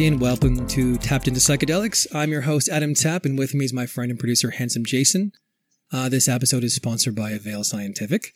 Everybody, 0.00 0.14
and 0.14 0.22
welcome 0.22 0.66
to 0.68 0.96
Tapped 0.96 1.28
into 1.28 1.40
Psychedelics. 1.40 2.06
I'm 2.14 2.30
your 2.30 2.40
host, 2.40 2.70
Adam 2.70 2.94
Tapp, 2.94 3.26
and 3.26 3.38
with 3.38 3.54
me 3.54 3.66
is 3.66 3.74
my 3.74 3.84
friend 3.84 4.10
and 4.10 4.18
producer, 4.18 4.52
Handsome 4.52 4.86
Jason. 4.86 5.32
Uh, 5.92 6.08
this 6.08 6.26
episode 6.26 6.64
is 6.64 6.74
sponsored 6.74 7.14
by 7.14 7.32
Avail 7.32 7.64
Scientific. 7.64 8.34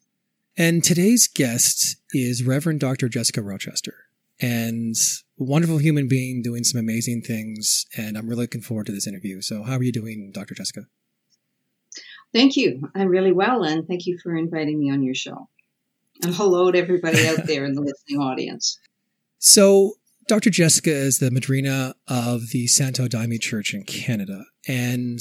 And 0.58 0.84
today's 0.84 1.26
guest 1.26 1.96
is 2.12 2.44
Reverend 2.44 2.80
Dr. 2.80 3.08
Jessica 3.08 3.40
Rochester, 3.40 3.94
and 4.38 4.94
wonderful 5.38 5.78
human 5.78 6.06
being 6.06 6.42
doing 6.42 6.64
some 6.64 6.78
amazing 6.78 7.22
things. 7.22 7.86
And 7.96 8.18
I'm 8.18 8.28
really 8.28 8.42
looking 8.42 8.60
forward 8.60 8.84
to 8.88 8.92
this 8.92 9.06
interview. 9.06 9.40
So, 9.40 9.62
how 9.62 9.78
are 9.78 9.82
you 9.82 9.92
doing, 9.92 10.32
Dr. 10.34 10.54
Jessica? 10.54 10.82
Thank 12.34 12.58
you. 12.58 12.90
I'm 12.94 13.08
really 13.08 13.32
well, 13.32 13.62
and 13.64 13.88
thank 13.88 14.04
you 14.04 14.18
for 14.22 14.36
inviting 14.36 14.78
me 14.78 14.90
on 14.90 15.02
your 15.02 15.14
show. 15.14 15.48
And 16.22 16.34
hello 16.34 16.70
to 16.70 16.78
everybody 16.78 17.26
out 17.26 17.46
there 17.46 17.64
in 17.64 17.72
the 17.72 17.80
listening 17.80 18.20
audience. 18.20 18.78
So, 19.38 19.94
Dr. 20.26 20.50
Jessica 20.50 20.90
is 20.90 21.18
the 21.18 21.30
madrina 21.30 21.94
of 22.08 22.50
the 22.50 22.66
Santo 22.66 23.06
Daime 23.08 23.40
Church 23.40 23.74
in 23.74 23.84
Canada. 23.84 24.44
And 24.66 25.20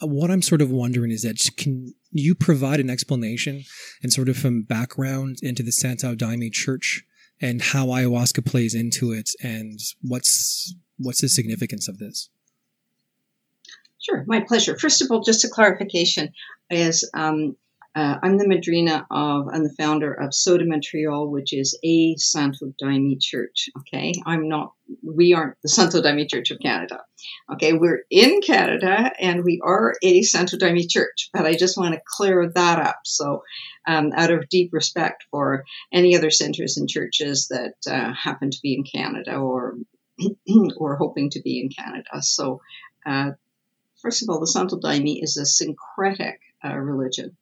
what 0.00 0.30
I'm 0.30 0.42
sort 0.42 0.62
of 0.62 0.70
wondering 0.70 1.10
is 1.10 1.22
that 1.22 1.38
can 1.56 1.94
you 2.12 2.34
provide 2.34 2.80
an 2.80 2.90
explanation 2.90 3.64
and 4.02 4.12
sort 4.12 4.28
of 4.28 4.36
some 4.36 4.62
background 4.62 5.38
into 5.42 5.62
the 5.62 5.72
Santo 5.72 6.14
Daime 6.14 6.52
Church 6.52 7.04
and 7.40 7.60
how 7.60 7.86
ayahuasca 7.86 8.44
plays 8.44 8.74
into 8.74 9.12
it 9.12 9.30
and 9.42 9.80
what's 10.02 10.74
what's 10.98 11.22
the 11.22 11.28
significance 11.28 11.88
of 11.88 11.98
this? 11.98 12.28
Sure, 13.98 14.24
my 14.26 14.40
pleasure. 14.40 14.78
First 14.78 15.02
of 15.02 15.10
all, 15.10 15.22
just 15.22 15.44
a 15.44 15.48
clarification 15.48 16.32
is 16.70 17.08
um, 17.14 17.56
uh, 17.92 18.18
I'm 18.22 18.38
the 18.38 18.46
madrina 18.46 19.04
of 19.10 19.48
and 19.48 19.64
the 19.64 19.74
founder 19.76 20.14
of 20.14 20.30
Céu 20.30 20.58
do 20.58 20.64
Montreal, 20.64 21.28
which 21.28 21.52
is 21.52 21.76
a 21.82 22.14
Santo 22.16 22.72
Daime 22.80 23.18
church. 23.20 23.68
Okay, 23.80 24.12
I'm 24.24 24.48
not. 24.48 24.74
We 25.02 25.34
aren't 25.34 25.56
the 25.62 25.68
Santo 25.68 26.00
Daime 26.00 26.28
Church 26.28 26.52
of 26.52 26.60
Canada. 26.60 27.00
Okay, 27.52 27.72
we're 27.72 28.04
in 28.08 28.40
Canada 28.42 29.10
and 29.18 29.42
we 29.42 29.60
are 29.64 29.94
a 30.02 30.22
Santo 30.22 30.56
Daime 30.56 30.88
church, 30.88 31.30
but 31.32 31.46
I 31.46 31.54
just 31.54 31.76
want 31.76 31.94
to 31.94 32.00
clear 32.06 32.48
that 32.54 32.78
up. 32.78 33.00
So, 33.04 33.42
um, 33.88 34.12
out 34.14 34.30
of 34.30 34.48
deep 34.48 34.72
respect 34.72 35.24
for 35.30 35.64
any 35.92 36.16
other 36.16 36.30
centers 36.30 36.76
and 36.76 36.88
churches 36.88 37.48
that 37.48 37.74
uh, 37.92 38.12
happen 38.12 38.50
to 38.50 38.58
be 38.62 38.74
in 38.74 38.84
Canada 38.84 39.34
or 39.34 39.76
or 40.76 40.94
hoping 40.94 41.30
to 41.30 41.42
be 41.42 41.60
in 41.60 41.70
Canada. 41.70 42.22
So, 42.22 42.60
uh, 43.04 43.32
first 44.00 44.22
of 44.22 44.28
all, 44.28 44.38
the 44.38 44.46
Santo 44.46 44.78
Daime 44.78 45.20
is 45.20 45.36
a 45.36 45.44
syncretic 45.44 46.38
uh, 46.64 46.76
religion. 46.76 47.36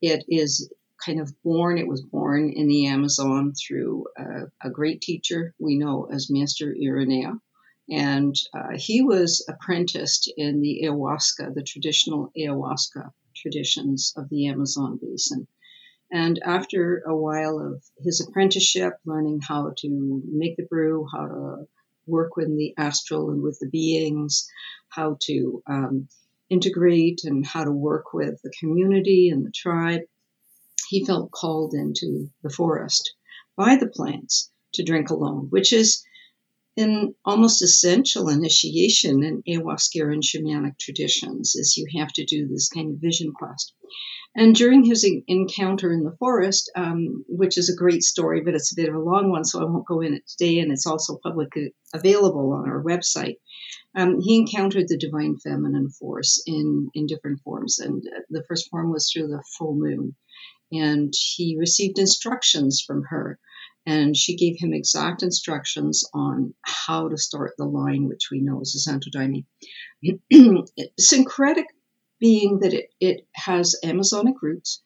It 0.00 0.24
is 0.28 0.72
kind 1.04 1.20
of 1.20 1.34
born, 1.42 1.78
it 1.78 1.88
was 1.88 2.02
born 2.02 2.50
in 2.50 2.68
the 2.68 2.86
Amazon 2.86 3.52
through 3.54 4.06
uh, 4.18 4.46
a 4.62 4.70
great 4.70 5.00
teacher 5.00 5.54
we 5.58 5.78
know 5.78 6.08
as 6.12 6.30
Master 6.30 6.74
Irineu. 6.74 7.40
And 7.88 8.34
uh, 8.54 8.76
he 8.76 9.02
was 9.02 9.44
apprenticed 9.48 10.32
in 10.36 10.60
the 10.60 10.82
ayahuasca, 10.84 11.54
the 11.54 11.62
traditional 11.62 12.30
ayahuasca 12.38 13.10
traditions 13.34 14.12
of 14.16 14.28
the 14.28 14.46
Amazon 14.46 14.98
basin. 15.02 15.48
And 16.12 16.40
after 16.44 17.02
a 17.06 17.16
while 17.16 17.58
of 17.58 17.82
his 17.98 18.20
apprenticeship, 18.20 18.94
learning 19.04 19.40
how 19.40 19.72
to 19.78 20.22
make 20.26 20.56
the 20.56 20.66
brew, 20.66 21.06
how 21.12 21.26
to 21.26 21.68
work 22.06 22.36
with 22.36 22.48
the 22.48 22.74
astral 22.76 23.30
and 23.30 23.42
with 23.42 23.58
the 23.60 23.68
beings, 23.68 24.48
how 24.88 25.16
to 25.22 25.62
um, 25.66 26.08
integrate 26.50 27.20
and 27.24 27.46
how 27.46 27.64
to 27.64 27.72
work 27.72 28.12
with 28.12 28.40
the 28.42 28.52
community 28.58 29.30
and 29.30 29.46
the 29.46 29.52
tribe, 29.52 30.02
he 30.88 31.04
felt 31.04 31.30
called 31.30 31.72
into 31.72 32.28
the 32.42 32.50
forest 32.50 33.14
by 33.56 33.76
the 33.76 33.86
plants 33.86 34.50
to 34.74 34.82
drink 34.82 35.10
alone, 35.10 35.46
which 35.50 35.72
is 35.72 36.04
an 36.76 37.14
almost 37.24 37.62
essential 37.62 38.28
initiation 38.28 39.22
in 39.22 39.42
ayahuasca 39.42 40.12
and 40.12 40.22
shamanic 40.22 40.78
traditions, 40.78 41.54
is 41.54 41.76
you 41.76 41.86
have 41.98 42.12
to 42.12 42.24
do 42.24 42.46
this 42.46 42.68
kind 42.68 42.90
of 42.90 43.00
vision 43.00 43.32
quest. 43.32 43.72
And 44.36 44.54
during 44.54 44.84
his 44.84 45.04
encounter 45.26 45.92
in 45.92 46.04
the 46.04 46.16
forest, 46.18 46.70
um, 46.76 47.24
which 47.28 47.58
is 47.58 47.68
a 47.68 47.76
great 47.76 48.04
story, 48.04 48.40
but 48.42 48.54
it's 48.54 48.72
a 48.72 48.76
bit 48.76 48.88
of 48.88 48.94
a 48.94 49.00
long 49.00 49.30
one, 49.30 49.44
so 49.44 49.60
I 49.60 49.64
won't 49.64 49.86
go 49.86 50.00
in 50.00 50.14
it 50.14 50.22
today, 50.28 50.60
and 50.60 50.70
it's 50.70 50.86
also 50.86 51.18
publicly 51.20 51.74
available 51.92 52.52
on 52.52 52.68
our 52.68 52.82
website. 52.82 53.38
Um, 53.96 54.20
he 54.20 54.36
encountered 54.36 54.86
the 54.86 54.96
divine 54.96 55.36
feminine 55.38 55.90
force 55.90 56.40
in, 56.46 56.90
in 56.94 57.06
different 57.06 57.40
forms, 57.40 57.80
and 57.80 58.04
the 58.28 58.44
first 58.46 58.70
form 58.70 58.92
was 58.92 59.10
through 59.10 59.28
the 59.28 59.42
full 59.58 59.74
moon. 59.74 60.14
And 60.70 61.12
he 61.34 61.56
received 61.58 61.98
instructions 61.98 62.84
from 62.86 63.02
her, 63.10 63.40
and 63.84 64.16
she 64.16 64.36
gave 64.36 64.54
him 64.58 64.72
exact 64.72 65.24
instructions 65.24 66.04
on 66.14 66.54
how 66.62 67.08
to 67.08 67.16
start 67.16 67.54
the 67.58 67.64
line, 67.64 68.06
which 68.06 68.28
we 68.30 68.40
know 68.40 68.60
as 68.60 68.72
the 68.72 68.78
Santo 68.78 69.10
Daime. 69.12 69.46
Syncretic 71.00 71.66
being 72.20 72.60
that 72.60 72.72
it, 72.74 72.90
it 73.00 73.26
has 73.34 73.76
Amazonic 73.82 74.42
roots, 74.42 74.82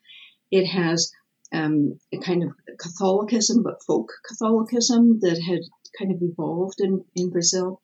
it 0.51 0.67
has 0.67 1.13
um, 1.53 1.99
a 2.13 2.19
kind 2.19 2.43
of 2.43 2.51
Catholicism, 2.79 3.63
but 3.63 3.83
folk 3.87 4.11
Catholicism 4.27 5.19
that 5.21 5.41
had 5.41 5.61
kind 5.99 6.13
of 6.13 6.23
evolved 6.23 6.81
in, 6.81 7.05
in 7.15 7.31
Brazil. 7.31 7.81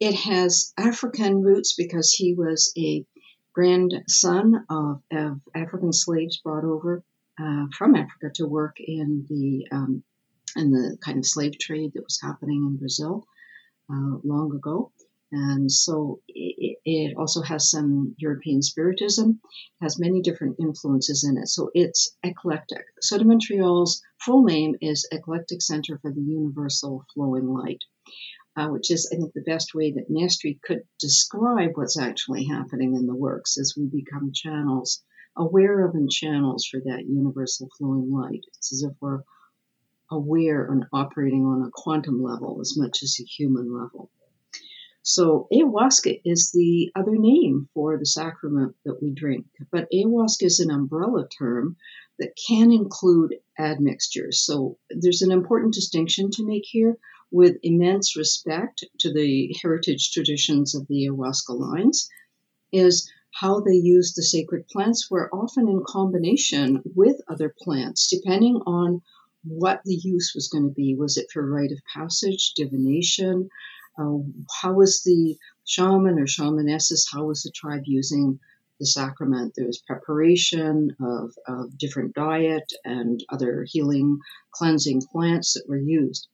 It 0.00 0.14
has 0.14 0.72
African 0.76 1.42
roots 1.42 1.74
because 1.76 2.12
he 2.12 2.34
was 2.34 2.72
a 2.76 3.04
grandson 3.52 4.66
of, 4.68 5.02
of 5.12 5.40
African 5.54 5.92
slaves 5.92 6.38
brought 6.38 6.64
over 6.64 7.04
uh, 7.40 7.66
from 7.76 7.94
Africa 7.94 8.30
to 8.34 8.46
work 8.46 8.76
in 8.80 9.26
the 9.28 9.66
um, 9.72 10.02
in 10.56 10.70
the 10.70 10.96
kind 11.04 11.18
of 11.18 11.26
slave 11.26 11.58
trade 11.58 11.92
that 11.94 12.04
was 12.04 12.20
happening 12.22 12.64
in 12.68 12.76
Brazil 12.76 13.26
uh, 13.90 14.18
long 14.22 14.54
ago. 14.54 14.92
And 15.32 15.70
so 15.70 16.20
it, 16.28 16.73
it, 16.84 17.16
also 17.16 17.40
has 17.42 17.70
some 17.70 18.14
European 18.18 18.62
Spiritism, 18.62 19.40
has 19.80 19.98
many 19.98 20.20
different 20.20 20.56
influences 20.60 21.24
in 21.24 21.38
it. 21.38 21.48
So 21.48 21.70
it's 21.74 22.16
eclectic. 22.22 22.84
Céu 23.02 23.18
do 23.18 23.24
Montreal's 23.24 24.02
full 24.24 24.42
name 24.44 24.74
is 24.80 25.08
Eclectic 25.10 25.62
Center 25.62 25.98
for 25.98 26.12
the 26.12 26.20
Universal 26.20 27.06
Flowing 27.14 27.46
Light, 27.46 27.84
uh, 28.56 28.68
which 28.68 28.90
is, 28.90 29.10
I 29.12 29.16
think, 29.16 29.32
the 29.32 29.42
best 29.42 29.74
way 29.74 29.92
that 29.92 30.10
Mestre 30.10 30.58
could 30.62 30.82
describe 31.00 31.72
what's 31.74 31.98
actually 31.98 32.44
happening 32.44 32.94
in 32.94 33.06
the 33.06 33.16
works 33.16 33.56
as 33.58 33.74
we 33.76 33.86
become 33.86 34.32
channels, 34.32 35.02
aware 35.36 35.86
of 35.86 35.94
and 35.94 36.10
channels 36.10 36.66
for 36.66 36.80
that 36.80 37.06
universal 37.06 37.68
flowing 37.78 38.12
light. 38.12 38.44
It's 38.56 38.72
as 38.72 38.82
if 38.82 38.92
we're 39.00 39.22
aware 40.10 40.66
and 40.70 40.84
operating 40.92 41.44
on 41.46 41.62
a 41.62 41.70
quantum 41.72 42.22
level 42.22 42.60
as 42.60 42.76
much 42.76 43.02
as 43.02 43.18
a 43.20 43.24
human 43.24 43.72
level. 43.72 44.10
So 45.06 45.48
ayahuasca 45.52 46.22
is 46.24 46.50
the 46.50 46.90
other 46.96 47.16
name 47.16 47.68
for 47.74 47.98
the 47.98 48.06
sacrament 48.06 48.74
that 48.86 49.02
we 49.02 49.10
drink, 49.10 49.44
but 49.70 49.86
ayahuasca 49.92 50.44
is 50.44 50.60
an 50.60 50.70
umbrella 50.70 51.28
term 51.28 51.76
that 52.18 52.34
can 52.48 52.72
include 52.72 53.34
admixtures. 53.58 54.40
So 54.40 54.78
there's 54.88 55.20
an 55.20 55.30
important 55.30 55.74
distinction 55.74 56.30
to 56.32 56.46
make 56.46 56.64
here 56.64 56.96
with 57.30 57.58
immense 57.62 58.16
respect 58.16 58.82
to 59.00 59.12
the 59.12 59.54
heritage 59.60 60.10
traditions 60.10 60.74
of 60.74 60.86
the 60.88 61.06
ayahuasca 61.06 61.50
lines 61.50 62.08
is 62.72 63.06
how 63.30 63.60
they 63.60 63.74
use 63.74 64.14
the 64.14 64.22
sacred 64.22 64.66
plants 64.68 65.10
were 65.10 65.28
often 65.34 65.68
in 65.68 65.82
combination 65.86 66.82
with 66.94 67.20
other 67.28 67.54
plants, 67.60 68.08
depending 68.08 68.56
on 68.66 69.02
what 69.42 69.82
the 69.84 69.96
use 69.96 70.32
was 70.34 70.48
going 70.48 70.64
to 70.64 70.74
be. 70.74 70.94
Was 70.94 71.18
it 71.18 71.30
for 71.30 71.46
rite 71.46 71.72
of 71.72 71.78
passage, 71.92 72.54
divination, 72.56 73.50
uh, 73.96 74.18
how 74.60 74.72
was 74.72 75.02
the 75.02 75.36
shaman 75.64 76.18
or 76.18 76.26
shamanesses, 76.26 77.06
how 77.12 77.24
was 77.26 77.42
the 77.42 77.52
tribe 77.54 77.82
using 77.86 78.40
the 78.80 78.86
sacrament? 78.86 79.54
There 79.54 79.66
was 79.66 79.78
preparation 79.78 80.96
of, 81.00 81.32
of 81.46 81.78
different 81.78 82.14
diet 82.14 82.72
and 82.84 83.24
other 83.28 83.64
healing, 83.68 84.18
cleansing 84.50 85.02
plants 85.12 85.54
that 85.54 85.68
were 85.68 85.78
used. 85.78 86.28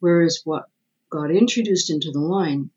Whereas 0.00 0.40
what 0.44 0.68
got 1.10 1.30
introduced 1.30 1.90
into 1.90 2.10
the 2.10 2.20
line 2.20 2.70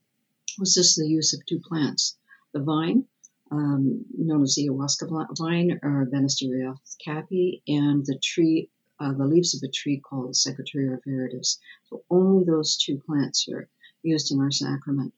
was 0.58 0.74
just 0.74 0.96
the 0.96 1.08
use 1.08 1.34
of 1.34 1.46
two 1.46 1.60
plants 1.60 2.18
the 2.52 2.60
vine, 2.60 3.06
um, 3.52 4.06
known 4.18 4.42
as 4.42 4.56
the 4.56 4.68
ayahuasca 4.68 5.38
vine 5.38 5.80
or 5.84 6.08
Banisteriopsis 6.12 6.96
caapi, 7.06 7.62
and 7.68 8.04
the 8.06 8.18
tree, 8.24 8.70
uh, 9.00 9.14
the 9.14 9.26
leaves 9.26 9.54
of 9.54 9.68
a 9.68 9.72
tree 9.72 10.00
called 10.00 10.34
Psychotria 10.34 11.00
viridis. 11.06 11.58
So 11.90 12.04
only 12.10 12.46
those 12.46 12.78
two 12.78 13.00
plants 13.06 13.48
are 13.50 13.70
used 14.04 14.32
in 14.32 14.40
our 14.40 14.52
sacrament. 14.52 15.14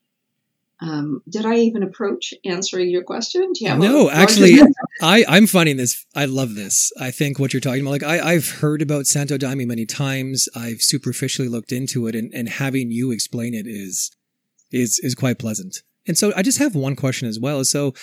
Um, 0.80 1.22
did 1.28 1.46
I 1.46 1.56
even 1.58 1.84
approach 1.84 2.34
answering 2.44 2.90
your 2.90 3.04
question? 3.04 3.52
no, 3.76 4.10
actually, 4.10 4.58
I, 5.00 5.24
I'm 5.28 5.46
finding 5.46 5.76
this. 5.76 6.04
I 6.16 6.24
love 6.24 6.56
this. 6.56 6.90
I 7.00 7.12
think 7.12 7.38
what 7.38 7.52
you're 7.52 7.60
talking 7.60 7.82
about, 7.82 7.90
like 7.90 8.02
I, 8.02 8.32
I've 8.32 8.50
heard 8.50 8.82
about 8.82 9.06
Santo 9.06 9.38
Daime 9.38 9.64
many 9.64 9.86
times. 9.86 10.48
I've 10.56 10.82
superficially 10.82 11.48
looked 11.48 11.70
into 11.70 12.08
it, 12.08 12.16
and, 12.16 12.34
and 12.34 12.48
having 12.48 12.90
you 12.90 13.12
explain 13.12 13.54
it 13.54 13.66
is 13.68 14.10
is 14.72 14.98
is 15.04 15.14
quite 15.14 15.38
pleasant. 15.38 15.82
And 16.08 16.18
so 16.18 16.32
I 16.36 16.42
just 16.42 16.58
have 16.58 16.74
one 16.74 16.96
question 16.96 17.28
as 17.28 17.38
well. 17.38 17.64
So, 17.64 17.94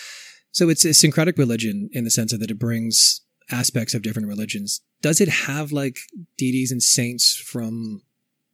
so 0.51 0.69
it's 0.69 0.85
a 0.85 0.93
syncretic 0.93 1.37
religion 1.37 1.89
in 1.91 2.05
the 2.05 2.11
sense 2.11 2.31
of 2.31 2.39
that 2.39 2.51
it 2.51 2.59
brings 2.59 3.21
aspects 3.51 3.93
of 3.93 4.03
different 4.03 4.29
religions. 4.29 4.79
Does 5.01 5.19
it 5.19 5.27
have 5.27 5.73
like 5.73 5.97
deities 6.37 6.71
and 6.71 6.81
saints 6.81 7.35
from 7.35 8.03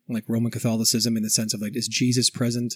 like 0.07 0.25
Roman 0.27 0.51
Catholicism 0.51 1.17
in 1.17 1.23
the 1.23 1.29
sense 1.29 1.53
of 1.53 1.61
like, 1.61 1.75
is 1.75 1.87
Jesus 1.87 2.29
present? 2.29 2.75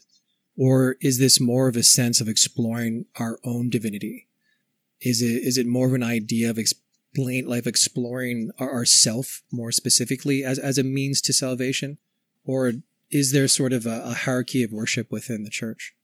Or 0.57 0.97
is 1.01 1.19
this 1.19 1.39
more 1.39 1.67
of 1.67 1.75
a 1.75 1.83
sense 1.83 2.19
of 2.19 2.27
exploring 2.27 3.05
our 3.17 3.39
own 3.43 3.69
divinity? 3.69 4.27
Is 5.01 5.21
it, 5.21 5.43
is 5.43 5.57
it 5.57 5.67
more 5.67 5.87
of 5.87 5.93
an 5.93 6.03
idea 6.03 6.49
of 6.49 6.57
explain, 6.57 7.47
like 7.47 7.65
exploring 7.65 8.51
our, 8.59 8.71
ourself 8.71 9.41
more 9.51 9.71
specifically 9.71 10.43
as, 10.43 10.59
as 10.59 10.77
a 10.77 10.83
means 10.83 11.21
to 11.21 11.33
salvation? 11.33 11.97
Or 12.43 12.73
is 13.11 13.31
there 13.31 13.47
sort 13.47 13.73
of 13.73 13.85
a, 13.85 14.03
a 14.05 14.13
hierarchy 14.13 14.63
of 14.63 14.71
worship 14.71 15.11
within 15.11 15.43
the 15.43 15.49
church? 15.49 15.95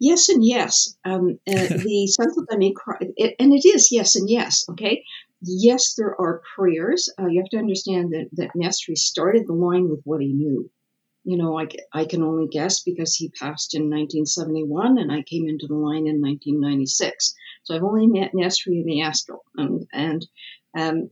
Yes 0.00 0.28
and 0.28 0.44
yes. 0.44 0.96
Um, 1.04 1.38
uh, 1.48 1.52
the 1.54 2.46
Daime, 2.50 3.34
and 3.38 3.52
it 3.52 3.66
is 3.66 3.88
yes 3.90 4.14
and 4.16 4.30
yes. 4.30 4.64
Okay, 4.70 5.02
yes, 5.42 5.94
there 5.94 6.18
are 6.20 6.42
prayers. 6.56 7.12
Uh, 7.18 7.26
you 7.26 7.40
have 7.40 7.50
to 7.50 7.58
understand 7.58 8.12
that 8.12 8.28
that 8.32 8.50
Mestre 8.54 8.96
started 8.96 9.46
the 9.46 9.52
line 9.52 9.88
with 9.88 10.00
what 10.04 10.20
he 10.20 10.32
knew. 10.32 10.70
You 11.24 11.36
know, 11.36 11.58
I, 11.58 11.66
I 11.92 12.06
can 12.06 12.22
only 12.22 12.48
guess 12.48 12.82
because 12.82 13.14
he 13.14 13.28
passed 13.28 13.74
in 13.74 13.82
1971 13.82 14.98
and 14.98 15.12
I 15.12 15.22
came 15.22 15.46
into 15.48 15.66
the 15.66 15.74
line 15.74 16.06
in 16.06 16.22
1996. 16.22 17.34
So 17.64 17.74
I've 17.74 17.82
only 17.82 18.06
met 18.06 18.30
Mestre 18.34 18.72
in 18.72 18.86
the 18.86 19.02
astral, 19.02 19.44
and 19.56 19.86
and 19.92 20.26
um, 20.76 21.10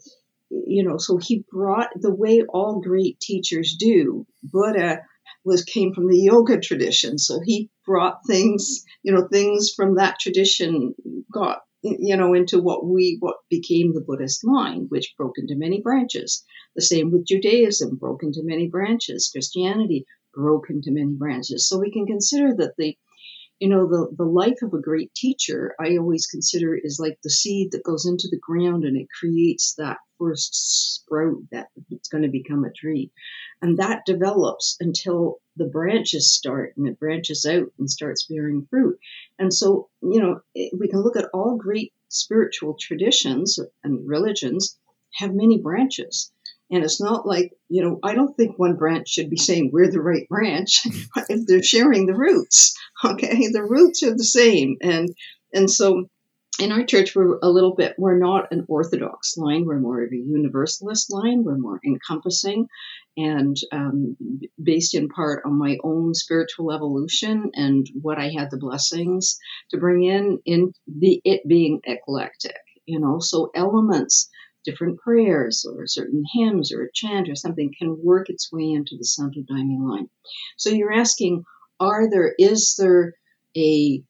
you 0.50 0.84
know, 0.84 0.96
so 0.96 1.19
he 1.19 1.44
brought 1.50 1.90
the 1.96 2.14
way 2.14 2.43
all 2.43 2.81
great 2.81 3.20
teachers 3.20 3.76
do. 3.78 4.26
Buddha 4.43 5.00
was 5.44 5.64
came 5.64 5.93
from 5.93 6.08
the 6.08 6.19
yoga 6.19 6.58
tradition, 6.58 7.19
so 7.19 7.40
he 7.44 7.70
brought 7.84 8.20
things, 8.26 8.84
you 9.02 9.12
know, 9.12 9.28
things 9.31 9.73
from 9.75 9.96
that 9.96 10.19
tradition 10.19 10.94
got 11.32 11.61
you 11.82 12.17
know 12.17 12.34
into 12.34 12.61
what 12.61 12.87
we 12.87 13.17
what 13.20 13.37
became 13.50 13.93
the 13.93 14.00
Buddhist 14.00 14.44
line, 14.44 14.87
which 14.88 15.14
broke 15.17 15.38
into 15.38 15.56
many 15.56 15.81
branches. 15.81 16.44
The 16.75 16.82
same 16.82 17.11
with 17.11 17.26
Judaism, 17.26 17.96
broke 17.96 18.23
into 18.23 18.43
many 18.43 18.69
branches. 18.69 19.31
Christianity 19.32 20.05
broke 20.34 20.70
into 20.70 20.90
many 20.90 21.12
branches. 21.12 21.69
So 21.69 21.78
we 21.78 21.90
can 21.90 22.06
consider 22.06 22.55
that 22.56 22.75
the 22.76 22.96
you 23.58 23.69
know, 23.69 23.88
the, 23.88 24.14
the 24.17 24.25
life 24.25 24.58
of 24.62 24.75
a 24.75 24.81
great 24.81 25.14
teacher, 25.14 25.75
I 25.81 25.97
always 25.97 26.26
consider 26.26 26.75
is 26.75 27.00
like 27.00 27.19
the 27.23 27.31
seed 27.31 27.73
that 27.73 27.85
goes 27.85 28.05
into 28.05 28.29
the 28.31 28.38
ground 28.38 28.85
and 28.85 28.97
it 28.97 29.08
creates 29.19 29.75
that 29.79 29.97
first 30.19 30.94
sprout 30.94 31.38
that 31.53 31.69
it's 31.91 32.08
going 32.08 32.23
to 32.23 32.29
become 32.29 32.64
a 32.64 32.73
tree. 32.73 33.11
And 33.62 33.79
that 33.79 34.05
develops 34.05 34.76
until 34.81 35.38
the 35.56 35.64
branches 35.64 36.35
start 36.35 36.75
and 36.76 36.87
it 36.87 36.99
branches 36.99 37.47
out 37.47 37.73
and 37.79 37.91
starts 37.91 38.26
bearing 38.26 38.67
fruit. 38.69 38.99
And 39.38 39.53
so, 39.53 39.88
you 40.02 40.20
know, 40.20 40.41
we 40.79 40.88
can 40.88 41.02
look 41.02 41.17
at 41.17 41.31
all 41.32 41.56
great 41.56 41.94
spiritual 42.09 42.76
traditions 42.79 43.59
and 43.82 44.06
religions 44.06 44.79
have 45.14 45.35
many 45.35 45.59
branches. 45.59 46.31
And 46.71 46.83
it's 46.83 47.01
not 47.01 47.27
like, 47.27 47.53
you 47.69 47.83
know, 47.83 47.99
I 48.03 48.15
don't 48.15 48.37
think 48.37 48.59
one 48.59 48.77
branch 48.77 49.09
should 49.09 49.31
be 49.31 49.37
saying 49.37 49.71
we're 49.73 49.91
the 49.91 50.01
right 50.01 50.29
branch 50.29 50.83
if 51.29 51.47
they're 51.47 51.63
sharing 51.63 52.07
the 52.07 52.17
roots. 52.17 52.75
Okay. 53.05 53.49
The 53.53 53.63
roots 53.63 54.03
are 54.03 54.17
the 54.17 54.25
same. 54.25 54.77
And, 54.83 55.09
and 55.55 55.71
so 55.71 56.09
in 56.59 56.73
our 56.73 56.85
church, 56.85 57.15
we're 57.15 57.39
a 57.43 57.51
little 57.51 57.75
bit, 57.75 57.95
we're 57.99 58.19
not 58.19 58.51
an 58.51 58.65
orthodox 58.69 59.37
line. 59.37 59.65
We're 59.65 59.79
more 59.79 60.03
of 60.03 60.13
a 60.13 60.17
universalist 60.17 61.13
line. 61.13 61.45
We're 61.45 61.59
more 61.59 61.81
encompassing 61.85 62.69
and 63.17 63.57
um, 63.73 64.17
based 64.62 64.95
in 64.95 65.09
part 65.09 65.43
on 65.47 65.59
my 65.59 65.79
own 65.83 66.15
spiritual 66.15 66.73
evolution 66.73 67.51
and 67.55 67.87
what 68.01 68.19
I 68.19 68.31
had 68.37 68.51
the 68.51 68.59
blessings 68.59 69.39
to 69.71 69.79
bring 69.79 70.05
in, 70.05 70.39
in 70.45 70.73
the, 70.87 71.21
it 71.25 71.43
being 71.49 71.81
eclectic, 71.85 72.57
you 72.85 73.01
know, 73.01 73.19
so 73.21 73.51
elements 73.55 74.29
different 74.67 74.99
prayers 75.01 75.65
or 75.65 75.87
certain 75.87 76.25
hymns 76.35 76.73
or 76.73 76.83
a 76.83 76.93
chant 76.93 77.29
or 77.31 77.35
something 77.35 77.73
can 77.79 77.97
work 78.03 78.29
its 78.29 78.53
way 78.53 78.73
into 78.73 78.97
the 78.99 79.05
Santo 79.05 79.41
Daime 79.41 79.89
line. 79.89 80.09
So 80.57 80.71
you're 80.71 80.93
asking, 80.93 81.45
are 81.81 82.11
there, 82.11 82.35
is 82.39 82.77
there 82.79 83.15
a, 83.57 84.03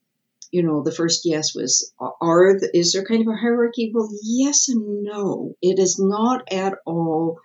you 0.50 0.62
know, 0.62 0.82
the 0.82 0.93
first 0.93 1.23
yes 1.25 1.55
was, 1.55 1.93
are, 2.20 2.58
is 2.75 2.93
there 2.93 3.05
kind 3.05 3.23
of 3.23 3.29
a 3.29 3.37
hierarchy? 3.37 3.93
Well, 3.94 4.11
yes 4.23 4.69
and 4.69 5.05
no. 5.05 5.55
It 5.62 5.79
is 5.79 5.99
not 6.00 6.50
at 6.53 6.75
all, 6.85 7.38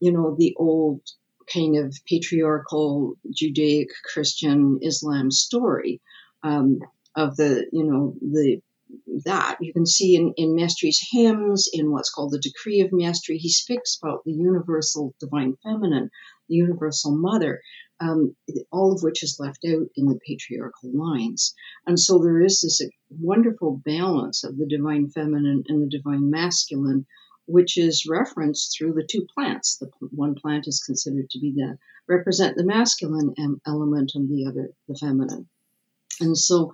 you 0.00 0.12
know, 0.12 0.34
the 0.36 0.54
old 0.58 1.00
kind 1.52 1.76
of 1.76 1.96
patriarchal 2.06 3.16
Judaic 3.32 3.88
Christian 4.12 4.80
Islam 4.82 5.30
story. 5.30 6.00
Um, 6.42 6.80
of 7.16 7.34
the 7.36 7.66
you 7.72 7.84
know 7.84 8.14
the 8.20 8.60
that. 9.24 9.56
You 9.60 9.72
can 9.72 9.86
see 9.86 10.14
in, 10.16 10.32
in 10.36 10.54
Mestre's 10.54 11.00
hymns, 11.10 11.68
in 11.72 11.90
what's 11.90 12.10
called 12.10 12.32
the 12.32 12.38
Decree 12.38 12.80
of 12.80 12.92
Mestre, 12.92 13.34
he 13.34 13.48
speaks 13.48 13.98
about 14.00 14.24
the 14.24 14.32
universal 14.32 15.14
divine 15.20 15.56
feminine, 15.62 16.10
the 16.48 16.54
universal 16.54 17.16
mother, 17.16 17.60
um, 18.00 18.36
all 18.70 18.92
of 18.92 19.02
which 19.02 19.22
is 19.22 19.38
left 19.40 19.64
out 19.66 19.88
in 19.96 20.06
the 20.06 20.18
patriarchal 20.26 20.90
lines. 20.92 21.54
And 21.86 21.98
so 21.98 22.18
there 22.18 22.40
is 22.40 22.60
this 22.60 22.88
wonderful 23.10 23.80
balance 23.84 24.44
of 24.44 24.58
the 24.58 24.66
divine 24.66 25.08
feminine 25.10 25.64
and 25.68 25.82
the 25.82 25.96
divine 25.96 26.30
masculine, 26.30 27.06
which 27.46 27.78
is 27.78 28.06
referenced 28.08 28.76
through 28.76 28.92
the 28.92 29.08
two 29.10 29.26
plants. 29.34 29.78
The 29.78 29.90
one 30.10 30.34
plant 30.34 30.66
is 30.66 30.82
considered 30.84 31.30
to 31.30 31.40
be 31.40 31.52
the 31.52 31.78
represent 32.08 32.56
the 32.56 32.64
masculine 32.64 33.34
element 33.66 34.12
and 34.14 34.28
the 34.28 34.46
other 34.46 34.70
the 34.88 34.94
feminine. 34.94 35.48
And 36.20 36.36
so 36.36 36.72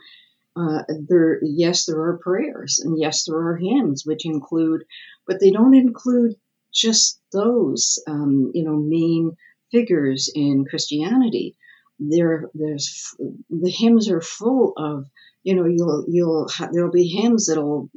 uh, 0.56 0.82
there, 1.08 1.38
yes, 1.42 1.86
there 1.86 2.00
are 2.00 2.18
prayers, 2.18 2.80
and 2.84 2.98
yes, 2.98 3.24
there 3.24 3.36
are 3.36 3.56
hymns, 3.56 4.04
which 4.04 4.26
include, 4.26 4.84
but 5.26 5.40
they 5.40 5.50
don't 5.50 5.74
include 5.74 6.34
just 6.72 7.20
those, 7.32 8.02
um, 8.06 8.50
you 8.54 8.64
know, 8.64 8.76
main 8.76 9.32
figures 9.70 10.30
in 10.34 10.64
Christianity. 10.68 11.56
There, 11.98 12.50
there's 12.54 13.14
the 13.48 13.70
hymns 13.70 14.10
are 14.10 14.20
full 14.20 14.72
of 14.76 15.06
you 15.42 15.54
know, 15.54 15.64
you'll 15.66 16.04
you'll 16.08 16.48
ha- 16.48 16.68
there'll 16.72 16.92
be 16.92 17.08
hymns 17.08 17.46
that'll 17.46 17.90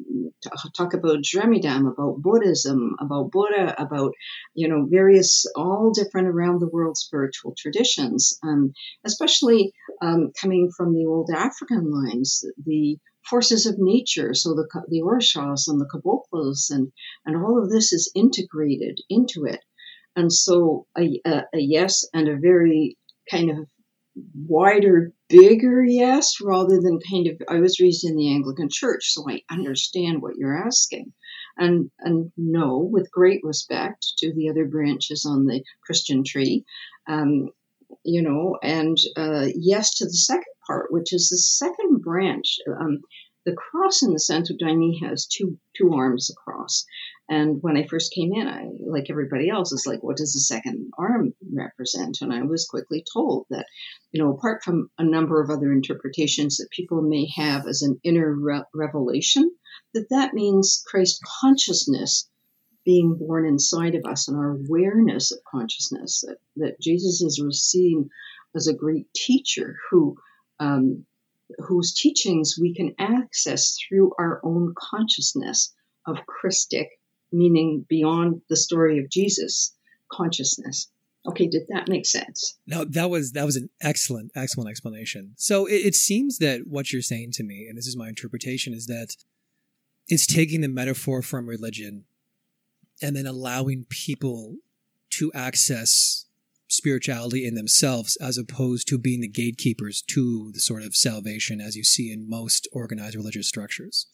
t- 0.43 0.69
talk 0.75 0.93
about 0.93 1.23
Dremidam, 1.23 1.91
about 1.91 2.21
Buddhism, 2.21 2.95
about 2.99 3.31
Buddha, 3.31 3.75
about 3.77 4.13
you 4.53 4.67
know 4.67 4.87
various 4.89 5.45
all 5.55 5.91
different 5.91 6.27
around 6.27 6.59
the 6.59 6.69
world 6.69 6.97
spiritual 6.97 7.53
traditions, 7.57 8.37
um, 8.43 8.73
especially 9.05 9.73
um, 10.01 10.31
coming 10.39 10.71
from 10.75 10.93
the 10.93 11.05
old 11.05 11.29
African 11.35 11.91
lines, 11.91 12.43
the 12.65 12.97
forces 13.29 13.65
of 13.65 13.75
nature, 13.77 14.33
so 14.33 14.53
the 14.53 14.67
the 14.87 15.01
Orishas 15.01 15.67
and 15.67 15.79
the 15.79 15.89
Caboclos 15.93 16.69
and 16.71 16.91
and 17.25 17.35
all 17.35 17.61
of 17.61 17.69
this 17.69 17.93
is 17.93 18.11
integrated 18.15 18.99
into 19.09 19.45
it, 19.45 19.59
and 20.15 20.31
so 20.31 20.87
a, 20.97 21.21
a, 21.25 21.43
a 21.53 21.59
yes 21.59 22.05
and 22.13 22.27
a 22.27 22.37
very 22.39 22.97
kind 23.29 23.51
of 23.51 23.67
wider, 24.47 25.11
bigger 25.29 25.83
yes, 25.83 26.35
rather 26.41 26.79
than 26.81 26.99
kind 27.11 27.27
of, 27.27 27.41
I 27.49 27.59
was 27.59 27.79
raised 27.79 28.05
in 28.05 28.15
the 28.15 28.33
Anglican 28.33 28.69
church, 28.71 29.13
so 29.13 29.29
I 29.29 29.41
understand 29.49 30.21
what 30.21 30.35
you're 30.35 30.57
asking. 30.57 31.13
And, 31.57 31.89
and 31.99 32.31
no, 32.37 32.77
with 32.77 33.11
great 33.11 33.41
respect 33.43 34.13
to 34.17 34.33
the 34.33 34.49
other 34.49 34.65
branches 34.65 35.25
on 35.25 35.45
the 35.45 35.63
Christian 35.85 36.23
tree, 36.25 36.65
um, 37.07 37.49
you 38.03 38.21
know, 38.21 38.57
and 38.61 38.97
uh, 39.15 39.47
yes 39.55 39.95
to 39.95 40.05
the 40.05 40.13
second 40.13 40.53
part, 40.67 40.91
which 40.91 41.13
is 41.13 41.29
the 41.29 41.37
second 41.37 42.01
branch. 42.01 42.57
Um, 42.67 43.01
the 43.45 43.53
cross 43.53 44.01
in 44.01 44.11
the 44.11 44.19
Santo 44.19 44.55
Daime 44.59 44.99
has 45.01 45.27
two 45.27 45.57
two 45.77 45.93
arms 45.93 46.31
across. 46.31 46.83
And 47.27 47.57
when 47.61 47.75
I 47.75 47.87
first 47.87 48.13
came 48.13 48.33
in, 48.33 48.47
I, 48.47 48.69
like 48.79 49.09
everybody 49.09 49.49
else, 49.49 49.71
is 49.71 49.87
like, 49.87 50.03
what 50.03 50.17
does 50.17 50.33
the 50.33 50.39
second 50.39 50.91
arm 50.97 51.33
represent? 51.53 52.19
And 52.21 52.31
I 52.31 52.43
was 52.43 52.67
quickly 52.67 53.03
told 53.11 53.47
that, 53.49 53.65
you 54.11 54.21
know, 54.21 54.31
apart 54.31 54.63
from 54.63 54.89
a 54.99 55.03
number 55.03 55.41
of 55.41 55.49
other 55.49 55.71
interpretations 55.71 56.57
that 56.57 56.69
people 56.69 57.01
may 57.01 57.27
have 57.35 57.65
as 57.67 57.81
an 57.81 57.99
inner 58.03 58.31
re- 58.31 58.63
revelation, 58.73 59.51
that 59.93 60.09
that 60.11 60.33
means 60.33 60.83
Christ 60.85 61.19
consciousness 61.41 62.29
being 62.85 63.17
born 63.17 63.47
inside 63.47 63.95
of 63.95 64.05
us 64.05 64.27
and 64.27 64.37
our 64.37 64.51
awareness 64.51 65.31
of 65.31 65.39
consciousness, 65.49 66.23
that, 66.27 66.37
that 66.57 66.79
Jesus 66.79 67.21
is 67.21 67.63
seen 67.63 68.09
as 68.55 68.67
a 68.67 68.73
great 68.73 69.11
teacher 69.13 69.77
who 69.89 70.15
um, 70.59 71.05
whose 71.59 71.93
teachings 71.93 72.57
we 72.59 72.73
can 72.73 72.95
access 72.99 73.77
through 73.77 74.11
our 74.17 74.41
own 74.43 74.73
consciousness 74.77 75.73
of 76.07 76.17
Christic, 76.25 76.87
meaning 77.31 77.85
beyond 77.89 78.41
the 78.49 78.57
story 78.57 78.99
of 78.99 79.09
Jesus, 79.09 79.75
consciousness. 80.11 80.89
Okay, 81.27 81.47
did 81.47 81.63
that 81.69 81.87
make 81.87 82.05
sense? 82.05 82.57
No, 82.67 82.85
that 82.85 83.09
was 83.09 83.31
that 83.31 83.45
was 83.45 83.55
an 83.55 83.69
excellent, 83.81 84.31
excellent 84.35 84.69
explanation. 84.69 85.33
So 85.37 85.65
it, 85.65 85.77
it 85.77 85.95
seems 85.95 86.37
that 86.37 86.67
what 86.67 86.93
you're 86.93 87.01
saying 87.01 87.31
to 87.33 87.43
me, 87.43 87.65
and 87.67 87.77
this 87.77 87.87
is 87.87 87.97
my 87.97 88.07
interpretation, 88.07 88.73
is 88.73 88.85
that 88.87 89.15
it's 90.07 90.27
taking 90.27 90.61
the 90.61 90.67
metaphor 90.67 91.23
from 91.23 91.47
religion 91.47 92.05
and 93.01 93.15
then 93.15 93.25
allowing 93.25 93.85
people 93.89 94.57
to 95.11 95.31
access 95.33 96.25
spirituality 96.67 97.45
in 97.45 97.55
themselves 97.55 98.15
as 98.17 98.37
opposed 98.37 98.87
to 98.87 98.97
being 98.97 99.21
the 99.21 99.27
gatekeepers 99.27 100.01
to 100.01 100.51
the 100.53 100.59
sort 100.59 100.83
of 100.83 100.95
salvation 100.95 101.61
as 101.61 101.75
you 101.75 101.83
see 101.83 102.11
in 102.11 102.29
most 102.29 102.67
organized 102.71 103.15
religious 103.15 103.47
structures. 103.47 104.07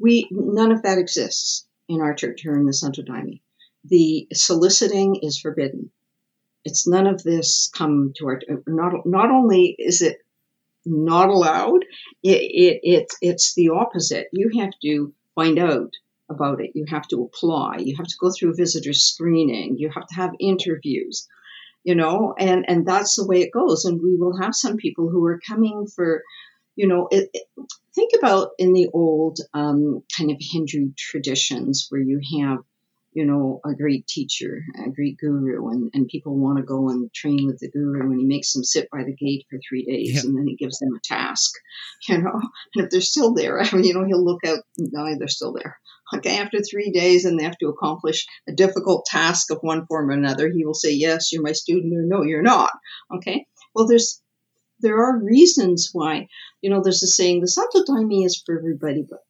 We 0.00 0.26
none 0.30 0.72
of 0.72 0.82
that 0.82 0.98
exists 0.98 1.66
in 1.88 2.00
our 2.00 2.14
church 2.14 2.40
here 2.42 2.54
in 2.54 2.66
the 2.66 2.72
Santo 2.72 3.02
Daime. 3.02 3.40
the 3.84 4.26
soliciting 4.32 5.16
is 5.16 5.38
forbidden. 5.38 5.90
It's 6.64 6.86
none 6.86 7.06
of 7.06 7.22
this 7.22 7.70
come 7.74 8.12
to 8.16 8.26
our 8.26 8.40
not 8.66 9.06
not 9.06 9.30
only 9.30 9.74
is 9.78 10.02
it 10.02 10.18
not 10.84 11.28
allowed, 11.28 11.84
it, 12.22 12.42
it, 12.42 12.80
it 12.82 13.12
it's 13.20 13.54
the 13.54 13.70
opposite. 13.70 14.28
You 14.32 14.50
have 14.60 14.72
to 14.82 15.12
find 15.34 15.58
out 15.58 15.92
about 16.28 16.60
it. 16.60 16.72
You 16.74 16.84
have 16.88 17.08
to 17.08 17.22
apply. 17.22 17.78
You 17.78 17.96
have 17.96 18.06
to 18.06 18.16
go 18.20 18.30
through 18.30 18.54
visitor 18.54 18.92
screening. 18.92 19.78
You 19.78 19.90
have 19.90 20.06
to 20.06 20.14
have 20.14 20.30
interviews, 20.38 21.26
you 21.84 21.94
know, 21.94 22.34
and, 22.38 22.64
and 22.68 22.86
that's 22.86 23.16
the 23.16 23.26
way 23.26 23.40
it 23.40 23.52
goes. 23.52 23.84
And 23.84 24.00
we 24.00 24.16
will 24.16 24.38
have 24.40 24.54
some 24.54 24.76
people 24.76 25.08
who 25.08 25.24
are 25.26 25.40
coming 25.46 25.86
for, 25.86 26.22
you 26.76 26.86
know, 26.86 27.08
it, 27.10 27.30
it, 27.34 27.44
think 27.94 28.12
about 28.18 28.50
in 28.58 28.72
the 28.72 28.88
old 28.92 29.38
um, 29.54 30.02
kind 30.16 30.30
of 30.30 30.36
Hindu 30.40 30.92
traditions 30.96 31.86
where 31.90 32.00
you 32.00 32.20
have 32.40 32.58
you 33.12 33.26
know, 33.26 33.60
a 33.64 33.74
great 33.74 34.06
teacher, 34.06 34.62
a 34.86 34.88
great 34.90 35.18
guru, 35.18 35.68
and, 35.68 35.90
and 35.94 36.06
people 36.06 36.38
want 36.38 36.58
to 36.58 36.64
go 36.64 36.90
and 36.90 37.12
train 37.12 37.46
with 37.46 37.58
the 37.58 37.70
guru, 37.70 38.02
and 38.02 38.20
he 38.20 38.26
makes 38.26 38.52
them 38.52 38.62
sit 38.62 38.88
by 38.90 39.02
the 39.02 39.14
gate 39.14 39.44
for 39.50 39.58
three 39.68 39.84
days, 39.84 40.14
yeah. 40.14 40.20
and 40.20 40.36
then 40.36 40.46
he 40.46 40.54
gives 40.54 40.78
them 40.78 40.94
a 40.94 41.00
task, 41.02 41.50
you 42.08 42.18
know, 42.18 42.40
and 42.74 42.84
if 42.84 42.90
they're 42.90 43.00
still 43.00 43.34
there, 43.34 43.60
I 43.62 43.70
mean, 43.72 43.84
you 43.84 43.94
know, 43.94 44.04
he'll 44.04 44.24
look 44.24 44.44
out, 44.46 44.60
no, 44.78 45.12
they're 45.18 45.28
still 45.28 45.52
there. 45.52 45.78
Okay, 46.14 46.38
after 46.38 46.58
three 46.60 46.90
days, 46.90 47.24
and 47.24 47.38
they 47.38 47.44
have 47.44 47.58
to 47.58 47.68
accomplish 47.68 48.26
a 48.48 48.52
difficult 48.52 49.06
task 49.06 49.50
of 49.50 49.58
one 49.60 49.86
form 49.86 50.10
or 50.10 50.12
another, 50.12 50.48
he 50.48 50.64
will 50.64 50.74
say, 50.74 50.92
yes, 50.92 51.32
you're 51.32 51.42
my 51.42 51.52
student, 51.52 51.92
or 51.94 52.02
no, 52.04 52.22
you're 52.22 52.42
not. 52.42 52.70
Okay, 53.12 53.44
well, 53.74 53.86
there's 53.88 54.22
there 54.82 55.02
are 55.04 55.22
reasons 55.22 55.90
why, 55.92 56.26
you 56.62 56.70
know, 56.70 56.82
there's 56.82 57.02
a 57.02 57.06
saying, 57.06 57.40
the 57.40 57.48
Santo 57.48 57.84
Daime 57.84 58.24
is 58.24 58.42
for 58.44 58.56
everybody, 58.58 59.06
but 59.08 59.24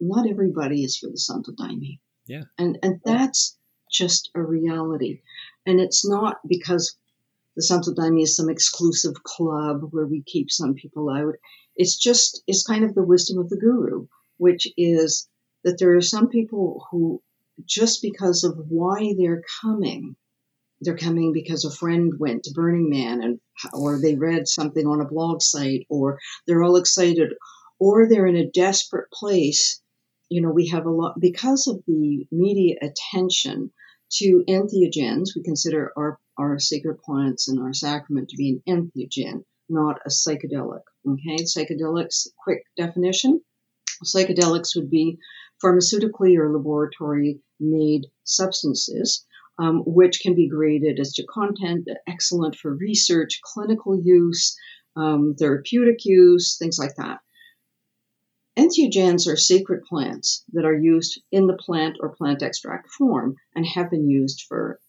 not 0.00 0.28
everybody 0.28 0.84
is 0.84 0.96
for 0.96 1.08
the 1.08 1.18
Santo 1.18 1.52
Daime. 1.52 1.98
Yeah. 2.26 2.42
And 2.58 2.78
and 2.82 3.00
that's 3.04 3.56
just 3.90 4.30
a 4.34 4.42
reality. 4.42 5.20
And 5.64 5.80
it's 5.80 6.06
not 6.06 6.38
because 6.46 6.96
the 7.54 7.62
Santo 7.62 7.92
Daime 7.92 8.22
is 8.22 8.36
some 8.36 8.50
exclusive 8.50 9.22
club 9.22 9.88
where 9.90 10.06
we 10.06 10.22
keep 10.22 10.50
some 10.50 10.74
people 10.74 11.08
out. 11.08 11.34
It's 11.76 11.96
just 11.96 12.42
it's 12.46 12.66
kind 12.66 12.84
of 12.84 12.94
the 12.94 13.04
wisdom 13.04 13.38
of 13.38 13.48
the 13.48 13.56
guru, 13.56 14.06
which 14.36 14.68
is 14.76 15.28
that 15.64 15.78
there 15.78 15.96
are 15.96 16.02
some 16.02 16.28
people 16.28 16.86
who 16.90 17.22
just 17.64 18.02
because 18.02 18.44
of 18.44 18.58
why 18.68 19.14
they're 19.16 19.42
coming, 19.62 20.16
they're 20.80 20.96
coming 20.96 21.32
because 21.32 21.64
a 21.64 21.70
friend 21.70 22.12
went 22.18 22.44
to 22.44 22.52
Burning 22.54 22.90
Man 22.90 23.22
and 23.22 23.40
or 23.72 24.00
they 24.00 24.14
read 24.14 24.46
something 24.46 24.86
on 24.86 25.00
a 25.00 25.08
blog 25.08 25.40
site 25.40 25.86
or 25.88 26.18
they're 26.46 26.62
all 26.62 26.76
excited 26.76 27.32
or 27.78 28.08
they're 28.08 28.26
in 28.26 28.36
a 28.36 28.50
desperate 28.50 29.10
place 29.12 29.80
you 30.28 30.42
know, 30.42 30.50
we 30.50 30.68
have 30.68 30.86
a 30.86 30.90
lot, 30.90 31.14
because 31.20 31.66
of 31.68 31.82
the 31.86 32.26
media 32.32 32.76
attention 32.82 33.70
to 34.12 34.44
entheogens, 34.48 35.30
we 35.36 35.42
consider 35.44 35.92
our, 35.96 36.18
our 36.38 36.58
sacred 36.58 36.98
plants 36.98 37.48
and 37.48 37.60
our 37.60 37.72
sacrament 37.72 38.28
to 38.28 38.36
be 38.36 38.60
an 38.66 38.90
entheogen, 38.96 39.44
not 39.68 40.00
a 40.04 40.08
psychedelic. 40.08 40.82
Okay, 41.08 41.44
psychedelics, 41.44 42.26
quick 42.42 42.62
definition. 42.76 43.40
Psychedelics 44.04 44.74
would 44.76 44.90
be 44.90 45.18
pharmaceutically 45.64 46.36
or 46.36 46.52
laboratory 46.52 47.40
made 47.58 48.06
substances, 48.24 49.24
um, 49.58 49.82
which 49.86 50.20
can 50.20 50.34
be 50.34 50.48
graded 50.48 50.98
as 51.00 51.12
to 51.14 51.26
content, 51.26 51.88
excellent 52.06 52.56
for 52.56 52.74
research, 52.74 53.40
clinical 53.42 53.98
use, 54.00 54.56
um, 54.96 55.34
therapeutic 55.38 56.04
use, 56.04 56.56
things 56.58 56.78
like 56.78 56.94
that. 56.96 57.20
Entheogens 58.58 59.30
are 59.30 59.36
sacred 59.36 59.82
plants 59.84 60.42
that 60.52 60.64
are 60.64 60.76
used 60.76 61.20
in 61.30 61.46
the 61.46 61.56
plant 61.56 61.98
or 62.00 62.16
plant 62.16 62.42
extract 62.42 62.90
form 62.90 63.36
and 63.54 63.66
have 63.66 63.90
been 63.90 64.08
used 64.08 64.44
for 64.48 64.80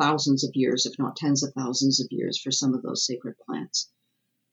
thousands 0.00 0.44
of 0.44 0.50
years, 0.54 0.86
if 0.86 0.98
not 0.98 1.16
tens 1.16 1.42
of 1.42 1.52
thousands 1.54 2.00
of 2.00 2.06
years, 2.10 2.40
for 2.40 2.52
some 2.52 2.74
of 2.74 2.82
those 2.82 3.04
sacred 3.04 3.34
plants. 3.44 3.90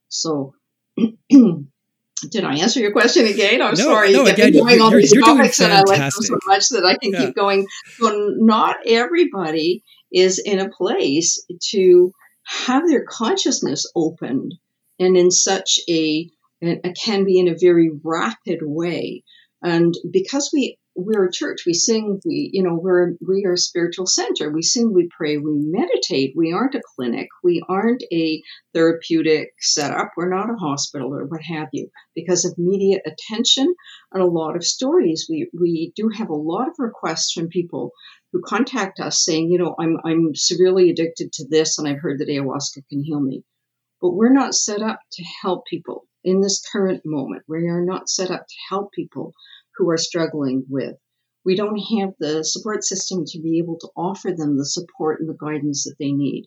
So, 0.07 0.55
did 2.21 2.43
I 2.43 2.57
answer 2.57 2.79
your 2.79 2.91
question 2.91 3.25
again? 3.25 3.61
I'm 3.61 3.75
no, 3.75 3.83
sorry. 3.83 4.11
No, 4.11 4.25
again, 4.25 4.53
going 4.53 4.77
you're, 4.77 4.85
on 4.85 4.95
these 4.95 5.13
you're 5.13 5.23
topics, 5.23 5.59
and 5.59 5.73
I 5.73 5.81
like 5.81 5.99
them 5.99 6.11
so 6.11 6.37
much 6.45 6.69
that 6.69 6.85
I 6.85 6.97
can 6.97 7.11
yeah. 7.11 7.25
keep 7.25 7.35
going. 7.35 7.67
So, 7.97 8.11
not 8.37 8.77
everybody 8.85 9.83
is 10.11 10.39
in 10.39 10.59
a 10.59 10.69
place 10.69 11.45
to 11.71 12.11
have 12.45 12.87
their 12.87 13.05
consciousness 13.07 13.85
opened 13.95 14.55
and 14.99 15.15
in 15.15 15.29
such 15.31 15.79
a 15.87 16.29
it 16.61 16.97
can 17.01 17.23
be 17.23 17.39
in 17.39 17.47
a 17.47 17.57
very 17.57 17.89
rapid 18.03 18.59
way. 18.61 19.23
And 19.61 19.93
because 20.09 20.49
we 20.53 20.77
we're 20.99 21.25
a 21.25 21.31
church, 21.31 21.63
we 21.65 21.73
sing, 21.73 22.19
we 22.25 22.49
you 22.53 22.63
know 22.63 22.75
we're 22.75 23.13
we 23.25 23.45
are 23.45 23.53
a 23.53 23.57
spiritual 23.57 24.05
center. 24.05 24.51
We 24.51 24.61
sing, 24.61 24.93
we 24.93 25.09
pray, 25.15 25.37
we 25.37 25.51
meditate. 25.53 26.33
We 26.35 26.53
aren't 26.53 26.75
a 26.75 26.81
clinic. 26.95 27.27
We 27.43 27.63
aren't 27.67 28.03
a 28.11 28.41
therapeutic 28.73 29.53
setup. 29.59 30.11
We're 30.15 30.29
not 30.29 30.49
a 30.49 30.57
hospital 30.57 31.13
or 31.13 31.25
what 31.25 31.41
have 31.41 31.69
you. 31.73 31.89
Because 32.15 32.45
of 32.45 32.57
media 32.57 32.99
attention 33.05 33.73
and 34.11 34.21
a 34.21 34.27
lot 34.27 34.55
of 34.55 34.63
stories, 34.63 35.27
we 35.29 35.49
we 35.57 35.91
do 35.95 36.09
have 36.09 36.29
a 36.29 36.35
lot 36.35 36.67
of 36.67 36.75
requests 36.77 37.31
from 37.31 37.47
people 37.47 37.91
who 38.31 38.41
contact 38.41 38.99
us 38.99 39.23
saying, 39.23 39.49
you 39.49 39.57
know, 39.57 39.75
I'm 39.79 39.97
I'm 40.05 40.35
severely 40.35 40.89
addicted 40.89 41.33
to 41.33 41.47
this, 41.47 41.77
and 41.77 41.87
I've 41.87 42.01
heard 42.01 42.19
that 42.19 42.29
ayahuasca 42.29 42.87
can 42.89 43.03
heal 43.03 43.19
me. 43.19 43.43
But 44.01 44.11
we're 44.11 44.33
not 44.33 44.53
set 44.53 44.81
up 44.81 44.99
to 45.13 45.23
help 45.41 45.65
people 45.65 46.05
in 46.23 46.41
this 46.41 46.61
current 46.71 47.01
moment. 47.05 47.43
We 47.47 47.67
are 47.67 47.83
not 47.83 48.09
set 48.09 48.31
up 48.31 48.45
to 48.47 48.55
help 48.69 48.91
people 48.91 49.33
who 49.79 49.89
are 49.89 49.97
struggling 49.97 50.65
with. 50.69 50.95
We 51.45 51.55
don't 51.55 51.77
have 51.77 52.13
the 52.19 52.43
support 52.43 52.83
system 52.83 53.23
to 53.25 53.39
be 53.39 53.57
able 53.59 53.79
to 53.79 53.89
offer 53.95 54.31
them 54.31 54.57
the 54.57 54.65
support 54.65 55.21
and 55.21 55.29
the 55.29 55.37
guidance 55.39 55.85
that 55.85 55.95
they 55.97 56.11
need. 56.11 56.45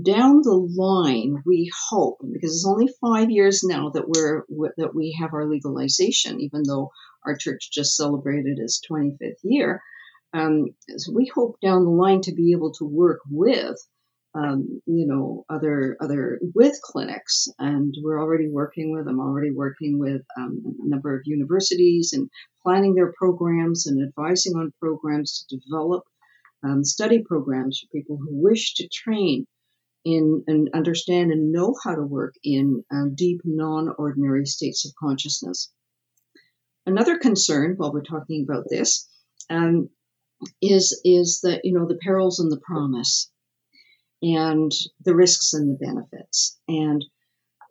Down 0.00 0.42
the 0.42 0.54
line, 0.54 1.42
we 1.44 1.70
hope, 1.88 2.18
because 2.20 2.54
it's 2.54 2.66
only 2.66 2.88
five 3.00 3.30
years 3.30 3.64
now 3.64 3.90
that 3.90 4.08
we're 4.08 4.44
that 4.76 4.94
we 4.94 5.16
have 5.20 5.32
our 5.32 5.48
legalization, 5.48 6.40
even 6.40 6.62
though 6.64 6.90
our 7.26 7.36
church 7.36 7.70
just 7.72 7.96
celebrated 7.96 8.58
its 8.58 8.80
25th 8.88 9.40
year. 9.42 9.82
Um, 10.32 10.66
so 10.96 11.12
we 11.12 11.26
hope 11.34 11.58
down 11.60 11.84
the 11.84 11.90
line 11.90 12.20
to 12.22 12.34
be 12.34 12.52
able 12.52 12.72
to 12.74 12.84
work 12.84 13.18
with 13.28 13.76
um, 14.34 14.80
you 14.86 15.06
know, 15.06 15.44
other 15.48 15.96
other 16.00 16.38
with 16.54 16.80
clinics, 16.82 17.48
and 17.58 17.94
we're 18.02 18.20
already 18.20 18.48
working 18.48 18.92
with. 18.92 19.08
I'm 19.08 19.20
already 19.20 19.50
working 19.50 19.98
with 19.98 20.22
um, 20.38 20.62
a 20.84 20.88
number 20.88 21.14
of 21.14 21.22
universities 21.24 22.12
and 22.12 22.30
planning 22.62 22.94
their 22.94 23.12
programs 23.12 23.86
and 23.86 24.06
advising 24.06 24.54
on 24.56 24.72
programs 24.80 25.46
to 25.48 25.58
develop 25.58 26.04
um, 26.62 26.84
study 26.84 27.22
programs 27.26 27.80
for 27.80 27.98
people 27.98 28.18
who 28.18 28.42
wish 28.42 28.74
to 28.74 28.88
train 28.88 29.46
in 30.04 30.44
and 30.46 30.70
understand 30.74 31.32
and 31.32 31.52
know 31.52 31.74
how 31.82 31.94
to 31.94 32.02
work 32.02 32.34
in 32.44 32.84
um, 32.92 33.14
deep, 33.14 33.40
non-ordinary 33.44 34.46
states 34.46 34.86
of 34.86 34.94
consciousness. 34.94 35.72
Another 36.86 37.18
concern, 37.18 37.74
while 37.76 37.92
we're 37.92 38.02
talking 38.02 38.46
about 38.48 38.64
this, 38.70 39.08
um, 39.50 39.90
is 40.62 41.00
is 41.04 41.40
that 41.42 41.64
you 41.64 41.74
know 41.74 41.86
the 41.86 41.98
perils 42.02 42.38
and 42.38 42.50
the 42.50 42.60
promise 42.60 43.30
and 44.22 44.72
the 45.04 45.14
risks 45.14 45.54
and 45.54 45.70
the 45.70 45.84
benefits. 45.84 46.58
And, 46.68 47.04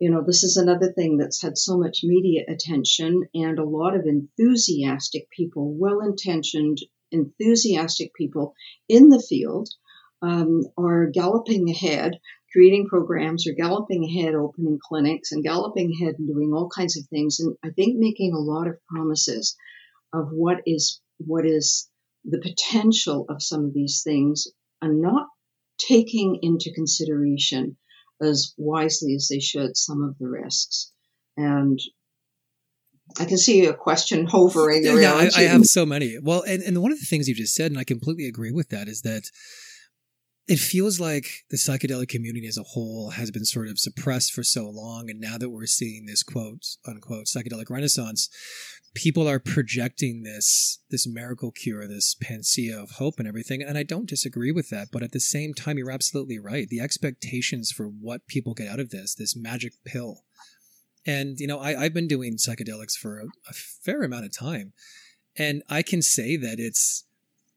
you 0.00 0.10
know, 0.10 0.22
this 0.26 0.42
is 0.42 0.56
another 0.56 0.92
thing 0.92 1.16
that's 1.16 1.42
had 1.42 1.56
so 1.56 1.78
much 1.78 2.00
media 2.02 2.42
attention 2.48 3.22
and 3.34 3.58
a 3.58 3.64
lot 3.64 3.94
of 3.94 4.06
enthusiastic 4.06 5.28
people, 5.30 5.74
well 5.78 6.00
intentioned, 6.00 6.78
enthusiastic 7.12 8.14
people 8.14 8.54
in 8.88 9.08
the 9.08 9.22
field 9.22 9.68
um, 10.22 10.62
are 10.76 11.06
galloping 11.06 11.70
ahead, 11.70 12.18
creating 12.52 12.86
programs 12.86 13.46
or 13.46 13.52
galloping 13.52 14.04
ahead, 14.04 14.34
opening 14.34 14.78
clinics 14.82 15.32
and 15.32 15.44
galloping 15.44 15.92
ahead 15.92 16.16
and 16.18 16.28
doing 16.28 16.52
all 16.52 16.68
kinds 16.68 16.98
of 16.98 17.06
things. 17.06 17.40
And 17.40 17.56
I 17.64 17.70
think 17.70 17.96
making 17.98 18.32
a 18.34 18.38
lot 18.38 18.66
of 18.66 18.84
promises 18.88 19.56
of 20.12 20.28
what 20.32 20.58
is, 20.66 21.00
what 21.18 21.46
is 21.46 21.88
the 22.24 22.40
potential 22.40 23.24
of 23.28 23.42
some 23.42 23.64
of 23.64 23.72
these 23.72 24.02
things 24.02 24.48
and 24.82 25.00
not 25.00 25.28
taking 25.88 26.38
into 26.42 26.72
consideration 26.74 27.76
as 28.22 28.54
wisely 28.58 29.14
as 29.14 29.28
they 29.30 29.40
should 29.40 29.76
some 29.76 30.02
of 30.02 30.16
the 30.18 30.28
risks. 30.28 30.92
And 31.36 31.78
I 33.18 33.24
can 33.24 33.38
see 33.38 33.64
a 33.66 33.74
question 33.74 34.26
hovering 34.30 34.84
yeah, 34.84 34.92
around. 34.92 35.00
Yeah, 35.00 35.30
I, 35.36 35.40
I, 35.40 35.42
have 35.44 35.64
so 35.64 35.86
many. 35.86 36.18
Well, 36.22 36.42
and, 36.42 36.62
and 36.62 36.82
one 36.82 36.92
of 36.92 37.00
the 37.00 37.06
things 37.06 37.28
you 37.28 37.34
just 37.34 37.54
said, 37.54 37.70
and 37.70 37.80
I 37.80 37.84
completely 37.84 38.26
agree 38.26 38.52
with 38.52 38.68
that, 38.68 38.88
is 38.88 39.02
that 39.02 39.24
it 40.50 40.58
feels 40.58 40.98
like 40.98 41.44
the 41.50 41.56
psychedelic 41.56 42.08
community 42.08 42.48
as 42.48 42.58
a 42.58 42.64
whole 42.64 43.10
has 43.10 43.30
been 43.30 43.44
sort 43.44 43.68
of 43.68 43.78
suppressed 43.78 44.32
for 44.32 44.42
so 44.42 44.68
long. 44.68 45.08
And 45.08 45.20
now 45.20 45.38
that 45.38 45.50
we're 45.50 45.66
seeing 45.66 46.06
this 46.06 46.24
quote 46.24 46.66
unquote 46.84 47.26
psychedelic 47.26 47.70
renaissance, 47.70 48.28
people 48.92 49.28
are 49.28 49.38
projecting 49.38 50.24
this 50.24 50.80
this 50.90 51.06
miracle 51.06 51.52
cure, 51.52 51.86
this 51.86 52.16
panacea 52.20 52.76
of 52.76 52.90
hope 52.92 53.20
and 53.20 53.28
everything, 53.28 53.62
and 53.62 53.78
I 53.78 53.84
don't 53.84 54.08
disagree 54.08 54.50
with 54.50 54.70
that. 54.70 54.88
But 54.90 55.04
at 55.04 55.12
the 55.12 55.20
same 55.20 55.54
time, 55.54 55.78
you're 55.78 55.88
absolutely 55.88 56.40
right. 56.40 56.68
The 56.68 56.80
expectations 56.80 57.70
for 57.70 57.86
what 57.86 58.26
people 58.26 58.52
get 58.52 58.66
out 58.66 58.80
of 58.80 58.90
this, 58.90 59.14
this 59.14 59.36
magic 59.36 59.74
pill, 59.84 60.24
and 61.06 61.38
you 61.38 61.46
know, 61.46 61.60
I, 61.60 61.80
I've 61.80 61.94
been 61.94 62.08
doing 62.08 62.38
psychedelics 62.38 62.94
for 62.94 63.20
a, 63.20 63.26
a 63.48 63.52
fair 63.52 64.02
amount 64.02 64.24
of 64.24 64.36
time, 64.36 64.72
and 65.36 65.62
I 65.68 65.82
can 65.82 66.02
say 66.02 66.36
that 66.38 66.58
it's 66.58 67.04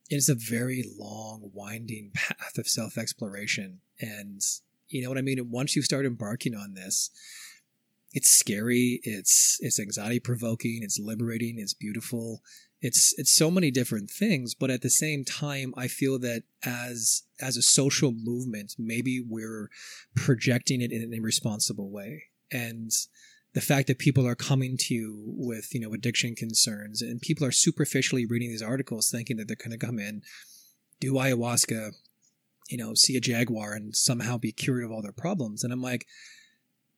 it's 0.09 0.29
a 0.29 0.35
very 0.35 0.83
long, 0.97 1.51
winding 1.53 2.11
path 2.13 2.57
of 2.57 2.67
self 2.67 2.97
exploration. 2.97 3.79
And 3.99 4.41
you 4.89 5.01
know 5.01 5.09
what 5.09 5.17
I 5.17 5.21
mean? 5.21 5.39
And 5.39 5.51
once 5.51 5.75
you 5.75 5.81
start 5.81 6.05
embarking 6.05 6.55
on 6.55 6.73
this, 6.73 7.09
it's 8.13 8.29
scary, 8.29 8.99
it's 9.03 9.57
it's 9.59 9.79
anxiety 9.79 10.19
provoking, 10.19 10.81
it's 10.83 10.99
liberating, 10.99 11.57
it's 11.57 11.73
beautiful. 11.73 12.41
It's 12.79 13.13
it's 13.17 13.33
so 13.33 13.49
many 13.49 13.71
different 13.71 14.09
things, 14.09 14.53
but 14.53 14.69
at 14.69 14.81
the 14.81 14.89
same 14.89 15.23
time 15.23 15.73
I 15.77 15.87
feel 15.87 16.19
that 16.19 16.43
as 16.63 17.23
as 17.41 17.57
a 17.57 17.61
social 17.61 18.11
movement, 18.11 18.75
maybe 18.77 19.23
we're 19.27 19.69
projecting 20.15 20.81
it 20.81 20.91
in 20.91 21.01
an 21.01 21.13
irresponsible 21.13 21.89
way. 21.89 22.25
And 22.51 22.91
the 23.53 23.61
fact 23.61 23.87
that 23.87 23.99
people 23.99 24.27
are 24.27 24.35
coming 24.35 24.77
to 24.77 24.93
you 24.93 25.23
with 25.25 25.73
you 25.73 25.79
know 25.79 25.93
addiction 25.93 26.35
concerns 26.35 27.01
and 27.01 27.21
people 27.21 27.45
are 27.45 27.51
superficially 27.51 28.25
reading 28.25 28.49
these 28.49 28.63
articles 28.63 29.09
thinking 29.09 29.37
that 29.37 29.47
they're 29.47 29.55
going 29.55 29.77
to 29.77 29.85
come 29.85 29.99
in 29.99 30.21
do 30.99 31.13
ayahuasca 31.13 31.91
you 32.69 32.77
know 32.77 32.93
see 32.93 33.15
a 33.15 33.21
jaguar 33.21 33.73
and 33.73 33.95
somehow 33.95 34.37
be 34.37 34.51
cured 34.51 34.83
of 34.83 34.91
all 34.91 35.01
their 35.01 35.11
problems. 35.11 35.63
And 35.63 35.73
i'm 35.73 35.81
like 35.81 36.05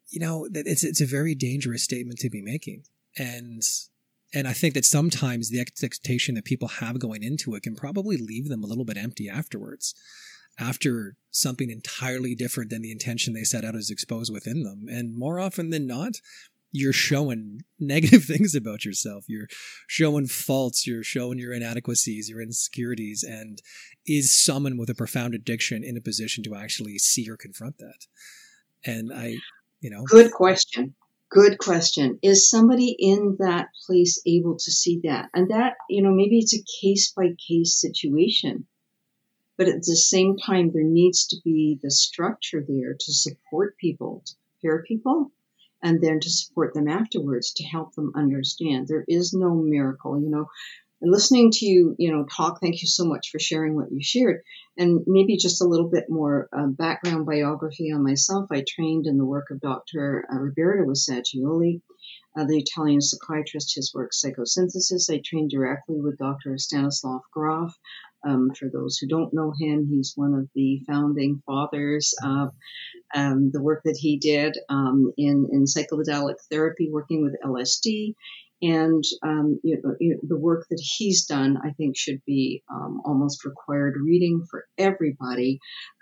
you 0.10 0.20
know 0.20 0.48
it's 0.54 0.84
it's 0.84 1.02
a 1.02 1.06
very 1.06 1.36
dangerous 1.36 1.84
statement 1.84 2.20
to 2.20 2.30
be 2.30 2.42
making. 2.42 2.84
And 3.18 3.62
and 4.34 4.48
i 4.48 4.54
think 4.54 4.74
that 4.74 4.86
sometimes 4.86 5.50
the 5.50 5.60
expectation 5.60 6.36
that 6.36 6.46
people 6.46 6.68
have 6.68 7.00
going 7.00 7.24
into 7.24 7.56
it 7.56 7.64
can 7.64 7.76
probably 7.76 8.18
leave 8.18 8.50
them 8.50 8.64
a 8.64 8.68
little 8.68 8.86
bit 8.86 8.98
empty 8.98 9.30
afterwards 9.30 9.96
after 10.58 11.16
something 11.32 11.70
entirely 11.70 12.34
different 12.34 12.70
than 12.70 12.82
the 12.82 12.92
intention 12.92 13.34
they 13.34 13.44
set 13.44 13.66
out 13.66 13.76
is 13.76 13.90
exposed 13.90 14.34
within 14.34 14.64
them. 14.64 14.86
And 14.90 15.16
more 15.16 15.40
often 15.40 15.70
than 15.70 15.86
not, 15.86 16.22
you're 16.72 16.94
showing 16.94 17.62
negative 17.80 18.24
things 18.24 18.56
about 18.56 18.86
yourself. 18.86 19.26
You're 19.28 19.48
showing 19.88 20.28
faults. 20.28 20.88
You're 20.88 21.04
showing 21.04 21.40
your 21.40 21.54
inadequacies, 21.54 22.30
your 22.30 22.42
insecurities, 22.42 23.24
and 23.24 23.62
is 24.06 24.36
someone 24.36 24.78
with 24.78 24.90
a 24.90 24.96
profound 24.96 25.34
addiction 25.34 25.84
in 25.84 25.98
a 25.98 26.02
position 26.02 26.44
to 26.46 26.56
actually 26.56 26.98
see 27.00 27.30
or 27.30 27.38
confront 27.38 27.78
that? 27.80 28.06
And 28.86 29.12
I, 29.14 29.38
you 29.82 29.90
know. 29.90 30.04
Good 30.04 30.32
question. 30.32 30.96
Good 31.32 31.58
question. 31.58 32.20
Is 32.22 32.50
somebody 32.50 32.96
in 32.98 33.38
that 33.40 33.68
place 33.88 34.22
able 34.26 34.56
to 34.58 34.72
see 34.72 35.02
that? 35.04 35.30
And 35.34 35.50
that, 35.50 35.74
you 35.90 36.02
know, 36.02 36.12
maybe 36.12 36.40
it's 36.40 36.56
a 36.56 36.64
case 36.82 37.12
by 37.12 37.30
case 37.48 37.82
situation 37.82 38.68
but 39.58 39.68
at 39.68 39.84
the 39.84 39.96
same 39.96 40.38
time, 40.38 40.72
there 40.72 40.84
needs 40.84 41.28
to 41.28 41.38
be 41.44 41.80
the 41.82 41.92
structure 41.92 42.64
there 42.68 42.94
to 42.94 43.14
support 43.14 43.78
people, 43.78 44.24
to 44.26 44.34
prepare 44.60 44.84
people, 44.84 45.32
and 45.82 46.02
then 46.02 46.20
to 46.20 46.30
support 46.30 46.74
them 46.74 46.88
afterwards 46.88 47.54
to 47.54 47.64
help 47.64 47.94
them 47.94 48.12
understand. 48.16 48.88
There 48.88 49.06
is 49.08 49.34
no 49.34 49.56
miracle, 49.56 50.20
you 50.20 50.30
know. 50.30 50.48
And 51.02 51.12
listening 51.12 51.52
to 51.52 51.66
you, 51.66 51.96
you 52.00 52.12
know, 52.12 52.26
talk, 52.26 52.60
thank 52.62 52.82
you 52.82 52.88
so 52.88 53.06
much 53.06 53.30
for 53.30 53.38
sharing 53.38 53.76
what 53.76 53.92
you 53.92 54.02
shared. 54.02 54.42
And 54.78 55.02
maybe 55.06 55.38
just 55.38 55.62
a 55.62 55.68
little 55.68 55.90
bit 55.90 56.06
more 56.10 56.50
uh, 56.52 56.68
background 56.68 57.26
biography 57.26 57.92
on 57.92 58.04
myself. 58.04 58.48
I 58.52 58.64
trained 58.68 59.06
in 59.06 59.18
the 59.18 59.26
work 59.26 59.52
of 59.52 59.62
Dr. 59.62 60.26
Uh, 60.32 60.38
Roberto 60.38 60.90
Assagioli, 60.90 61.82
uh, 62.38 62.46
the 62.46 62.58
Italian 62.58 63.02
psychiatrist, 63.02 63.76
his 63.76 63.94
work 63.94 64.12
Psychosynthesis. 64.12 65.14
I 65.14 65.22
trained 65.24 65.52
directly 65.52 66.00
with 66.00 66.18
Dr. 66.18 66.58
Stanislav 66.58 67.22
Grof, 67.32 67.78
um, 68.26 68.52
for 68.58 68.70
those 68.70 68.98
who 68.98 69.08
don't 69.08 69.34
know 69.34 69.54
him, 69.58 69.88
he's 69.90 70.14
one 70.16 70.34
of 70.34 70.50
the 70.56 70.82
founding 70.88 71.42
fathers 71.46 72.14
of 72.24 72.50
um, 73.14 73.52
the 73.52 73.62
work 73.62 73.82
that 73.86 73.98
he 74.00 74.18
did 74.18 74.58
um, 74.70 75.12
in, 75.18 75.48
in 75.52 75.66
psychedelic 75.66 76.36
therapy, 76.52 76.90
working 76.92 77.24
with 77.24 77.36
LSD. 77.44 78.16
And 78.62 79.04
um, 79.22 79.60
you 79.64 79.80
know, 79.84 79.96
you 80.00 80.14
know, 80.14 80.20
the 80.24 80.40
work 80.40 80.66
that 80.70 80.82
he's 80.82 81.26
done, 81.26 81.58
I 81.64 81.72
think, 81.72 81.98
should 81.98 82.22
be 82.26 82.64
um, 82.74 83.02
almost 83.06 83.46
required 83.46 83.96
reading 84.02 84.46
for 84.50 84.66
everybody 84.78 85.60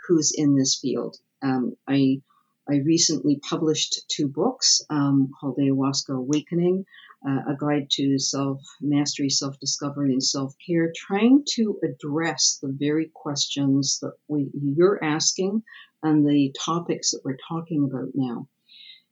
who's 0.08 0.32
in 0.36 0.56
this 0.56 0.80
field. 0.80 1.18
Um, 1.42 1.76
I 1.88 2.22
I 2.70 2.78
recently 2.86 3.40
published 3.50 4.06
two 4.08 4.30
books 4.30 4.82
called 4.88 5.58
Ayahuasca 5.58 6.16
Awakening, 6.16 6.86
uh, 7.28 7.52
a 7.52 7.56
guide 7.60 7.90
to 7.92 8.20
self 8.20 8.62
mastery, 8.82 9.30
self 9.30 9.60
discovery, 9.60 10.12
and 10.12 10.24
self 10.24 10.54
care, 10.66 10.92
trying 10.96 11.44
to 11.56 11.80
address 11.84 12.60
the 12.62 12.72
very 12.72 13.12
questions 13.14 14.00
that 14.02 14.14
we, 14.28 14.50
you're 14.54 15.04
asking 15.04 15.64
and 16.02 16.28
the 16.28 16.54
topics 16.60 17.12
that 17.12 17.22
we're 17.24 17.38
talking 17.48 17.90
about 17.90 18.10
now. 18.14 18.48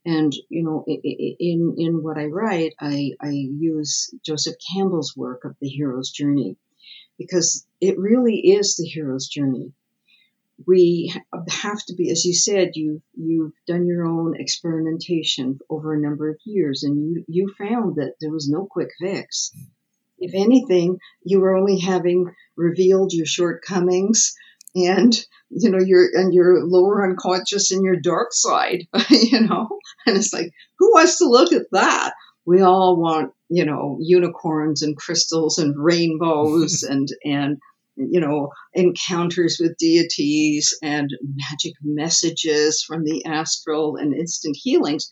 And 0.04 0.32
you 0.48 0.64
know, 0.64 0.84
in 0.86 1.74
in 1.78 2.02
what 2.02 2.18
I 2.18 2.26
write, 2.26 2.74
I, 2.80 3.12
I 3.20 3.30
use 3.30 4.12
Joseph 4.24 4.56
Campbell's 4.74 5.16
work 5.16 5.44
of 5.44 5.56
the 5.60 5.68
hero's 5.68 6.10
journey 6.10 6.56
because 7.18 7.66
it 7.80 7.98
really 7.98 8.38
is 8.38 8.76
the 8.76 8.84
hero's 8.84 9.28
journey 9.28 9.72
we 10.66 11.14
have 11.48 11.84
to 11.86 11.94
be, 11.94 12.10
as 12.10 12.24
you 12.24 12.34
said, 12.34 12.70
you 12.74 13.02
you've 13.14 13.52
done 13.66 13.86
your 13.86 14.06
own 14.06 14.34
experimentation 14.38 15.58
over 15.70 15.94
a 15.94 16.00
number 16.00 16.28
of 16.28 16.36
years, 16.44 16.82
and 16.82 16.96
you 16.96 17.24
you 17.28 17.54
found 17.58 17.96
that 17.96 18.14
there 18.20 18.30
was 18.30 18.48
no 18.48 18.66
quick 18.70 18.90
fix. 19.00 19.52
Mm-hmm. 19.54 19.64
If 20.18 20.34
anything, 20.34 20.98
you 21.24 21.40
were 21.40 21.56
only 21.56 21.80
having 21.80 22.32
revealed 22.56 23.12
your 23.12 23.26
shortcomings 23.26 24.34
and 24.74 25.14
you 25.50 25.70
know 25.70 25.80
your 25.80 26.08
and 26.14 26.32
your 26.32 26.64
lower 26.64 27.04
unconscious 27.08 27.70
and 27.72 27.84
your 27.84 27.96
dark 27.96 28.28
side, 28.32 28.86
you 29.10 29.40
know. 29.40 29.68
And 30.06 30.16
it's 30.16 30.32
like, 30.32 30.52
who 30.78 30.92
wants 30.92 31.18
to 31.18 31.26
look 31.26 31.52
at 31.52 31.66
that? 31.72 32.14
We 32.44 32.60
all 32.62 32.96
want, 33.00 33.32
you 33.48 33.64
know, 33.64 33.98
unicorns 34.00 34.82
and 34.82 34.96
crystals 34.96 35.58
and 35.58 35.74
rainbows 35.76 36.82
and 36.88 37.08
and 37.24 37.58
you 37.96 38.20
know, 38.20 38.50
encounters 38.74 39.58
with 39.60 39.76
deities 39.76 40.76
and 40.82 41.10
magic 41.22 41.74
messages 41.82 42.82
from 42.82 43.04
the 43.04 43.24
astral 43.24 43.96
and 43.96 44.14
instant 44.14 44.56
healings. 44.60 45.10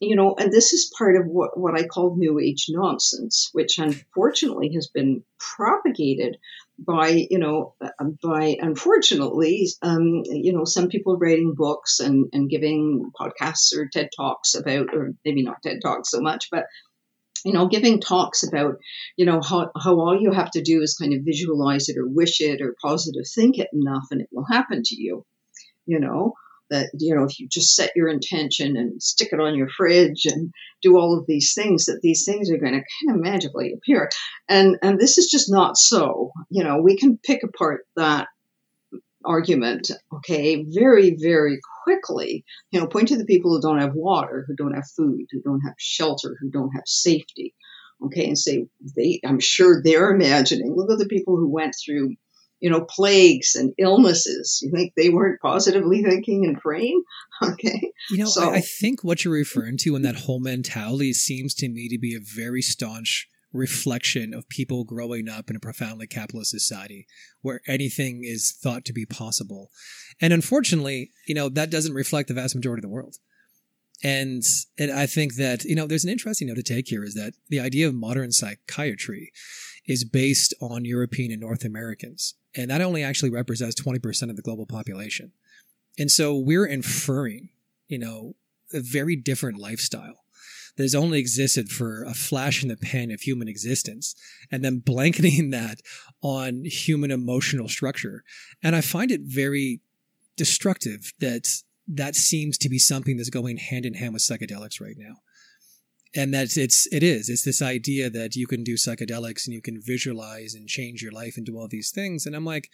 You 0.00 0.16
know, 0.16 0.34
and 0.36 0.52
this 0.52 0.72
is 0.72 0.92
part 0.98 1.16
of 1.16 1.26
what, 1.26 1.58
what 1.58 1.78
I 1.78 1.86
call 1.86 2.16
New 2.16 2.40
Age 2.40 2.66
nonsense, 2.68 3.50
which 3.52 3.78
unfortunately 3.78 4.72
has 4.74 4.88
been 4.88 5.22
propagated 5.38 6.36
by, 6.78 7.26
you 7.30 7.38
know, 7.38 7.74
by 8.20 8.56
unfortunately, 8.60 9.68
um, 9.82 10.22
you 10.24 10.52
know, 10.52 10.64
some 10.64 10.88
people 10.88 11.16
writing 11.16 11.54
books 11.56 12.00
and, 12.00 12.26
and 12.32 12.50
giving 12.50 13.12
podcasts 13.18 13.72
or 13.76 13.86
TED 13.86 14.08
Talks 14.16 14.56
about, 14.56 14.92
or 14.92 15.12
maybe 15.24 15.44
not 15.44 15.62
TED 15.62 15.78
Talks 15.80 16.10
so 16.10 16.20
much, 16.20 16.48
but 16.50 16.64
you 17.44 17.52
know, 17.52 17.68
giving 17.68 18.00
talks 18.00 18.42
about, 18.42 18.76
you 19.16 19.26
know, 19.26 19.40
how, 19.42 19.70
how 19.76 20.00
all 20.00 20.18
you 20.18 20.32
have 20.32 20.50
to 20.52 20.62
do 20.62 20.80
is 20.82 20.96
kind 20.96 21.12
of 21.12 21.20
visualize 21.24 21.88
it 21.88 21.98
or 21.98 22.08
wish 22.08 22.40
it 22.40 22.60
or 22.60 22.74
positive 22.82 23.24
think 23.34 23.58
it 23.58 23.68
enough 23.72 24.04
and 24.10 24.20
it 24.20 24.28
will 24.32 24.46
happen 24.50 24.82
to 24.82 24.96
you. 24.96 25.24
You 25.86 26.00
know, 26.00 26.32
that, 26.70 26.88
you 26.98 27.14
know, 27.14 27.24
if 27.24 27.38
you 27.38 27.46
just 27.50 27.74
set 27.74 27.92
your 27.94 28.08
intention 28.08 28.76
and 28.76 29.02
stick 29.02 29.28
it 29.32 29.40
on 29.40 29.54
your 29.54 29.68
fridge 29.68 30.24
and 30.24 30.50
do 30.82 30.96
all 30.96 31.18
of 31.18 31.26
these 31.26 31.52
things, 31.54 31.84
that 31.84 32.00
these 32.02 32.24
things 32.24 32.50
are 32.50 32.56
going 32.56 32.72
to 32.72 33.06
kind 33.06 33.16
of 33.16 33.22
magically 33.22 33.74
appear. 33.74 34.08
And, 34.48 34.78
and 34.82 34.98
this 34.98 35.18
is 35.18 35.28
just 35.30 35.50
not 35.50 35.76
so. 35.76 36.32
You 36.48 36.64
know, 36.64 36.80
we 36.82 36.96
can 36.96 37.18
pick 37.22 37.42
apart 37.42 37.82
that 37.96 38.28
argument, 39.24 39.90
okay, 40.12 40.64
very, 40.68 41.16
very 41.20 41.58
quickly, 41.84 42.44
you 42.70 42.80
know, 42.80 42.86
point 42.86 43.08
to 43.08 43.16
the 43.16 43.24
people 43.24 43.54
who 43.54 43.60
don't 43.60 43.80
have 43.80 43.94
water, 43.94 44.44
who 44.46 44.54
don't 44.54 44.74
have 44.74 44.88
food, 44.96 45.26
who 45.30 45.40
don't 45.42 45.60
have 45.60 45.74
shelter, 45.78 46.36
who 46.40 46.50
don't 46.50 46.70
have 46.70 46.84
safety, 46.86 47.54
okay, 48.04 48.26
and 48.26 48.38
say, 48.38 48.66
they, 48.96 49.20
I'm 49.24 49.40
sure 49.40 49.82
they're 49.82 50.10
imagining, 50.10 50.74
look 50.74 50.90
at 50.90 50.98
the 50.98 51.06
people 51.06 51.36
who 51.36 51.50
went 51.50 51.74
through, 51.84 52.14
you 52.60 52.70
know, 52.70 52.86
plagues 52.88 53.54
and 53.54 53.74
illnesses. 53.78 54.60
You 54.62 54.70
think 54.70 54.92
they 54.96 55.10
weren't 55.10 55.40
positively 55.40 56.02
thinking 56.02 56.44
and 56.44 56.58
praying? 56.58 57.02
Okay. 57.42 57.90
You 58.12 58.18
know, 58.18 58.26
so, 58.26 58.50
I, 58.50 58.58
I 58.58 58.60
think 58.60 59.02
what 59.02 59.24
you're 59.24 59.34
referring 59.34 59.76
to 59.78 59.96
in 59.96 60.02
that 60.02 60.14
whole 60.14 60.38
mentality 60.38 61.12
seems 61.12 61.52
to 61.54 61.68
me 61.68 61.88
to 61.88 61.98
be 61.98 62.14
a 62.14 62.20
very 62.20 62.62
staunch 62.62 63.26
reflection 63.54 64.34
of 64.34 64.48
people 64.48 64.84
growing 64.84 65.28
up 65.28 65.48
in 65.48 65.56
a 65.56 65.60
profoundly 65.60 66.06
capitalist 66.06 66.50
society 66.50 67.06
where 67.40 67.60
anything 67.66 68.22
is 68.24 68.50
thought 68.50 68.84
to 68.84 68.92
be 68.92 69.06
possible. 69.06 69.70
And 70.20 70.32
unfortunately, 70.32 71.12
you 71.26 71.34
know, 71.34 71.48
that 71.48 71.70
doesn't 71.70 71.94
reflect 71.94 72.28
the 72.28 72.34
vast 72.34 72.54
majority 72.54 72.80
of 72.80 72.82
the 72.82 72.94
world. 72.94 73.16
And, 74.02 74.42
and 74.78 74.90
I 74.90 75.06
think 75.06 75.36
that, 75.36 75.64
you 75.64 75.74
know, 75.74 75.86
there's 75.86 76.04
an 76.04 76.10
interesting 76.10 76.48
note 76.48 76.56
to 76.56 76.62
take 76.62 76.88
here 76.88 77.04
is 77.04 77.14
that 77.14 77.34
the 77.48 77.60
idea 77.60 77.86
of 77.86 77.94
modern 77.94 78.32
psychiatry 78.32 79.32
is 79.86 80.04
based 80.04 80.52
on 80.60 80.84
European 80.84 81.30
and 81.30 81.40
North 81.40 81.64
Americans. 81.64 82.34
And 82.56 82.70
that 82.70 82.80
only 82.80 83.02
actually 83.02 83.30
represents 83.30 83.80
20% 83.80 84.30
of 84.30 84.36
the 84.36 84.42
global 84.42 84.66
population. 84.66 85.32
And 85.98 86.10
so 86.10 86.36
we're 86.36 86.66
inferring, 86.66 87.50
you 87.86 87.98
know, 87.98 88.34
a 88.72 88.80
very 88.80 89.14
different 89.14 89.58
lifestyle 89.58 90.23
that 90.76 90.82
has 90.82 90.94
only 90.94 91.18
existed 91.18 91.68
for 91.68 92.02
a 92.04 92.14
flash 92.14 92.62
in 92.62 92.68
the 92.68 92.76
pan 92.76 93.10
of 93.10 93.20
human 93.20 93.48
existence, 93.48 94.14
and 94.50 94.64
then 94.64 94.78
blanketing 94.78 95.50
that 95.58 95.80
on 96.22 96.64
human 96.64 97.10
emotional 97.10 97.68
structure. 97.68 98.24
And 98.62 98.74
I 98.74 98.80
find 98.80 99.10
it 99.10 99.22
very 99.22 99.80
destructive 100.36 101.12
that 101.20 101.48
that 101.86 102.16
seems 102.16 102.58
to 102.58 102.68
be 102.68 102.78
something 102.78 103.16
that's 103.16 103.30
going 103.30 103.58
hand 103.58 103.86
in 103.86 103.94
hand 103.94 104.14
with 104.14 104.22
psychedelics 104.22 104.80
right 104.80 104.96
now. 104.96 105.16
and 106.14 106.32
that's 106.32 106.56
it's 106.56 106.86
it 106.92 107.02
is 107.02 107.28
it's 107.28 107.44
this 107.44 107.60
idea 107.60 108.08
that 108.08 108.36
you 108.36 108.46
can 108.46 108.62
do 108.62 108.74
psychedelics 108.74 109.46
and 109.46 109.54
you 109.54 109.60
can 109.60 109.80
visualize 109.80 110.54
and 110.54 110.68
change 110.68 111.02
your 111.02 111.12
life 111.12 111.36
and 111.36 111.44
do 111.46 111.58
all 111.58 111.68
these 111.68 111.90
things 111.90 112.24
and 112.26 112.34
i'm 112.36 112.44
like 112.44 112.70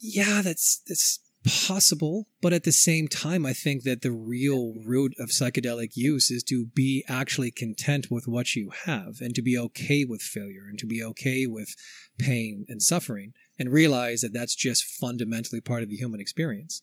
yeah 0.00 0.40
that's 0.42 0.80
that's 0.88 1.20
possible 1.46 2.26
but 2.40 2.52
at 2.52 2.64
the 2.64 2.72
same 2.72 3.06
time 3.06 3.46
i 3.46 3.52
think 3.52 3.82
that 3.84 4.02
the 4.02 4.10
real 4.10 4.74
root 4.84 5.14
of 5.18 5.28
psychedelic 5.28 5.90
use 5.94 6.30
is 6.30 6.42
to 6.42 6.66
be 6.66 7.04
actually 7.08 7.50
content 7.50 8.10
with 8.10 8.26
what 8.26 8.56
you 8.56 8.70
have 8.84 9.20
and 9.20 9.34
to 9.34 9.42
be 9.42 9.56
okay 9.56 10.04
with 10.04 10.20
failure 10.20 10.66
and 10.68 10.78
to 10.78 10.86
be 10.86 11.02
okay 11.02 11.46
with 11.46 11.74
pain 12.18 12.64
and 12.68 12.82
suffering 12.82 13.32
and 13.58 13.72
realize 13.72 14.20
that 14.20 14.32
that's 14.32 14.54
just 14.54 14.84
fundamentally 14.84 15.60
part 15.60 15.82
of 15.82 15.88
the 15.88 15.96
human 15.96 16.20
experience. 16.20 16.82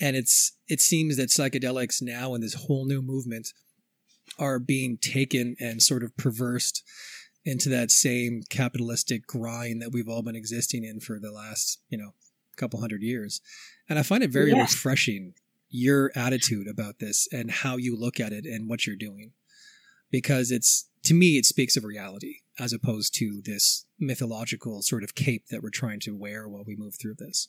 And 0.00 0.16
it's 0.16 0.52
it 0.68 0.80
seems 0.80 1.16
that 1.16 1.30
psychedelics 1.30 2.02
now 2.02 2.34
in 2.34 2.40
this 2.40 2.66
whole 2.66 2.86
new 2.86 3.02
movement 3.02 3.48
are 4.38 4.58
being 4.58 4.98
taken 4.98 5.56
and 5.60 5.82
sort 5.82 6.02
of 6.02 6.16
perversed 6.16 6.82
into 7.44 7.68
that 7.68 7.90
same 7.90 8.42
capitalistic 8.50 9.26
grind 9.26 9.80
that 9.80 9.92
we've 9.92 10.08
all 10.08 10.22
been 10.22 10.36
existing 10.36 10.84
in 10.84 11.00
for 11.00 11.18
the 11.18 11.30
last, 11.30 11.80
you 11.88 11.96
know, 11.96 12.10
couple 12.56 12.80
hundred 12.80 13.02
years. 13.02 13.40
And 13.88 13.98
I 13.98 14.02
find 14.02 14.22
it 14.22 14.30
very 14.30 14.50
yes. 14.50 14.72
refreshing 14.72 15.34
your 15.68 16.10
attitude 16.14 16.68
about 16.68 16.98
this 16.98 17.28
and 17.32 17.50
how 17.50 17.76
you 17.76 17.96
look 17.96 18.20
at 18.20 18.32
it 18.32 18.44
and 18.44 18.68
what 18.68 18.86
you're 18.86 18.96
doing. 18.96 19.32
Because 20.10 20.50
it's 20.50 20.88
to 21.02 21.14
me 21.14 21.36
it 21.36 21.44
speaks 21.44 21.76
of 21.76 21.84
reality 21.84 22.36
as 22.58 22.72
opposed 22.72 23.14
to 23.16 23.42
this 23.44 23.86
mythological 23.98 24.82
sort 24.82 25.04
of 25.04 25.14
cape 25.14 25.46
that 25.50 25.62
we're 25.62 25.70
trying 25.70 26.00
to 26.00 26.16
wear 26.16 26.48
while 26.48 26.64
we 26.64 26.76
move 26.76 26.94
through 26.94 27.14
this. 27.18 27.48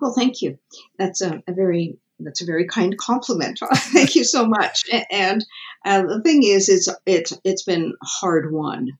Well, 0.00 0.12
thank 0.12 0.42
you. 0.42 0.58
That's 0.98 1.20
a, 1.20 1.42
a 1.46 1.52
very 1.52 1.98
that's 2.20 2.42
a 2.42 2.46
very 2.46 2.66
kind 2.66 2.96
compliment. 2.96 3.60
Thank 3.74 4.14
you 4.14 4.24
so 4.24 4.46
much. 4.46 4.84
And 5.10 5.44
uh, 5.84 6.02
the 6.02 6.22
thing 6.22 6.42
is, 6.44 6.68
it's 6.68 6.88
it's 7.06 7.32
it's 7.44 7.64
been 7.64 7.94
hard 8.02 8.52
won. 8.52 8.90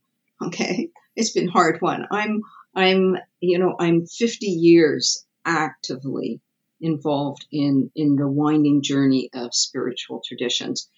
Okay, 0.43 0.91
it's 1.17 1.31
been 1.31 1.49
hard 1.49 1.81
won. 1.81 2.07
I'm 2.11 2.43
I'm 2.75 3.17
you 3.41 3.59
know 3.59 3.77
I'm 3.79 4.07
50 4.07 4.47
years 4.47 5.25
actively 5.45 6.41
involved 6.81 7.47
in 7.51 7.91
in 7.95 8.17
the 8.17 8.29
winding 8.29 8.83
journey 8.83 9.31
of 9.35 9.55
spiritual 9.55 10.23
traditions. 10.27 10.89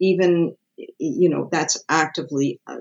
Even 0.00 0.56
you 0.98 1.28
know 1.28 1.48
that's 1.50 1.82
actively, 1.88 2.60
uh, 2.66 2.78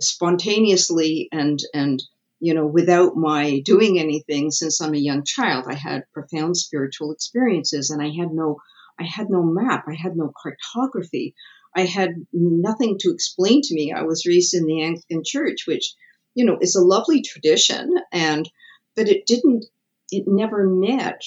spontaneously, 0.00 1.28
and 1.32 1.60
and 1.74 2.02
you 2.40 2.54
know, 2.54 2.66
without 2.66 3.16
my 3.16 3.60
doing 3.60 3.98
anything 3.98 4.50
since 4.50 4.80
I'm 4.80 4.94
a 4.94 4.98
young 4.98 5.24
child, 5.24 5.64
I 5.68 5.74
had 5.74 6.04
profound 6.12 6.56
spiritual 6.56 7.12
experiences 7.12 7.90
and 7.90 8.02
I 8.02 8.10
had 8.10 8.32
no, 8.32 8.58
I 9.00 9.04
had 9.04 9.30
no 9.30 9.42
map. 9.42 9.84
I 9.88 9.94
had 9.94 10.16
no 10.16 10.32
cartography. 10.42 11.34
I 11.74 11.82
had 11.82 12.26
nothing 12.32 12.98
to 13.00 13.10
explain 13.10 13.62
to 13.62 13.74
me. 13.74 13.92
I 13.92 14.02
was 14.02 14.26
raised 14.26 14.54
in 14.54 14.66
the 14.66 14.82
Anglican 14.82 15.22
church, 15.24 15.64
which, 15.66 15.94
you 16.36 16.44
know, 16.44 16.58
is 16.60 16.76
a 16.76 16.84
lovely 16.84 17.22
tradition 17.22 17.96
and, 18.12 18.48
but 18.94 19.08
it 19.08 19.26
didn't, 19.26 19.64
it 20.12 20.24
never 20.28 20.68
met, 20.68 21.22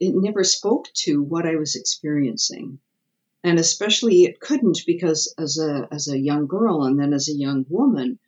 it 0.00 0.14
never 0.16 0.42
spoke 0.42 0.86
to 0.94 1.22
what 1.22 1.46
I 1.46 1.54
was 1.54 1.76
experiencing. 1.76 2.80
And 3.44 3.60
especially 3.60 4.24
it 4.24 4.40
couldn't 4.40 4.80
because 4.86 5.32
as 5.38 5.58
a, 5.58 5.86
as 5.92 6.08
a 6.08 6.18
young 6.18 6.48
girl 6.48 6.82
and 6.82 6.98
then 6.98 7.12
as 7.12 7.28
a 7.28 7.36
young 7.36 7.64
woman, 7.68 8.18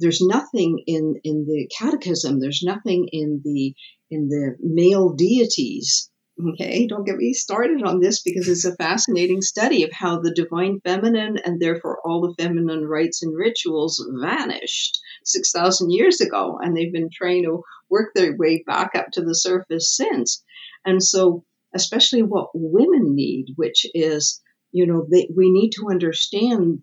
there's 0.00 0.20
nothing 0.20 0.82
in 0.86 1.20
in 1.22 1.44
the 1.44 1.68
catechism 1.78 2.40
there's 2.40 2.62
nothing 2.64 3.08
in 3.12 3.42
the 3.44 3.74
in 4.10 4.28
the 4.28 4.56
male 4.58 5.10
deities 5.10 6.10
okay 6.48 6.86
don't 6.86 7.04
get 7.04 7.16
me 7.16 7.32
started 7.32 7.82
on 7.82 8.00
this 8.00 8.22
because 8.22 8.48
it's 8.48 8.64
a 8.64 8.76
fascinating 8.76 9.40
study 9.40 9.82
of 9.82 9.92
how 9.92 10.20
the 10.20 10.32
divine 10.34 10.80
feminine 10.84 11.38
and 11.44 11.60
therefore 11.60 11.98
all 12.04 12.20
the 12.20 12.42
feminine 12.42 12.86
rites 12.86 13.22
and 13.22 13.36
rituals 13.36 14.04
vanished 14.20 15.00
6000 15.24 15.90
years 15.90 16.20
ago 16.20 16.58
and 16.60 16.76
they've 16.76 16.92
been 16.92 17.10
trying 17.12 17.44
to 17.44 17.62
work 17.88 18.12
their 18.14 18.36
way 18.36 18.62
back 18.66 18.90
up 18.94 19.06
to 19.12 19.22
the 19.22 19.34
surface 19.34 19.94
since. 19.94 20.42
And 20.84 21.02
so 21.02 21.44
especially 21.74 22.22
what 22.22 22.50
women 22.54 23.14
need 23.14 23.46
which 23.56 23.86
is 23.94 24.40
you 24.72 24.86
know 24.86 25.06
they, 25.10 25.28
we 25.34 25.50
need 25.50 25.70
to 25.70 25.88
understand 25.90 26.82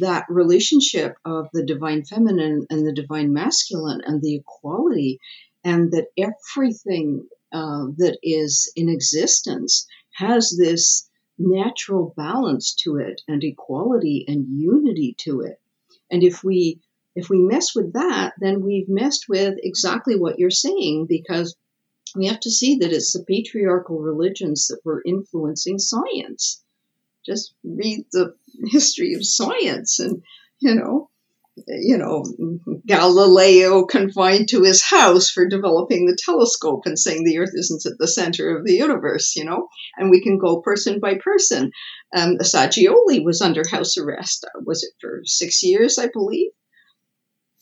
that 0.00 0.24
relationship 0.28 1.14
of 1.24 1.46
the 1.52 1.64
divine 1.64 2.04
feminine 2.04 2.66
and 2.70 2.86
the 2.86 2.92
divine 2.92 3.32
masculine 3.32 4.00
and 4.04 4.20
the 4.20 4.36
equality, 4.36 5.18
and 5.64 5.92
that 5.92 6.06
everything 6.18 7.28
uh, 7.52 7.86
that 7.96 8.18
is 8.22 8.72
in 8.76 8.88
existence 8.88 9.86
has 10.14 10.56
this 10.56 11.08
natural 11.38 12.12
balance 12.16 12.74
to 12.74 12.96
it 12.96 13.20
and 13.28 13.42
equality 13.42 14.24
and 14.28 14.46
unity 14.48 15.14
to 15.18 15.40
it. 15.40 15.60
And 16.10 16.22
if 16.22 16.44
we 16.44 16.80
if 17.14 17.28
we 17.28 17.38
mess 17.38 17.74
with 17.74 17.92
that, 17.92 18.32
then 18.38 18.62
we've 18.62 18.88
messed 18.88 19.26
with 19.28 19.58
exactly 19.62 20.18
what 20.18 20.38
you're 20.38 20.50
saying 20.50 21.06
because 21.08 21.54
we 22.16 22.26
have 22.26 22.40
to 22.40 22.50
see 22.50 22.76
that 22.76 22.92
it's 22.92 23.12
the 23.12 23.24
patriarchal 23.24 23.98
religions 23.98 24.68
that 24.68 24.80
were 24.84 25.02
influencing 25.04 25.78
science 25.78 26.62
just 27.24 27.54
read 27.64 28.04
the 28.12 28.34
history 28.66 29.14
of 29.14 29.24
science 29.24 30.00
and, 30.00 30.22
you 30.60 30.74
know, 30.74 31.10
you 31.66 31.98
know, 31.98 32.24
Galileo 32.86 33.84
confined 33.84 34.48
to 34.48 34.62
his 34.62 34.82
house 34.82 35.30
for 35.30 35.46
developing 35.46 36.06
the 36.06 36.16
telescope 36.18 36.82
and 36.86 36.98
saying 36.98 37.24
the 37.24 37.38
Earth 37.38 37.52
isn't 37.54 37.84
at 37.84 37.98
the 37.98 38.08
center 38.08 38.56
of 38.56 38.64
the 38.64 38.74
universe, 38.74 39.36
you 39.36 39.44
know, 39.44 39.68
and 39.96 40.10
we 40.10 40.22
can 40.22 40.38
go 40.38 40.62
person 40.62 40.98
by 40.98 41.16
person. 41.22 41.70
Um, 42.14 42.38
Assagioli 42.38 43.24
was 43.24 43.42
under 43.42 43.62
house 43.70 43.98
arrest. 43.98 44.46
Was 44.64 44.82
it 44.82 44.92
for 45.00 45.20
six 45.24 45.62
years, 45.62 45.98
I 45.98 46.08
believe? 46.12 46.50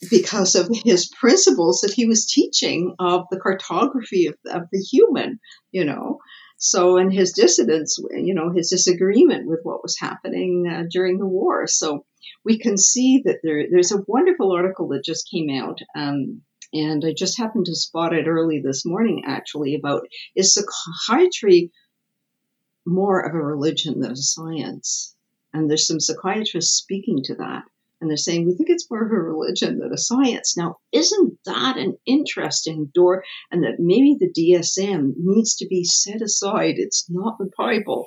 Because 0.09 0.55
of 0.55 0.71
his 0.73 1.11
principles 1.21 1.81
that 1.81 1.93
he 1.93 2.07
was 2.07 2.27
teaching 2.27 2.95
of 2.99 3.27
the 3.31 3.41
cartography 3.41 4.27
of, 4.27 4.35
of 4.51 4.63
the 4.73 4.79
human, 4.79 5.41
you 5.73 5.85
know. 5.85 6.19
So, 6.63 6.97
and 6.97 7.13
his 7.13 7.33
dissidence, 7.33 7.99
you 8.13 8.35
know, 8.35 8.53
his 8.55 8.71
disagreement 8.71 9.49
with 9.49 9.61
what 9.63 9.83
was 9.83 9.99
happening 9.99 10.67
uh, 10.71 10.85
during 10.91 11.19
the 11.19 11.27
war. 11.27 11.67
So, 11.67 12.05
we 12.45 12.59
can 12.59 12.77
see 12.77 13.23
that 13.25 13.41
there, 13.43 13.67
there's 13.71 13.93
a 13.93 14.05
wonderful 14.07 14.53
article 14.53 14.89
that 14.89 15.05
just 15.05 15.31
came 15.31 15.51
out. 15.51 15.81
Um, 15.95 16.43
and 16.73 17.05
I 17.05 17.13
just 17.13 17.39
happened 17.39 17.67
to 17.67 17.75
spot 17.75 18.15
it 18.15 18.29
early 18.29 18.61
this 18.61 18.87
morning, 18.87 19.25
actually, 19.27 19.75
about 19.75 20.03
is 20.37 20.55
psychiatry 20.55 21.73
more 22.87 23.21
of 23.21 23.35
a 23.35 23.43
religion 23.43 24.01
than 24.01 24.13
a 24.13 24.17
science? 24.17 25.17
And 25.53 25.69
there's 25.69 25.87
some 25.87 26.01
psychiatrists 26.01 26.79
speaking 26.79 27.23
to 27.25 27.35
that 27.37 27.65
and 28.01 28.09
they're 28.09 28.17
saying 28.17 28.47
we 28.47 28.55
think 28.55 28.71
it's 28.71 28.91
more 28.91 29.05
of 29.05 29.13
a 29.13 29.15
religion 29.15 29.79
than 29.79 29.93
a 29.93 29.99
science. 29.99 30.57
Now, 30.57 30.79
isn't 30.91 31.39
that 31.45 31.77
an 31.77 31.99
interesting 32.07 32.91
door? 32.95 33.25
And 33.51 33.63
that 33.65 33.79
maybe 33.79 34.17
the 34.19 34.33
DSM 34.33 35.13
needs 35.19 35.57
to 35.57 35.67
be 35.67 35.85
set 35.85 36.23
aside. 36.23 36.77
It's 36.79 37.07
not 37.11 37.37
the 37.39 37.51
Bible, 37.57 38.07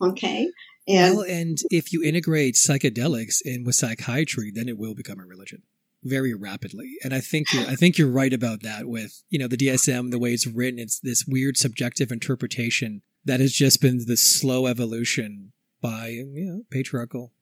okay? 0.00 0.48
And 0.86 1.16
well, 1.16 1.26
and 1.26 1.58
if 1.70 1.92
you 1.92 2.02
integrate 2.02 2.54
psychedelics 2.54 3.40
in 3.44 3.64
with 3.64 3.74
psychiatry, 3.74 4.50
then 4.54 4.68
it 4.68 4.76
will 4.76 4.94
become 4.94 5.18
a 5.18 5.24
religion 5.24 5.62
very 6.02 6.34
rapidly. 6.34 6.96
And 7.02 7.14
I 7.14 7.20
think 7.20 7.52
you're, 7.52 7.66
I 7.66 7.74
think 7.74 7.96
you're 7.96 8.10
right 8.10 8.32
about 8.32 8.62
that. 8.62 8.86
With 8.86 9.22
you 9.30 9.38
know 9.38 9.48
the 9.48 9.56
DSM, 9.56 10.10
the 10.10 10.18
way 10.18 10.32
it's 10.32 10.46
written, 10.46 10.78
it's 10.78 11.00
this 11.00 11.24
weird 11.26 11.56
subjective 11.56 12.12
interpretation 12.12 13.02
that 13.24 13.40
has 13.40 13.52
just 13.52 13.80
been 13.80 14.04
the 14.06 14.16
slow 14.16 14.66
evolution 14.66 15.52
by 15.80 16.08
you 16.08 16.44
know 16.44 16.62
patriarchal 16.70 17.32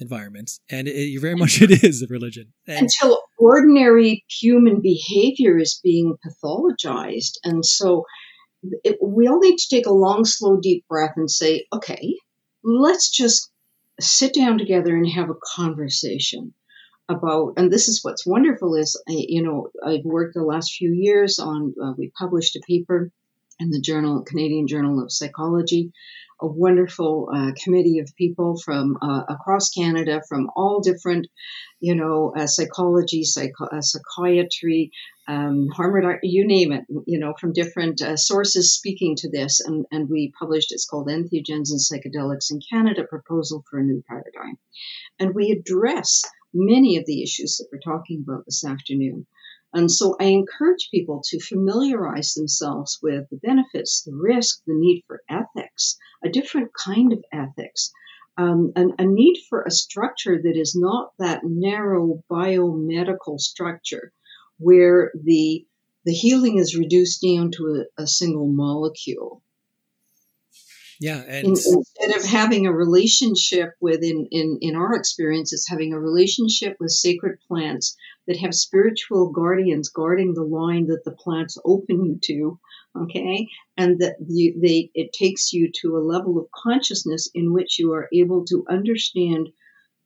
environments, 0.00 0.60
and 0.68 0.88
it, 0.88 1.20
very 1.20 1.36
much 1.36 1.62
it 1.62 1.84
is 1.84 2.02
a 2.02 2.06
religion. 2.08 2.52
And 2.66 2.82
Until 2.82 3.22
ordinary 3.38 4.24
human 4.28 4.80
behavior 4.80 5.58
is 5.58 5.80
being 5.82 6.16
pathologized, 6.26 7.34
and 7.44 7.64
so 7.64 8.04
it, 8.62 8.98
we 9.00 9.28
all 9.28 9.38
need 9.38 9.56
to 9.58 9.68
take 9.68 9.86
a 9.86 9.92
long, 9.92 10.24
slow, 10.24 10.58
deep 10.60 10.84
breath 10.88 11.12
and 11.16 11.30
say, 11.30 11.66
okay, 11.72 12.16
let's 12.68 13.10
just 13.10 13.50
sit 14.00 14.34
down 14.34 14.58
together 14.58 14.94
and 14.94 15.08
have 15.08 15.30
a 15.30 15.56
conversation 15.56 16.52
about 17.08 17.54
and 17.56 17.72
this 17.72 17.88
is 17.88 18.00
what's 18.02 18.26
wonderful 18.26 18.74
is 18.74 19.00
I, 19.08 19.14
you 19.28 19.42
know 19.42 19.68
i've 19.84 20.04
worked 20.04 20.34
the 20.34 20.42
last 20.42 20.74
few 20.76 20.92
years 20.92 21.38
on 21.38 21.74
uh, 21.82 21.92
we 21.96 22.12
published 22.18 22.54
a 22.56 22.60
paper 22.68 23.10
in 23.58 23.70
the 23.70 23.80
journal 23.80 24.22
canadian 24.22 24.66
journal 24.66 25.02
of 25.02 25.10
psychology 25.10 25.92
a 26.40 26.46
wonderful 26.46 27.28
uh, 27.34 27.52
committee 27.62 27.98
of 27.98 28.14
people 28.16 28.58
from 28.64 28.96
uh, 29.02 29.22
across 29.28 29.70
Canada, 29.70 30.22
from 30.28 30.50
all 30.54 30.80
different, 30.80 31.26
you 31.80 31.94
know, 31.94 32.32
uh, 32.36 32.46
psychology, 32.46 33.24
psycho- 33.24 33.66
uh, 33.66 33.80
psychiatry, 33.80 34.90
um, 35.26 35.68
Harvard, 35.74 36.20
you 36.22 36.46
name 36.46 36.72
it, 36.72 36.84
you 37.06 37.18
know, 37.18 37.34
from 37.38 37.52
different 37.52 38.00
uh, 38.00 38.16
sources 38.16 38.74
speaking 38.74 39.14
to 39.16 39.30
this. 39.30 39.60
And, 39.60 39.84
and 39.90 40.08
we 40.08 40.32
published, 40.38 40.72
it's 40.72 40.86
called 40.86 41.08
Entheogens 41.08 41.70
and 41.70 41.80
Psychedelics 41.80 42.50
in 42.50 42.60
Canada, 42.70 43.04
Proposal 43.04 43.62
for 43.68 43.78
a 43.78 43.82
New 43.82 44.02
Paradigm. 44.08 44.56
And 45.18 45.34
we 45.34 45.50
address 45.50 46.22
many 46.54 46.96
of 46.96 47.04
the 47.06 47.22
issues 47.22 47.58
that 47.58 47.68
we're 47.70 47.92
talking 47.92 48.24
about 48.26 48.44
this 48.46 48.64
afternoon. 48.64 49.26
And 49.74 49.90
so 49.90 50.16
I 50.18 50.24
encourage 50.24 50.88
people 50.90 51.22
to 51.26 51.40
familiarize 51.40 52.34
themselves 52.34 52.98
with 53.02 53.28
the 53.28 53.36
benefits, 53.36 54.02
the 54.02 54.14
risk, 54.14 54.62
the 54.66 54.74
need 54.74 55.04
for 55.06 55.22
ethics, 55.28 55.98
a 56.24 56.30
different 56.30 56.72
kind 56.72 57.12
of 57.12 57.22
ethics, 57.32 57.92
um, 58.38 58.72
an, 58.76 58.94
a 58.98 59.04
need 59.04 59.42
for 59.48 59.62
a 59.62 59.70
structure 59.70 60.40
that 60.40 60.56
is 60.56 60.74
not 60.74 61.12
that 61.18 61.44
narrow 61.44 62.22
biomedical 62.30 63.38
structure 63.38 64.12
where 64.58 65.12
the 65.14 65.66
the 66.04 66.14
healing 66.14 66.56
is 66.56 66.78
reduced 66.78 67.20
down 67.20 67.50
to 67.50 67.84
a, 67.98 68.02
a 68.02 68.06
single 68.06 68.46
molecule. 68.46 69.42
Yeah, 71.00 71.22
and 71.28 71.46
In, 71.46 71.50
instead 71.52 72.16
of 72.16 72.24
having 72.24 72.66
a 72.66 72.72
relationship 72.72 73.74
with, 73.80 74.02
in, 74.02 74.26
in 74.30 74.58
in 74.60 74.74
our 74.74 74.94
experience, 74.94 75.52
it's 75.52 75.68
having 75.68 75.92
a 75.92 76.00
relationship 76.00 76.76
with 76.80 76.90
sacred 76.90 77.38
plants 77.46 77.96
that 78.26 78.38
have 78.38 78.54
spiritual 78.54 79.30
guardians 79.30 79.90
guarding 79.90 80.34
the 80.34 80.42
line 80.42 80.86
that 80.86 81.04
the 81.04 81.12
plants 81.12 81.56
open 81.64 82.04
you 82.04 82.18
to, 82.24 82.58
okay, 83.00 83.46
and 83.76 84.00
that 84.00 84.16
you, 84.26 84.60
they 84.60 84.90
it 84.94 85.12
takes 85.12 85.52
you 85.52 85.70
to 85.82 85.96
a 85.96 86.06
level 86.14 86.38
of 86.38 86.50
consciousness 86.50 87.30
in 87.32 87.52
which 87.52 87.78
you 87.78 87.92
are 87.92 88.08
able 88.12 88.44
to 88.46 88.64
understand 88.68 89.48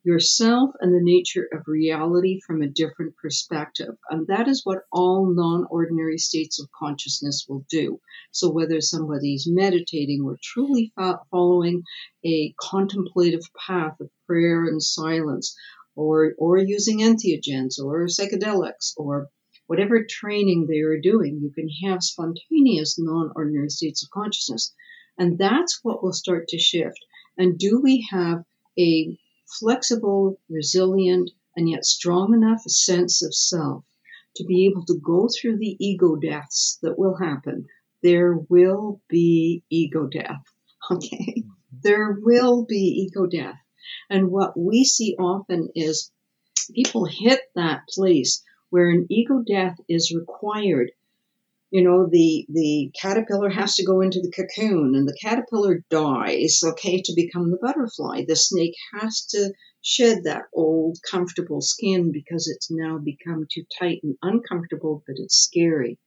yourself 0.05 0.71
and 0.81 0.93
the 0.93 1.03
nature 1.03 1.49
of 1.53 1.69
reality 1.69 2.41
from 2.47 2.61
a 2.61 2.69
different 2.69 3.17
perspective. 3.17 3.97
And 4.11 4.27
that 4.27 4.49
is 4.49 4.63
what 4.65 4.85
all 4.93 5.27
non 5.33 5.67
ordinary 5.71 6.19
states 6.19 6.61
of 6.61 6.69
consciousness 6.77 7.47
will 7.49 7.65
do. 7.71 8.01
So, 8.33 8.51
whether 8.51 8.81
somebody's 8.81 9.47
meditating 9.49 10.23
or 10.23 10.39
truly 10.43 10.93
following 11.31 11.83
a 12.25 12.55
contemplative 12.61 13.43
path 13.67 14.01
of 14.01 14.11
prayer 14.27 14.65
and 14.65 14.83
silence, 14.83 15.57
or, 15.95 16.35
or 16.39 16.59
using 16.59 17.01
entheogens 17.01 17.79
or 17.79 18.07
psychedelics 18.07 18.95
or 18.97 19.29
whatever 19.67 20.05
training 20.09 20.67
they 20.67 20.81
are 20.81 21.01
doing, 21.01 21.41
you 21.43 21.51
can 21.51 21.69
have 21.85 22.03
spontaneous 22.03 22.99
non 22.99 23.31
ordinary 23.37 23.71
states 23.71 24.03
of 24.03 24.11
consciousness. 24.11 24.75
And 25.19 25.39
that's 25.39 25.81
what 25.83 26.03
will 26.03 26.13
start 26.13 26.49
to 26.49 26.59
shift. 26.59 26.99
And 27.39 27.59
do 27.59 27.81
we 27.81 28.07
have 28.11 28.45
a 28.79 29.19
flexible, 29.59 30.41
resilient, 30.49 31.31
and 31.57 31.69
yet 31.69 31.85
strong 31.85 32.35
enough 32.35 32.63
sense 32.63 33.23
of 33.23 33.35
self 33.35 33.85
to 34.37 34.45
be 34.45 34.67
able 34.67 34.85
to 34.87 34.99
go 34.99 35.29
through 35.29 35.59
the 35.59 35.77
ego 35.79 36.17
deaths 36.17 36.79
that 36.83 36.99
will 36.99 37.17
happen. 37.17 37.67
There 38.03 38.35
will 38.35 39.01
be 39.09 39.63
ego 39.71 40.07
death. 40.07 40.43
Okay. 40.91 41.45
There 41.85 42.19
will 42.21 42.65
be 42.65 43.07
ego 43.07 43.27
death. 43.27 43.59
And 44.11 44.33
what 44.33 44.59
we 44.59 44.83
see 44.83 45.15
often 45.17 45.69
is 45.77 46.11
people 46.75 47.05
hit 47.05 47.41
that 47.55 47.87
place 47.89 48.43
where 48.71 48.91
an 48.91 49.07
ego 49.09 49.45
death 49.47 49.79
is 49.89 50.13
required 50.13 50.91
you 51.73 51.83
know 51.83 52.07
the 52.07 52.45
the 52.51 52.91
caterpillar 53.01 53.49
has 53.49 53.75
to 53.77 53.85
go 53.85 54.03
into 54.03 54.21
the 54.21 54.31
cocoon 54.31 54.95
and 54.95 55.09
the 55.09 55.17
caterpillar 55.23 55.83
dies 55.89 56.61
okay 56.63 57.01
to 57.01 57.15
become 57.17 57.51
the 57.51 57.57
butterfly. 57.57 58.27
The 58.29 58.37
snake 58.37 58.75
has 59.01 59.25
to 59.31 59.55
shed 59.81 60.25
that 60.25 60.45
old 60.53 60.99
comfortable 61.11 61.63
skin 61.63 62.13
because 62.13 62.47
it's 62.47 62.71
now 62.71 62.99
become 62.99 63.47
too 63.51 63.65
tight 63.79 64.01
and 64.03 64.19
uncomfortable 64.21 65.03
but 65.07 65.17
it's 65.17 65.35
scary 65.35 65.99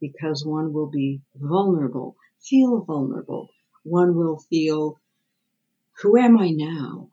because 0.00 0.42
one 0.46 0.72
will 0.72 0.88
be 0.88 1.20
vulnerable 1.34 2.16
feel 2.40 2.80
vulnerable. 2.80 3.50
One 3.84 4.16
will 4.16 4.38
feel 4.48 4.98
who 6.00 6.16
am 6.16 6.38
i 6.38 6.48
now? 6.48 7.10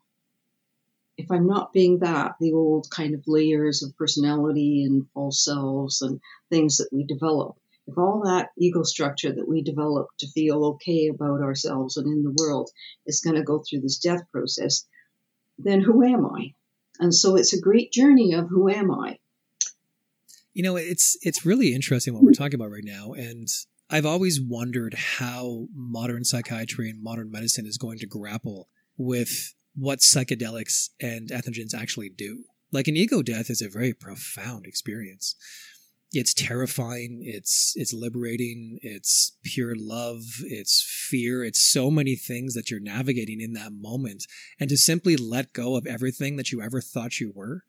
If 1.17 1.29
i'm 1.29 1.45
not 1.45 1.73
being 1.73 1.99
that 1.99 2.35
the 2.39 2.53
old 2.53 2.89
kind 2.89 3.13
of 3.13 3.27
layers 3.27 3.83
of 3.83 3.97
personality 3.97 4.85
and 4.85 5.09
false 5.13 5.43
selves 5.43 6.01
and 6.01 6.21
things 6.49 6.77
that 6.77 6.87
we 6.93 7.03
develop 7.03 7.57
if 7.87 7.97
all 7.97 8.21
that 8.25 8.49
ego 8.57 8.83
structure 8.83 9.31
that 9.31 9.47
we 9.47 9.61
develop 9.61 10.07
to 10.19 10.27
feel 10.31 10.65
okay 10.65 11.07
about 11.07 11.41
ourselves 11.41 11.95
and 11.97 12.05
in 12.05 12.23
the 12.23 12.35
world 12.37 12.69
is 13.05 13.21
going 13.21 13.35
to 13.35 13.43
go 13.43 13.63
through 13.63 13.79
this 13.79 13.97
death 13.97 14.21
process, 14.31 14.85
then 15.57 15.81
who 15.81 16.03
am 16.03 16.25
I? 16.25 16.53
And 16.99 17.13
so 17.13 17.35
it's 17.35 17.53
a 17.53 17.61
great 17.61 17.91
journey 17.91 18.33
of 18.33 18.49
who 18.49 18.69
am 18.69 18.91
I? 18.91 19.19
You 20.53 20.63
know, 20.63 20.75
it's 20.75 21.17
it's 21.21 21.45
really 21.45 21.73
interesting 21.73 22.13
what 22.13 22.23
we're 22.23 22.29
hmm. 22.29 22.43
talking 22.43 22.55
about 22.55 22.71
right 22.71 22.83
now, 22.83 23.13
and 23.13 23.47
I've 23.89 24.07
always 24.07 24.41
wondered 24.41 24.95
how 24.95 25.67
modern 25.73 26.25
psychiatry 26.25 26.89
and 26.89 27.01
modern 27.01 27.31
medicine 27.31 27.65
is 27.65 27.77
going 27.77 27.99
to 27.99 28.07
grapple 28.07 28.67
with 28.97 29.53
what 29.75 29.99
psychedelics 29.99 30.89
and 30.99 31.29
ethnogens 31.29 31.75
actually 31.75 32.09
do. 32.09 32.43
Like 32.71 32.87
an 32.87 32.97
ego 32.97 33.21
death 33.21 33.49
is 33.49 33.61
a 33.61 33.69
very 33.69 33.93
profound 33.93 34.65
experience 34.65 35.35
it's 36.13 36.33
terrifying 36.33 37.19
it's 37.21 37.73
it's 37.75 37.93
liberating 37.93 38.79
it's 38.81 39.35
pure 39.43 39.73
love 39.77 40.21
it's 40.45 40.81
fear 41.09 41.43
it's 41.43 41.61
so 41.61 41.91
many 41.91 42.15
things 42.15 42.53
that 42.53 42.71
you're 42.71 42.79
navigating 42.79 43.41
in 43.41 43.53
that 43.53 43.73
moment. 43.73 44.25
And 44.59 44.69
to 44.69 44.77
simply 44.77 45.17
let 45.17 45.53
go 45.53 45.75
of 45.75 45.85
everything 45.85 46.37
that 46.37 46.51
you 46.51 46.61
ever 46.61 46.81
thought 46.81 47.19
you 47.19 47.33
were 47.35 47.63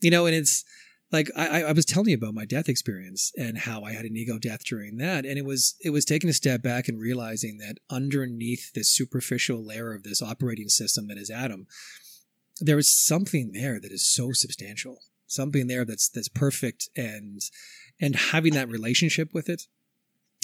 you 0.00 0.10
know 0.10 0.26
and 0.26 0.34
it's 0.34 0.64
like 1.12 1.28
I, 1.36 1.64
I 1.64 1.72
was 1.72 1.84
telling 1.84 2.10
you 2.10 2.16
about 2.16 2.34
my 2.34 2.44
death 2.44 2.68
experience 2.68 3.32
and 3.36 3.58
how 3.58 3.82
I 3.82 3.92
had 3.92 4.04
an 4.04 4.16
ego 4.16 4.38
death 4.38 4.64
during 4.64 4.96
that, 4.98 5.24
and 5.24 5.38
it 5.38 5.44
was 5.44 5.74
it 5.80 5.90
was 5.90 6.04
taking 6.04 6.30
a 6.30 6.34
step 6.34 6.62
back 6.62 6.88
and 6.88 7.00
realizing 7.00 7.58
that 7.58 7.78
underneath 7.90 8.72
this 8.74 8.88
superficial 8.88 9.64
layer 9.64 9.92
of 9.92 10.04
this 10.04 10.22
operating 10.22 10.68
system 10.68 11.08
that 11.08 11.18
is 11.18 11.30
Adam, 11.30 11.66
there 12.60 12.78
is 12.78 12.90
something 12.90 13.50
there 13.52 13.80
that 13.80 13.90
is 13.90 14.06
so 14.06 14.32
substantial 14.32 15.00
something 15.30 15.66
there 15.66 15.84
that's 15.84 16.08
that's 16.08 16.28
perfect 16.28 16.88
and 16.96 17.40
and 18.00 18.16
having 18.16 18.54
that 18.54 18.68
relationship 18.68 19.32
with 19.34 19.48
it 19.48 19.66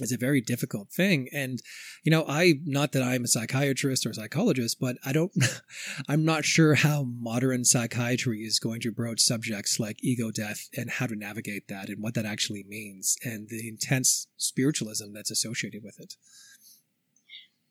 is 0.02 0.12
a 0.12 0.18
very 0.18 0.42
difficult 0.42 0.90
thing. 0.90 1.28
And 1.32 1.62
you 2.04 2.10
know 2.10 2.24
i 2.28 2.54
not 2.64 2.92
that 2.92 3.02
i'm 3.02 3.24
a 3.24 3.28
psychiatrist 3.28 4.06
or 4.06 4.10
a 4.10 4.14
psychologist 4.14 4.78
but 4.80 4.96
i 5.04 5.12
don't 5.12 5.32
i'm 6.08 6.24
not 6.24 6.44
sure 6.44 6.74
how 6.74 7.02
modern 7.02 7.64
psychiatry 7.64 8.42
is 8.42 8.60
going 8.60 8.80
to 8.80 8.92
broach 8.92 9.20
subjects 9.20 9.80
like 9.80 9.98
ego 10.02 10.30
death 10.30 10.68
and 10.76 10.88
how 10.88 11.06
to 11.06 11.16
navigate 11.16 11.66
that 11.66 11.88
and 11.88 12.00
what 12.00 12.14
that 12.14 12.24
actually 12.24 12.64
means 12.68 13.16
and 13.24 13.48
the 13.48 13.68
intense 13.68 14.28
spiritualism 14.36 15.12
that's 15.12 15.30
associated 15.30 15.82
with 15.82 15.98
it. 15.98 16.14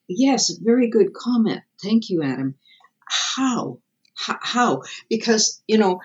Yes 0.07 0.51
very 0.61 0.89
good 0.89 1.13
comment. 1.13 1.61
Thank 1.81 2.09
you 2.09 2.21
adam. 2.21 2.55
How? 3.07 3.79
How? 4.17 4.81
Because 5.09 5.61
you 5.67 5.77
know 5.77 6.01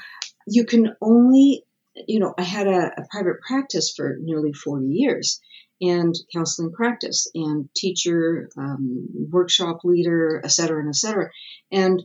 you 0.51 0.65
can 0.65 0.97
only, 1.01 1.65
you 2.09 2.19
know, 2.19 2.35
I 2.37 2.43
had 2.43 2.67
a, 2.67 2.93
a 3.01 3.07
private 3.11 3.41
practice 3.47 3.93
for 3.97 4.17
nearly 4.21 4.53
40 4.53 4.87
years 4.87 5.41
and 5.81 6.15
counseling 6.35 6.73
practice 6.73 7.31
and 7.35 7.69
teacher, 7.75 8.51
um, 8.57 9.09
workshop 9.31 9.81
leader, 9.85 10.41
et 10.45 10.51
cetera, 10.51 10.81
and 10.81 10.89
et 10.89 10.97
cetera. 10.97 11.31
And 11.73 12.03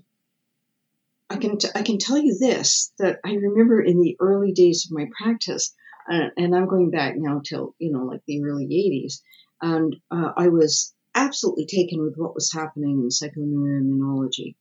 I 1.29 1.37
can, 1.37 1.57
t- 1.57 1.69
I 1.75 1.81
can 1.81 1.97
tell 1.97 2.17
you 2.17 2.37
this, 2.39 2.93
that 2.99 3.19
I 3.25 3.33
remember 3.33 3.81
in 3.81 3.99
the 3.99 4.15
early 4.19 4.53
days 4.53 4.85
of 4.85 4.95
my 4.95 5.07
practice, 5.21 5.73
uh, 6.09 6.29
and 6.37 6.55
I'm 6.55 6.67
going 6.67 6.91
back 6.91 7.15
now 7.17 7.41
till, 7.43 7.75
you 7.79 7.91
know, 7.91 8.05
like 8.05 8.21
the 8.27 8.43
early 8.43 8.67
80s, 8.67 9.21
and 9.61 9.95
uh, 10.11 10.33
I 10.37 10.49
was 10.49 10.93
absolutely 11.15 11.65
taken 11.65 12.01
with 12.01 12.15
what 12.15 12.35
was 12.35 12.51
happening 12.51 13.01
in 13.01 13.09
psychoneuroimmunology 13.09 14.55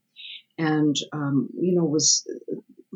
and 0.59 0.97
um, 1.12 1.49
you 1.61 1.75
know 1.75 1.85
was 1.85 2.27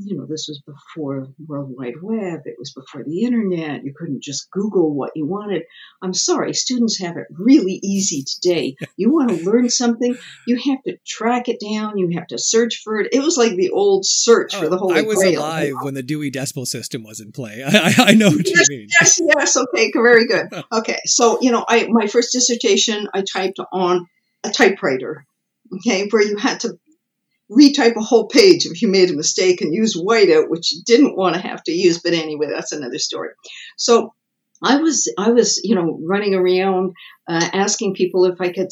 you 0.05 0.17
know, 0.17 0.27
this 0.27 0.47
was 0.49 0.61
before 0.67 1.29
World 1.47 1.75
Wide 1.77 2.01
Web. 2.03 2.41
It 2.45 2.57
was 2.59 2.73
before 2.73 3.05
the 3.05 3.23
internet. 3.23 3.85
You 3.85 3.93
couldn't 3.97 4.23
just 4.23 4.51
Google 4.51 4.95
what 4.95 5.13
you 5.15 5.27
wanted. 5.27 5.65
I'm 6.03 6.15
sorry, 6.15 6.55
students 6.55 7.01
have 7.01 7.17
it 7.17 7.27
really 7.31 7.81
easy 7.83 8.25
today. 8.25 8.77
You 8.97 9.13
want 9.13 9.31
to 9.31 9.45
learn 9.51 9.69
something, 9.71 10.17
you 10.47 10.57
have 10.57 10.83
to 10.85 10.97
track 11.07 11.49
it 11.49 11.59
down. 11.61 11.99
You 11.99 12.11
have 12.19 12.27
to 12.29 12.39
search 12.39 12.81
for 12.83 13.01
it. 13.01 13.09
It 13.13 13.21
was 13.21 13.37
like 13.37 13.57
the 13.57 13.71
old 13.71 14.05
search 14.07 14.55
oh, 14.55 14.61
for 14.61 14.69
the 14.69 14.79
Holy 14.79 14.99
I 14.99 15.03
was 15.03 15.19
Grail, 15.19 15.41
alive 15.41 15.75
when 15.83 15.95
the 15.95 16.03
Dewey 16.03 16.31
Decimal 16.31 16.67
System 16.67 17.03
was 17.03 17.21
in 17.21 17.33
play. 17.33 17.63
I, 17.67 17.95
I 17.99 18.15
know 18.15 18.29
what 18.29 18.49
yes, 18.49 18.69
you 18.69 18.79
mean. 18.79 18.89
Yes, 19.01 19.21
yes. 19.23 19.57
Okay, 19.57 19.91
very 19.95 20.27
good. 20.27 20.49
Okay, 20.71 20.99
so 21.07 21.39
you 21.41 21.51
know, 21.51 21.65
I 21.67 21.87
my 21.89 22.07
first 22.07 22.33
dissertation 22.33 23.09
I 23.15 23.23
typed 23.23 23.59
on 23.73 24.07
a 24.45 24.51
typewriter. 24.51 25.25
Okay, 25.75 26.09
where 26.11 26.23
you 26.23 26.37
had 26.37 26.61
to 26.61 26.79
retype 27.51 27.97
a 27.97 28.01
whole 28.01 28.27
page 28.27 28.67
if 28.67 28.83
you 28.83 28.89
made 28.89 29.11
a 29.11 29.17
mistake 29.17 29.61
and 29.61 29.75
use 29.75 29.97
whiteout, 29.97 30.49
which 30.49 30.73
you 30.73 30.83
didn't 30.85 31.17
want 31.17 31.35
to 31.35 31.41
have 31.41 31.63
to 31.65 31.73
use. 31.73 32.01
But 32.01 32.13
anyway, 32.13 32.49
that's 32.51 32.73
another 32.73 32.99
story. 32.99 33.31
So 33.77 34.15
I 34.63 34.77
was, 34.77 35.13
I 35.19 35.31
was, 35.31 35.61
you 35.63 35.75
know, 35.75 35.99
running 36.03 36.35
around 36.35 36.95
uh, 37.29 37.49
asking 37.53 37.95
people 37.95 38.25
if 38.25 38.41
I 38.41 38.53
could 38.53 38.69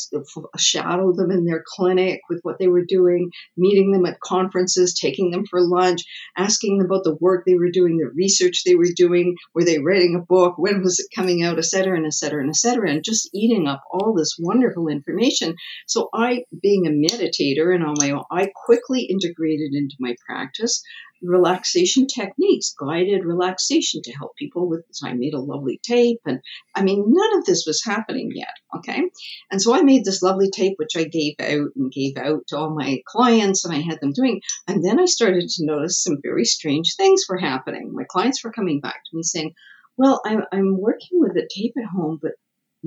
shadow 0.56 1.12
them 1.12 1.30
in 1.30 1.44
their 1.44 1.62
clinic 1.66 2.20
with 2.30 2.40
what 2.42 2.58
they 2.58 2.68
were 2.68 2.84
doing, 2.86 3.30
meeting 3.56 3.92
them 3.92 4.06
at 4.06 4.18
conferences, 4.20 4.94
taking 4.94 5.30
them 5.30 5.44
for 5.44 5.60
lunch, 5.60 6.02
asking 6.36 6.78
them 6.78 6.86
about 6.86 7.04
the 7.04 7.16
work 7.20 7.44
they 7.44 7.54
were 7.54 7.70
doing, 7.70 7.98
the 7.98 8.10
research 8.14 8.62
they 8.64 8.74
were 8.74 8.88
doing, 8.96 9.36
were 9.54 9.64
they 9.64 9.78
writing 9.78 10.16
a 10.16 10.24
book, 10.24 10.54
when 10.56 10.82
was 10.82 10.98
it 10.98 11.14
coming 11.14 11.42
out, 11.42 11.58
et 11.58 11.64
cetera, 11.66 11.96
and 11.96 12.06
et 12.06 12.14
cetera, 12.14 12.40
and 12.40 12.48
et 12.48 12.56
cetera, 12.56 12.90
and 12.90 13.04
just 13.04 13.28
eating 13.34 13.66
up 13.66 13.82
all 13.92 14.14
this 14.14 14.36
wonderful 14.38 14.88
information. 14.88 15.54
So 15.86 16.08
I, 16.14 16.44
being 16.62 16.86
a 16.86 16.90
meditator 16.90 17.74
and 17.74 17.84
all 17.84 17.94
my 17.98 18.12
own, 18.12 18.24
I 18.30 18.50
quickly 18.64 19.02
integrated 19.02 19.74
into 19.74 19.96
my 20.00 20.16
practice 20.26 20.82
relaxation 21.22 22.06
techniques, 22.06 22.74
guided 22.78 23.24
relaxation 23.24 24.02
to 24.02 24.12
help 24.12 24.36
people 24.36 24.68
with 24.68 24.86
this. 24.86 25.02
I 25.02 25.12
made 25.12 25.34
a 25.34 25.40
lovely 25.40 25.80
tape. 25.82 26.20
And 26.26 26.40
I 26.74 26.82
mean, 26.82 27.04
none 27.06 27.38
of 27.38 27.44
this 27.44 27.64
was 27.66 27.82
happening 27.84 28.30
yet. 28.34 28.54
Okay. 28.76 29.02
And 29.50 29.60
so 29.60 29.74
I 29.74 29.82
made 29.82 30.04
this 30.04 30.22
lovely 30.22 30.50
tape, 30.50 30.74
which 30.76 30.96
I 30.96 31.04
gave 31.04 31.34
out 31.40 31.70
and 31.76 31.92
gave 31.92 32.16
out 32.16 32.46
to 32.48 32.58
all 32.58 32.74
my 32.74 32.98
clients 33.06 33.64
and 33.64 33.74
I 33.74 33.80
had 33.80 34.00
them 34.00 34.12
doing. 34.12 34.40
And 34.66 34.84
then 34.84 35.00
I 35.00 35.06
started 35.06 35.48
to 35.48 35.66
notice 35.66 36.02
some 36.02 36.18
very 36.22 36.44
strange 36.44 36.94
things 36.96 37.24
were 37.28 37.38
happening. 37.38 37.92
My 37.92 38.04
clients 38.08 38.42
were 38.44 38.52
coming 38.52 38.80
back 38.80 39.02
to 39.04 39.16
me 39.16 39.22
saying, 39.22 39.52
well, 39.96 40.20
I'm, 40.26 40.42
I'm 40.52 40.78
working 40.78 41.20
with 41.20 41.36
a 41.36 41.48
tape 41.54 41.74
at 41.78 41.88
home, 41.88 42.18
but 42.20 42.32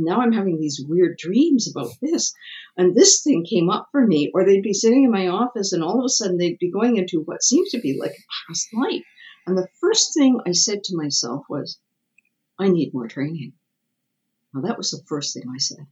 now 0.05 0.21
I'm 0.21 0.31
having 0.31 0.59
these 0.59 0.83
weird 0.87 1.17
dreams 1.17 1.69
about 1.69 1.91
this. 2.01 2.33
And 2.77 2.95
this 2.95 3.21
thing 3.21 3.45
came 3.45 3.69
up 3.69 3.87
for 3.91 4.05
me. 4.05 4.31
Or 4.33 4.45
they'd 4.45 4.61
be 4.61 4.73
sitting 4.73 5.03
in 5.03 5.11
my 5.11 5.27
office 5.27 5.73
and 5.73 5.83
all 5.83 5.99
of 5.99 6.05
a 6.05 6.09
sudden 6.09 6.37
they'd 6.37 6.59
be 6.59 6.71
going 6.71 6.97
into 6.97 7.21
what 7.21 7.43
seems 7.43 7.69
to 7.71 7.79
be 7.79 7.97
like 7.99 8.11
a 8.11 8.23
past 8.47 8.67
life. 8.73 9.03
And 9.45 9.57
the 9.57 9.67
first 9.79 10.13
thing 10.13 10.39
I 10.45 10.51
said 10.51 10.83
to 10.83 10.97
myself 10.97 11.45
was, 11.49 11.79
I 12.59 12.69
need 12.69 12.93
more 12.93 13.07
training. 13.07 13.53
Now 14.53 14.61
that 14.61 14.77
was 14.77 14.91
the 14.91 15.03
first 15.07 15.33
thing 15.33 15.43
I 15.53 15.59
said. 15.59 15.85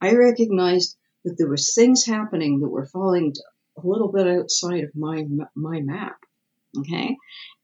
I 0.00 0.14
recognized 0.14 0.96
that 1.24 1.36
there 1.38 1.48
was 1.48 1.74
things 1.74 2.04
happening 2.04 2.60
that 2.60 2.68
were 2.68 2.86
falling 2.86 3.34
a 3.76 3.86
little 3.86 4.10
bit 4.10 4.26
outside 4.26 4.84
of 4.84 4.94
my 4.94 5.24
my 5.54 5.80
map. 5.80 6.16
Okay. 6.78 7.16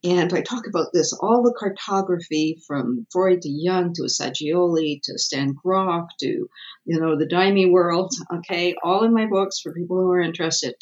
And 0.04 0.32
I 0.32 0.42
talk 0.42 0.66
about 0.68 0.88
this, 0.92 1.12
all 1.12 1.42
the 1.42 1.54
cartography 1.58 2.58
from 2.66 3.06
Freud 3.10 3.42
to 3.42 3.48
Jung 3.48 3.94
to 3.94 4.02
Assagioli 4.02 5.00
to 5.02 5.18
Stan 5.18 5.54
Grof 5.54 6.08
to, 6.20 6.48
you 6.84 7.00
know, 7.00 7.18
the 7.18 7.26
Daime 7.26 7.72
world. 7.72 8.12
Okay. 8.32 8.76
All 8.82 9.04
in 9.04 9.14
my 9.14 9.26
books 9.26 9.60
for 9.60 9.72
people 9.72 9.96
who 9.96 10.10
are 10.10 10.20
interested. 10.20 10.74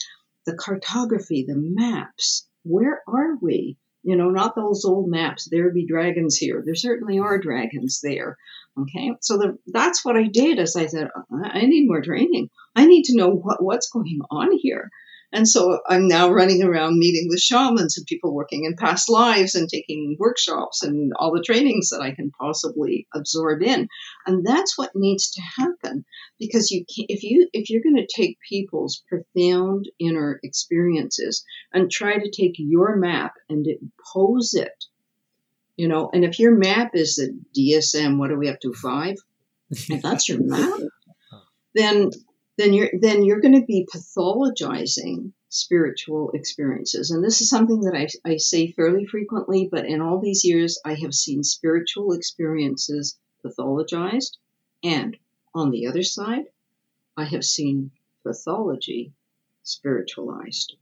The 0.45 0.55
cartography, 0.55 1.45
the 1.47 1.55
maps. 1.57 2.47
Where 2.65 3.03
are 3.09 3.37
we? 3.41 3.79
You 4.03 4.17
know, 4.17 4.31
not 4.31 4.55
those 4.55 4.85
old 4.85 5.09
maps. 5.09 5.49
There 5.51 5.71
be 5.73 5.87
dragons 5.87 6.37
here. 6.37 6.63
There 6.65 6.75
certainly 6.75 7.19
are 7.19 7.39
dragons 7.39 8.01
there. 8.03 8.37
Okay. 8.79 9.13
So 9.21 9.39
the, 9.39 9.59
that's 9.67 10.05
what 10.05 10.17
I 10.17 10.25
did 10.25 10.59
as 10.59 10.77
I 10.77 10.87
said, 10.87 11.09
uh, 11.17 11.23
I 11.43 11.67
need 11.67 11.89
more 11.89 12.03
training. 12.03 12.51
I 12.75 12.87
need 12.87 13.05
to 13.05 13.17
know 13.17 13.31
what, 13.31 13.63
what's 13.63 13.89
going 13.89 14.21
on 14.31 14.57
here. 14.59 14.91
And 15.33 15.49
so 15.49 15.81
I'm 15.89 16.07
now 16.07 16.31
running 16.31 16.63
around 16.63 16.99
meeting 16.99 17.27
with 17.29 17.41
shamans 17.41 17.99
and 17.99 18.07
people 18.07 18.33
working 18.33 18.65
in 18.65 18.77
past 18.77 19.11
lives 19.11 19.55
and 19.55 19.69
taking 19.69 20.17
workshops 20.19 20.83
and 20.83 21.13
all 21.17 21.33
the 21.33 21.43
trainings 21.43 21.91
that 21.91 22.01
I 22.01 22.15
can 22.15 22.31
possibly 22.31 23.07
absorb 23.15 23.63
in. 23.63 23.89
And 24.27 24.47
that's 24.47 24.79
what 24.79 24.95
needs 24.95 25.31
to 25.33 25.43
happen 25.43 26.05
because 26.39 26.71
you 26.71 26.85
can, 26.85 27.07
if 27.09 27.23
you 27.23 27.49
if 27.53 27.71
you're 27.71 27.83
going 27.83 27.97
to 27.97 28.07
take 28.07 28.39
people's 28.49 29.03
profound 29.09 29.91
inner 29.99 30.39
experiences 30.43 31.45
and 31.73 31.91
try 31.91 32.19
to 32.19 32.31
take 32.31 32.55
your 32.59 32.97
map 32.97 33.35
and 33.49 33.67
impose 33.67 34.55
it, 34.55 34.85
you 35.77 35.89
know, 35.89 36.09
and 36.13 36.25
if 36.25 36.39
your 36.39 36.57
map 36.57 36.93
is 36.95 37.17
the 37.17 37.37
DSM, 37.57 38.19
what 38.19 38.31
are 38.31 38.39
we 38.39 38.49
up 38.49 38.61
to 38.61 38.73
five? 38.73 39.17
If 39.71 40.01
that's 40.01 40.29
your 40.29 40.39
map, 40.41 40.79
then 41.75 42.11
then 42.59 42.73
you're 42.73 42.91
then 43.01 43.25
you're 43.25 43.41
going 43.41 43.61
to 43.61 43.67
be 43.67 43.87
pathologizing 43.93 45.33
spiritual 45.49 46.31
experiences. 46.33 47.11
And 47.11 47.23
this 47.23 47.41
is 47.41 47.49
something 47.49 47.81
that 47.83 47.95
I, 47.95 48.31
I 48.31 48.37
say 48.37 48.73
fairly 48.73 49.07
frequently, 49.07 49.69
but 49.71 49.87
in 49.87 50.01
all 50.01 50.21
these 50.21 50.45
years, 50.45 50.79
I 50.85 50.95
have 50.95 51.15
seen 51.15 51.43
spiritual 51.43 52.13
experiences 52.13 53.19
pathologized. 53.45 54.37
And 54.83 55.17
on 55.55 55.71
the 55.71 55.87
other 55.87 56.03
side, 56.03 56.45
I 57.17 57.25
have 57.25 57.45
seen 57.45 57.91
pathology 58.23 59.13
spiritualized. 59.63 60.77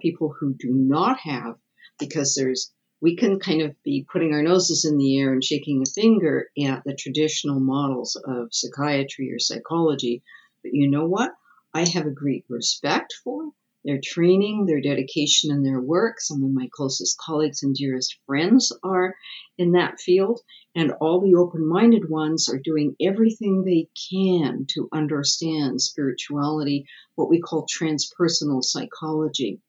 People 0.00 0.28
who 0.38 0.54
do 0.54 0.70
not 0.70 1.18
have, 1.20 1.56
because 1.98 2.34
there's, 2.34 2.72
we 3.00 3.16
can 3.16 3.40
kind 3.40 3.62
of 3.62 3.74
be 3.82 4.06
putting 4.10 4.32
our 4.32 4.42
noses 4.42 4.84
in 4.84 4.98
the 4.98 5.18
air 5.18 5.32
and 5.32 5.42
shaking 5.42 5.82
a 5.82 5.90
finger 5.90 6.48
at 6.64 6.84
the 6.84 6.94
traditional 6.94 7.58
models 7.58 8.16
of 8.24 8.48
psychiatry 8.52 9.32
or 9.32 9.38
psychology 9.38 10.22
but 10.62 10.72
you 10.74 10.90
know 10.90 11.06
what? 11.06 11.32
I 11.72 11.88
have 11.88 12.06
a 12.06 12.10
great 12.10 12.44
respect 12.48 13.14
for 13.24 13.52
their 13.84 14.00
training, 14.02 14.66
their 14.66 14.80
dedication, 14.80 15.50
and 15.50 15.64
their 15.64 15.80
work. 15.80 16.20
Some 16.20 16.44
of 16.44 16.50
my 16.50 16.68
closest 16.70 17.16
colleagues 17.16 17.62
and 17.62 17.74
dearest 17.74 18.18
friends 18.26 18.72
are 18.82 19.14
in 19.56 19.72
that 19.72 20.00
field, 20.00 20.40
and 20.74 20.92
all 21.00 21.20
the 21.20 21.36
open 21.36 21.66
minded 21.66 22.08
ones 22.08 22.48
are 22.50 22.58
doing 22.58 22.94
everything 23.00 23.64
they 23.64 23.88
can 24.10 24.66
to 24.74 24.88
understand 24.92 25.80
spirituality, 25.80 26.84
what 27.14 27.30
we 27.30 27.40
call 27.40 27.66
transpersonal 27.66 28.62
psychology. 28.62 29.60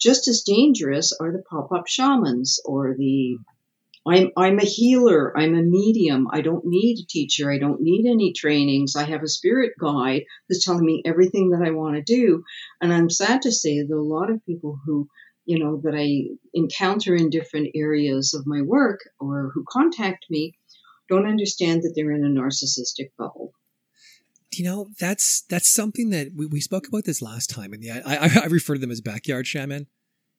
Just 0.00 0.26
as 0.26 0.42
dangerous 0.42 1.12
are 1.20 1.30
the 1.30 1.44
pop 1.48 1.70
up 1.70 1.86
shamans 1.86 2.58
or 2.64 2.96
the 2.96 3.38
I'm, 4.06 4.30
I'm 4.36 4.58
a 4.58 4.64
healer. 4.64 5.36
I'm 5.36 5.54
a 5.54 5.62
medium. 5.62 6.26
I 6.30 6.40
don't 6.40 6.64
need 6.64 6.98
a 6.98 7.06
teacher. 7.06 7.50
I 7.50 7.58
don't 7.58 7.80
need 7.80 8.06
any 8.06 8.32
trainings. 8.32 8.96
I 8.96 9.04
have 9.04 9.22
a 9.22 9.28
spirit 9.28 9.72
guide 9.80 10.24
who's 10.48 10.64
telling 10.64 10.84
me 10.84 11.02
everything 11.04 11.50
that 11.50 11.66
I 11.66 11.70
want 11.70 11.96
to 11.96 12.02
do. 12.02 12.42
And 12.80 12.92
I'm 12.92 13.10
sad 13.10 13.42
to 13.42 13.52
say 13.52 13.80
that 13.80 13.94
a 13.94 14.00
lot 14.00 14.30
of 14.30 14.44
people 14.44 14.78
who, 14.84 15.08
you 15.44 15.58
know, 15.58 15.80
that 15.84 15.94
I 15.94 16.34
encounter 16.52 17.14
in 17.14 17.30
different 17.30 17.70
areas 17.76 18.34
of 18.34 18.46
my 18.46 18.62
work 18.62 19.00
or 19.20 19.50
who 19.54 19.64
contact 19.68 20.26
me 20.28 20.54
don't 21.08 21.26
understand 21.26 21.82
that 21.82 21.92
they're 21.94 22.12
in 22.12 22.24
a 22.24 22.40
narcissistic 22.40 23.10
bubble. 23.16 23.52
You 24.52 24.64
know, 24.64 24.88
that's 24.98 25.42
that's 25.48 25.72
something 25.72 26.10
that 26.10 26.32
we, 26.36 26.46
we 26.46 26.60
spoke 26.60 26.86
about 26.86 27.04
this 27.04 27.22
last 27.22 27.48
time, 27.48 27.72
and 27.72 27.82
the 27.82 27.90
I, 27.90 28.42
I 28.42 28.46
refer 28.46 28.74
to 28.74 28.80
them 28.80 28.90
as 28.90 29.00
backyard 29.00 29.46
shaman. 29.46 29.86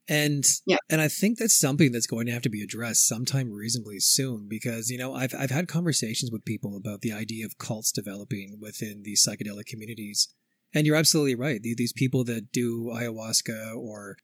And 0.09 0.43
yeah. 0.65 0.77
and 0.89 0.99
I 0.99 1.07
think 1.07 1.37
that's 1.37 1.57
something 1.57 1.91
that's 1.91 2.07
going 2.07 2.25
to 2.25 2.33
have 2.33 2.41
to 2.41 2.49
be 2.49 2.61
addressed 2.61 3.07
sometime 3.07 3.51
reasonably 3.51 3.99
soon 3.99 4.47
because 4.49 4.89
you 4.89 4.97
know 4.97 5.13
I've 5.13 5.33
I've 5.33 5.51
had 5.51 5.67
conversations 5.67 6.29
with 6.29 6.43
people 6.43 6.75
about 6.75 7.01
the 7.01 7.13
idea 7.13 7.45
of 7.45 7.57
cults 7.57 7.91
developing 7.91 8.57
within 8.59 9.03
these 9.03 9.25
psychedelic 9.25 9.65
communities. 9.65 10.27
And 10.75 10.87
you're 10.87 10.95
absolutely 10.95 11.35
right. 11.35 11.61
These 11.61 11.93
people 11.93 12.23
that 12.25 12.51
do 12.51 12.91
ayahuasca 12.93 13.77
or 13.77 14.17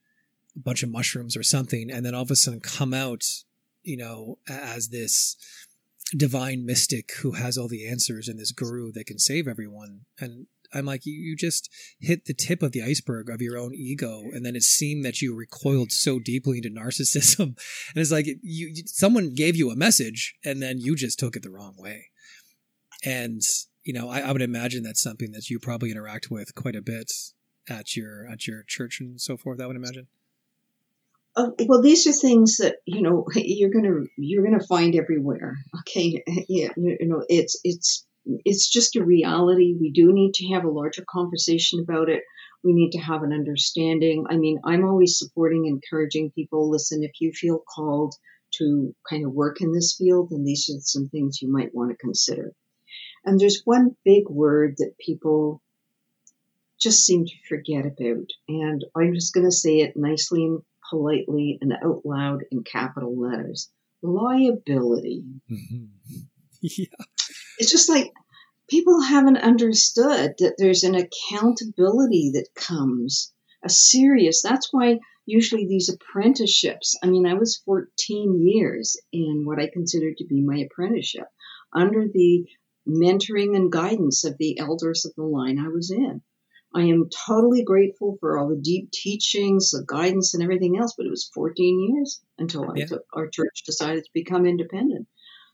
a 0.56 0.60
bunch 0.60 0.82
of 0.82 0.90
mushrooms 0.90 1.36
or 1.36 1.44
something 1.44 1.90
and 1.90 2.04
then 2.04 2.14
all 2.14 2.22
of 2.22 2.30
a 2.30 2.36
sudden 2.36 2.60
come 2.60 2.92
out, 2.92 3.22
you 3.82 3.96
know, 3.96 4.38
as 4.48 4.88
this 4.88 5.36
divine 6.16 6.66
mystic 6.66 7.12
who 7.20 7.32
has 7.32 7.56
all 7.56 7.68
the 7.68 7.88
answers 7.88 8.28
and 8.28 8.38
this 8.38 8.52
guru 8.52 8.90
that 8.92 9.06
can 9.06 9.18
save 9.18 9.46
everyone. 9.46 10.00
And 10.18 10.46
I'm 10.72 10.86
like, 10.86 11.04
you, 11.04 11.12
you 11.12 11.36
just 11.36 11.70
hit 12.00 12.24
the 12.24 12.34
tip 12.34 12.62
of 12.62 12.72
the 12.72 12.82
iceberg 12.82 13.28
of 13.28 13.42
your 13.42 13.58
own 13.58 13.74
ego, 13.74 14.22
and 14.32 14.44
then 14.44 14.56
it 14.56 14.62
seemed 14.62 15.04
that 15.04 15.20
you 15.20 15.34
recoiled 15.34 15.92
so 15.92 16.18
deeply 16.18 16.58
into 16.58 16.70
narcissism, 16.70 17.40
and 17.46 17.96
it's 17.96 18.12
like 18.12 18.26
you, 18.42 18.74
someone 18.86 19.34
gave 19.34 19.56
you 19.56 19.70
a 19.70 19.76
message, 19.76 20.34
and 20.44 20.62
then 20.62 20.78
you 20.78 20.94
just 20.96 21.18
took 21.18 21.36
it 21.36 21.42
the 21.42 21.50
wrong 21.50 21.74
way, 21.76 22.10
and 23.04 23.42
you 23.84 23.92
know, 23.92 24.08
I, 24.08 24.20
I 24.20 24.32
would 24.32 24.42
imagine 24.42 24.82
that's 24.82 25.02
something 25.02 25.32
that 25.32 25.48
you 25.48 25.58
probably 25.58 25.90
interact 25.90 26.30
with 26.30 26.54
quite 26.54 26.76
a 26.76 26.82
bit 26.82 27.10
at 27.68 27.96
your 27.96 28.26
at 28.26 28.46
your 28.46 28.62
church 28.66 29.00
and 29.00 29.20
so 29.20 29.36
forth. 29.36 29.60
I 29.60 29.66
would 29.66 29.76
imagine. 29.76 30.06
Uh, 31.36 31.50
well, 31.66 31.80
these 31.80 32.06
are 32.06 32.12
things 32.12 32.58
that 32.58 32.76
you 32.86 33.02
know 33.02 33.26
you're 33.34 33.70
gonna 33.70 34.04
you're 34.16 34.44
gonna 34.44 34.64
find 34.64 34.94
everywhere. 34.96 35.56
Okay, 35.80 36.22
yeah, 36.48 36.68
you 36.76 36.96
know 37.00 37.24
it's 37.28 37.58
it's 37.64 38.06
it's 38.44 38.68
just 38.68 38.96
a 38.96 39.04
reality. 39.04 39.74
We 39.78 39.90
do 39.90 40.12
need 40.12 40.34
to 40.34 40.48
have 40.48 40.64
a 40.64 40.70
larger 40.70 41.04
conversation 41.08 41.80
about 41.80 42.08
it. 42.08 42.22
We 42.62 42.72
need 42.72 42.90
to 42.92 42.98
have 42.98 43.22
an 43.22 43.32
understanding. 43.32 44.26
I 44.28 44.36
mean, 44.36 44.58
I'm 44.64 44.84
always 44.84 45.18
supporting, 45.18 45.66
encouraging 45.66 46.32
people. 46.32 46.70
Listen, 46.70 47.02
if 47.02 47.12
you 47.20 47.32
feel 47.32 47.62
called 47.74 48.14
to 48.58 48.94
kind 49.08 49.24
of 49.24 49.32
work 49.32 49.60
in 49.60 49.72
this 49.72 49.96
field, 49.96 50.30
then 50.30 50.44
these 50.44 50.68
are 50.70 50.80
some 50.80 51.08
things 51.08 51.40
you 51.40 51.50
might 51.50 51.74
want 51.74 51.90
to 51.90 51.96
consider. 51.96 52.52
And 53.24 53.38
there's 53.38 53.62
one 53.64 53.96
big 54.04 54.28
word 54.28 54.74
that 54.78 54.98
people 54.98 55.62
just 56.80 57.04
seem 57.04 57.26
to 57.26 57.32
forget 57.48 57.86
about. 57.86 58.26
And 58.48 58.84
I'm 58.96 59.14
just 59.14 59.34
going 59.34 59.46
to 59.46 59.52
say 59.52 59.78
it 59.78 59.96
nicely 59.96 60.44
and 60.44 60.60
politely 60.90 61.58
and 61.60 61.72
out 61.72 62.02
loud 62.04 62.44
in 62.50 62.64
capital 62.64 63.18
letters 63.18 63.70
liability. 64.02 65.24
Mm-hmm. 65.50 65.84
Yeah 66.62 67.04
it's 67.60 67.70
just 67.70 67.90
like 67.90 68.10
people 68.68 69.02
haven't 69.02 69.36
understood 69.36 70.32
that 70.38 70.54
there's 70.56 70.82
an 70.82 70.94
accountability 70.94 72.30
that 72.34 72.48
comes 72.54 73.32
a 73.62 73.68
serious 73.68 74.42
that's 74.42 74.68
why 74.72 74.98
usually 75.26 75.66
these 75.66 75.90
apprenticeships 75.90 76.96
i 77.04 77.06
mean 77.06 77.26
i 77.26 77.34
was 77.34 77.62
14 77.66 78.40
years 78.40 78.96
in 79.12 79.42
what 79.44 79.60
i 79.60 79.68
considered 79.70 80.16
to 80.16 80.24
be 80.24 80.40
my 80.40 80.66
apprenticeship 80.70 81.26
under 81.74 82.06
the 82.08 82.44
mentoring 82.88 83.54
and 83.54 83.70
guidance 83.70 84.24
of 84.24 84.36
the 84.38 84.58
elders 84.58 85.04
of 85.04 85.12
the 85.14 85.22
line 85.22 85.58
i 85.58 85.68
was 85.68 85.90
in 85.90 86.22
i 86.74 86.80
am 86.80 87.10
totally 87.26 87.62
grateful 87.62 88.16
for 88.20 88.38
all 88.38 88.48
the 88.48 88.62
deep 88.62 88.90
teachings 88.90 89.70
the 89.70 89.84
guidance 89.86 90.32
and 90.32 90.42
everything 90.42 90.78
else 90.78 90.94
but 90.96 91.04
it 91.04 91.10
was 91.10 91.30
14 91.34 91.94
years 91.94 92.22
until 92.38 92.72
yeah. 92.74 92.86
took, 92.86 93.02
our 93.12 93.28
church 93.28 93.62
decided 93.66 94.02
to 94.02 94.10
become 94.14 94.46
independent 94.46 95.06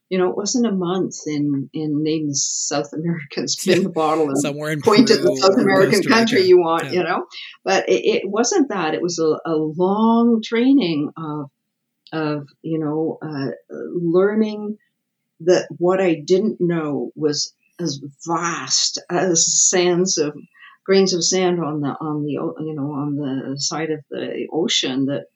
you 0.08 0.18
know, 0.18 0.30
it 0.30 0.36
wasn't 0.36 0.66
a 0.66 0.72
month 0.72 1.14
in 1.26 1.68
in 1.72 2.02
name 2.02 2.28
the 2.28 2.34
South 2.34 2.92
American 2.92 3.48
spin 3.48 3.82
the 3.82 3.88
bottle 3.88 4.28
and 4.28 4.38
somewhere 4.38 4.70
in 4.70 4.80
point 4.80 5.08
Peru 5.08 5.16
to 5.16 5.22
the 5.22 5.36
South 5.36 5.58
American 5.58 6.02
country 6.02 6.42
you 6.42 6.58
want, 6.58 6.84
yeah. 6.84 6.92
you 6.92 7.02
know. 7.02 7.26
But 7.64 7.88
it, 7.88 8.04
it, 8.04 8.22
wasn't 8.24 8.68
that. 8.68 8.94
It 8.94 9.02
was 9.02 9.18
a, 9.18 9.38
a 9.48 9.56
long 9.56 10.42
training 10.42 11.10
of 11.16 11.50
of 12.12 12.48
you 12.62 12.78
know 12.78 13.18
uh, 13.20 13.50
learning 13.70 14.78
that 15.40 15.68
what 15.78 16.00
I 16.00 16.14
didn't 16.14 16.60
know 16.60 17.10
was 17.16 17.52
as 17.80 18.00
vast 18.26 19.00
as 19.10 19.68
sands 19.68 20.18
of 20.18 20.36
grains 20.84 21.12
of 21.12 21.24
sand 21.24 21.62
on 21.62 21.80
the 21.80 21.88
on 21.88 22.22
the 22.22 22.32
you 22.32 22.74
know 22.74 22.92
on 22.92 23.16
the 23.16 23.60
side 23.60 23.90
of 23.90 24.00
the 24.08 24.46
ocean 24.52 25.06
that 25.06 25.26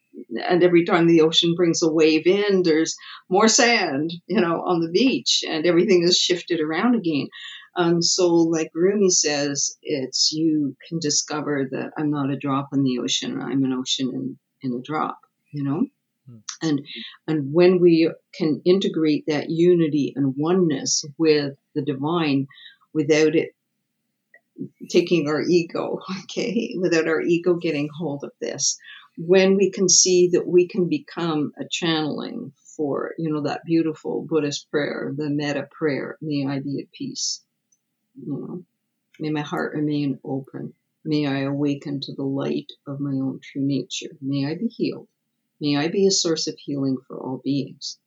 and 0.49 0.63
every 0.63 0.85
time 0.85 1.07
the 1.07 1.21
ocean 1.21 1.55
brings 1.55 1.83
a 1.83 1.91
wave 1.91 2.27
in 2.27 2.63
there's 2.63 2.97
more 3.29 3.49
sand 3.49 4.13
you 4.27 4.41
know 4.41 4.63
on 4.63 4.81
the 4.81 4.91
beach 4.91 5.45
and 5.49 5.67
everything 5.67 6.03
is 6.03 6.17
shifted 6.17 6.61
around 6.61 6.95
again 6.95 7.29
um, 7.77 8.03
so 8.03 8.35
like 8.35 8.71
Rumi 8.75 9.11
says 9.11 9.77
it's 9.81 10.33
you 10.33 10.77
can 10.89 10.99
discover 10.99 11.69
that 11.71 11.93
I'm 11.97 12.11
not 12.11 12.31
a 12.31 12.37
drop 12.37 12.71
in 12.73 12.83
the 12.83 12.99
ocean 12.99 13.41
I'm 13.41 13.65
an 13.65 13.73
ocean 13.73 14.11
in, 14.13 14.39
in 14.63 14.77
a 14.77 14.83
drop 14.83 15.19
you 15.53 15.63
know 15.65 15.87
hmm. 16.27 16.39
and 16.63 16.81
and 17.27 17.53
when 17.53 17.81
we 17.81 18.13
can 18.35 18.61
integrate 18.65 19.25
that 19.29 19.51
unity 19.51 20.13
and 20.17 20.35
oneness 20.37 21.05
with 21.17 21.55
the 21.75 21.83
divine 21.83 22.49
without 22.93 23.37
it 23.37 23.55
taking 24.91 25.29
our 25.29 25.43
ego, 25.43 25.99
okay, 26.25 26.75
without 26.79 27.09
our 27.09 27.21
ego 27.21 27.55
getting 27.55 27.89
hold 27.97 28.25
of 28.25 28.33
this. 28.41 28.79
When 29.23 29.57
we 29.57 29.71
can 29.71 29.87
see 29.89 30.29
that 30.29 30.47
we 30.47 30.67
can 30.67 30.89
become 30.89 31.53
a 31.59 31.69
channeling 31.69 32.55
for, 32.75 33.13
you 33.19 33.31
know, 33.31 33.43
that 33.43 33.67
beautiful 33.67 34.23
Buddhist 34.23 34.71
prayer, 34.71 35.13
the 35.15 35.29
metta 35.29 35.69
prayer, 35.71 36.17
may 36.23 36.47
I 36.47 36.61
be 36.61 36.81
at 36.81 36.91
peace. 36.91 37.45
You 38.15 38.33
know, 38.33 38.65
may 39.19 39.29
my 39.29 39.43
heart 39.43 39.75
remain 39.75 40.19
open. 40.25 40.73
May 41.05 41.27
I 41.27 41.41
awaken 41.41 42.01
to 42.01 42.15
the 42.15 42.25
light 42.25 42.73
of 42.87 42.99
my 42.99 43.11
own 43.11 43.41
true 43.43 43.61
nature. 43.61 44.17
May 44.23 44.47
I 44.47 44.55
be 44.55 44.69
healed. 44.69 45.09
May 45.61 45.77
I 45.77 45.89
be 45.89 46.07
a 46.07 46.11
source 46.11 46.47
of 46.47 46.59
healing 46.59 46.97
for 47.07 47.21
all 47.21 47.43
beings. 47.45 47.99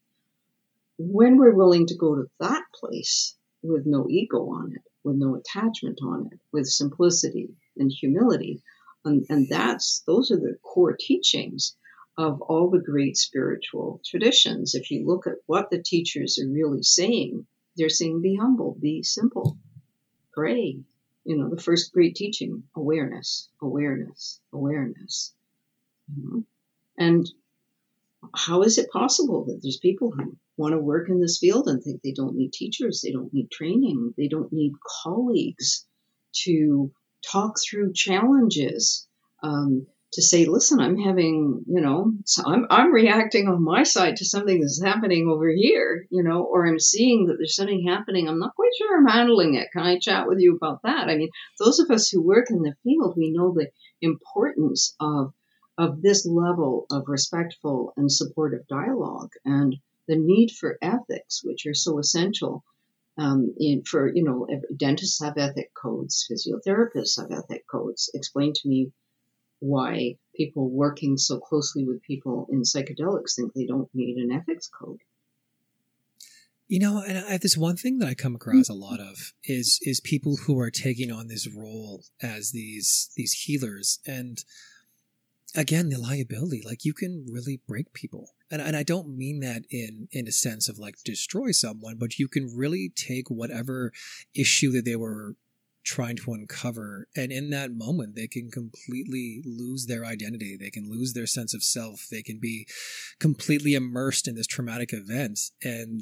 When 0.98 1.38
we're 1.38 1.54
willing 1.54 1.86
to 1.88 1.96
go 1.96 2.16
to 2.16 2.28
that 2.40 2.64
place 2.74 3.36
with 3.62 3.86
no 3.86 4.08
ego 4.10 4.50
on 4.50 4.74
it, 4.74 4.82
with 5.04 5.18
no 5.18 5.36
attachment 5.36 6.00
on 6.02 6.30
it, 6.32 6.40
with 6.52 6.66
simplicity 6.66 7.50
and 7.78 7.92
humility. 7.92 8.64
And, 9.06 9.26
and 9.30 9.50
that's 9.50 10.04
those 10.08 10.32
are 10.32 10.38
the 10.38 10.58
core 10.64 10.96
teachings 10.98 11.76
of 12.18 12.42
all 12.42 12.70
the 12.70 12.80
great 12.80 13.18
spiritual 13.18 14.02
traditions. 14.06 14.76
If 14.76 14.92
you 14.92 15.06
look 15.06 15.28
at 15.28 15.38
what 15.46 15.70
the 15.70 15.82
teachers 15.82 16.40
are 16.40 16.48
really 16.48 16.84
saying, 16.84 17.46
they're 17.76 17.90
saying 17.90 18.22
be 18.22 18.36
humble, 18.36 18.78
be 18.80 19.04
simple, 19.04 19.58
pray. 20.32 20.80
You 21.26 21.38
know, 21.38 21.50
the 21.50 21.62
first 21.62 21.94
great 21.94 22.16
teaching, 22.16 22.64
awareness, 22.76 23.50
awareness, 23.62 24.40
awareness. 24.52 25.34
You 26.16 26.24
know? 26.24 26.44
And 26.98 27.30
how 28.36 28.62
is 28.62 28.78
it 28.78 28.92
possible 28.92 29.46
that 29.46 29.60
there's 29.62 29.78
people 29.78 30.12
who 30.12 30.38
want 30.58 30.74
to 30.74 30.80
work 30.80 31.10
in 31.10 31.20
this 31.20 31.40
field 31.40 31.68
and 31.68 31.82
think 31.82 32.02
they 32.02 32.12
don't 32.12 32.36
need 32.36 32.54
teachers, 32.54 33.02
they 33.02 33.12
don't 33.12 33.34
need 33.34 33.50
training, 33.50 34.14
they 34.18 34.28
don't 34.28 34.54
need 34.54 34.74
colleagues 35.04 35.88
to 36.44 36.92
talk 37.32 37.56
through 37.60 37.94
challenges. 37.94 39.08
Um, 39.42 39.88
to 40.14 40.22
say, 40.22 40.46
listen, 40.46 40.80
I'm 40.80 40.98
having, 40.98 41.64
you 41.68 41.82
know, 41.82 42.14
I'm, 42.46 42.68
I'm 42.70 42.94
reacting 42.94 43.48
on 43.48 43.64
my 43.64 43.82
side 43.82 44.18
to 44.18 44.26
something 44.26 44.62
that's 44.62 44.82
happening 44.82 45.28
over 45.28 45.50
here, 45.50 46.06
you 46.12 46.22
know, 46.24 46.44
or 46.44 46.68
I'm 46.68 46.80
seeing 46.80 47.26
that 47.26 47.38
there's 47.40 47.56
something 47.56 47.88
happening. 47.88 48.30
I'm 48.30 48.38
not 48.38 48.56
quite 48.56 48.70
sure 48.78 48.96
I'm 48.96 49.08
handling 49.08 49.56
it. 49.56 49.70
Can 49.74 49.82
I 49.82 49.98
chat 49.98 50.28
with 50.28 50.38
you 50.40 50.56
about 50.56 50.84
that? 50.84 51.10
I 51.10 51.18
mean, 51.18 51.30
those 51.60 51.80
of 51.80 51.90
us 51.90 52.10
who 52.10 52.22
work 52.22 52.52
in 52.52 52.62
the 52.62 52.76
field, 52.84 53.16
we 53.18 53.32
know 53.32 53.54
the 53.54 53.70
importance 54.02 54.96
of 55.00 55.34
of 55.80 56.04
this 56.04 56.24
level 56.28 56.86
of 56.92 57.06
respectful 57.08 57.94
and 57.98 58.12
supportive 58.12 58.68
dialogue. 58.68 59.32
And 59.44 59.76
the 60.08 60.16
need 60.16 60.52
for 60.52 60.78
ethics, 60.84 61.42
which 61.44 61.66
are 61.66 61.74
so 61.74 61.98
essential 61.98 62.64
um, 63.18 63.54
in, 63.60 63.84
for, 63.84 64.14
you 64.14 64.24
know, 64.24 64.48
dentists 64.76 65.22
have 65.24 65.38
ethic 65.38 65.72
codes, 65.74 66.28
physiotherapists 66.30 67.20
have 67.20 67.32
ethic 67.32 67.66
codes. 67.68 68.10
Explain 68.14 68.54
to 68.54 68.68
me 68.68 68.92
why 69.60 70.18
people 70.36 70.70
working 70.70 71.18
so 71.18 71.40
closely 71.40 71.86
with 71.86 72.02
people 72.02 72.48
in 72.52 72.64
psychedelics 72.64 73.36
think 73.36 73.54
they 73.54 73.66
don't 73.66 73.90
need 73.94 74.18
an 74.18 74.32
ethics 74.32 74.68
code. 74.68 75.00
You 76.68 76.80
know, 76.80 77.04
and 77.06 77.18
I, 77.18 77.38
this 77.38 77.58
one 77.58 77.76
thing 77.76 78.00
that 78.00 78.08
I 78.08 78.14
come 78.14 78.36
across 78.36 78.68
a 78.68 78.74
lot 78.74 79.00
of 79.00 79.34
is 79.44 79.80
is 79.84 80.00
people 80.00 80.38
who 80.38 80.60
are 80.60 80.72
taking 80.72 81.12
on 81.12 81.28
this 81.28 81.48
role 81.48 82.04
as 82.22 82.52
these 82.52 83.12
these 83.16 83.34
healers, 83.34 84.00
and 84.08 84.44
again, 85.56 85.90
the 85.90 86.00
liability. 86.00 86.64
Like 86.66 86.86
you 86.86 86.94
can 86.94 87.26
really 87.32 87.62
break 87.68 87.94
people 87.94 88.30
and, 88.54 88.62
and 88.62 88.76
I 88.76 88.84
don't 88.84 89.18
mean 89.18 89.40
that 89.40 89.64
in 89.72 90.08
in 90.12 90.28
a 90.28 90.32
sense 90.32 90.70
of 90.70 90.78
like 90.78 90.96
destroy 91.04 91.52
someone, 91.52 91.98
but 91.98 92.20
you 92.20 92.28
can 92.28 92.56
really 92.56 92.92
take 92.96 93.30
whatever 93.30 93.92
issue 94.36 94.72
that 94.74 94.86
they 94.86 94.96
were 94.96 95.36
trying 95.84 96.16
to 96.16 96.32
uncover 96.32 97.08
and 97.14 97.32
in 97.32 97.50
that 97.50 97.74
moment 97.74 98.16
they 98.16 98.28
can 98.28 98.50
completely 98.50 99.42
lose 99.46 99.86
their 99.86 100.06
identity 100.06 100.56
they 100.58 100.70
can 100.70 100.90
lose 100.90 101.12
their 101.12 101.28
sense 101.28 101.54
of 101.54 101.62
self 101.62 102.08
they 102.10 102.22
can 102.22 102.40
be 102.40 102.66
completely 103.20 103.74
immersed 103.74 104.26
in 104.26 104.36
this 104.36 104.48
traumatic 104.48 104.94
event 104.94 105.38
and 105.62 106.02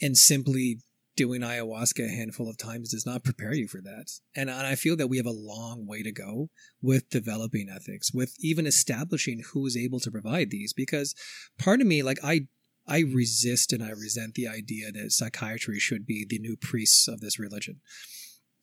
and 0.00 0.16
simply 0.16 0.78
doing 1.18 1.42
ayahuasca 1.42 2.06
a 2.06 2.08
handful 2.08 2.48
of 2.48 2.56
times 2.56 2.92
does 2.92 3.04
not 3.04 3.24
prepare 3.24 3.52
you 3.52 3.66
for 3.66 3.80
that. 3.82 4.06
And, 4.36 4.48
and 4.48 4.66
I 4.66 4.76
feel 4.76 4.96
that 4.96 5.08
we 5.08 5.16
have 5.16 5.26
a 5.26 5.30
long 5.30 5.86
way 5.86 6.02
to 6.04 6.12
go 6.12 6.48
with 6.80 7.10
developing 7.10 7.68
ethics, 7.68 8.14
with 8.14 8.34
even 8.38 8.66
establishing 8.66 9.42
who 9.52 9.66
is 9.66 9.76
able 9.76 9.98
to 10.00 10.12
provide 10.12 10.50
these. 10.50 10.72
Because 10.72 11.14
part 11.58 11.80
of 11.80 11.86
me, 11.86 12.02
like, 12.02 12.18
I 12.24 12.46
I 12.86 13.00
resist 13.00 13.72
and 13.74 13.82
I 13.82 13.90
resent 13.90 14.34
the 14.34 14.48
idea 14.48 14.90
that 14.92 15.12
psychiatry 15.12 15.78
should 15.78 16.06
be 16.06 16.24
the 16.26 16.38
new 16.38 16.56
priests 16.56 17.06
of 17.06 17.20
this 17.20 17.38
religion. 17.38 17.80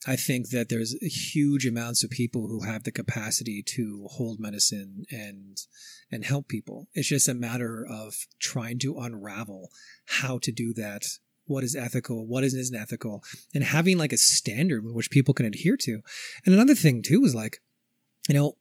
I 0.08 0.16
think 0.16 0.49
that 0.49 0.70
there's 0.70 0.95
huge 1.01 1.66
amounts 1.66 2.03
of 2.03 2.10
people 2.10 2.47
who 2.47 2.64
have 2.64 2.84
the 2.84 2.91
capacity 2.91 3.62
to 3.76 4.08
hold 4.12 4.39
medicine 4.39 5.03
and 5.12 5.58
and 6.12 6.24
help 6.24 6.47
people. 6.47 6.88
It's 6.93 7.10
just 7.10 7.28
a 7.28 7.34
matter 7.34 7.86
of 7.88 8.16
trying 8.39 8.80
to 8.80 8.97
unravel 8.97 9.70
how 10.06 10.39
to 10.39 10.51
do 10.51 10.74
that 10.74 11.06
what 11.46 11.64
is 11.64 11.76
ethical, 11.76 12.26
what 12.26 12.43
isn't 12.43 12.76
ethical, 12.76 13.24
and 13.54 13.64
having 13.64 13.98
like 13.98 14.14
a 14.14 14.18
standard 14.18 14.84
which 14.84 15.12
people 15.12 15.34
can 15.34 15.46
adhere 15.46 15.78
to. 15.78 16.02
And 16.46 16.54
another 16.54 16.76
thing 16.76 17.02
too 17.02 17.24
is 17.24 17.36
like, 17.36 17.62
you 18.28 18.36
know, 18.36 18.58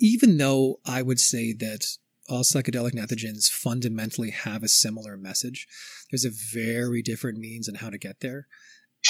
even 0.00 0.36
though 0.38 0.80
I 0.84 1.02
would 1.02 1.20
say 1.20 1.52
that 1.52 1.86
all 2.28 2.42
psychedelic 2.42 2.94
entheogens 2.94 3.50
fundamentally 3.50 4.30
have 4.30 4.62
a 4.62 4.68
similar 4.68 5.16
message, 5.16 5.66
there's 6.10 6.24
a 6.24 6.30
very 6.30 7.02
different 7.02 7.38
means 7.38 7.68
on 7.68 7.76
how 7.76 7.90
to 7.90 7.98
get 7.98 8.20
there. 8.20 8.46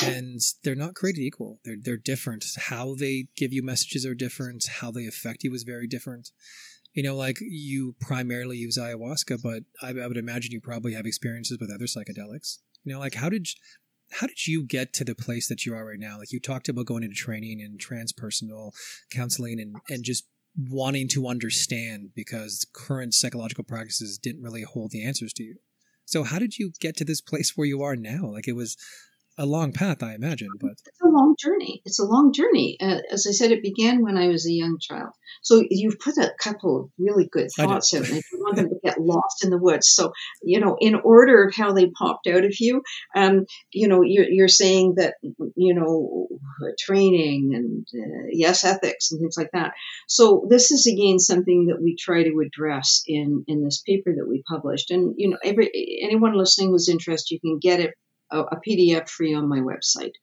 And 0.02 0.40
they're 0.64 0.74
not 0.74 0.96
created 0.96 1.20
equal. 1.20 1.60
They're 1.64 1.76
they're 1.80 1.96
different. 1.96 2.44
How 2.56 2.96
they 2.96 3.28
give 3.36 3.52
you 3.52 3.62
messages 3.62 4.04
are 4.04 4.14
different. 4.14 4.64
How 4.80 4.90
they 4.90 5.06
affect 5.06 5.44
you 5.44 5.54
is 5.54 5.62
very 5.62 5.86
different 5.86 6.30
you 6.94 7.02
know, 7.02 7.16
like 7.16 7.38
you 7.40 7.96
primarily 8.00 8.56
use 8.56 8.78
ayahuasca, 8.78 9.42
but 9.42 9.64
I, 9.82 10.00
I, 10.00 10.06
would 10.06 10.16
imagine 10.16 10.52
you 10.52 10.60
probably 10.60 10.94
have 10.94 11.06
experiences 11.06 11.58
with 11.60 11.70
other 11.70 11.86
psychedelics. 11.86 12.58
You 12.84 12.92
know, 12.92 12.98
like 13.00 13.14
how 13.14 13.28
did 13.28 13.48
how 14.12 14.26
did 14.26 14.46
you 14.46 14.64
get 14.64 14.92
to 14.94 15.04
the 15.04 15.14
place 15.14 15.48
that 15.48 15.66
you 15.66 15.74
are 15.74 15.84
right 15.84 15.98
now? 15.98 16.18
Like 16.18 16.32
you 16.32 16.40
talked 16.40 16.68
about 16.68 16.86
going 16.86 17.02
into 17.02 17.16
training 17.16 17.60
and 17.60 17.78
transpersonal 17.78 18.72
counseling 19.10 19.60
and 19.60 19.76
and 19.88 20.04
just 20.04 20.26
wanting 20.56 21.08
to 21.08 21.26
understand 21.26 22.10
because 22.14 22.66
current 22.72 23.12
psychological 23.12 23.64
practices 23.64 24.18
didn't 24.18 24.42
really 24.42 24.62
hold 24.62 24.92
the 24.92 25.04
answers 25.04 25.32
to 25.32 25.42
you. 25.42 25.56
So 26.04 26.22
how 26.22 26.38
did 26.38 26.58
you 26.58 26.72
get 26.80 26.96
to 26.98 27.04
this 27.04 27.20
place 27.20 27.56
where 27.56 27.66
you 27.66 27.82
are 27.82 27.96
now? 27.96 28.26
Like 28.26 28.46
it 28.46 28.54
was 28.54 28.76
a 29.36 29.46
long 29.46 29.72
path, 29.72 30.02
I 30.02 30.14
imagine. 30.14 30.48
But 30.60 30.72
it's 30.86 31.00
a 31.02 31.08
long 31.08 31.34
journey. 31.38 31.82
It's 31.84 31.98
a 31.98 32.04
long 32.04 32.32
journey. 32.32 32.76
Uh, 32.80 33.00
as 33.10 33.26
I 33.28 33.32
said, 33.32 33.50
it 33.50 33.62
began 33.62 34.02
when 34.02 34.16
I 34.16 34.28
was 34.28 34.46
a 34.46 34.52
young 34.52 34.78
child. 34.80 35.10
So 35.42 35.64
you've 35.68 35.98
put 35.98 36.16
a 36.16 36.32
couple 36.40 36.80
of 36.80 36.90
really 36.98 37.26
good 37.30 37.48
thoughts 37.50 37.92
in. 37.92 38.04
If 38.04 38.32
you 38.32 38.38
want 38.40 38.56
them 38.56 38.68
to 38.68 38.78
get 38.82 39.00
lost 39.00 39.44
in 39.44 39.50
the 39.50 39.58
woods, 39.58 39.88
so 39.88 40.12
you 40.42 40.60
know, 40.60 40.76
in 40.80 40.94
order 40.94 41.44
of 41.44 41.54
how 41.54 41.72
they 41.72 41.90
popped 41.90 42.26
out 42.26 42.44
of 42.44 42.54
you, 42.60 42.82
um, 43.16 43.46
you 43.72 43.88
know, 43.88 44.02
you're, 44.02 44.28
you're 44.28 44.48
saying 44.48 44.94
that 44.96 45.14
you 45.56 45.74
know, 45.74 46.28
training 46.78 47.52
and 47.54 47.86
uh, 47.94 48.26
yes, 48.30 48.64
ethics 48.64 49.10
and 49.10 49.20
things 49.20 49.36
like 49.36 49.50
that. 49.52 49.72
So 50.08 50.46
this 50.48 50.70
is 50.70 50.86
again 50.86 51.18
something 51.18 51.66
that 51.66 51.82
we 51.82 51.96
try 51.96 52.22
to 52.22 52.42
address 52.46 53.02
in 53.06 53.44
in 53.48 53.64
this 53.64 53.82
paper 53.82 54.12
that 54.16 54.28
we 54.28 54.42
published. 54.48 54.90
And 54.90 55.14
you 55.16 55.30
know, 55.30 55.38
every 55.44 55.70
anyone 56.02 56.36
listening 56.36 56.70
who's 56.70 56.88
interested, 56.88 57.34
you 57.34 57.40
can 57.40 57.58
get 57.58 57.80
it 57.80 57.94
a, 58.34 58.40
a 58.40 58.60
PDF 58.66 59.08
free 59.08 59.34
on 59.34 59.48
my 59.48 59.60
website. 59.60 60.14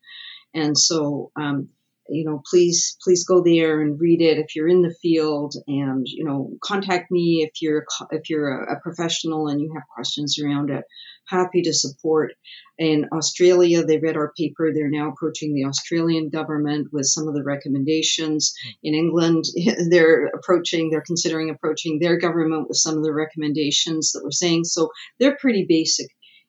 And 0.53 0.77
so, 0.77 1.31
um, 1.39 1.69
you 2.09 2.25
know, 2.25 2.41
please, 2.49 2.97
please 3.01 3.23
go 3.23 3.41
there 3.41 3.81
and 3.81 3.99
read 3.99 4.21
it 4.21 4.37
if 4.37 4.53
you're 4.55 4.67
in 4.67 4.81
the 4.81 4.93
field 5.01 5.55
and, 5.67 6.05
you 6.05 6.25
know, 6.25 6.51
contact 6.61 7.09
me 7.09 7.47
if 7.47 7.61
you're, 7.61 7.85
if 8.11 8.29
you're 8.29 8.63
a, 8.63 8.75
a 8.75 8.79
professional 8.81 9.47
and 9.47 9.61
you 9.61 9.71
have 9.73 9.83
questions 9.95 10.37
around 10.43 10.71
it. 10.71 10.83
happy 11.29 11.61
to 11.61 11.73
support. 11.73 12.33
In 12.77 13.07
Australia, 13.13 13.83
they 13.85 13.99
read 13.99 14.17
our 14.17 14.33
paper. 14.37 14.73
They're 14.73 14.89
now 14.89 15.11
approaching 15.11 15.53
the 15.53 15.65
Australian 15.65 16.29
government 16.29 16.87
with 16.91 17.05
some 17.05 17.29
of 17.29 17.33
the 17.33 17.43
recommendations. 17.43 18.53
In 18.83 18.93
England, 18.93 19.45
they're 19.89 20.25
approaching, 20.35 20.89
they're 20.89 21.03
considering 21.05 21.49
approaching 21.49 21.99
their 21.99 22.17
government 22.17 22.67
with 22.67 22.77
some 22.77 22.97
of 22.97 23.03
the 23.03 23.13
recommendations 23.13 24.11
that 24.11 24.21
we're 24.23 24.31
saying. 24.31 24.65
So 24.65 24.89
they're 25.19 25.37
pretty 25.39 25.65
basic. 25.69 26.07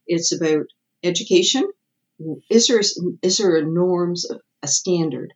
It's 0.09 0.33
about 0.33 0.67
education. 1.03 1.71
Is 2.51 2.69
there, 2.69 2.81
is 2.81 3.39
there 3.39 3.57
a 3.57 3.63
norms, 3.63 4.27
a 4.63 4.69
standard 4.69 5.33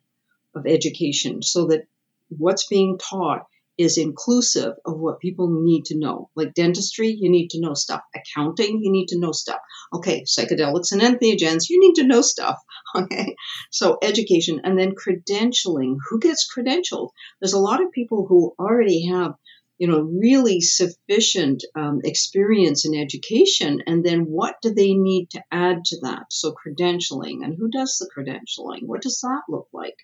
of 0.55 0.65
education 0.65 1.41
so 1.41 1.67
that 1.67 1.87
what's 2.29 2.67
being 2.67 2.97
taught 2.97 3.45
is 3.77 3.97
inclusive 3.97 4.73
of 4.85 4.99
what 4.99 5.19
people 5.19 5.47
need 5.49 5.85
to 5.85 5.97
know. 5.97 6.29
Like 6.35 6.53
dentistry, 6.55 7.09
you 7.09 7.29
need 7.29 7.49
to 7.51 7.59
know 7.59 7.75
stuff. 7.75 8.01
Accounting, 8.15 8.81
you 8.81 8.91
need 8.91 9.07
to 9.09 9.19
know 9.19 9.31
stuff. 9.31 9.59
Okay, 9.93 10.23
psychedelics 10.23 10.91
and 10.91 11.01
entheogens, 11.01 11.69
you 11.69 11.79
need 11.79 11.93
to 11.95 12.07
know 12.07 12.21
stuff. 12.21 12.57
Okay, 12.95 13.35
so 13.69 13.97
education 14.01 14.61
and 14.63 14.79
then 14.79 14.95
credentialing. 14.95 15.97
Who 16.09 16.19
gets 16.19 16.47
credentialed? 16.51 17.09
There's 17.39 17.53
a 17.53 17.59
lot 17.59 17.83
of 17.83 17.91
people 17.91 18.25
who 18.25 18.55
already 18.57 19.07
have, 19.07 19.33
you 19.77 19.87
know, 19.87 20.01
really 20.01 20.61
sufficient 20.61 21.63
um, 21.75 22.01
experience 22.03 22.85
in 22.85 22.95
education, 22.95 23.83
and 23.85 24.03
then 24.03 24.21
what 24.21 24.55
do 24.61 24.73
they 24.73 24.93
need 24.93 25.29
to 25.31 25.43
add 25.51 25.85
to 25.85 25.99
that? 26.01 26.25
So 26.31 26.53
credentialing, 26.53 27.43
and 27.43 27.55
who 27.57 27.69
does 27.69 27.97
the 27.97 28.09
credentialing? 28.15 28.85
What 28.87 29.01
does 29.01 29.19
that 29.21 29.43
look 29.49 29.67
like? 29.73 29.97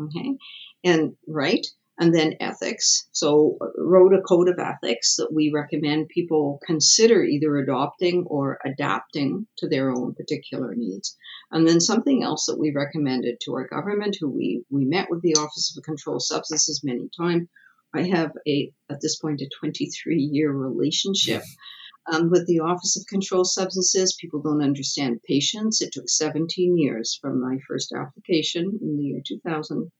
Okay, 0.00 0.36
and 0.82 1.16
right 1.26 1.66
and 1.98 2.12
then 2.12 2.34
ethics. 2.40 3.08
So, 3.12 3.56
wrote 3.78 4.14
a 4.14 4.22
code 4.22 4.48
of 4.48 4.58
ethics 4.58 5.16
that 5.16 5.32
we 5.32 5.52
recommend 5.54 6.08
people 6.08 6.60
consider 6.66 7.22
either 7.22 7.56
adopting 7.56 8.24
or 8.26 8.58
adapting 8.64 9.46
to 9.58 9.68
their 9.68 9.90
own 9.90 10.14
particular 10.14 10.74
needs. 10.74 11.16
And 11.52 11.66
then 11.66 11.80
something 11.80 12.22
else 12.22 12.46
that 12.46 12.58
we 12.58 12.72
recommended 12.72 13.38
to 13.42 13.54
our 13.54 13.68
government, 13.68 14.16
who 14.18 14.28
we, 14.28 14.64
we 14.70 14.84
met 14.84 15.08
with 15.08 15.22
the 15.22 15.36
Office 15.36 15.76
of 15.76 15.84
Controlled 15.84 16.22
Substances 16.22 16.82
many 16.82 17.08
times. 17.16 17.48
I 17.94 18.02
have 18.02 18.32
a, 18.46 18.72
at 18.90 19.00
this 19.00 19.18
point, 19.18 19.40
a 19.40 19.48
23 19.60 20.16
year 20.16 20.52
relationship. 20.52 21.42
Um, 22.12 22.28
with 22.28 22.46
the 22.46 22.60
Office 22.60 22.98
of 22.98 23.06
Controlled 23.08 23.46
Substances, 23.46 24.18
people 24.20 24.42
don't 24.42 24.62
understand 24.62 25.22
patience. 25.26 25.80
It 25.80 25.92
took 25.92 26.08
17 26.08 26.76
years 26.76 27.18
from 27.20 27.40
my 27.40 27.56
first 27.66 27.94
application 27.96 28.78
in 28.82 28.96
the 28.98 29.04
year 29.04 29.22
2000 29.26 29.90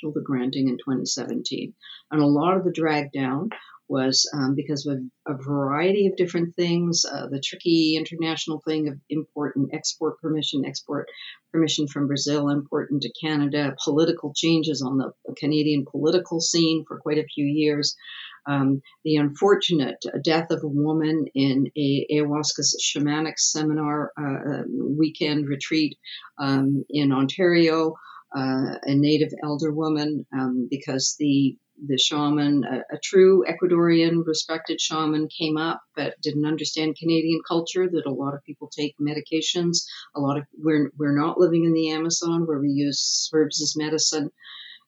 till 0.00 0.12
the 0.12 0.22
granting 0.22 0.68
in 0.68 0.76
2017. 0.78 1.74
And 2.10 2.22
a 2.22 2.26
lot 2.26 2.56
of 2.56 2.64
the 2.64 2.72
drag 2.72 3.12
down 3.12 3.50
was 3.88 4.28
um, 4.34 4.54
because 4.54 4.86
of 4.86 4.98
a 5.26 5.34
variety 5.34 6.06
of 6.06 6.16
different 6.16 6.54
things, 6.56 7.04
uh, 7.04 7.26
the 7.28 7.40
tricky 7.40 7.96
international 7.96 8.62
thing 8.66 8.88
of 8.88 8.98
import 9.10 9.56
and 9.56 9.70
export 9.72 10.20
permission, 10.20 10.64
export 10.64 11.08
permission 11.52 11.86
from 11.86 12.06
Brazil, 12.06 12.48
import 12.48 12.90
into 12.90 13.12
Canada, 13.22 13.74
political 13.84 14.32
changes 14.34 14.82
on 14.82 14.98
the 14.98 15.12
Canadian 15.36 15.84
political 15.84 16.40
scene 16.40 16.84
for 16.86 16.98
quite 16.98 17.18
a 17.18 17.26
few 17.34 17.44
years. 17.44 17.96
Um, 18.46 18.82
the 19.04 19.16
unfortunate 19.16 20.02
death 20.24 20.50
of 20.50 20.64
a 20.64 20.68
woman 20.68 21.26
in 21.34 21.70
a 21.76 22.06
ayahuasca 22.12 22.64
shamanic 22.82 23.38
seminar 23.38 24.10
uh, 24.18 24.50
uh 24.50 24.62
weekend 24.98 25.46
retreat 25.46 25.96
um, 26.38 26.84
in 26.90 27.12
Ontario, 27.12 27.94
uh, 28.34 28.78
a 28.82 28.94
native 28.94 29.32
elder 29.44 29.72
woman 29.72 30.26
um, 30.32 30.66
because 30.70 31.16
the 31.18 31.56
the 31.84 31.98
shaman, 31.98 32.64
a, 32.64 32.94
a, 32.94 32.98
true 33.02 33.44
Ecuadorian 33.48 34.24
respected 34.26 34.80
shaman, 34.80 35.28
came 35.28 35.56
up 35.56 35.80
but 35.96 36.20
didn't 36.20 36.46
understand 36.46 36.96
Canadian 36.96 37.40
culture. 37.46 37.88
That 37.88 38.06
a 38.06 38.12
lot 38.12 38.34
of 38.34 38.44
people 38.44 38.68
take 38.68 38.94
medications. 39.00 39.84
A 40.14 40.20
lot 40.20 40.38
of 40.38 40.44
we're 40.56 40.90
we're 40.98 41.16
not 41.16 41.38
living 41.38 41.64
in 41.64 41.72
the 41.72 41.90
Amazon 41.90 42.46
where 42.46 42.60
we 42.60 42.70
use 42.70 43.28
herbs 43.32 43.60
as 43.62 43.76
medicine, 43.76 44.30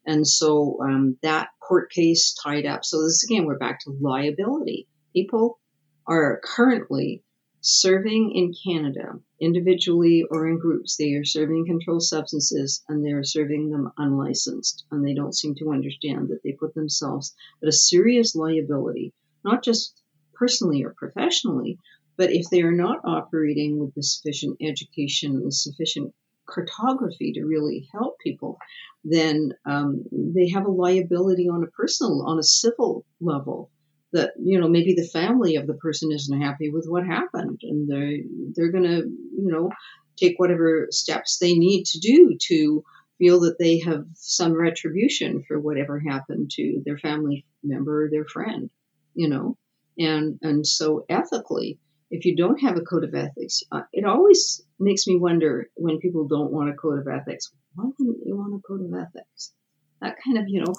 and 0.06 0.26
so 0.26 0.78
um, 0.82 1.16
that 1.22 1.48
court 1.60 1.90
case 1.90 2.34
tied 2.42 2.66
up. 2.66 2.84
So 2.84 3.02
this 3.02 3.24
again, 3.24 3.46
we're 3.46 3.58
back 3.58 3.80
to 3.80 3.96
liability. 4.00 4.86
People 5.12 5.58
are 6.06 6.40
currently 6.44 7.22
serving 7.66 8.30
in 8.34 8.52
Canada, 8.52 9.18
individually 9.40 10.22
or 10.30 10.46
in 10.46 10.58
groups, 10.58 10.96
they 10.96 11.14
are 11.14 11.24
serving 11.24 11.64
controlled 11.64 12.02
substances 12.02 12.84
and 12.90 13.02
they're 13.02 13.24
serving 13.24 13.70
them 13.70 13.90
unlicensed. 13.96 14.84
And 14.90 15.02
they 15.02 15.14
don't 15.14 15.34
seem 15.34 15.54
to 15.56 15.72
understand 15.72 16.28
that 16.28 16.42
they 16.44 16.52
put 16.52 16.74
themselves 16.74 17.34
at 17.62 17.68
a 17.68 17.72
serious 17.72 18.34
liability, 18.34 19.14
not 19.42 19.64
just 19.64 19.98
personally 20.34 20.84
or 20.84 20.92
professionally, 20.94 21.78
but 22.18 22.30
if 22.30 22.50
they 22.50 22.60
are 22.60 22.70
not 22.70 23.00
operating 23.02 23.78
with 23.78 23.94
the 23.94 24.02
sufficient 24.02 24.58
education 24.60 25.32
and 25.32 25.46
the 25.46 25.52
sufficient 25.52 26.12
cartography 26.44 27.32
to 27.32 27.46
really 27.46 27.88
help 27.94 28.18
people, 28.18 28.58
then 29.04 29.54
um, 29.64 30.04
they 30.12 30.50
have 30.50 30.66
a 30.66 30.70
liability 30.70 31.48
on 31.48 31.64
a 31.64 31.68
personal, 31.68 32.26
on 32.26 32.38
a 32.38 32.42
civil 32.42 33.06
level 33.22 33.70
that 34.14 34.32
you 34.42 34.58
know 34.58 34.68
maybe 34.68 34.94
the 34.94 35.06
family 35.12 35.56
of 35.56 35.66
the 35.66 35.74
person 35.74 36.10
isn't 36.12 36.40
happy 36.40 36.70
with 36.70 36.86
what 36.88 37.04
happened 37.06 37.60
and 37.62 37.88
they 37.88 38.24
they're 38.54 38.72
going 38.72 38.84
to 38.84 39.02
you 39.06 39.50
know 39.52 39.70
take 40.16 40.38
whatever 40.38 40.88
steps 40.90 41.38
they 41.38 41.54
need 41.54 41.84
to 41.84 41.98
do 41.98 42.36
to 42.40 42.82
feel 43.18 43.40
that 43.40 43.58
they 43.58 43.78
have 43.78 44.04
some 44.14 44.52
retribution 44.52 45.42
for 45.46 45.60
whatever 45.60 46.00
happened 46.00 46.50
to 46.50 46.82
their 46.86 46.98
family 46.98 47.44
member 47.62 48.04
or 48.04 48.10
their 48.10 48.24
friend 48.24 48.70
you 49.14 49.28
know? 49.28 49.56
And 49.98 50.38
and 50.42 50.66
so 50.66 51.04
ethically 51.08 51.78
if 52.10 52.24
you 52.24 52.36
don't 52.36 52.60
have 52.60 52.76
a 52.76 52.82
code 52.82 53.04
of 53.04 53.14
ethics 53.14 53.62
uh, 53.72 53.82
it 53.92 54.04
always 54.04 54.62
makes 54.80 55.06
me 55.06 55.16
wonder 55.16 55.68
when 55.74 55.98
people 55.98 56.26
don't 56.26 56.52
want 56.52 56.70
a 56.70 56.74
code 56.74 56.98
of 56.98 57.08
ethics 57.08 57.52
why 57.74 57.84
wouldn't 57.98 58.26
you 58.26 58.36
want 58.36 58.54
a 58.54 58.66
code 58.66 58.84
of 58.84 58.92
ethics? 58.94 59.52
That 60.00 60.16
kind 60.24 60.38
of 60.38 60.44
you 60.48 60.64
know 60.64 60.74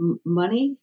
m- 0.00 0.20
money 0.24 0.76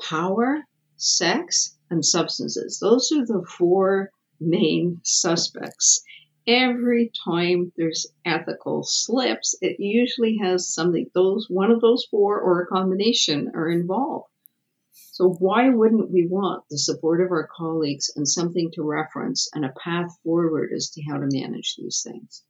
power 0.00 0.62
sex, 1.04 1.76
and 1.90 2.04
substances. 2.04 2.78
Those 2.80 3.12
are 3.12 3.24
the 3.24 3.44
four 3.46 4.10
main 4.40 5.00
suspects. 5.04 6.02
Every 6.46 7.10
time 7.24 7.72
there's 7.76 8.06
ethical 8.24 8.82
slips, 8.84 9.54
it 9.62 9.76
usually 9.78 10.36
has 10.42 10.68
something, 10.68 11.10
those, 11.14 11.46
one 11.48 11.70
of 11.70 11.80
those 11.80 12.06
four 12.10 12.38
or 12.40 12.62
a 12.62 12.66
combination 12.66 13.52
are 13.54 13.70
involved. 13.70 14.28
So 15.12 15.30
why 15.38 15.70
wouldn't 15.70 16.10
we 16.10 16.26
want 16.26 16.64
the 16.68 16.78
support 16.78 17.20
of 17.20 17.30
our 17.30 17.48
colleagues 17.56 18.10
and 18.16 18.28
something 18.28 18.70
to 18.74 18.82
reference 18.82 19.48
and 19.54 19.64
a 19.64 19.72
path 19.82 20.10
forward 20.24 20.70
as 20.74 20.90
to 20.90 21.02
how 21.08 21.18
to 21.18 21.28
manage 21.30 21.76
these 21.78 22.02
things? 22.04 22.42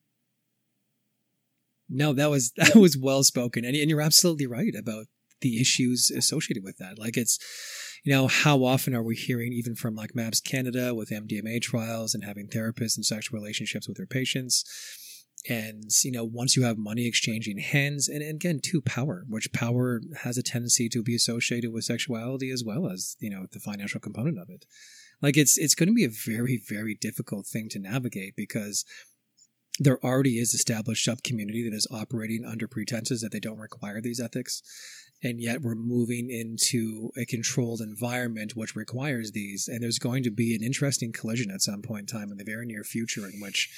No, 1.89 2.15
that 2.15 2.31
was 2.31 2.53
that 2.57 2.75
was 2.75 2.97
well 2.97 3.23
spoken, 3.23 3.65
and, 3.65 3.77
and 3.77 3.91
you're 3.91 4.01
absolutely 4.01 4.47
right 4.47 4.75
about 4.75 5.07
the 5.43 5.61
issues 5.61 6.11
associated 6.11 6.65
with 6.65 6.79
that. 6.79 6.99
Like 6.99 7.19
it's, 7.19 7.39
you 8.05 8.13
know, 8.13 8.29
how 8.29 8.65
often 8.65 8.95
are 8.95 9.03
we 9.03 9.17
hearing 9.17 9.53
even 9.53 9.75
from 9.75 9.97
like 9.97 10.15
MAPS 10.15 10.41
Canada 10.41 10.95
with 10.95 11.09
MDMA 11.09 11.61
trials 11.63 12.15
and 12.15 12.23
having 12.23 12.47
therapists 12.47 12.97
and 12.97 13.05
sexual 13.05 13.41
relationships 13.41 13.89
with 13.89 13.97
their 13.97 14.07
patients? 14.07 14.63
And, 15.49 15.85
you 16.03 16.13
know, 16.13 16.25
once 16.25 16.55
you 16.57 16.65
have 16.65 16.79
money 16.79 17.07
exchanging 17.07 17.59
hands, 17.59 18.09
and, 18.09 18.23
and 18.23 18.37
again, 18.37 18.61
to 18.65 18.83
power, 18.83 19.25
which 19.29 19.53
power 19.53 20.01
has 20.23 20.39
a 20.39 20.43
tendency 20.43 20.89
to 20.91 21.03
be 21.03 21.15
associated 21.15 21.73
with 21.73 21.85
sexuality 21.85 22.51
as 22.51 22.63
well 22.65 22.91
as, 22.91 23.17
you 23.21 23.31
know, 23.31 23.47
the 23.53 23.61
financial 23.61 24.01
component 24.01 24.39
of 24.39 24.51
it. 24.51 24.67
Like 25.23 25.37
it's, 25.39 25.57
it's 25.57 25.75
going 25.75 25.89
to 25.89 25.95
be 25.95 26.05
a 26.05 26.09
very, 26.09 26.63
very 26.67 26.95
difficult 26.95 27.47
thing 27.47 27.69
to 27.71 27.79
navigate 27.79 28.37
because 28.37 28.85
there 29.79 30.03
already 30.05 30.39
is 30.39 30.55
established 30.55 31.05
sub 31.05 31.23
community 31.23 31.69
that 31.69 31.77
is 31.77 31.89
operating 31.91 32.45
under 32.45 32.69
pretenses 32.69 33.23
that 33.23 33.33
they 33.33 33.41
don't 33.41 33.59
require 33.59 34.01
these 34.01 34.21
ethics 34.21 34.63
and 35.25 35.41
yet 35.41 35.63
we're 35.63 35.75
moving 35.75 36.31
into 36.31 37.11
a 37.17 37.25
controlled 37.25 37.81
environment 37.81 38.55
which 38.55 38.77
requires 38.77 39.33
these 39.33 39.67
and 39.67 39.83
there's 39.83 39.99
going 39.99 40.23
to 40.23 40.31
be 40.31 40.55
an 40.55 40.63
interesting 40.63 41.11
collision 41.11 41.51
at 41.51 41.63
some 41.63 41.83
point 41.83 42.13
in 42.13 42.19
time 42.19 42.31
in 42.31 42.37
the 42.37 42.45
very 42.45 42.67
near 42.67 42.85
future 42.85 43.27
in 43.27 43.41
which 43.41 43.71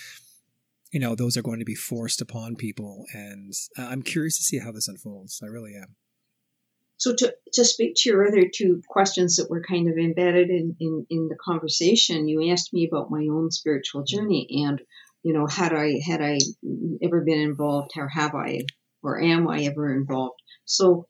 you 0.92 1.01
know 1.01 1.14
those 1.14 1.36
are 1.36 1.42
going 1.42 1.61
to 1.61 1.64
be 1.64 1.74
forced 1.74 2.20
upon 2.20 2.57
people 2.57 3.05
and 3.14 3.55
i'm 3.78 4.03
curious 4.03 4.36
to 4.36 4.42
see 4.42 4.59
how 4.59 4.72
this 4.72 4.88
unfolds. 4.88 5.40
I 5.42 5.47
really 5.47 5.74
am. 5.74 5.94
So 6.99 7.14
to, 7.14 7.34
to 7.53 7.64
speak 7.64 7.92
to 7.97 8.09
your 8.09 8.26
other 8.26 8.49
two 8.53 8.80
questions 8.88 9.36
that 9.36 9.51
were 9.51 9.62
kind 9.62 9.86
of 9.90 9.99
embedded 9.99 10.49
in, 10.49 10.74
in, 10.80 11.07
in 11.11 11.28
the 11.28 11.36
conversation 11.36 12.28
you 12.28 12.51
asked 12.51 12.72
me 12.72 12.88
about 12.90 13.11
my 13.11 13.26
own 13.30 13.51
spiritual 13.51 14.03
mm-hmm. 14.03 14.16
journey 14.16 14.64
and 14.66 14.82
you 15.22 15.32
know 15.32 15.47
had 15.47 15.72
i 15.72 16.01
had 16.05 16.22
i 16.22 16.38
ever 17.03 17.20
been 17.20 17.40
involved 17.40 17.92
or 17.97 18.09
have 18.09 18.34
i 18.34 18.61
or 19.03 19.20
am 19.20 19.49
i 19.49 19.62
ever 19.62 19.94
involved? 19.94 20.40
So 20.64 21.07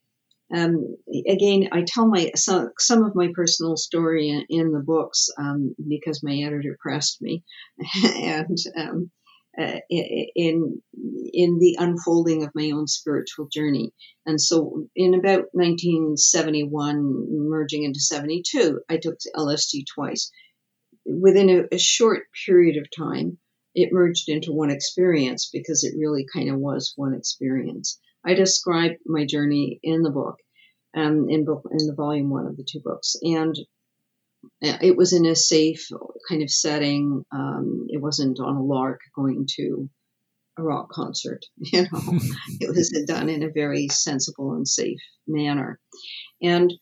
um, 0.55 0.97
again, 1.27 1.69
I 1.73 1.85
tell 1.87 2.07
my 2.07 2.31
some, 2.37 2.71
some 2.79 3.03
of 3.03 3.17
my 3.17 3.31
personal 3.35 3.77
story 3.77 4.29
in, 4.29 4.45
in 4.49 4.73
the 4.73 4.81
books 4.81 5.29
um, 5.39 5.75
because 5.89 6.23
my 6.23 6.37
editor 6.37 6.77
pressed 6.81 7.21
me, 7.21 7.43
and 8.05 8.57
um, 8.77 9.11
uh, 9.59 9.79
in 9.91 10.81
in 11.33 11.59
the 11.59 11.77
unfolding 11.81 12.45
of 12.45 12.51
my 12.55 12.71
own 12.71 12.87
spiritual 12.87 13.49
journey. 13.51 13.93
And 14.25 14.41
so, 14.41 14.87
in 14.95 15.15
about 15.15 15.47
1971, 15.53 17.49
merging 17.49 17.85
into 17.85 18.01
72, 18.01 18.81
I 18.89 18.99
took 18.99 19.17
LSD 19.35 19.85
twice. 19.95 20.31
within 21.07 21.51
a, 21.51 21.75
a 21.75 21.79
short 21.79 22.25
period 22.47 22.77
of 22.77 22.89
time, 22.97 23.39
it 23.75 23.93
merged 23.93 24.29
into 24.29 24.53
one 24.53 24.71
experience 24.71 25.51
because 25.53 25.85
it 25.85 25.99
really 25.99 26.27
kind 26.33 26.51
of 26.51 26.59
was 26.59 26.93
one 26.97 27.15
experience. 27.15 27.99
I 28.27 28.35
describe 28.35 28.93
my 29.07 29.25
journey 29.25 29.79
in 29.83 30.03
the 30.03 30.11
book, 30.11 30.37
um, 30.97 31.29
in 31.29 31.45
book 31.45 31.63
in 31.71 31.87
the 31.87 31.95
volume 31.95 32.31
one 32.31 32.47
of 32.47 32.57
the 32.57 32.67
two 32.69 32.81
books, 32.81 33.15
and 33.23 33.55
uh, 34.65 34.79
it 34.81 34.97
was 34.97 35.13
in 35.13 35.27
a 35.27 35.37
safe 35.37 35.87
kind 36.29 36.43
of 36.43 36.51
setting. 36.51 37.25
Um, 37.33 37.87
it 37.89 38.01
wasn't 38.01 38.41
on 38.41 38.57
a 38.57 38.63
lark 38.63 39.01
going 39.15 39.47
to 39.57 39.89
a 40.59 40.63
rock 40.63 40.91
concert. 40.91 41.45
You 41.59 41.83
know, 41.83 41.89
it 42.61 42.75
was 42.75 42.91
done 43.07 43.29
in 43.29 43.43
a 43.43 43.51
very 43.51 43.89
sensible 43.89 44.55
and 44.55 44.67
safe 44.67 45.01
manner, 45.27 45.79
and 46.43 46.73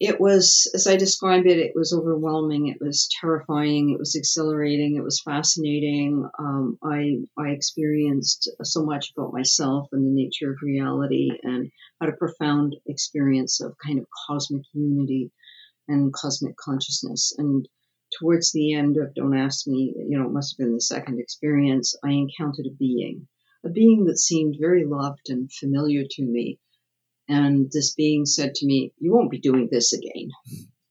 it 0.00 0.20
was, 0.20 0.68
as 0.74 0.88
I 0.88 0.96
described 0.96 1.46
it, 1.46 1.58
it 1.58 1.72
was 1.74 1.92
overwhelming. 1.92 2.66
It 2.66 2.80
was 2.80 3.08
terrifying. 3.20 3.90
It 3.90 3.98
was 3.98 4.16
exhilarating. 4.16 4.96
It 4.96 5.04
was 5.04 5.20
fascinating. 5.20 6.28
Um, 6.38 6.78
I 6.82 7.18
I 7.38 7.50
experienced 7.50 8.50
so 8.64 8.84
much 8.84 9.12
about 9.12 9.32
myself 9.32 9.88
and 9.92 10.04
the 10.04 10.10
nature 10.10 10.50
of 10.50 10.62
reality, 10.62 11.30
and 11.44 11.70
had 12.00 12.10
a 12.10 12.16
profound 12.16 12.74
experience 12.86 13.60
of 13.60 13.76
kind 13.84 14.00
of 14.00 14.06
cosmic 14.26 14.64
unity 14.72 15.30
and 15.86 16.12
cosmic 16.12 16.56
consciousness. 16.56 17.32
And 17.38 17.68
towards 18.18 18.50
the 18.50 18.72
end 18.72 18.96
of 18.96 19.14
Don't 19.14 19.36
Ask 19.36 19.68
Me, 19.68 19.94
you 19.96 20.18
know, 20.18 20.26
it 20.26 20.32
must 20.32 20.54
have 20.54 20.64
been 20.64 20.74
the 20.74 20.80
second 20.80 21.20
experience. 21.20 21.94
I 22.02 22.10
encountered 22.10 22.66
a 22.66 22.74
being, 22.74 23.28
a 23.64 23.70
being 23.70 24.06
that 24.06 24.18
seemed 24.18 24.56
very 24.58 24.84
loved 24.84 25.28
and 25.28 25.52
familiar 25.52 26.02
to 26.10 26.22
me 26.22 26.58
and 27.28 27.70
this 27.72 27.94
being 27.94 28.26
said 28.26 28.54
to 28.54 28.66
me, 28.66 28.92
You 28.98 29.12
won't 29.12 29.30
be 29.30 29.40
doing 29.40 29.68
this 29.70 29.92
again. 29.92 30.30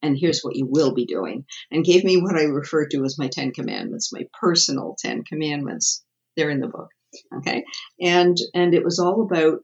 And 0.01 0.17
here's 0.19 0.41
what 0.41 0.55
you 0.55 0.67
will 0.69 0.93
be 0.93 1.05
doing. 1.05 1.45
And 1.71 1.85
gave 1.85 2.03
me 2.03 2.21
what 2.21 2.35
I 2.35 2.43
refer 2.43 2.87
to 2.87 3.05
as 3.05 3.17
my 3.17 3.29
Ten 3.29 3.51
Commandments, 3.51 4.11
my 4.11 4.23
personal 4.39 4.95
Ten 4.99 5.23
Commandments. 5.23 6.03
They're 6.35 6.49
in 6.49 6.59
the 6.59 6.67
book. 6.67 6.89
Okay. 7.37 7.63
And, 8.01 8.35
and 8.53 8.73
it 8.73 8.83
was 8.83 8.99
all 8.99 9.21
about 9.21 9.59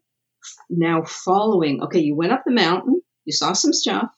now 0.70 1.04
following. 1.04 1.84
Okay. 1.84 2.00
You 2.00 2.16
went 2.16 2.32
up 2.32 2.44
the 2.46 2.54
mountain. 2.54 3.02
You 3.26 3.34
saw 3.34 3.54
some 3.54 3.74
stuff. 3.74 4.10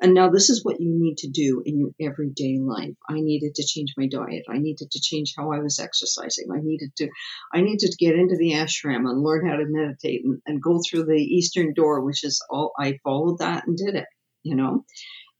And 0.00 0.14
now 0.14 0.30
this 0.30 0.48
is 0.48 0.64
what 0.64 0.80
you 0.80 0.90
need 0.96 1.18
to 1.18 1.28
do 1.28 1.62
in 1.64 1.78
your 1.78 1.90
everyday 2.00 2.58
life. 2.60 2.94
I 3.08 3.14
needed 3.14 3.54
to 3.56 3.66
change 3.66 3.94
my 3.96 4.06
diet. 4.06 4.44
I 4.48 4.58
needed 4.58 4.90
to 4.92 5.00
change 5.00 5.34
how 5.36 5.52
I 5.52 5.58
was 5.58 5.80
exercising. 5.80 6.46
I 6.52 6.60
needed 6.62 6.90
to, 6.98 7.08
I 7.52 7.60
needed 7.62 7.90
to 7.90 7.96
get 8.04 8.14
into 8.14 8.36
the 8.36 8.52
ashram 8.52 9.08
and 9.08 9.22
learn 9.22 9.48
how 9.48 9.56
to 9.56 9.64
meditate 9.66 10.24
and, 10.24 10.40
and 10.46 10.62
go 10.62 10.80
through 10.88 11.06
the 11.06 11.20
Eastern 11.20 11.74
door, 11.74 12.04
which 12.04 12.22
is 12.24 12.40
all, 12.48 12.72
I 12.78 12.98
followed 13.02 13.38
that 13.38 13.66
and 13.66 13.76
did 13.76 13.96
it, 13.96 14.06
you 14.44 14.54
know, 14.54 14.84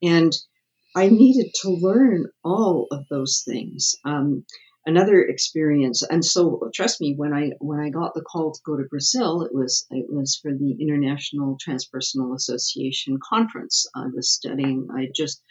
and 0.02 0.32
I 0.96 1.08
needed 1.08 1.52
to 1.62 1.70
learn 1.70 2.26
all 2.42 2.88
of 2.90 3.06
those 3.08 3.42
things. 3.46 3.94
Um, 4.04 4.44
another 4.86 5.20
experience. 5.22 6.02
And 6.02 6.24
so, 6.24 6.70
trust 6.74 7.00
me, 7.00 7.14
when 7.16 7.32
I 7.32 7.52
when 7.58 7.80
I 7.80 7.90
got 7.90 8.14
the 8.14 8.22
call 8.22 8.52
to 8.52 8.60
go 8.64 8.76
to 8.76 8.84
Brazil, 8.84 9.42
it 9.42 9.54
was 9.54 9.86
it 9.90 10.06
was 10.08 10.38
for 10.42 10.52
the 10.52 10.76
International 10.80 11.58
Transpersonal 11.66 12.34
Association 12.34 13.18
conference. 13.28 13.86
I 13.94 14.06
was 14.14 14.30
studying. 14.30 14.88
I 14.94 15.08
just 15.14 15.42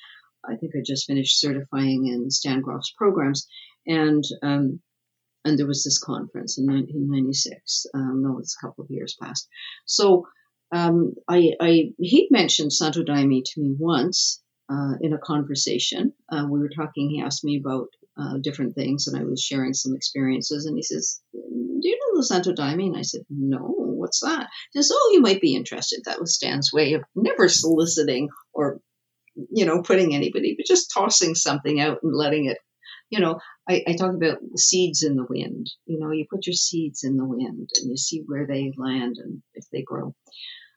I 0.47 0.55
think 0.55 0.73
I 0.75 0.81
just 0.85 1.07
finished 1.07 1.39
certifying 1.39 2.07
in 2.07 2.31
Stan 2.31 2.61
Grof's 2.61 2.93
programs, 2.97 3.47
and 3.85 4.23
um, 4.41 4.79
and 5.45 5.57
there 5.57 5.67
was 5.67 5.83
this 5.83 5.99
conference 5.99 6.57
in 6.57 6.65
1996. 6.65 7.85
Um, 7.93 8.21
no, 8.21 8.39
it's 8.39 8.55
a 8.57 8.65
couple 8.65 8.83
of 8.83 8.91
years 8.91 9.15
past. 9.21 9.47
So 9.85 10.27
um, 10.71 11.13
I, 11.27 11.53
I 11.61 11.93
he 11.97 12.27
mentioned 12.31 12.73
Santo 12.73 13.03
Daime 13.03 13.43
to 13.43 13.61
me 13.61 13.75
once. 13.77 14.41
Uh, 14.69 14.95
in 14.99 15.13
a 15.13 15.17
conversation, 15.17 16.11
uh, 16.29 16.45
we 16.49 16.59
were 16.59 16.67
talking. 16.67 17.09
He 17.09 17.21
asked 17.21 17.45
me 17.45 17.57
about 17.57 17.87
uh, 18.19 18.37
different 18.41 18.75
things, 18.75 19.07
and 19.07 19.17
I 19.17 19.23
was 19.23 19.41
sharing 19.41 19.73
some 19.73 19.95
experiences. 19.95 20.65
And 20.65 20.75
he 20.75 20.83
says, 20.83 21.21
"Do 21.33 21.87
you 21.87 21.99
know 21.99 22.19
the 22.19 22.25
Santo 22.25 22.53
Daime?" 22.53 22.87
And 22.87 22.97
I 22.97 23.03
said, 23.03 23.21
"No, 23.29 23.59
what's 23.59 24.21
that?" 24.21 24.47
He 24.73 24.81
says, 24.81 24.91
"Oh, 24.93 25.11
you 25.13 25.21
might 25.21 25.41
be 25.41 25.55
interested." 25.55 26.01
That 26.05 26.19
was 26.19 26.35
Stan's 26.35 26.71
way 26.73 26.93
of 26.93 27.03
never 27.15 27.47
soliciting 27.47 28.29
or, 28.53 28.79
you 29.51 29.65
know, 29.65 29.81
putting 29.81 30.15
anybody, 30.15 30.55
but 30.57 30.65
just 30.65 30.91
tossing 30.93 31.35
something 31.35 31.79
out 31.79 31.99
and 32.03 32.15
letting 32.15 32.45
it. 32.45 32.57
You 33.09 33.21
know, 33.21 33.39
I, 33.69 33.83
I 33.87 33.93
talk 33.93 34.13
about 34.13 34.39
seeds 34.57 35.01
in 35.03 35.15
the 35.15 35.25
wind. 35.29 35.69
You 35.85 35.99
know, 35.99 36.11
you 36.11 36.25
put 36.29 36.45
your 36.45 36.53
seeds 36.53 37.03
in 37.03 37.15
the 37.15 37.25
wind 37.25 37.69
and 37.79 37.89
you 37.89 37.97
see 37.97 38.23
where 38.25 38.45
they 38.45 38.73
land 38.77 39.15
and 39.17 39.41
if 39.53 39.65
they 39.71 39.81
grow. 39.81 40.13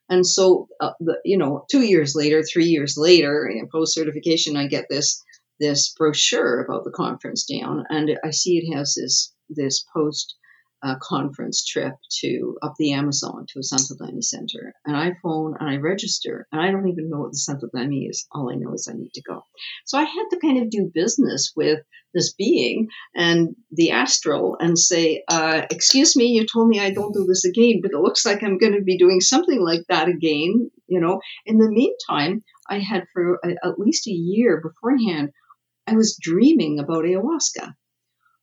And 0.09 0.27
so, 0.27 0.69
uh, 0.81 0.93
the, 0.99 1.19
you 1.25 1.39
know, 1.39 1.65
two 1.71 1.83
years 1.83 2.17
later, 2.17 2.43
three 2.43 2.67
years 2.67 2.97
later, 2.97 3.51
post 3.73 3.95
certification, 3.95 4.57
I 4.57 4.67
get 4.67 4.87
this 4.91 5.23
this 5.61 5.95
brochure 5.97 6.65
about 6.65 6.85
the 6.85 6.91
conference 6.91 7.45
down, 7.45 7.85
and 7.91 8.19
I 8.25 8.31
see 8.31 8.59
it 8.59 8.75
has 8.75 8.95
this 8.95 9.33
this 9.49 9.85
post 9.95 10.37
uh, 10.83 10.95
conference 11.03 11.65
trip 11.65 11.93
to 12.21 12.57
up 12.63 12.75
the 12.79 12.93
Amazon 12.93 13.45
to 13.51 13.59
a 13.59 13.63
Daime 13.63 14.23
center. 14.23 14.73
And 14.87 14.97
I 14.97 15.13
phone 15.23 15.55
and 15.61 15.69
I 15.69 15.77
register, 15.77 16.47
and 16.51 16.61
I 16.61 16.71
don't 16.71 16.89
even 16.89 17.11
know 17.11 17.21
what 17.21 17.33
the 17.33 17.71
Daime 17.75 18.09
is. 18.09 18.27
All 18.33 18.51
I 18.51 18.55
know 18.55 18.73
is 18.73 18.89
I 18.91 18.97
need 18.97 19.13
to 19.15 19.23
go. 19.23 19.43
So 19.85 19.99
I 19.99 20.05
had 20.05 20.27
to 20.31 20.41
kind 20.41 20.63
of 20.63 20.71
do 20.71 20.91
business 20.93 21.53
with 21.55 21.81
this 22.15 22.33
being 22.33 22.89
and 23.15 23.55
the 23.71 23.91
astral 23.91 24.57
and 24.59 24.79
say, 24.79 25.23
uh, 25.29 25.67
"Excuse 25.71 26.17
me, 26.17 26.27
you 26.27 26.47
told 26.47 26.69
me 26.69 26.81
I 26.81 26.91
don't 26.91 27.15
do 27.15 27.25
this 27.27 27.45
again, 27.45 27.81
but 27.83 27.93
it 27.93 28.01
looks 28.01 28.25
like 28.25 28.43
I'm 28.43 28.59
going 28.59 28.73
to 28.73 28.83
be 28.83 28.97
doing 28.97 29.21
something 29.21 29.61
like 29.61 29.83
that 29.89 30.09
again." 30.09 30.71
You 30.87 31.01
know. 31.01 31.21
In 31.45 31.59
the 31.59 31.71
meantime, 31.71 32.43
I 32.69 32.79
had 32.79 33.05
for 33.13 33.39
a, 33.45 33.51
at 33.67 33.79
least 33.79 34.07
a 34.07 34.13
year 34.13 34.63
beforehand 34.63 35.31
I 35.87 35.95
was 35.95 36.19
dreaming 36.21 36.79
about 36.79 37.05
ayahuasca. 37.05 37.75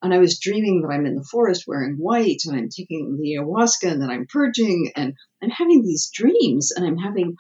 And 0.02 0.14
I 0.14 0.20
was 0.20 0.40
dreaming 0.40 0.82
that 0.82 0.90
I'm 0.90 1.06
in 1.06 1.16
the 1.16 1.24
forest 1.24 1.64
wearing 1.68 1.96
white 1.98 2.42
and 2.46 2.56
I'm 2.56 2.70
taking 2.70 3.18
the 3.18 3.36
ayahuasca 3.36 3.92
and 3.92 4.02
that 4.02 4.10
I'm 4.10 4.28
purging 4.28 4.92
and 4.96 5.14
I'm 5.42 5.50
having 5.50 5.82
these 5.84 6.10
dreams 6.14 6.72
and 6.72 6.86
I'm 6.86 6.98
having 6.98 7.36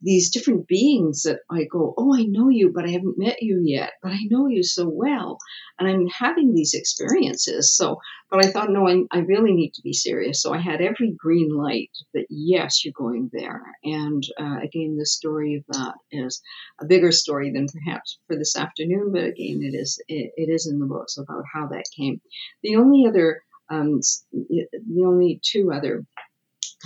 these 0.00 0.30
different 0.30 0.66
beings 0.66 1.22
that 1.22 1.40
I 1.50 1.64
go, 1.64 1.94
oh, 1.96 2.14
I 2.14 2.24
know 2.24 2.48
you, 2.48 2.72
but 2.74 2.84
I 2.84 2.90
haven't 2.90 3.18
met 3.18 3.42
you 3.42 3.62
yet, 3.64 3.92
but 4.02 4.12
I 4.12 4.18
know 4.30 4.46
you 4.46 4.62
so 4.62 4.88
well. 4.88 5.38
And 5.78 5.88
I'm 5.88 6.06
having 6.06 6.54
these 6.54 6.74
experiences. 6.74 7.74
So, 7.76 7.98
but 8.30 8.44
I 8.44 8.50
thought, 8.50 8.70
no, 8.70 8.88
I, 8.88 9.02
I 9.10 9.20
really 9.20 9.52
need 9.52 9.72
to 9.74 9.82
be 9.82 9.92
serious. 9.92 10.42
So 10.42 10.52
I 10.52 10.58
had 10.58 10.80
every 10.80 11.14
green 11.16 11.54
light 11.54 11.90
that, 12.14 12.26
yes, 12.28 12.84
you're 12.84 12.92
going 12.96 13.30
there. 13.32 13.62
And 13.84 14.22
uh, 14.40 14.58
again, 14.62 14.96
the 14.98 15.06
story 15.06 15.56
of 15.56 15.64
that 15.76 15.94
is 16.10 16.42
a 16.80 16.86
bigger 16.86 17.12
story 17.12 17.52
than 17.52 17.66
perhaps 17.68 18.18
for 18.26 18.36
this 18.36 18.56
afternoon, 18.56 19.12
but 19.12 19.24
again, 19.24 19.60
it 19.62 19.74
is, 19.74 20.02
it, 20.08 20.32
it 20.36 20.50
is 20.52 20.66
in 20.70 20.78
the 20.78 20.86
books 20.86 21.18
about 21.18 21.44
how 21.52 21.68
that 21.68 21.84
came. 21.96 22.20
The 22.62 22.76
only 22.76 23.06
other, 23.06 23.42
um, 23.68 24.00
the 24.32 25.04
only 25.04 25.40
two 25.42 25.72
other 25.72 26.04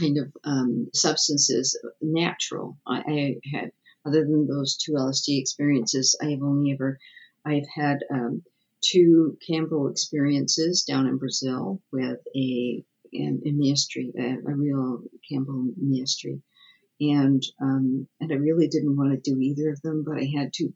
kind 0.01 0.19
of 0.19 0.33
um, 0.45 0.89
substances 0.95 1.79
natural. 2.01 2.79
I, 2.87 3.03
I, 3.07 3.35
had, 3.53 3.71
other 4.07 4.25
than 4.25 4.47
those 4.47 4.77
two 4.77 4.93
LSD 4.93 5.39
experiences, 5.41 6.17
I 6.23 6.31
have 6.31 6.43
only 6.43 6.73
ever, 6.73 6.99
I've 7.45 7.69
had 7.75 7.99
um, 8.13 8.43
two 8.83 9.37
Kambo 9.49 9.91
experiences 9.91 10.85
down 10.89 11.07
in 11.07 11.19
Brazil 11.19 11.83
with 11.93 12.19
a, 12.35 12.85
a, 13.15 13.19
a 13.47 13.53
mystery, 13.53 14.13
a, 14.19 14.51
a 14.51 14.55
real 14.55 15.03
Kambo 15.31 15.71
ministry. 15.77 16.43
And 17.01 17.43
um, 17.63 18.07
and 18.21 18.31
I 18.31 18.37
really 18.37 18.69
didn't 18.69 18.97
want 18.97 19.13
to 19.13 19.31
do 19.31 19.41
either 19.41 19.71
of 19.71 19.81
them, 19.81 20.05
but 20.07 20.19
I 20.19 20.29
had 20.37 20.53
two 20.53 20.75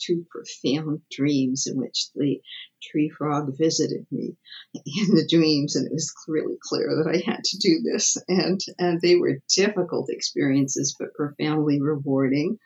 two 0.00 0.26
profound 0.30 1.00
dreams 1.10 1.66
in 1.66 1.78
which 1.78 2.08
the 2.14 2.40
tree 2.82 3.08
frog 3.08 3.56
visited 3.56 4.06
me 4.10 4.36
in 4.74 5.14
the 5.14 5.26
dreams, 5.28 5.76
and 5.76 5.86
it 5.86 5.92
was 5.92 6.12
really 6.28 6.56
clear 6.62 6.88
that 6.96 7.10
I 7.10 7.30
had 7.30 7.42
to 7.44 7.58
do 7.58 7.80
this. 7.80 8.16
And 8.28 8.60
and 8.78 9.00
they 9.00 9.16
were 9.16 9.40
difficult 9.54 10.10
experiences, 10.10 10.96
but 10.98 11.14
profoundly 11.14 11.80
rewarding. 11.80 12.58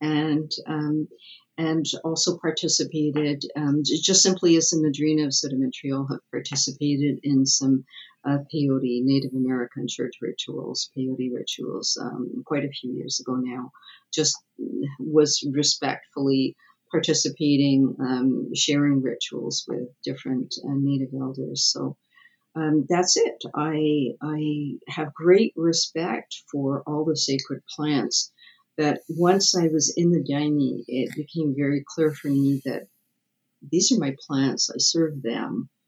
And 0.00 0.50
um, 0.66 1.08
and 1.56 1.86
also 2.04 2.38
participated 2.38 3.44
um, 3.56 3.82
just 3.84 4.22
simply 4.22 4.56
as 4.56 4.72
a 4.72 4.76
Madrinha 4.76 5.24
of 5.24 5.32
Céu 5.32 5.50
do 5.50 5.58
Montreal 5.58 6.06
have 6.10 6.20
participated 6.30 7.20
in 7.22 7.46
some 7.46 7.84
uh, 8.26 8.38
peyote 8.52 9.04
Native 9.04 9.32
American 9.34 9.86
church 9.88 10.14
rituals, 10.20 10.90
peyote 10.96 11.30
rituals, 11.32 11.98
um, 12.00 12.42
quite 12.44 12.64
a 12.64 12.70
few 12.70 12.92
years 12.92 13.20
ago 13.20 13.36
now. 13.36 13.70
Just 14.12 14.36
was 14.98 15.46
respectfully 15.52 16.56
participating, 16.90 17.94
um, 18.00 18.50
sharing 18.54 19.02
rituals 19.02 19.64
with 19.68 19.88
different 20.04 20.54
uh, 20.64 20.74
Native 20.74 21.12
elders. 21.20 21.64
So 21.72 21.96
um, 22.56 22.86
that's 22.88 23.16
it. 23.16 23.42
I 23.54 24.14
I 24.22 24.78
have 24.88 25.12
great 25.12 25.52
respect 25.56 26.36
for 26.50 26.82
all 26.86 27.04
the 27.04 27.16
sacred 27.16 27.62
plants. 27.74 28.32
That 28.76 29.02
once 29.08 29.56
I 29.56 29.68
was 29.68 29.94
in 29.96 30.10
the 30.10 30.22
Daime, 30.22 30.84
it 30.88 31.14
became 31.14 31.54
very 31.56 31.84
clear 31.86 32.12
for 32.12 32.28
me 32.28 32.60
that 32.64 32.88
these 33.70 33.92
are 33.92 33.98
my 33.98 34.16
plants. 34.26 34.70
I 34.70 34.78
serve 34.78 35.22
them. 35.22 35.68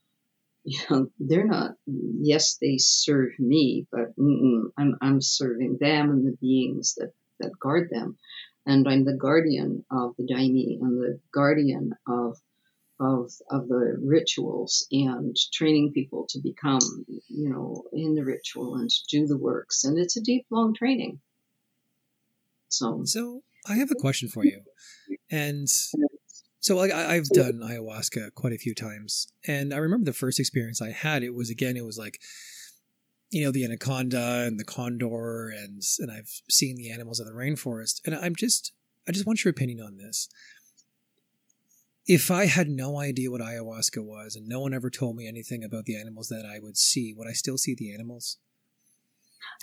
You 0.68 0.80
know, 0.90 1.10
they're 1.20 1.46
not. 1.46 1.76
Yes, 1.86 2.58
they 2.60 2.76
serve 2.78 3.38
me, 3.38 3.86
but 3.92 4.14
I'm 4.18 4.96
I'm 5.00 5.20
serving 5.20 5.78
them 5.80 6.10
and 6.10 6.26
the 6.26 6.36
beings 6.40 6.96
that 6.96 7.12
that 7.38 7.56
guard 7.60 7.88
them 7.88 8.18
and 8.66 8.88
I'm 8.88 9.04
the 9.04 9.16
guardian 9.16 9.84
of 9.90 10.16
the 10.16 10.24
Daime 10.24 10.78
and 10.80 11.00
the 11.00 11.20
guardian 11.32 11.92
of 12.06 12.36
of 12.98 13.30
of 13.50 13.68
the 13.68 13.96
rituals 14.02 14.86
and 14.90 15.36
training 15.52 15.92
people 15.92 16.26
to 16.30 16.40
become, 16.40 16.80
you 17.28 17.50
know, 17.50 17.84
in 17.92 18.14
the 18.14 18.24
ritual 18.24 18.76
and 18.76 18.90
to 18.90 19.00
do 19.10 19.26
the 19.26 19.36
works. 19.36 19.84
And 19.84 19.98
it's 19.98 20.16
a 20.16 20.22
deep, 20.22 20.46
long 20.50 20.74
training. 20.74 21.20
So, 22.68 23.02
so 23.04 23.42
I 23.68 23.74
have 23.74 23.90
a 23.90 23.94
question 23.94 24.28
for 24.28 24.44
you, 24.44 24.62
and 25.30 25.68
so 26.60 26.76
like 26.76 26.92
I, 26.92 27.16
I've 27.16 27.28
done 27.28 27.60
ayahuasca 27.62 28.34
quite 28.34 28.52
a 28.52 28.58
few 28.58 28.74
times, 28.74 29.28
and 29.46 29.72
I 29.72 29.78
remember 29.78 30.04
the 30.04 30.12
first 30.12 30.40
experience 30.40 30.82
I 30.82 30.90
had. 30.90 31.22
It 31.22 31.34
was 31.34 31.50
again, 31.50 31.76
it 31.76 31.84
was 31.84 31.98
like 31.98 32.20
you 33.30 33.44
know 33.44 33.50
the 33.50 33.64
anaconda 33.64 34.44
and 34.46 34.58
the 34.58 34.64
condor 34.64 35.48
and 35.48 35.82
and 35.98 36.10
I've 36.10 36.40
seen 36.48 36.76
the 36.76 36.90
animals 36.90 37.20
of 37.20 37.26
the 37.26 37.32
rainforest 37.32 38.00
and 38.04 38.14
I'm 38.14 38.36
just 38.36 38.72
I 39.08 39.12
just 39.12 39.26
want 39.26 39.44
your 39.44 39.50
opinion 39.50 39.80
on 39.80 39.96
this. 39.96 40.28
If 42.06 42.30
I 42.30 42.46
had 42.46 42.68
no 42.68 42.98
idea 42.98 43.30
what 43.30 43.40
ayahuasca 43.40 44.04
was 44.04 44.36
and 44.36 44.46
no 44.46 44.60
one 44.60 44.72
ever 44.72 44.90
told 44.90 45.16
me 45.16 45.26
anything 45.26 45.64
about 45.64 45.86
the 45.86 45.96
animals 45.96 46.28
that 46.28 46.44
I 46.46 46.60
would 46.60 46.76
see, 46.76 47.12
would 47.16 47.26
I 47.26 47.32
still 47.32 47.58
see 47.58 47.74
the 47.74 47.92
animals? 47.92 48.38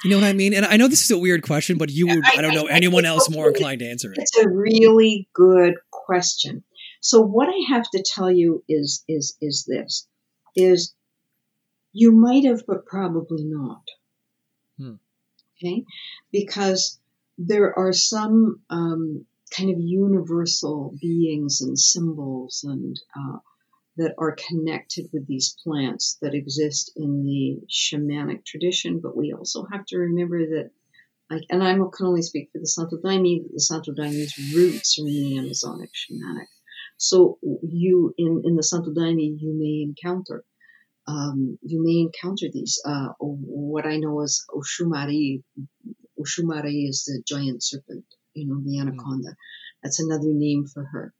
You 0.04 0.10
know 0.10 0.18
what 0.18 0.26
I 0.26 0.34
mean? 0.34 0.54
And 0.54 0.66
I 0.66 0.78
know 0.78 0.88
this 0.88 1.04
is 1.04 1.12
a 1.12 1.18
weird 1.18 1.44
question, 1.44 1.78
but 1.78 1.89
you 1.89 2.08
would, 2.08 2.26
I, 2.26 2.38
I 2.38 2.41
don't 2.41 2.54
know, 2.54 2.68
I, 2.68 2.72
anyone 2.72 3.06
I, 3.06 3.10
else 3.10 3.30
more 3.30 3.50
inclined 3.50 3.80
to 3.80 3.89
answer 3.89 4.12
it. 4.12 4.18
It's 4.20 4.38
a 4.38 4.50
really 4.50 5.28
good 5.34 5.76
question. 5.91 6.64
So 7.02 7.22
what 7.22 7.50
I 7.50 7.74
have 7.74 7.89
to 7.91 8.04
tell 8.04 8.32
you 8.32 8.64
is, 8.68 9.04
is, 9.08 9.36
is 9.41 9.66
this, 9.68 10.08
is 10.56 10.94
you 11.91 12.12
might 12.12 12.46
have, 12.46 12.64
but 12.68 12.86
probably 12.86 13.46
not. 13.46 13.84
Hmm. 14.78 14.96
Okay? 15.58 15.84
Because 16.32 17.00
there 17.38 17.78
are 17.78 17.94
some 17.94 18.62
um, 18.70 19.26
kind 19.56 19.70
of 19.70 19.80
universal 19.80 20.96
beings 21.02 21.62
and 21.62 21.78
symbols 21.78 22.66
and 22.68 23.00
uh, 23.16 23.38
that 23.98 24.16
are 24.18 24.36
connected 24.50 25.10
with 25.14 25.28
these 25.28 25.56
plants 25.64 26.18
that 26.22 26.34
exist 26.34 26.91
in 26.96 27.24
the 27.24 27.60
shamanic 27.70 28.46
tradition. 28.46 29.00
But 29.02 29.16
we 29.16 29.34
also 29.34 29.66
have 29.72 29.86
to 29.88 29.98
remember 29.98 30.39
that, 30.39 30.72
like, 31.30 31.44
and 31.50 31.64
I 31.64 31.74
can 31.74 32.06
only 32.06 32.22
speak 32.22 32.50
for 32.52 32.60
the 32.60 32.68
Santo 32.68 32.98
Daime, 32.98 33.44
the 33.54 33.60
Santo 33.60 33.94
Daime's 33.94 34.38
roots 34.56 34.98
are 35.00 35.08
in 35.08 35.14
the 35.14 35.38
Amazonic 35.38 35.89
shamanic. 35.91 36.48
So 36.98 37.38
you, 37.62 38.14
in, 38.18 38.41
in 38.46 38.56
the 38.56 38.64
Santo 38.64 38.91
Daime, 38.91 39.38
you 39.39 39.54
may 39.58 39.84
encounter 39.88 40.44
um, 41.08 41.58
you 41.62 41.84
may 41.84 42.00
encounter 42.00 42.48
these. 42.52 42.82
Uh, 42.86 43.10
what 43.20 43.86
I 43.86 43.98
know 43.98 44.22
is 44.22 44.46
Oshumari. 44.50 45.44
Oshumari 46.20 46.88
is 46.88 47.04
the 47.06 47.22
giant 47.28 47.64
serpent, 47.64 48.06
you 48.34 48.48
know, 48.48 48.62
the 48.64 48.78
hmm. 48.78 48.88
anaconda. 48.88 49.36
That's 49.82 50.00
another 50.00 50.32
name 50.32 50.66
for 50.66 50.86
her. 50.86 51.14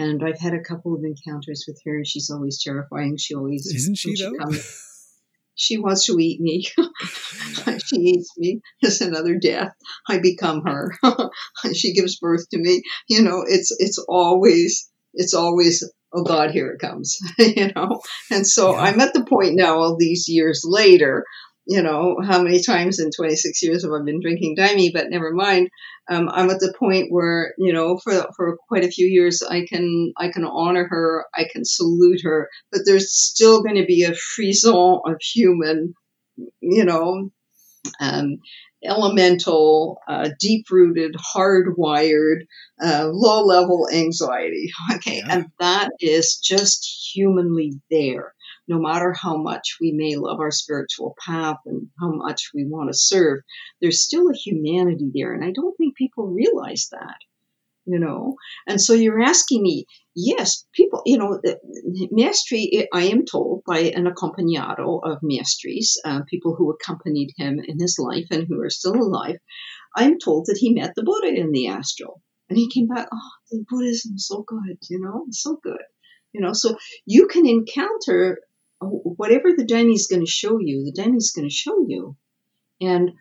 And 0.00 0.22
I've 0.24 0.40
had 0.40 0.54
a 0.54 0.62
couple 0.62 0.94
of 0.94 1.02
encounters 1.04 1.66
with 1.68 1.78
her. 1.84 2.02
She's 2.06 2.30
always 2.30 2.62
terrifying. 2.62 3.18
She 3.18 3.34
always 3.34 3.66
isn't 3.66 3.98
she, 3.98 4.16
she 4.16 4.24
though. 4.24 4.32
Comes, 4.32 5.12
she 5.54 5.76
wants 5.76 6.06
to 6.06 6.16
eat 6.18 6.40
me. 6.40 6.62
she 7.84 7.96
eats 7.96 8.32
me. 8.38 8.62
It's 8.80 9.02
another 9.02 9.36
death. 9.36 9.74
I 10.08 10.18
become 10.18 10.62
her. 10.64 10.94
she 11.74 11.92
gives 11.92 12.18
birth 12.18 12.48
to 12.48 12.58
me. 12.58 12.82
You 13.08 13.22
know, 13.22 13.44
it's 13.46 13.76
it's 13.78 14.02
always 14.08 14.90
it's 15.12 15.34
always 15.34 15.84
oh 16.14 16.24
God, 16.24 16.50
here 16.50 16.70
it 16.70 16.80
comes, 16.80 17.18
you 17.38 17.70
know? 17.76 18.00
And 18.30 18.46
so 18.46 18.72
yeah. 18.72 18.80
I'm 18.80 19.00
at 19.00 19.12
the 19.12 19.24
point 19.24 19.54
now, 19.54 19.76
all 19.76 19.96
these 19.98 20.28
years 20.28 20.62
later, 20.64 21.24
you 21.70 21.82
know, 21.82 22.16
how 22.26 22.42
many 22.42 22.62
times 22.62 22.98
in 23.00 23.10
26 23.16 23.62
years 23.62 23.84
have 23.84 23.92
I 23.92 24.02
been 24.04 24.20
drinking 24.20 24.56
Daime, 24.56 24.92
but 24.92 25.10
never 25.10 25.32
mind. 25.32 25.68
Um, 26.10 26.28
I'm 26.32 26.50
at 26.50 26.60
the 26.60 26.74
point 26.78 27.12
where, 27.12 27.54
you 27.58 27.72
know, 27.72 27.98
for, 27.98 28.26
for 28.36 28.58
quite 28.68 28.84
a 28.84 28.90
few 28.90 29.06
years, 29.06 29.42
I 29.48 29.66
can, 29.66 30.12
I 30.18 30.30
can 30.30 30.44
honor 30.44 30.86
her, 30.90 31.26
I 31.34 31.44
can 31.52 31.64
salute 31.64 32.22
her, 32.24 32.48
but 32.72 32.82
there's 32.86 33.12
still 33.14 33.62
going 33.62 33.76
to 33.76 33.86
be 33.86 34.02
a 34.04 34.14
frisson 34.14 34.74
of 35.06 35.16
human, 35.22 35.94
you 36.60 36.84
know, 36.84 37.30
um, 38.00 38.38
elemental, 38.84 40.00
uh, 40.08 40.30
deep 40.38 40.66
rooted, 40.70 41.14
hardwired, 41.36 42.40
uh, 42.82 43.08
low 43.12 43.44
level 43.44 43.88
anxiety. 43.92 44.70
Okay. 44.96 45.18
Yeah. 45.18 45.26
And 45.30 45.46
that 45.60 45.90
is 46.00 46.36
just 46.42 47.10
humanly 47.14 47.74
there. 47.90 48.34
No 48.70 48.78
matter 48.78 49.12
how 49.12 49.36
much 49.36 49.76
we 49.80 49.92
may 49.92 50.14
love 50.16 50.38
our 50.40 50.52
spiritual 50.52 51.14
path 51.26 51.58
and 51.66 51.88
how 52.00 52.12
much 52.12 52.50
we 52.54 52.64
want 52.64 52.88
to 52.88 52.96
serve, 52.96 53.40
there's 53.80 54.04
still 54.04 54.30
a 54.30 54.34
humanity 54.34 55.10
there. 55.12 55.34
And 55.34 55.44
I 55.44 55.50
don't 55.50 55.76
think 55.76 55.96
people 55.96 56.26
realize 56.28 56.88
that 56.92 57.16
you 57.90 57.98
know. 57.98 58.36
And 58.66 58.80
so 58.80 58.94
you're 58.94 59.20
asking 59.20 59.62
me, 59.62 59.86
yes, 60.14 60.64
people, 60.72 61.02
you 61.04 61.18
know, 61.18 61.40
Mestre, 62.12 62.86
I 62.92 63.04
am 63.04 63.24
told 63.24 63.62
by 63.66 63.78
an 63.80 64.06
accompagnado 64.06 65.00
of 65.02 65.18
Mestre's, 65.22 66.00
uh, 66.04 66.20
people 66.28 66.54
who 66.54 66.70
accompanied 66.70 67.30
him 67.36 67.60
in 67.66 67.80
his 67.80 67.98
life 67.98 68.26
and 68.30 68.46
who 68.46 68.60
are 68.60 68.70
still 68.70 68.94
alive, 68.94 69.36
I 69.96 70.04
am 70.04 70.18
told 70.18 70.46
that 70.46 70.58
he 70.58 70.74
met 70.74 70.94
the 70.94 71.02
Buddha 71.02 71.28
in 71.28 71.52
the 71.52 71.68
astral. 71.68 72.22
And 72.48 72.58
he 72.58 72.70
came 72.70 72.88
back, 72.88 73.08
oh, 73.12 73.30
the 73.50 73.64
Buddhism 73.68 74.14
is 74.16 74.26
so 74.26 74.44
good, 74.46 74.78
you 74.88 75.00
know, 75.00 75.26
so 75.30 75.58
good. 75.62 75.82
You 76.32 76.40
know, 76.40 76.52
so 76.52 76.76
you 77.06 77.26
can 77.26 77.44
encounter 77.46 78.38
whatever 78.80 79.52
the 79.52 79.64
is 79.92 80.06
going 80.06 80.24
to 80.24 80.30
show 80.30 80.58
you, 80.58 80.84
the 80.84 81.16
is 81.16 81.32
going 81.32 81.48
to 81.48 81.54
show 81.54 81.84
you. 81.86 82.16
And 82.80 83.12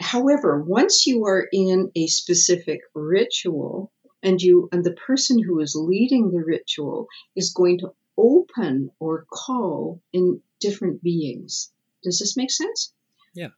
however, 0.00 0.62
once 0.62 1.06
you 1.06 1.24
are 1.26 1.46
in 1.52 1.90
a 1.96 2.06
specific 2.06 2.80
ritual 2.94 3.90
and 4.22 4.40
you 4.40 4.68
and 4.72 4.84
the 4.84 4.92
person 4.92 5.42
who 5.42 5.60
is 5.60 5.74
leading 5.76 6.30
the 6.30 6.44
ritual 6.44 7.08
is 7.36 7.52
going 7.52 7.78
to 7.80 7.92
open 8.16 8.90
or 8.98 9.26
call 9.30 10.00
in 10.12 10.40
different 10.60 11.02
beings. 11.02 11.70
Does 12.02 12.18
this 12.18 12.36
make 12.36 12.50
sense? 12.50 12.92
Yeah. 13.34 13.48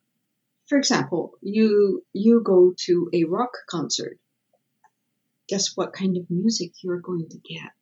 For 0.67 0.79
example, 0.79 1.33
you 1.41 2.05
you 2.13 2.43
go 2.43 2.75
to 2.85 3.11
a 3.13 3.25
rock 3.25 3.53
concert. 3.69 4.19
Guess 5.49 5.77
what 5.77 5.93
kind 5.93 6.17
of 6.17 6.31
music 6.31 6.73
you're 6.83 7.01
going 7.01 7.29
to 7.31 7.39
get? 7.39 7.73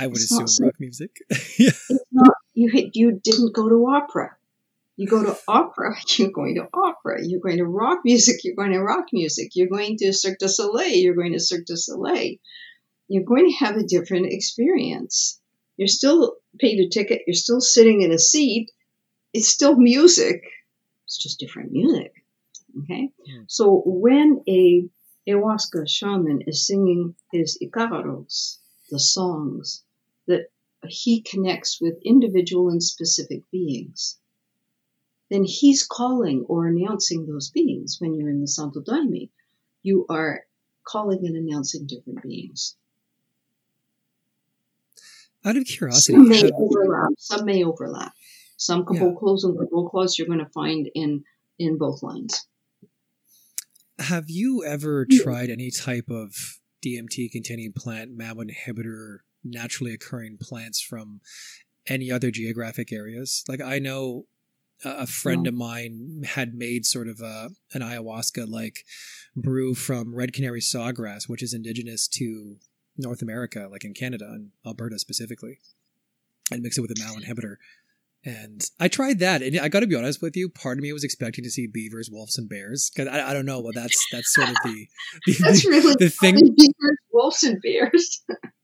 I 0.00 0.06
would 0.06 0.16
it's 0.16 0.32
assume 0.32 0.66
rock 0.66 0.80
music. 0.80 1.18
yeah. 1.58 1.72
Not, 2.10 2.34
you 2.54 2.70
you 2.94 3.20
didn't 3.22 3.54
go 3.54 3.68
to 3.68 3.86
opera. 3.86 4.34
You 4.96 5.06
go 5.06 5.22
to 5.22 5.36
opera, 5.46 5.94
you're 6.16 6.30
going 6.30 6.54
to 6.54 6.68
opera. 6.72 7.18
You're 7.22 7.40
going 7.40 7.58
to 7.58 7.66
rock 7.66 7.98
music, 8.02 8.36
you're 8.42 8.54
going 8.54 8.72
to 8.72 8.82
rock 8.82 9.06
music. 9.12 9.50
You're 9.54 9.68
going 9.68 9.98
to 9.98 10.14
Cirque 10.14 10.38
du 10.38 10.48
Soleil, 10.48 10.96
you're 10.96 11.14
going 11.14 11.34
to 11.34 11.38
Cirque 11.40 11.66
du 11.66 11.76
Soleil. 11.76 12.36
You're 13.08 13.24
going 13.24 13.50
to 13.50 13.56
have 13.56 13.76
a 13.76 13.82
different 13.82 14.26
experience. 14.30 15.38
You're 15.76 15.88
still 15.88 16.36
paid 16.58 16.80
a 16.80 16.88
ticket, 16.88 17.22
you're 17.26 17.34
still 17.34 17.60
sitting 17.60 18.00
in 18.00 18.10
a 18.10 18.18
seat. 18.18 18.70
It's 19.34 19.48
still 19.48 19.76
music. 19.76 20.42
It's 21.04 21.18
just 21.18 21.38
different 21.38 21.72
music. 21.72 22.12
Okay? 22.84 23.10
Yeah. 23.26 23.42
So 23.48 23.82
when 23.84 24.42
a 24.48 24.88
ayahuasca 25.28 25.86
shaman 25.86 26.40
is 26.46 26.66
singing 26.66 27.14
his 27.32 27.58
icaros, 27.62 28.56
the 28.90 28.98
songs 28.98 29.84
that 30.30 30.46
he 30.88 31.20
connects 31.22 31.78
with 31.80 31.94
individual 32.04 32.70
and 32.70 32.82
specific 32.82 33.42
beings 33.52 34.18
then 35.30 35.44
he's 35.44 35.86
calling 35.86 36.44
or 36.48 36.66
announcing 36.66 37.26
those 37.26 37.50
beings. 37.50 37.96
When 38.00 38.14
you're 38.14 38.28
in 38.28 38.40
the 38.40 38.48
Santo 38.48 38.82
Daime, 38.82 39.30
you 39.82 40.04
are 40.10 40.42
calling 40.84 41.20
and 41.24 41.36
announcing 41.36 41.86
different 41.86 42.22
beings. 42.22 42.76
Out 45.44 45.56
of 45.56 45.64
curiosity, 45.64 46.12
some 46.14 46.28
may 46.28 46.50
overlap. 46.52 47.10
Some 47.16 47.44
may 47.46 47.64
overlap. 47.64 48.12
Some 48.56 48.84
caboclos 48.84 49.40
yeah. 49.42 49.50
and 49.50 49.58
caboclos 49.58 50.18
you're 50.18 50.26
going 50.26 50.40
to 50.40 50.50
find 50.50 50.90
in 50.94 51.24
in 51.58 51.78
both 51.78 52.02
lines. 52.02 52.46
Have 53.98 54.24
you 54.28 54.64
ever 54.64 55.06
hmm. 55.08 55.16
tried 55.18 55.48
any 55.48 55.70
type 55.70 56.10
of 56.10 56.58
DMT 56.84 57.30
containing 57.30 57.72
plant 57.72 58.10
MAO 58.16 58.34
inhibitor 58.34 59.18
naturally 59.44 59.94
occurring 59.94 60.38
plants 60.40 60.80
from 60.80 61.20
any 61.86 62.10
other 62.10 62.30
geographic 62.30 62.92
areas? 62.92 63.44
Like 63.48 63.60
I 63.60 63.78
know 63.78 64.26
a 64.84 65.06
friend 65.06 65.46
of 65.46 65.54
mine 65.54 66.22
had 66.24 66.54
made 66.54 66.86
sort 66.86 67.08
of 67.08 67.20
a, 67.20 67.50
an 67.74 67.82
ayahuasca 67.82 68.48
like 68.48 68.84
brew 69.36 69.74
from 69.74 70.14
reed 70.14 70.32
canary 70.32 70.60
sawgrass, 70.60 71.28
which 71.28 71.42
is 71.42 71.52
indigenous 71.52 72.08
to 72.08 72.56
North 72.96 73.22
America, 73.22 73.68
like 73.70 73.84
in 73.84 73.94
Canada 73.94 74.26
and 74.26 74.50
Alberta 74.66 74.98
specifically, 74.98 75.58
and 76.50 76.62
mix 76.62 76.78
it 76.78 76.80
with 76.80 76.90
a 76.90 76.96
MAO 76.98 77.20
inhibitor. 77.20 77.56
And 78.22 78.62
I 78.78 78.88
tried 78.88 79.18
that, 79.20 79.40
and 79.40 79.58
I 79.58 79.68
got 79.68 79.80
to 79.80 79.86
be 79.86 79.96
honest 79.96 80.20
with 80.20 80.36
you. 80.36 80.50
Part 80.50 80.76
of 80.76 80.82
me 80.82 80.92
was 80.92 81.04
expecting 81.04 81.42
to 81.44 81.50
see 81.50 81.66
beavers, 81.66 82.10
wolves, 82.10 82.36
and 82.36 82.48
bears 82.48 82.90
because 82.94 83.08
I, 83.08 83.30
I, 83.30 83.32
don't 83.32 83.46
know. 83.46 83.60
Well, 83.60 83.72
that's 83.74 83.98
that's 84.12 84.34
sort 84.34 84.50
of 84.50 84.56
the, 84.62 84.88
the 85.26 85.32
that's 85.40 85.64
the, 85.64 85.70
really 85.70 85.94
the 85.98 86.10
thing. 86.10 86.34
Beavers, 86.34 86.98
wolves, 87.12 87.42
and 87.44 87.62
bears. 87.62 88.22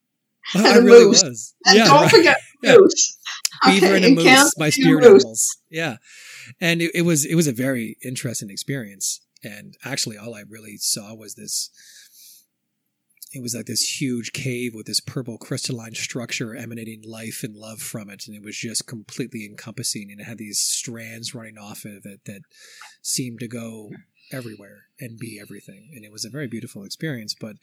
Oh, 0.55 0.59
and 0.59 0.67
I 0.67 0.77
really 0.77 1.07
moose. 1.07 1.23
was. 1.23 1.55
And 1.67 1.79
yeah, 1.79 1.85
don't 1.87 2.03
right. 2.03 2.11
forget 2.11 2.37
yeah. 2.63 2.77
moose. 2.79 3.19
Beaver 3.65 3.87
okay, 3.87 3.97
and 3.97 4.05
a 4.19 4.23
moose, 4.23 4.59
my 4.59 4.71
spirit 4.71 5.05
animals. 5.05 5.57
Yeah, 5.71 5.97
and 6.61 6.83
it, 6.83 6.91
it, 6.95 7.03
was 7.03 7.25
it 7.25 7.35
was 7.35 7.47
a 7.47 7.53
very 7.53 7.97
interesting 8.05 8.51
experience. 8.51 9.21
And 9.43 9.75
actually, 9.85 10.17
all 10.19 10.35
I 10.35 10.43
really 10.49 10.77
saw 10.77 11.15
was 11.15 11.35
this 11.35 11.71
it 13.33 13.43
was 13.43 13.55
like 13.55 13.67
this 13.67 14.01
huge 14.01 14.33
cave 14.33 14.73
with 14.75 14.87
this 14.87 15.01
purple 15.01 15.37
crystalline 15.37 15.95
structure 15.95 16.55
emanating 16.55 17.03
life 17.05 17.41
and 17.43 17.55
love 17.57 17.81
from 17.81 18.09
it, 18.09 18.25
and 18.27 18.37
it 18.37 18.43
was 18.43 18.57
just 18.57 18.87
completely 18.87 19.45
encompassing, 19.45 20.09
and 20.11 20.21
it 20.21 20.25
had 20.25 20.39
these 20.39 20.61
strands 20.61 21.35
running 21.35 21.59
off 21.59 21.85
of 21.85 22.05
it 22.05 22.21
that 22.27 22.43
seemed 23.03 23.41
to 23.41 23.49
go 23.49 23.91
everywhere 24.33 24.85
and 25.01 25.19
be 25.19 25.39
everything, 25.41 25.91
and 25.95 26.05
it 26.05 26.13
was 26.13 26.25
a 26.25 26.31
very 26.31 26.47
beautiful 26.47 26.85
experience. 26.85 27.35
But 27.39 27.57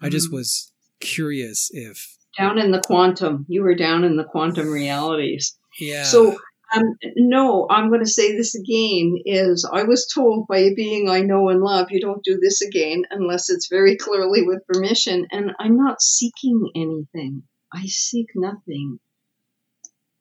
I 0.00 0.08
just 0.08 0.28
Mm-hmm. 0.28 0.36
was 0.36 0.72
curious 1.00 1.70
if 1.72 2.16
Down 2.38 2.58
in 2.58 2.70
the 2.70 2.80
quantum, 2.80 3.46
you 3.48 3.62
were 3.62 3.74
down 3.74 4.04
in 4.04 4.16
the 4.16 4.24
quantum 4.24 4.70
realities. 4.70 5.56
yeah, 5.78 6.04
So, 6.04 6.36
um, 6.74 6.96
no, 7.16 7.66
I'm 7.70 7.88
going 7.88 8.02
to 8.04 8.10
say 8.10 8.36
this 8.36 8.54
again 8.54 9.18
is 9.24 9.68
I 9.70 9.84
was 9.84 10.10
told 10.12 10.46
by 10.48 10.58
a 10.58 10.74
being 10.74 11.08
I 11.08 11.20
know 11.20 11.48
and 11.48 11.60
love, 11.60 11.88
you 11.90 12.00
don't 12.00 12.24
do 12.24 12.38
this 12.40 12.62
again 12.62 13.04
unless 13.10 13.50
it's 13.50 13.68
very 13.68 13.96
clearly 13.96 14.42
with 14.42 14.66
permission. 14.66 15.26
And 15.30 15.52
I'm 15.58 15.76
not 15.76 16.02
seeking 16.02 16.70
anything. 16.74 17.44
I 17.72 17.86
seek 17.86 18.28
nothing. 18.34 18.98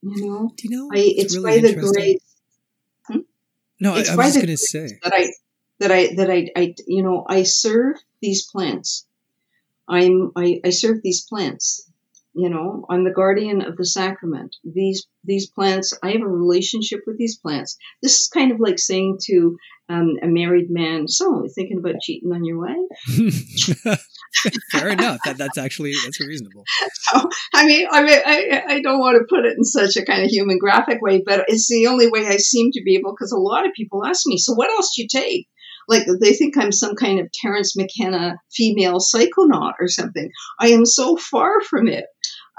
You 0.01 0.27
know, 0.27 0.51
do 0.57 0.67
you 0.67 0.77
know? 0.77 0.89
I, 0.93 0.99
it's 0.99 1.35
really 1.35 1.61
by 1.61 1.67
the 1.67 1.75
grace 1.75 2.19
No, 3.79 3.93
I, 3.95 3.99
it's 3.99 4.09
I 4.09 4.15
by 4.15 4.25
was 4.25 4.35
going 4.35 4.47
to 4.47 4.57
say. 4.57 4.99
that 5.03 5.13
I 5.13 5.27
that 5.79 5.91
I 5.91 6.13
that 6.15 6.29
I, 6.29 6.49
I 6.55 6.75
you 6.87 7.03
know 7.03 7.25
I 7.27 7.43
serve 7.43 7.97
these 8.21 8.45
plants. 8.51 9.05
I'm 9.87 10.31
I, 10.35 10.59
I 10.63 10.69
serve 10.69 10.99
these 11.03 11.25
plants. 11.27 11.89
You 12.35 12.49
know, 12.49 12.83
I'm 12.89 13.03
the 13.03 13.13
guardian 13.13 13.61
of 13.61 13.77
the 13.77 13.85
sacrament. 13.85 14.55
These 14.63 15.05
these 15.23 15.49
plants, 15.49 15.93
I 16.01 16.11
have 16.11 16.21
a 16.21 16.27
relationship 16.27 17.01
with 17.05 17.17
these 17.17 17.37
plants. 17.37 17.77
This 18.01 18.21
is 18.21 18.27
kind 18.27 18.51
of 18.51 18.59
like 18.59 18.79
saying 18.79 19.19
to 19.25 19.55
um, 19.87 20.15
a 20.21 20.27
married 20.27 20.69
man, 20.69 21.07
"So, 21.07 21.45
thinking 21.53 21.77
about 21.77 22.01
cheating 22.01 22.31
on 22.31 22.43
your 22.43 22.59
wife?" 22.59 23.99
Fair 24.71 24.89
enough. 24.89 25.19
That 25.25 25.37
that's 25.37 25.59
actually 25.59 25.93
that's 26.03 26.19
reasonable. 26.19 26.63
So, 27.13 27.29
I 27.53 27.65
mean, 27.67 27.85
I 27.91 28.03
mean, 28.03 28.19
I, 28.25 28.63
I 28.67 28.81
don't 28.81 28.99
want 28.99 29.17
to 29.17 29.25
put 29.29 29.45
it 29.45 29.55
in 29.57 29.63
such 29.63 29.97
a 29.97 30.05
kind 30.05 30.23
of 30.23 30.29
human 30.29 30.57
graphic 30.57 31.01
way, 31.01 31.21
but 31.23 31.45
it's 31.47 31.67
the 31.67 31.87
only 31.87 32.07
way 32.07 32.25
I 32.25 32.37
seem 32.37 32.71
to 32.71 32.81
be 32.83 32.95
able. 32.95 33.11
Because 33.11 33.31
a 33.31 33.37
lot 33.37 33.67
of 33.67 33.73
people 33.73 34.05
ask 34.05 34.25
me, 34.25 34.37
"So, 34.37 34.53
what 34.53 34.71
else 34.71 34.93
do 34.95 35.03
you 35.03 35.07
take?" 35.07 35.47
Like 35.87 36.03
they 36.21 36.33
think 36.33 36.57
I'm 36.57 36.71
some 36.71 36.95
kind 36.95 37.19
of 37.19 37.29
Terence 37.41 37.75
McKenna 37.75 38.35
female 38.51 38.99
psychonaut 38.99 39.73
or 39.79 39.87
something. 39.87 40.29
I 40.59 40.69
am 40.69 40.85
so 40.85 41.17
far 41.17 41.61
from 41.61 41.87
it. 41.87 42.05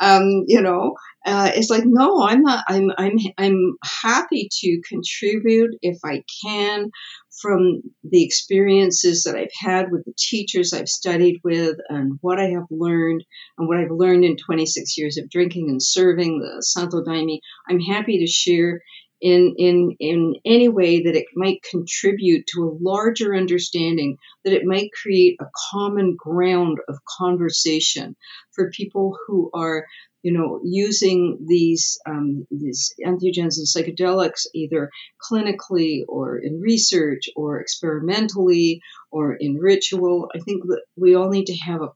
Um, 0.01 0.45
you 0.49 0.61
know, 0.61 0.95
uh, 1.25 1.51
it's 1.55 1.71
like 1.71 1.85
no, 1.87 2.23
I'm 2.23 2.43
not. 2.43 2.65
I'm 2.69 2.91
I'm 2.99 3.17
I'm 3.39 3.77
happy 4.03 4.49
to 4.61 4.83
contribute 4.89 5.71
if 5.83 5.99
I 6.05 6.23
can 6.45 6.91
from 7.41 7.83
the 8.03 8.25
experiences 8.25 9.25
that 9.25 9.37
I've 9.37 9.49
had 9.59 9.91
with 9.91 10.05
the 10.05 10.15
teachers 10.17 10.73
I've 10.73 10.89
studied 10.89 11.41
with 11.43 11.77
and 11.89 12.19
what 12.21 12.39
I 12.39 12.51
have 12.51 12.67
learned 12.71 13.25
and 13.59 13.69
what 13.69 13.79
I've 13.79 13.91
learned 13.91 14.25
in 14.25 14.37
26 14.37 14.97
years 14.97 15.19
of 15.19 15.31
drinking 15.31 15.69
and 15.69 15.83
serving 15.83 16.41
the 16.41 16.63
Santo 16.63 17.03
Daime, 17.03 17.41
I'm 17.69 17.81
happy 17.81 18.19
to 18.19 18.27
share 18.27 18.81
in, 19.25 19.55
in, 19.57 19.97
in 19.99 20.35
any 20.45 20.69
way 20.69 21.03
that 21.03 21.17
it 21.17 21.25
might 21.35 21.63
contribute 21.63 22.47
to 22.49 22.63
a 22.63 22.77
larger 22.81 23.35
understanding, 23.35 24.19
that 24.45 24.53
it 24.53 24.67
might 24.67 24.91
create 24.93 25.39
a 25.41 25.47
common 25.73 26.15
ground 26.19 26.79
of 26.89 26.99
conversation 27.19 28.15
for 28.53 28.71
people 28.71 29.17
who 29.27 29.51
are 29.55 29.87
you 30.25 30.33
know, 30.33 30.59
using 30.65 31.39
these 31.47 31.99
um, 32.09 32.47
these 32.51 32.95
entheogens 33.05 33.59
and 33.59 33.67
psychedelics 33.67 34.47
either 34.55 34.91
clinically 35.23 36.01
or 36.09 36.39
in 36.39 36.61
research 36.61 37.29
or 37.37 37.61
experimentally 37.61 38.81
or 39.11 39.35
in 39.35 39.59
ritual. 39.59 40.31
I 40.35 40.39
think 40.39 40.65
that 40.65 40.81
we 40.97 41.15
all 41.15 41.29
need 41.29 41.45
to 41.49 41.57
have 41.57 41.83
a 41.83 41.93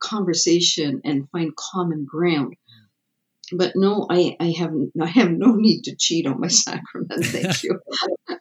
conversation 0.00 1.02
and 1.04 1.28
find 1.30 1.52
common 1.54 2.06
ground. 2.10 2.54
But 3.52 3.72
no, 3.74 4.06
I, 4.10 4.36
I 4.40 4.54
have 4.58 4.72
I 5.00 5.06
have 5.06 5.30
no 5.30 5.54
need 5.54 5.82
to 5.84 5.96
cheat 5.96 6.26
on 6.26 6.40
my 6.40 6.48
sacrament. 6.48 7.24
Thank 7.24 7.62
you. 7.62 7.80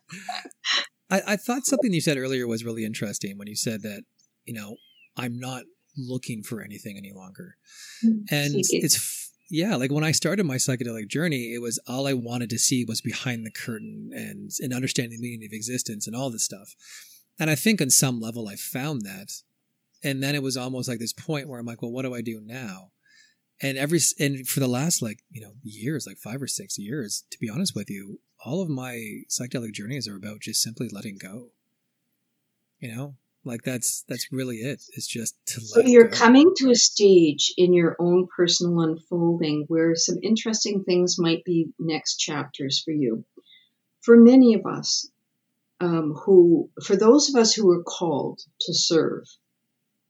I, 1.09 1.21
I 1.27 1.35
thought 1.35 1.65
something 1.65 1.93
you 1.93 2.01
said 2.01 2.17
earlier 2.17 2.47
was 2.47 2.63
really 2.63 2.85
interesting 2.85 3.37
when 3.37 3.47
you 3.47 3.55
said 3.55 3.81
that, 3.81 4.03
you 4.45 4.53
know, 4.53 4.75
I'm 5.17 5.39
not 5.39 5.63
looking 5.97 6.43
for 6.43 6.61
anything 6.61 6.97
any 6.97 7.11
longer. 7.13 7.55
Hmm, 8.01 8.19
and 8.29 8.65
Seeking. 8.65 8.85
it's, 8.85 9.31
yeah, 9.49 9.75
like 9.75 9.91
when 9.91 10.03
I 10.03 10.11
started 10.11 10.45
my 10.45 10.57
psychedelic 10.57 11.07
journey, 11.07 11.53
it 11.53 11.61
was 11.61 11.79
all 11.87 12.07
I 12.07 12.13
wanted 12.13 12.49
to 12.51 12.59
see 12.59 12.85
was 12.85 13.01
behind 13.01 13.45
the 13.45 13.51
curtain 13.51 14.11
and, 14.13 14.51
and 14.59 14.73
understanding 14.73 15.19
the 15.19 15.27
meaning 15.27 15.47
of 15.47 15.53
existence 15.53 16.05
and 16.05 16.15
all 16.15 16.29
this 16.29 16.45
stuff. 16.45 16.75
And 17.39 17.49
I 17.49 17.55
think 17.55 17.81
on 17.81 17.89
some 17.89 18.19
level 18.19 18.47
I 18.47 18.55
found 18.55 19.01
that. 19.01 19.31
And 20.03 20.23
then 20.23 20.35
it 20.35 20.43
was 20.43 20.55
almost 20.55 20.87
like 20.87 20.99
this 20.99 21.13
point 21.13 21.49
where 21.49 21.59
I'm 21.59 21.65
like, 21.65 21.81
well, 21.81 21.91
what 21.91 22.03
do 22.03 22.13
I 22.13 22.21
do 22.21 22.39
now? 22.43 22.91
And 23.61 23.77
every, 23.77 23.99
and 24.19 24.47
for 24.47 24.59
the 24.59 24.67
last 24.67 25.01
like, 25.01 25.19
you 25.29 25.41
know, 25.41 25.51
years, 25.63 26.07
like 26.07 26.17
five 26.17 26.41
or 26.41 26.47
six 26.47 26.77
years, 26.77 27.25
to 27.31 27.37
be 27.39 27.49
honest 27.49 27.75
with 27.75 27.89
you, 27.89 28.19
all 28.45 28.61
of 28.61 28.69
my 28.69 29.23
psychedelic 29.29 29.73
journeys 29.73 30.07
are 30.07 30.15
about 30.15 30.39
just 30.41 30.61
simply 30.61 30.87
letting 30.89 31.17
go. 31.17 31.49
You 32.79 32.95
know, 32.95 33.15
like 33.43 33.63
that's 33.63 34.05
that's 34.07 34.31
really 34.31 34.57
it. 34.57 34.81
It's 34.93 35.07
just 35.07 35.35
to 35.47 35.61
So 35.61 35.81
you're 35.81 36.07
go. 36.07 36.15
coming 36.15 36.53
to 36.57 36.71
a 36.71 36.75
stage 36.75 37.53
in 37.57 37.73
your 37.73 37.97
own 37.99 38.27
personal 38.35 38.79
unfolding 38.79 39.65
where 39.67 39.95
some 39.95 40.17
interesting 40.23 40.83
things 40.85 41.17
might 41.19 41.43
be 41.43 41.73
next 41.77 42.17
chapters 42.17 42.81
for 42.83 42.91
you. 42.91 43.25
For 44.01 44.15
many 44.15 44.53
of 44.53 44.65
us, 44.65 45.11
um, 45.81 46.13
who, 46.13 46.69
for 46.85 46.95
those 46.95 47.29
of 47.29 47.35
us 47.35 47.53
who 47.53 47.69
are 47.71 47.83
called 47.83 48.39
to 48.61 48.73
serve, 48.73 49.25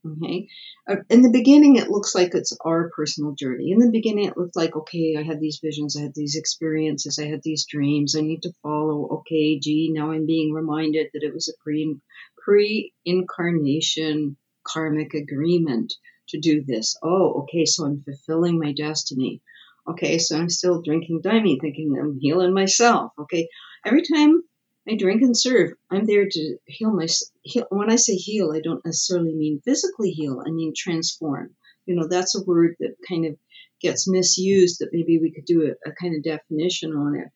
okay, 0.06 0.48
uh, 0.90 0.98
in 1.10 1.22
the 1.22 1.32
beginning 1.32 1.76
it 1.76 1.90
looks 1.90 2.16
like 2.16 2.34
it's 2.34 2.56
our 2.66 2.90
personal 2.96 3.34
journey. 3.34 3.72
In 3.72 3.80
the 3.80 3.92
beginning 3.92 4.26
it 4.26 4.38
looked 4.38 4.56
like, 4.56 4.76
okay, 4.76 5.16
I 5.18 5.24
had 5.24 5.40
these 5.40 5.60
visions, 5.64 5.96
I 5.98 6.02
had 6.02 6.14
these 6.16 6.36
experiences, 6.36 7.20
I 7.20 7.28
had 7.28 7.42
these 7.44 7.66
dreams, 7.66 8.16
I 8.16 8.22
need 8.22 8.42
to 8.44 8.54
follow. 8.64 9.08
Okay, 9.20 9.60
gee, 9.60 9.92
now 9.94 10.12
I'm 10.12 10.26
being 10.26 10.54
reminded 10.54 11.08
that 11.14 11.24
it 11.24 11.34
was 11.34 11.48
a 11.50 11.64
pre 11.64 11.98
pre 12.44 12.94
incarnation 13.06 14.38
karmic 14.66 15.14
agreement 15.14 15.94
to 16.30 16.40
do 16.40 16.64
this. 16.66 16.96
Oh, 17.04 17.44
okay, 17.44 17.66
so 17.66 17.86
I'm 17.86 18.04
fulfilling 18.04 18.60
my 18.60 18.74
destiny. 18.74 19.42
Okay, 19.90 20.20
so 20.20 20.38
I'm 20.38 20.50
still 20.50 20.82
drinking 20.82 21.22
daime, 21.24 21.60
thinking 21.60 21.98
I'm 22.00 22.20
healing 22.20 22.54
myself. 22.54 23.12
Okay, 23.18 23.48
every 23.86 24.04
time 24.04 24.44
I 24.90 24.96
drink 24.96 25.22
and 25.22 25.38
serve, 25.38 25.74
I'm 25.92 26.06
there 26.06 26.28
to 26.30 26.58
heal 26.66 26.92
my. 26.92 27.08
Heal, 27.44 27.66
when 27.70 27.92
I 27.92 27.96
say 27.96 28.16
heal, 28.16 28.52
I 28.56 28.60
don't 28.60 28.84
necessarily 28.84 29.36
mean 29.36 29.62
physically 29.64 30.10
heal. 30.10 30.42
I 30.46 30.50
mean 30.50 30.74
transform. 30.76 31.52
You 31.86 31.96
know, 31.96 32.08
that's 32.08 32.36
a 32.36 32.44
word 32.44 32.76
that 32.80 32.96
kind 33.08 33.26
of 33.26 33.38
gets 33.82 34.10
misused. 34.10 34.80
That 34.80 34.90
maybe 34.92 35.20
we 35.20 35.32
could 35.32 35.46
do 35.46 35.68
a, 35.68 35.90
a 35.90 35.94
kind 35.94 36.16
of 36.16 36.24
definition 36.24 36.94
on 36.94 37.16
it 37.18 37.28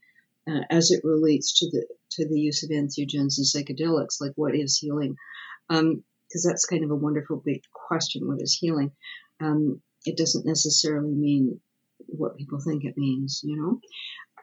uh, 0.51 0.63
as 0.69 0.89
it 0.89 1.03
relates 1.03 1.59
to 1.59 1.69
the 1.69 1.85
to 2.11 2.27
the 2.27 2.39
use 2.39 2.63
of 2.63 2.71
entheogens 2.71 3.37
and 3.37 3.45
psychedelics. 3.45 4.19
Like, 4.19 4.33
what 4.35 4.55
is 4.55 4.77
healing? 4.77 5.15
Because 5.69 6.43
that's 6.43 6.65
kind 6.65 6.83
of 6.83 6.89
a 6.89 6.95
wonderful 6.95 7.41
big 7.45 7.61
question. 7.71 8.27
What 8.27 8.41
is 8.41 8.57
healing? 8.59 8.91
Um, 9.39 9.81
it 10.05 10.17
doesn't 10.17 10.45
necessarily 10.45 11.13
mean 11.13 11.59
what 12.07 12.37
people 12.37 12.59
think 12.59 12.83
it 12.83 12.97
means. 12.97 13.41
You 13.43 13.57
know, 13.57 13.79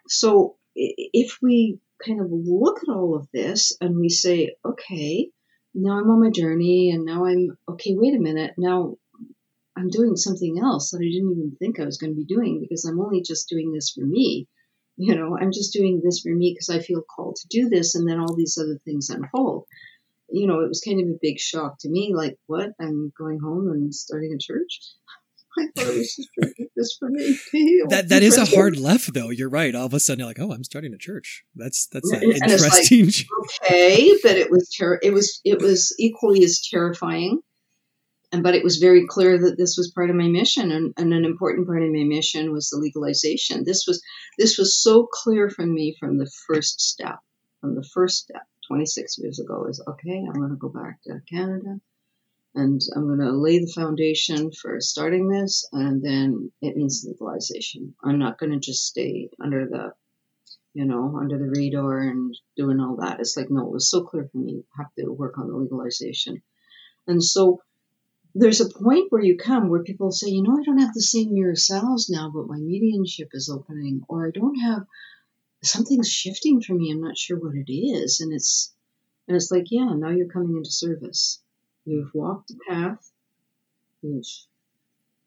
so 0.08 0.56
if 0.74 1.38
we 1.42 1.80
kind 2.04 2.20
of 2.20 2.28
look 2.30 2.78
at 2.82 2.92
all 2.92 3.16
of 3.16 3.28
this 3.32 3.76
and 3.80 3.96
we 3.96 4.08
say, 4.08 4.54
okay, 4.64 5.30
now 5.74 5.98
I'm 5.98 6.10
on 6.10 6.20
my 6.20 6.30
journey 6.30 6.90
and 6.90 7.04
now 7.04 7.26
I'm, 7.26 7.56
okay, 7.68 7.94
wait 7.96 8.14
a 8.14 8.20
minute, 8.20 8.54
now 8.58 8.96
I'm 9.76 9.88
doing 9.88 10.16
something 10.16 10.58
else 10.58 10.90
that 10.90 10.98
I 10.98 11.10
didn't 11.10 11.32
even 11.32 11.56
think 11.58 11.78
I 11.78 11.84
was 11.84 11.98
going 11.98 12.12
to 12.12 12.16
be 12.16 12.24
doing 12.24 12.60
because 12.60 12.84
I'm 12.84 13.00
only 13.00 13.22
just 13.22 13.48
doing 13.48 13.72
this 13.72 13.90
for 13.90 14.04
me. 14.04 14.46
You 14.96 15.14
know, 15.14 15.38
I'm 15.40 15.52
just 15.52 15.72
doing 15.72 16.02
this 16.04 16.20
for 16.20 16.30
me 16.30 16.52
because 16.52 16.68
I 16.68 16.84
feel 16.84 17.02
called 17.02 17.36
to 17.36 17.48
do 17.48 17.68
this 17.70 17.94
and 17.94 18.06
then 18.08 18.18
all 18.18 18.34
these 18.34 18.58
other 18.60 18.78
things 18.84 19.08
unfold. 19.08 19.64
You 20.28 20.46
know, 20.46 20.60
it 20.60 20.68
was 20.68 20.82
kind 20.86 21.00
of 21.00 21.08
a 21.08 21.18
big 21.20 21.38
shock 21.38 21.78
to 21.80 21.88
me 21.88 22.12
like, 22.14 22.36
what? 22.46 22.70
I'm 22.80 23.12
going 23.16 23.40
home 23.40 23.70
and 23.70 23.94
starting 23.94 24.34
a 24.34 24.38
church? 24.38 24.80
I 25.58 25.66
thought 25.74 25.88
it 25.92 25.96
was 25.98 26.28
just 26.78 26.96
for 26.98 27.08
me. 27.08 27.26
to 27.34 27.58
heal. 27.58 27.86
That 27.90 28.08
that 28.10 28.22
is 28.22 28.38
a 28.38 28.44
hard 28.44 28.76
left 28.78 29.12
though. 29.14 29.30
You're 29.30 29.48
right. 29.50 29.74
All 29.74 29.86
of 29.86 29.94
a 29.94 30.00
sudden 30.00 30.20
you're 30.20 30.28
like, 30.28 30.38
oh, 30.40 30.52
I'm 30.52 30.64
starting 30.64 30.94
a 30.94 30.98
church. 30.98 31.44
That's 31.54 31.86
that's 31.86 32.10
an 32.12 32.22
And 32.22 32.50
it's 32.50 32.62
like- 32.62 32.90
interesting. 32.92 33.26
okay, 33.64 34.12
but 34.22 34.36
it 34.36 34.50
was 34.50 34.68
ter- 34.70 35.00
it 35.02 35.12
was 35.12 35.40
it 35.44 35.60
was 35.60 35.94
equally 35.98 36.44
as 36.44 36.60
terrifying. 36.70 37.40
And 38.32 38.44
but 38.44 38.54
it 38.54 38.62
was 38.62 38.76
very 38.76 39.06
clear 39.08 39.36
that 39.38 39.56
this 39.58 39.74
was 39.76 39.90
part 39.92 40.08
of 40.08 40.14
my 40.14 40.28
mission, 40.28 40.70
and, 40.70 40.94
and 40.96 41.12
an 41.12 41.24
important 41.24 41.66
part 41.66 41.82
of 41.82 41.90
my 41.90 42.04
mission 42.04 42.52
was 42.52 42.70
the 42.70 42.78
legalization. 42.78 43.64
This 43.66 43.84
was 43.88 44.00
this 44.38 44.56
was 44.56 44.80
so 44.80 45.08
clear 45.12 45.50
from 45.50 45.74
me 45.74 45.96
from 45.98 46.16
the 46.18 46.30
first 46.46 46.80
step. 46.80 47.16
From 47.60 47.74
the 47.74 47.84
first 47.92 48.18
step, 48.18 48.42
26 48.68 49.18
years 49.18 49.40
ago, 49.40 49.66
is 49.68 49.82
okay. 49.86 50.16
I'm 50.26 50.32
going 50.40 50.50
to 50.50 50.56
go 50.56 50.68
back 50.70 51.02
to 51.08 51.18
Canada, 51.28 51.80
and 52.54 52.80
I'm 52.94 53.06
going 53.06 53.20
to 53.20 53.32
lay 53.32 53.58
the 53.58 53.72
foundation 53.74 54.50
for 54.52 54.80
starting 54.80 55.28
this, 55.28 55.68
and 55.72 56.02
then 56.02 56.50
it 56.60 56.76
means 56.76 57.04
legalization. 57.06 57.94
I'm 58.02 58.18
not 58.18 58.38
going 58.38 58.52
to 58.52 58.58
just 58.58 58.86
stay 58.86 59.30
under 59.40 59.66
the 59.66 59.92
you 60.72 60.84
know, 60.84 61.18
under 61.20 61.36
the 61.36 61.50
radar 61.50 62.00
and 62.00 62.36
doing 62.56 62.78
all 62.78 62.96
that. 62.96 63.18
It's 63.18 63.36
like, 63.36 63.50
no, 63.50 63.66
it 63.66 63.72
was 63.72 63.90
so 63.90 64.04
clear 64.04 64.28
for 64.30 64.38
me. 64.38 64.62
I 64.78 64.82
have 64.82 64.94
to 64.98 65.12
work 65.12 65.36
on 65.38 65.48
the 65.48 65.56
legalization. 65.56 66.42
And 67.06 67.22
so 67.22 67.60
there's 68.34 68.60
a 68.60 68.68
point 68.68 69.10
where 69.10 69.22
you 69.22 69.36
come 69.36 69.68
where 69.68 69.82
people 69.82 70.12
say, 70.12 70.28
you 70.28 70.42
know, 70.42 70.56
I 70.56 70.62
don't 70.62 70.78
have 70.78 70.94
the 70.94 71.02
same 71.02 71.34
mirror 71.34 71.56
cells 71.56 72.08
now, 72.08 72.30
but 72.32 72.46
my 72.46 72.58
mediumship 72.58 73.30
is 73.32 73.48
opening, 73.48 74.02
or 74.08 74.28
I 74.28 74.30
don't 74.30 74.60
have 74.60 74.86
something's 75.62 76.08
shifting 76.08 76.60
for 76.60 76.74
me. 76.74 76.92
I'm 76.92 77.00
not 77.00 77.18
sure 77.18 77.38
what 77.38 77.56
it 77.56 77.72
is, 77.72 78.20
and 78.20 78.32
it's 78.32 78.72
and 79.26 79.36
it's 79.36 79.50
like, 79.50 79.66
yeah, 79.70 79.92
now 79.94 80.10
you're 80.10 80.28
coming 80.28 80.56
into 80.56 80.70
service. 80.70 81.40
You've 81.90 82.14
walked 82.14 82.48
the 82.48 82.58
path. 82.68 83.12
You've 84.02 84.24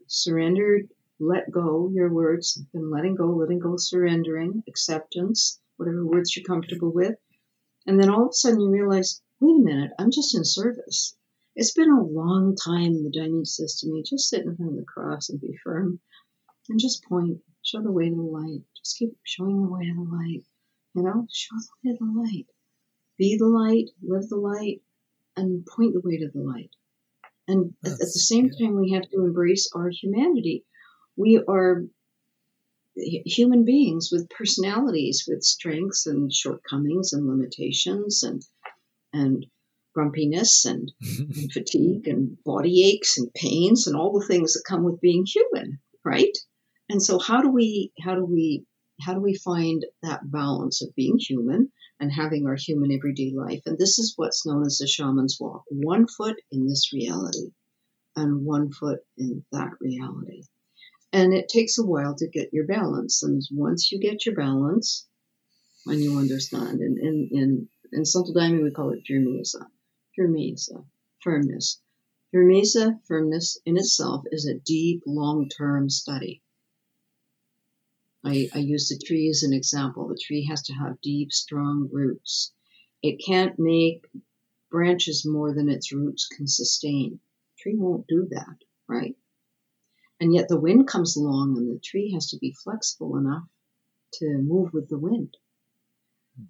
surrendered, 0.07 0.89
let 1.19 1.51
go. 1.51 1.89
Your 1.93 2.13
words, 2.13 2.57
been 2.73 2.89
letting 2.89 3.15
go, 3.15 3.27
letting 3.27 3.59
go, 3.59 3.75
surrendering, 3.77 4.63
acceptance, 4.67 5.59
whatever 5.77 6.05
words 6.05 6.35
you're 6.35 6.45
comfortable 6.45 6.91
with, 6.91 7.17
and 7.85 7.99
then 7.99 8.09
all 8.09 8.23
of 8.23 8.29
a 8.29 8.33
sudden 8.33 8.61
you 8.61 8.69
realize, 8.69 9.21
wait 9.39 9.59
a 9.59 9.63
minute, 9.63 9.91
I'm 9.99 10.11
just 10.11 10.35
in 10.35 10.45
service 10.45 11.15
it's 11.55 11.73
been 11.73 11.91
a 11.91 12.03
long 12.03 12.55
time, 12.55 12.95
in 12.95 13.03
the 13.03 13.45
says 13.45 13.75
to 13.79 13.87
me, 13.87 14.01
just 14.01 14.29
sit 14.29 14.43
in 14.43 14.55
front 14.55 14.71
of 14.71 14.77
the 14.77 14.85
cross 14.85 15.29
and 15.29 15.39
be 15.39 15.55
firm 15.63 15.99
and 16.69 16.79
just 16.79 17.03
point, 17.03 17.39
show 17.61 17.81
the 17.81 17.91
way 17.91 18.09
to 18.09 18.15
the 18.15 18.21
light. 18.21 18.61
Just 18.77 18.97
keep 18.97 19.15
showing 19.23 19.61
the 19.61 19.69
way 19.69 19.85
to 19.85 19.93
the 19.93 20.01
light. 20.01 20.43
You 20.95 21.03
know, 21.03 21.27
show 21.31 21.55
the 21.55 21.89
way 21.91 21.97
to 21.97 22.03
the 22.03 22.21
light. 22.21 22.47
Be 23.17 23.37
the 23.37 23.47
light, 23.47 23.89
live 24.01 24.27
the 24.29 24.37
light, 24.37 24.81
and 25.35 25.65
point 25.65 25.93
the 25.93 26.01
way 26.01 26.17
to 26.17 26.29
the 26.33 26.41
light. 26.41 26.71
And 27.47 27.73
at, 27.83 27.93
at 27.93 27.99
the 27.99 28.05
same 28.05 28.49
time, 28.49 28.79
we 28.79 28.91
have 28.91 29.09
to 29.09 29.23
embrace 29.23 29.69
our 29.75 29.89
humanity. 29.89 30.65
We 31.15 31.41
are 31.47 31.83
human 32.95 33.65
beings 33.65 34.09
with 34.11 34.29
personalities, 34.29 35.25
with 35.27 35.43
strengths 35.43 36.05
and 36.05 36.31
shortcomings 36.31 37.13
and 37.13 37.27
limitations 37.27 38.23
and 38.23 38.41
and 39.11 39.45
grumpiness 39.93 40.65
and, 40.65 40.91
and 41.19 41.51
fatigue 41.51 42.07
and 42.07 42.37
body 42.43 42.83
aches 42.85 43.17
and 43.17 43.31
pains 43.33 43.87
and 43.87 43.95
all 43.95 44.17
the 44.17 44.25
things 44.25 44.53
that 44.53 44.63
come 44.67 44.83
with 44.83 44.99
being 45.01 45.25
human, 45.25 45.79
right? 46.03 46.35
And 46.89 47.01
so 47.01 47.19
how 47.19 47.41
do 47.41 47.49
we 47.49 47.91
how 48.01 48.15
do 48.15 48.25
we 48.25 48.65
how 49.01 49.13
do 49.13 49.21
we 49.21 49.35
find 49.35 49.85
that 50.01 50.31
balance 50.31 50.81
of 50.81 50.95
being 50.95 51.17
human 51.17 51.71
and 51.99 52.11
having 52.11 52.45
our 52.47 52.55
human 52.55 52.91
everyday 52.91 53.33
life? 53.33 53.61
And 53.65 53.77
this 53.77 53.99
is 53.99 54.13
what's 54.15 54.45
known 54.45 54.65
as 54.65 54.77
the 54.77 54.87
shaman's 54.87 55.37
walk. 55.39 55.63
One 55.69 56.07
foot 56.07 56.37
in 56.51 56.67
this 56.67 56.91
reality 56.93 57.51
and 58.15 58.45
one 58.45 58.71
foot 58.71 58.99
in 59.17 59.45
that 59.51 59.71
reality. 59.79 60.43
And 61.11 61.33
it 61.33 61.47
takes 61.47 61.77
a 61.77 61.85
while 61.85 62.15
to 62.15 62.27
get 62.27 62.53
your 62.53 62.65
balance. 62.65 63.23
And 63.23 63.41
once 63.51 63.91
you 63.91 63.99
get 63.99 64.25
your 64.25 64.35
balance, 64.35 65.07
and 65.85 65.99
you 65.99 66.17
understand, 66.17 66.79
in, 66.79 66.97
in, 67.01 67.29
in, 67.31 67.69
in 67.91 68.05
Santo 68.05 68.33
Daime 68.33 68.63
we 68.63 68.71
call 68.71 68.91
it 68.91 69.03
Firmeza. 69.09 69.67
Firmeza, 70.17 70.85
firmness. 71.21 71.81
Firmeza, 72.33 72.99
firmness 73.05 73.59
in 73.65 73.77
itself, 73.77 74.23
is 74.31 74.47
a 74.47 74.59
deep, 74.65 75.03
long-term 75.05 75.89
study. 75.89 76.41
I, 78.23 78.49
I 78.53 78.59
use 78.59 78.89
the 78.89 78.97
tree 78.97 79.29
as 79.29 79.43
an 79.43 79.53
example. 79.53 80.07
The 80.07 80.19
tree 80.21 80.45
has 80.45 80.61
to 80.63 80.73
have 80.73 81.01
deep, 81.01 81.31
strong 81.31 81.89
roots. 81.91 82.53
It 83.01 83.21
can't 83.25 83.59
make 83.59 84.05
branches 84.71 85.25
more 85.25 85.53
than 85.53 85.69
its 85.69 85.91
roots 85.91 86.27
can 86.27 86.47
sustain. 86.47 87.19
The 87.57 87.61
tree 87.61 87.75
won't 87.75 88.07
do 88.07 88.27
that, 88.31 88.57
right? 88.87 89.15
And 90.19 90.33
yet 90.33 90.47
the 90.47 90.59
wind 90.59 90.87
comes 90.87 91.17
along 91.17 91.57
and 91.57 91.69
the 91.69 91.79
tree 91.79 92.11
has 92.13 92.29
to 92.29 92.37
be 92.37 92.55
flexible 92.63 93.17
enough 93.17 93.43
to 94.13 94.37
move 94.37 94.73
with 94.73 94.87
the 94.87 94.97
wind. 94.97 95.35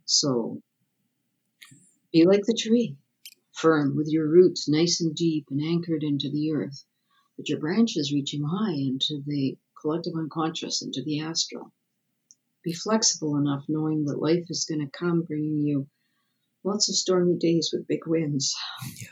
So 0.06 0.62
be 2.12 2.26
like 2.26 2.44
the 2.46 2.54
tree 2.54 2.98
firm, 3.54 3.96
with 3.96 4.08
your 4.10 4.28
roots 4.28 4.70
nice 4.70 5.02
and 5.02 5.16
deep 5.16 5.48
and 5.50 5.62
anchored 5.62 6.04
into 6.04 6.30
the 6.30 6.52
earth, 6.52 6.86
but 7.36 7.50
your 7.50 7.60
branches 7.60 8.14
reaching 8.14 8.44
high 8.44 8.74
into 8.74 9.24
the 9.26 9.58
collective 9.84 10.14
unconscious, 10.18 10.82
into 10.82 11.04
the 11.04 11.20
astral. 11.20 11.72
Be 12.64 12.74
flexible 12.74 13.38
enough, 13.38 13.66
knowing 13.68 14.06
that 14.06 14.22
life 14.22 14.46
is 14.50 14.66
going 14.68 14.82
to 14.82 14.98
come 14.98 15.24
bringing 15.28 15.60
you 15.60 15.88
lots 16.64 16.90
of 16.90 16.96
stormy 16.96 17.38
days 17.38 17.70
with 17.72 17.88
big 17.88 18.08
winds. 18.08 18.56
Yeah. 18.98 19.10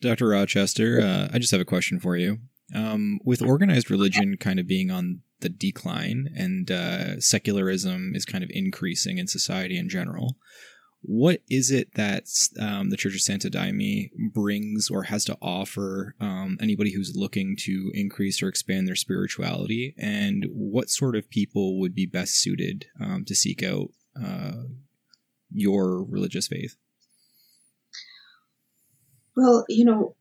Dr. 0.00 0.28
Rochester, 0.28 1.00
uh, 1.00 1.28
I 1.32 1.38
just 1.38 1.52
have 1.52 1.60
a 1.60 1.66
question 1.66 2.00
for 2.00 2.16
you. 2.16 2.38
Um, 2.74 3.20
with 3.24 3.42
organized 3.42 3.90
religion 3.90 4.36
kind 4.38 4.58
of 4.58 4.66
being 4.66 4.90
on 4.90 5.20
the 5.40 5.48
decline 5.48 6.28
and 6.34 6.70
uh, 6.70 7.20
secularism 7.20 8.12
is 8.14 8.24
kind 8.24 8.44
of 8.44 8.50
increasing 8.52 9.18
in 9.18 9.26
society 9.26 9.76
in 9.76 9.88
general, 9.88 10.36
what 11.02 11.40
is 11.48 11.70
it 11.70 11.94
that 11.94 12.24
um, 12.60 12.90
the 12.90 12.96
Church 12.96 13.14
of 13.14 13.22
Santo 13.22 13.48
Daime 13.48 14.10
brings 14.32 14.90
or 14.90 15.04
has 15.04 15.24
to 15.24 15.38
offer 15.40 16.14
um, 16.20 16.58
anybody 16.60 16.92
who's 16.92 17.16
looking 17.16 17.56
to 17.60 17.90
increase 17.94 18.42
or 18.42 18.48
expand 18.48 18.86
their 18.86 18.96
spirituality? 18.96 19.94
And 19.98 20.46
what 20.50 20.90
sort 20.90 21.16
of 21.16 21.30
people 21.30 21.80
would 21.80 21.94
be 21.94 22.06
best 22.06 22.34
suited 22.40 22.86
um, 23.00 23.24
to 23.26 23.34
seek 23.34 23.62
out 23.62 23.88
uh, 24.20 24.64
your 25.50 26.04
religious 26.04 26.48
faith? 26.48 26.76
Well, 29.36 29.64
you 29.68 29.86
know, 29.86 30.16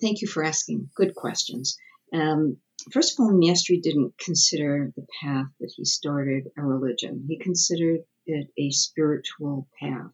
thank 0.00 0.22
you 0.22 0.28
for 0.28 0.42
asking 0.42 0.88
good 0.94 1.14
questions. 1.14 1.76
Um, 2.14 2.56
first 2.90 3.12
of 3.12 3.22
all, 3.22 3.32
Mestre 3.32 3.76
didn't 3.82 4.14
consider 4.18 4.92
the 4.96 5.06
path 5.22 5.46
that 5.60 5.72
he 5.76 5.84
started 5.84 6.44
a 6.56 6.62
religion. 6.62 7.26
He 7.28 7.38
considered 7.38 8.00
it 8.26 8.50
a 8.56 8.70
spiritual 8.70 9.68
path. 9.78 10.12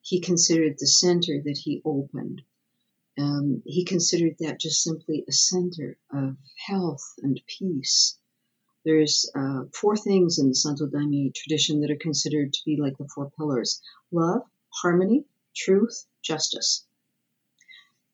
He 0.00 0.20
considered 0.20 0.76
the 0.78 0.86
center 0.86 1.40
that 1.42 1.58
he 1.58 1.80
opened. 1.84 2.42
Um, 3.16 3.62
he 3.64 3.84
considered 3.84 4.36
that 4.40 4.60
just 4.60 4.82
simply 4.82 5.24
a 5.26 5.32
center 5.32 5.96
of 6.12 6.36
health 6.66 7.14
and 7.22 7.40
peace. 7.46 8.18
There's 8.84 9.30
uh, 9.34 9.64
four 9.72 9.96
things 9.96 10.38
in 10.38 10.48
the 10.48 10.54
Santo 10.54 10.86
Daime 10.86 11.32
tradition 11.34 11.80
that 11.80 11.90
are 11.90 11.96
considered 11.96 12.52
to 12.52 12.64
be 12.66 12.76
like 12.76 12.98
the 12.98 13.08
four 13.14 13.30
pillars 13.30 13.80
love, 14.12 14.42
harmony, 14.68 15.24
truth, 15.54 16.06
justice. 16.22 16.84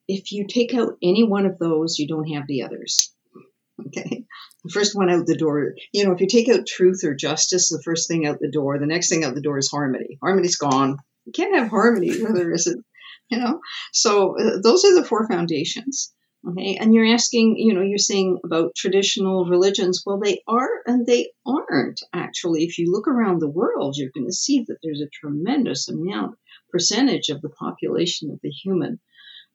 If 0.07 0.33
you 0.33 0.47
take 0.47 0.75
out 0.75 0.99
any 1.03 1.25
one 1.25 1.47
of 1.47 1.59
those, 1.59 1.99
you 1.99 2.07
don't 2.07 2.31
have 2.31 2.47
the 2.47 2.63
others. 2.63 3.13
Okay 3.87 4.27
the 4.65 4.71
first 4.71 4.95
one 4.95 5.11
out 5.11 5.27
the 5.27 5.37
door. 5.37 5.75
You 5.93 6.05
know, 6.05 6.13
if 6.13 6.21
you 6.21 6.27
take 6.27 6.49
out 6.49 6.67
truth 6.67 7.03
or 7.05 7.15
justice, 7.15 7.69
the 7.69 7.83
first 7.85 8.09
thing 8.09 8.27
out 8.27 8.39
the 8.41 8.51
door, 8.51 8.79
the 8.79 8.87
next 8.87 9.09
thing 9.09 9.25
out 9.25 9.35
the 9.35 9.41
door 9.41 9.59
is 9.59 9.71
harmony. 9.71 10.19
Harmony's 10.23 10.57
gone. 10.57 10.97
You 11.25 11.33
can't 11.33 11.55
have 11.57 11.69
harmony 11.69 12.11
where 12.23 12.33
there 12.33 12.53
isn't, 12.53 12.85
you 13.31 13.39
know. 13.39 13.61
So 13.93 14.39
uh, 14.39 14.59
those 14.63 14.85
are 14.85 14.95
the 14.95 15.05
four 15.05 15.27
foundations. 15.29 16.13
Okay, 16.49 16.79
and 16.81 16.95
you're 16.95 17.13
asking, 17.13 17.59
you 17.59 17.75
know, 17.75 17.83
you're 17.83 17.99
saying 17.99 18.39
about 18.45 18.75
traditional 18.75 19.45
religions. 19.45 20.03
Well, 20.07 20.19
they 20.19 20.41
are 20.49 20.71
and 20.87 21.07
they 21.07 21.33
aren't 21.45 22.01
actually. 22.15 22.65
If 22.65 22.79
you 22.79 22.91
look 22.91 23.09
around 23.09 23.41
the 23.41 23.51
world, 23.51 23.97
you're 23.99 24.13
going 24.15 24.27
to 24.27 24.33
see 24.33 24.65
that 24.67 24.79
there's 24.83 25.03
a 25.03 25.11
tremendous 25.21 25.91
amount 25.91 26.37
percentage 26.71 27.29
of 27.29 27.43
the 27.43 27.51
population 27.51 28.31
of 28.31 28.41
the 28.43 28.49
human 28.49 29.01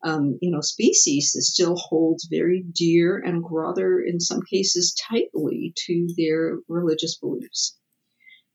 um, 0.05 0.37
you 0.39 0.51
know, 0.51 0.61
species 0.61 1.33
that 1.33 1.41
still 1.41 1.75
holds 1.75 2.27
very 2.29 2.63
dear 2.73 3.17
and 3.17 3.43
rather, 3.49 3.99
in 3.99 4.19
some 4.19 4.41
cases, 4.43 4.95
tightly 5.09 5.73
to 5.87 6.07
their 6.15 6.59
religious 6.69 7.17
beliefs. 7.17 7.75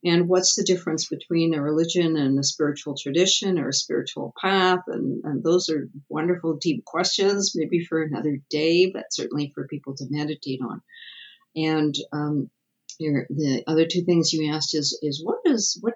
And 0.03 0.27
what's 0.27 0.55
the 0.55 0.63
difference 0.63 1.07
between 1.09 1.53
a 1.53 1.61
religion 1.61 2.15
and 2.15 2.39
a 2.39 2.43
spiritual 2.43 2.95
tradition 2.95 3.59
or 3.59 3.67
a 3.67 3.73
spiritual 3.73 4.33
path? 4.41 4.79
And, 4.87 5.23
and 5.25 5.43
those 5.43 5.69
are 5.69 5.89
wonderful, 6.09 6.55
deep 6.55 6.85
questions, 6.85 7.51
maybe 7.53 7.83
for 7.85 8.01
another 8.01 8.39
day, 8.49 8.89
but 8.91 9.11
certainly 9.11 9.51
for 9.53 9.67
people 9.67 9.95
to 9.97 10.07
meditate 10.09 10.61
on. 10.61 10.81
And 11.55 11.93
um, 12.13 12.49
the 12.97 13.63
other 13.67 13.85
two 13.85 14.03
things 14.03 14.31
you 14.31 14.53
asked 14.53 14.73
is 14.75 14.97
is 15.01 15.21
what 15.23 15.39
is 15.45 15.77
what 15.81 15.95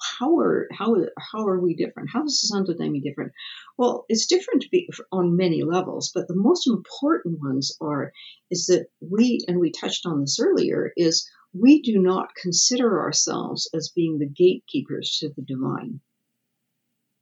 how 0.00 0.38
are 0.38 0.68
how 0.72 0.94
how 1.18 1.46
are 1.46 1.60
we 1.60 1.74
different? 1.74 2.10
How 2.12 2.24
is 2.24 2.48
Santo 2.48 2.74
Daime 2.74 3.02
different? 3.02 3.32
Well, 3.78 4.04
it's 4.08 4.26
different 4.26 4.64
on 5.12 5.36
many 5.36 5.62
levels, 5.62 6.10
but 6.14 6.28
the 6.28 6.36
most 6.36 6.66
important 6.66 7.40
ones 7.40 7.76
are 7.80 8.12
is 8.50 8.66
that 8.66 8.86
we 9.00 9.40
and 9.48 9.58
we 9.58 9.70
touched 9.70 10.06
on 10.06 10.20
this 10.20 10.38
earlier 10.40 10.92
is 10.96 11.28
we 11.52 11.80
do 11.80 11.98
not 11.98 12.34
consider 12.34 13.00
ourselves 13.00 13.70
as 13.74 13.92
being 13.94 14.18
the 14.18 14.28
gatekeepers 14.28 15.18
to 15.20 15.30
the 15.34 15.42
divine. 15.42 16.00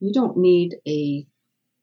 You 0.00 0.12
don't 0.12 0.38
need 0.38 0.76
a, 0.86 1.26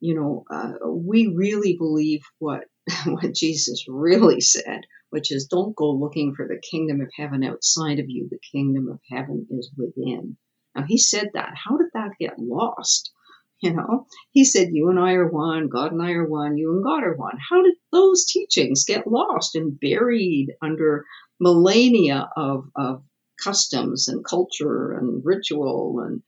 you 0.00 0.14
know, 0.14 0.44
uh, 0.50 0.88
we 0.88 1.28
really 1.28 1.76
believe 1.76 2.22
what 2.38 2.64
what 3.06 3.34
Jesus 3.34 3.86
really 3.88 4.40
said, 4.40 4.82
which 5.10 5.32
is 5.32 5.46
don't 5.46 5.76
go 5.76 5.90
looking 5.90 6.34
for 6.34 6.46
the 6.46 6.60
kingdom 6.60 7.00
of 7.00 7.10
heaven 7.16 7.44
outside 7.44 7.98
of 7.98 8.06
you. 8.08 8.28
The 8.30 8.40
kingdom 8.52 8.88
of 8.88 9.00
heaven 9.10 9.46
is 9.50 9.70
within. 9.76 10.36
Now 10.74 10.84
he 10.86 10.98
said 10.98 11.30
that. 11.34 11.54
How 11.56 11.76
did 11.76 11.88
that 11.94 12.12
get 12.18 12.38
lost? 12.38 13.12
You 13.60 13.74
know, 13.74 14.06
he 14.32 14.44
said, 14.44 14.70
You 14.72 14.88
and 14.88 14.98
I 14.98 15.12
are 15.12 15.28
one, 15.28 15.68
God 15.68 15.92
and 15.92 16.02
I 16.02 16.12
are 16.12 16.26
one, 16.26 16.56
you 16.56 16.72
and 16.72 16.82
God 16.82 17.04
are 17.04 17.14
one. 17.14 17.38
How 17.48 17.62
did 17.62 17.74
those 17.92 18.24
teachings 18.24 18.84
get 18.84 19.06
lost 19.06 19.54
and 19.54 19.78
buried 19.78 20.48
under 20.60 21.04
millennia 21.38 22.28
of, 22.36 22.68
of 22.74 23.04
customs 23.42 24.08
and 24.08 24.24
culture 24.24 24.92
and 24.92 25.24
ritual 25.24 26.00
and 26.00 26.22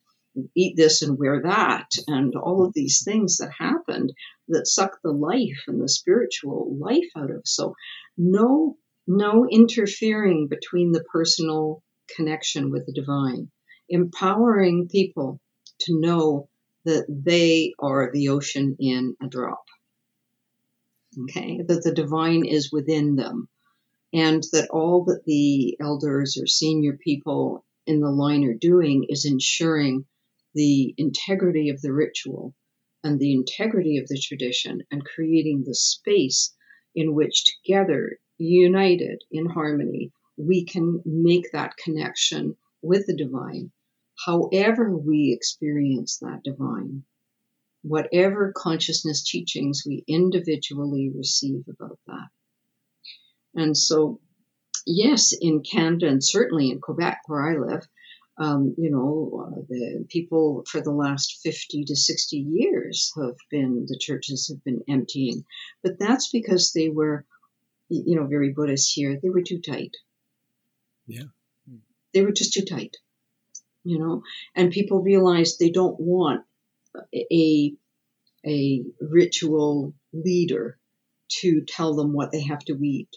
eat 0.57 0.77
this 0.77 1.03
and 1.03 1.19
wear 1.19 1.43
that, 1.43 1.89
and 2.09 2.35
all 2.35 2.65
of 2.65 2.75
these 2.75 3.03
things 3.05 3.37
that 3.37 3.53
happened 3.59 4.13
that 4.49 4.67
suck 4.67 4.99
the 5.03 5.13
life 5.13 5.63
and 5.69 5.81
the 5.81 5.89
spiritual 5.89 6.77
life 6.79 7.09
out 7.17 7.31
of. 7.31 7.43
So, 7.45 7.75
no, 8.17 8.77
no 9.07 9.47
interfering 9.49 10.49
between 10.49 10.93
the 10.93 11.05
personal 11.05 11.83
connection 12.17 12.71
with 12.71 12.87
the 12.87 12.93
divine, 12.93 13.51
empowering 13.89 14.89
people 14.89 15.41
to 15.81 16.01
know 16.01 16.49
that 16.85 17.07
they 17.09 17.73
are 17.79 18.11
the 18.13 18.29
ocean 18.29 18.77
in 18.79 19.17
a 19.23 19.27
drop. 19.27 19.65
Okay, 21.23 21.61
that 21.67 21.83
the 21.85 21.93
divine 21.93 22.45
is 22.45 22.73
within 22.73 23.17
them, 23.17 23.49
and 24.13 24.43
that 24.53 24.69
all 24.71 25.05
that 25.05 25.25
the 25.25 25.77
elders 25.81 26.37
or 26.41 26.47
senior 26.47 26.99
people 27.03 27.65
in 27.87 28.01
the 28.01 28.11
line 28.11 28.45
are 28.45 28.55
doing 28.55 29.07
is 29.09 29.25
ensuring 29.25 30.07
the 30.55 30.95
integrity 30.97 31.69
of 31.69 31.81
the 31.81 31.93
ritual 31.93 32.55
and 33.03 33.19
the 33.19 33.33
integrity 33.33 33.99
of 33.99 34.09
the 34.09 34.19
tradition 34.19 34.83
and 34.91 35.05
creating 35.05 35.63
the 35.65 35.75
space 35.75 36.55
in 36.95 37.15
which 37.15 37.45
together, 37.45 38.19
united 38.39 39.23
in 39.31 39.47
harmony, 39.47 40.11
we 40.37 40.65
can 40.65 41.03
make 41.05 41.53
that 41.53 41.77
connection 41.77 42.57
with 42.83 43.07
the 43.07 43.17
divine, 43.17 43.71
however 44.25 44.97
we 44.97 45.33
experience 45.33 46.19
that 46.19 46.43
divine, 46.45 47.05
whatever 47.83 48.53
consciousness 48.57 49.23
teachings 49.23 49.83
we 49.87 50.05
individually 50.09 51.11
receive 51.15 51.65
about 51.69 51.99
that. 52.07 52.29
And 53.55 53.77
so, 53.77 54.21
yes, 54.87 55.35
in 55.39 55.63
Canada 55.63 56.09
and 56.09 56.25
certainly 56.25 56.71
in 56.71 56.81
Quebec, 56.81 57.21
where 57.27 57.49
I 57.49 57.57
live, 57.59 57.87
um, 58.37 58.75
you 58.79 58.91
know, 58.91 59.47
uh, 59.47 59.61
the 59.69 60.07
people 60.09 60.65
for 60.69 60.81
the 60.81 60.91
last 60.91 61.41
50 61.43 61.85
to 61.85 61.95
60 61.95 62.37
years 62.37 63.13
have 63.17 63.37
been, 63.51 63.87
the 63.87 63.99
churches 63.99 64.49
have 64.49 64.65
been 64.65 64.83
emptying. 64.89 65.45
But 65.83 65.99
that's 66.01 66.31
because 66.31 66.73
they 66.73 66.89
were, 66.89 67.25
you 67.89 68.17
know, 68.17 68.27
very 68.27 68.53
Buddhist 68.53 68.93
here, 68.95 69.19
they 69.23 69.31
were 69.31 69.43
too 69.43 69.61
tight. 69.61 69.97
Yeah. 71.07 71.25
They 72.13 72.23
were 72.23 72.33
just 72.33 72.55
too 72.55 72.65
tight, 72.65 72.97
you 73.85 73.99
know, 73.99 74.23
and 74.55 74.73
people 74.73 75.03
realized 75.03 75.59
they 75.59 75.71
don't 75.71 75.99
want 76.01 76.45
a, 77.15 77.75
a 78.47 78.85
ritual 79.01 79.95
leader 80.13 80.79
to 81.41 81.63
tell 81.63 81.95
them 81.95 82.13
what 82.13 82.33
they 82.33 82.43
have 82.45 82.65
to 82.65 82.79
eat 82.83 83.09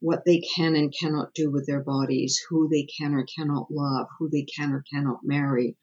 what 0.00 0.24
they 0.24 0.38
can 0.38 0.76
and 0.76 0.94
cannot 0.98 1.34
do 1.34 1.50
with 1.50 1.66
their 1.66 1.82
bodies, 1.82 2.40
who 2.48 2.68
they 2.68 2.84
can 2.84 3.14
or 3.14 3.24
cannot 3.24 3.70
love, 3.70 4.06
who 4.18 4.28
they 4.28 4.42
can 4.42 4.72
or 4.72 4.84
cannot 4.92 5.20
marry. 5.24 5.76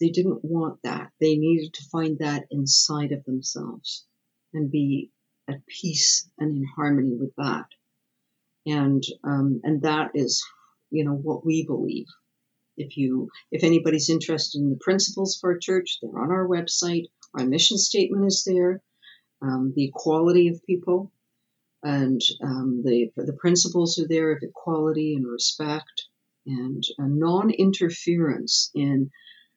They 0.00 0.10
didn't 0.10 0.44
want 0.44 0.80
that. 0.84 1.10
They 1.20 1.36
needed 1.36 1.74
to 1.74 1.88
find 1.90 2.18
that 2.18 2.46
inside 2.50 3.12
of 3.12 3.24
themselves 3.24 4.06
and 4.54 4.70
be 4.70 5.10
at 5.48 5.66
peace 5.66 6.28
and 6.38 6.56
in 6.56 6.64
harmony 6.76 7.16
with 7.16 7.34
that. 7.36 7.66
And 8.66 9.02
um, 9.24 9.60
and 9.64 9.82
that 9.82 10.12
is, 10.14 10.44
you 10.90 11.04
know, 11.04 11.14
what 11.14 11.44
we 11.44 11.64
believe. 11.66 12.06
If 12.80 12.96
you, 12.96 13.28
if 13.50 13.62
anybody's 13.62 14.10
interested 14.10 14.58
in 14.60 14.70
the 14.70 14.84
principles 14.88 15.38
for 15.38 15.50
a 15.50 15.60
church, 15.60 15.98
they're 16.00 16.22
on 16.22 16.30
our 16.30 16.48
website. 16.48 17.06
Our 17.38 17.46
mission 17.46 17.78
statement 17.78 18.26
is 18.26 18.42
there. 18.46 18.82
Um, 19.42 19.72
the 19.76 19.84
equality 19.84 20.48
of 20.48 20.64
people, 20.64 21.12
and 21.82 22.20
um, 22.42 22.82
the 22.84 23.10
the 23.16 23.38
principles 23.44 23.98
are 23.98 24.08
there 24.08 24.32
of 24.32 24.42
equality 24.42 25.14
and 25.14 25.26
respect 25.26 26.08
and 26.46 26.82
non-interference 26.98 28.70
in 28.74 29.10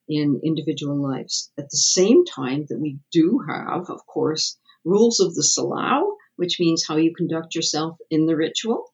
in 0.08 0.42
individual 0.44 1.02
lives. 1.02 1.52
At 1.58 1.70
the 1.70 1.78
same 1.78 2.26
time, 2.26 2.66
that 2.70 2.80
we 2.80 3.00
do 3.12 3.40
have, 3.48 3.90
of 3.90 4.06
course, 4.06 4.58
rules 4.84 5.20
of 5.20 5.34
the 5.34 5.48
salão, 5.56 6.02
which 6.36 6.60
means 6.60 6.86
how 6.86 6.98
you 6.98 7.14
conduct 7.16 7.56
yourself 7.56 7.98
in 8.10 8.26
the 8.26 8.36
ritual, 8.36 8.92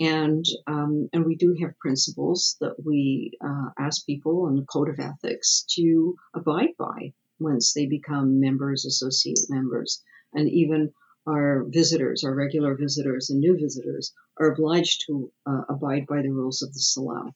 and 0.00 0.46
um, 0.66 1.10
and 1.12 1.26
we 1.26 1.36
do 1.36 1.54
have 1.60 1.78
principles 1.78 2.56
that 2.60 2.74
we 2.84 3.32
uh, 3.44 3.68
ask 3.78 4.06
people 4.06 4.48
in 4.48 4.56
the 4.56 4.64
code 4.64 4.88
of 4.88 4.98
ethics 4.98 5.64
to 5.76 6.16
abide 6.34 6.70
by 6.78 7.12
once 7.38 7.74
they 7.74 7.86
become 7.86 8.40
members, 8.40 8.86
associate 8.86 9.38
members, 9.50 10.02
and 10.32 10.48
even 10.48 10.92
our 11.28 11.64
visitors, 11.68 12.24
our 12.24 12.34
regular 12.34 12.74
visitors 12.74 13.28
and 13.30 13.40
new 13.40 13.58
visitors, 13.60 14.14
are 14.38 14.52
obliged 14.52 15.04
to 15.06 15.30
uh, 15.46 15.62
abide 15.68 16.06
by 16.06 16.22
the 16.22 16.30
rules 16.30 16.62
of 16.62 16.72
the 16.72 16.80
salon. 16.80 17.32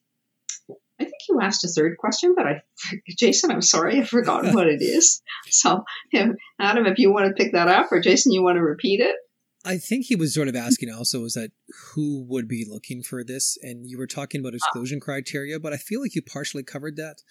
I 0.98 1.04
think 1.04 1.14
you 1.28 1.40
asked 1.40 1.64
a 1.64 1.68
third 1.68 1.98
question, 1.98 2.34
but 2.34 2.46
I, 2.46 2.62
Jason, 3.18 3.50
I'm 3.50 3.62
sorry, 3.62 3.98
I've 3.98 4.08
forgotten 4.08 4.54
what 4.54 4.68
it 4.68 4.80
is. 4.80 5.22
So, 5.48 5.84
Adam, 6.14 6.86
if 6.86 6.98
you 6.98 7.12
want 7.12 7.26
to 7.26 7.42
pick 7.42 7.52
that 7.52 7.68
up, 7.68 7.92
or 7.92 8.00
Jason, 8.00 8.32
you 8.32 8.42
want 8.42 8.56
to 8.56 8.62
repeat 8.62 9.00
it? 9.00 9.16
I 9.64 9.78
think 9.78 10.06
he 10.06 10.16
was 10.16 10.34
sort 10.34 10.48
of 10.48 10.56
asking 10.56 10.90
also 10.90 11.24
is 11.24 11.34
that 11.34 11.52
who 11.94 12.24
would 12.28 12.48
be 12.48 12.66
looking 12.68 13.02
for 13.02 13.24
this, 13.24 13.56
and 13.62 13.88
you 13.88 13.98
were 13.98 14.06
talking 14.06 14.40
about 14.40 14.52
ah. 14.52 14.56
exclusion 14.56 15.00
criteria, 15.00 15.58
but 15.58 15.72
I 15.72 15.76
feel 15.76 16.00
like 16.00 16.14
you 16.14 16.22
partially 16.22 16.62
covered 16.62 16.96
that 16.96 17.22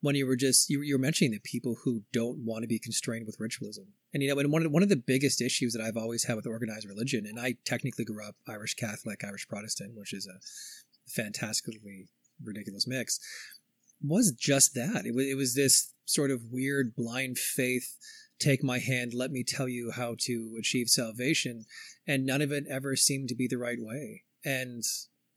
when 0.00 0.14
you 0.14 0.26
were 0.26 0.36
just 0.36 0.68
you, 0.70 0.82
you 0.82 0.94
were 0.94 1.00
mentioning 1.00 1.32
the 1.32 1.40
people 1.40 1.76
who 1.84 2.02
don't 2.12 2.44
want 2.44 2.62
to 2.62 2.68
be 2.68 2.78
constrained 2.78 3.26
with 3.26 3.40
ritualism. 3.40 3.86
And 4.14 4.22
you 4.22 4.28
know 4.28 4.38
and 4.38 4.52
one 4.52 4.62
of 4.62 4.64
the, 4.64 4.70
one 4.70 4.82
of 4.82 4.88
the 4.88 4.96
biggest 4.96 5.42
issues 5.42 5.74
that 5.74 5.82
i've 5.82 5.98
always 5.98 6.24
had 6.24 6.36
with 6.36 6.46
organized 6.46 6.88
religion 6.88 7.26
and 7.26 7.38
i 7.38 7.56
technically 7.66 8.06
grew 8.06 8.26
up 8.26 8.36
irish 8.48 8.72
catholic 8.72 9.22
irish 9.22 9.46
protestant 9.46 9.94
which 9.94 10.14
is 10.14 10.26
a 10.26 10.40
fantastically 11.10 11.78
ridiculous 12.42 12.86
mix 12.86 13.20
was 14.02 14.32
just 14.32 14.74
that. 14.74 15.04
It 15.06 15.14
was, 15.14 15.26
it 15.26 15.36
was 15.36 15.54
this 15.54 15.92
sort 16.04 16.30
of 16.30 16.40
weird 16.50 16.94
blind 16.96 17.38
faith 17.38 17.96
take 18.38 18.62
my 18.62 18.78
hand 18.78 19.12
let 19.14 19.30
me 19.30 19.42
tell 19.42 19.68
you 19.68 19.90
how 19.90 20.14
to 20.18 20.56
achieve 20.58 20.88
salvation 20.88 21.64
and 22.06 22.24
none 22.24 22.42
of 22.42 22.52
it 22.52 22.64
ever 22.70 22.96
seemed 22.96 23.28
to 23.28 23.34
be 23.34 23.46
the 23.46 23.58
right 23.58 23.78
way 23.80 24.22
and 24.44 24.84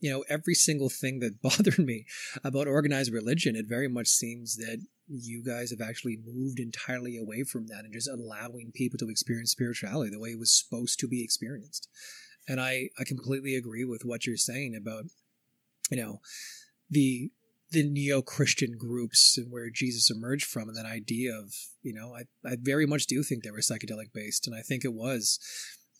you 0.01 0.09
know, 0.09 0.25
every 0.27 0.55
single 0.55 0.89
thing 0.89 1.19
that 1.19 1.41
bothered 1.43 1.79
me 1.79 2.05
about 2.43 2.67
organized 2.67 3.13
religion, 3.13 3.55
it 3.55 3.67
very 3.67 3.87
much 3.87 4.07
seems 4.07 4.57
that 4.57 4.83
you 5.07 5.43
guys 5.43 5.71
have 5.71 5.87
actually 5.87 6.17
moved 6.25 6.59
entirely 6.59 7.17
away 7.17 7.43
from 7.43 7.67
that 7.67 7.83
and 7.83 7.93
just 7.93 8.09
allowing 8.09 8.71
people 8.73 8.97
to 8.97 9.09
experience 9.09 9.51
spirituality 9.51 10.09
the 10.09 10.19
way 10.19 10.29
it 10.29 10.39
was 10.39 10.51
supposed 10.51 10.99
to 10.99 11.07
be 11.07 11.23
experienced. 11.23 11.87
And 12.47 12.59
I, 12.59 12.89
I 12.99 13.03
completely 13.05 13.55
agree 13.55 13.85
with 13.85 14.03
what 14.03 14.25
you're 14.25 14.37
saying 14.37 14.75
about, 14.75 15.05
you 15.91 15.97
know, 15.97 16.21
the 16.89 17.31
the 17.71 17.87
neo-Christian 17.87 18.77
groups 18.77 19.37
and 19.37 19.51
where 19.51 19.69
Jesus 19.69 20.11
emerged 20.11 20.45
from, 20.45 20.67
and 20.69 20.77
that 20.77 20.85
idea 20.85 21.33
of, 21.33 21.53
you 21.81 21.93
know, 21.93 22.15
I, 22.15 22.23
I 22.47 22.57
very 22.59 22.85
much 22.85 23.07
do 23.07 23.23
think 23.23 23.43
they 23.43 23.51
were 23.51 23.59
psychedelic 23.59 24.13
based, 24.13 24.45
and 24.47 24.55
I 24.55 24.61
think 24.61 24.83
it 24.83 24.93
was, 24.93 25.39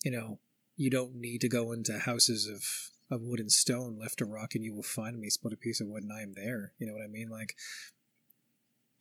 you 0.03 0.11
know, 0.11 0.39
you 0.75 0.89
don't 0.89 1.15
need 1.15 1.41
to 1.41 1.49
go 1.49 1.71
into 1.71 1.99
houses 1.99 2.47
of 2.47 2.63
of 3.11 3.21
wood 3.21 3.41
and 3.41 3.51
stone, 3.51 3.97
lift 3.99 4.21
a 4.21 4.25
rock 4.25 4.55
and 4.55 4.63
you 4.63 4.73
will 4.73 4.81
find 4.81 5.19
me, 5.19 5.29
split 5.29 5.53
a 5.53 5.57
piece 5.57 5.81
of 5.81 5.87
wood 5.87 6.03
and 6.03 6.13
I 6.13 6.21
am 6.21 6.33
there. 6.33 6.71
You 6.79 6.87
know 6.87 6.93
what 6.93 7.03
I 7.03 7.07
mean? 7.07 7.27
Like 7.29 7.55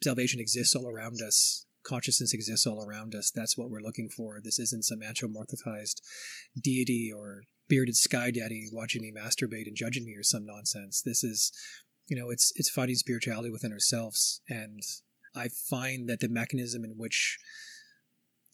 salvation 0.02 0.40
exists 0.40 0.74
all 0.74 0.88
around 0.88 1.20
us. 1.22 1.64
Consciousness 1.84 2.34
exists 2.34 2.66
all 2.66 2.84
around 2.84 3.14
us. 3.14 3.30
That's 3.30 3.56
what 3.56 3.70
we're 3.70 3.80
looking 3.80 4.08
for. 4.08 4.40
This 4.42 4.58
isn't 4.58 4.84
some 4.84 4.98
anthropomorphized 5.00 6.00
deity 6.60 7.12
or 7.16 7.44
bearded 7.68 7.96
sky 7.96 8.32
daddy 8.32 8.66
watching 8.72 9.00
me 9.00 9.12
masturbate 9.16 9.68
and 9.68 9.76
judging 9.76 10.04
me 10.04 10.16
or 10.16 10.24
some 10.24 10.44
nonsense. 10.44 11.00
This 11.00 11.22
is, 11.22 11.52
you 12.10 12.16
know, 12.16 12.28
it's 12.28 12.52
it's 12.56 12.68
finding 12.68 12.96
spirituality 12.96 13.50
within 13.50 13.72
ourselves. 13.72 14.42
And 14.48 14.82
I 15.34 15.48
find 15.48 16.08
that 16.08 16.18
the 16.20 16.28
mechanism 16.28 16.84
in 16.84 16.98
which 16.98 17.38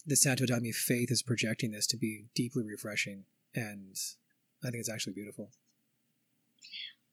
the 0.05 0.15
Santo 0.15 0.45
Daime 0.45 0.73
faith 0.73 1.11
is 1.11 1.23
projecting 1.23 1.71
this 1.71 1.87
to 1.87 1.97
be 1.97 2.25
deeply 2.33 2.63
refreshing 2.63 3.25
and 3.53 3.95
I 4.63 4.69
think 4.69 4.79
it's 4.79 4.91
actually 4.91 5.13
beautiful. 5.13 5.49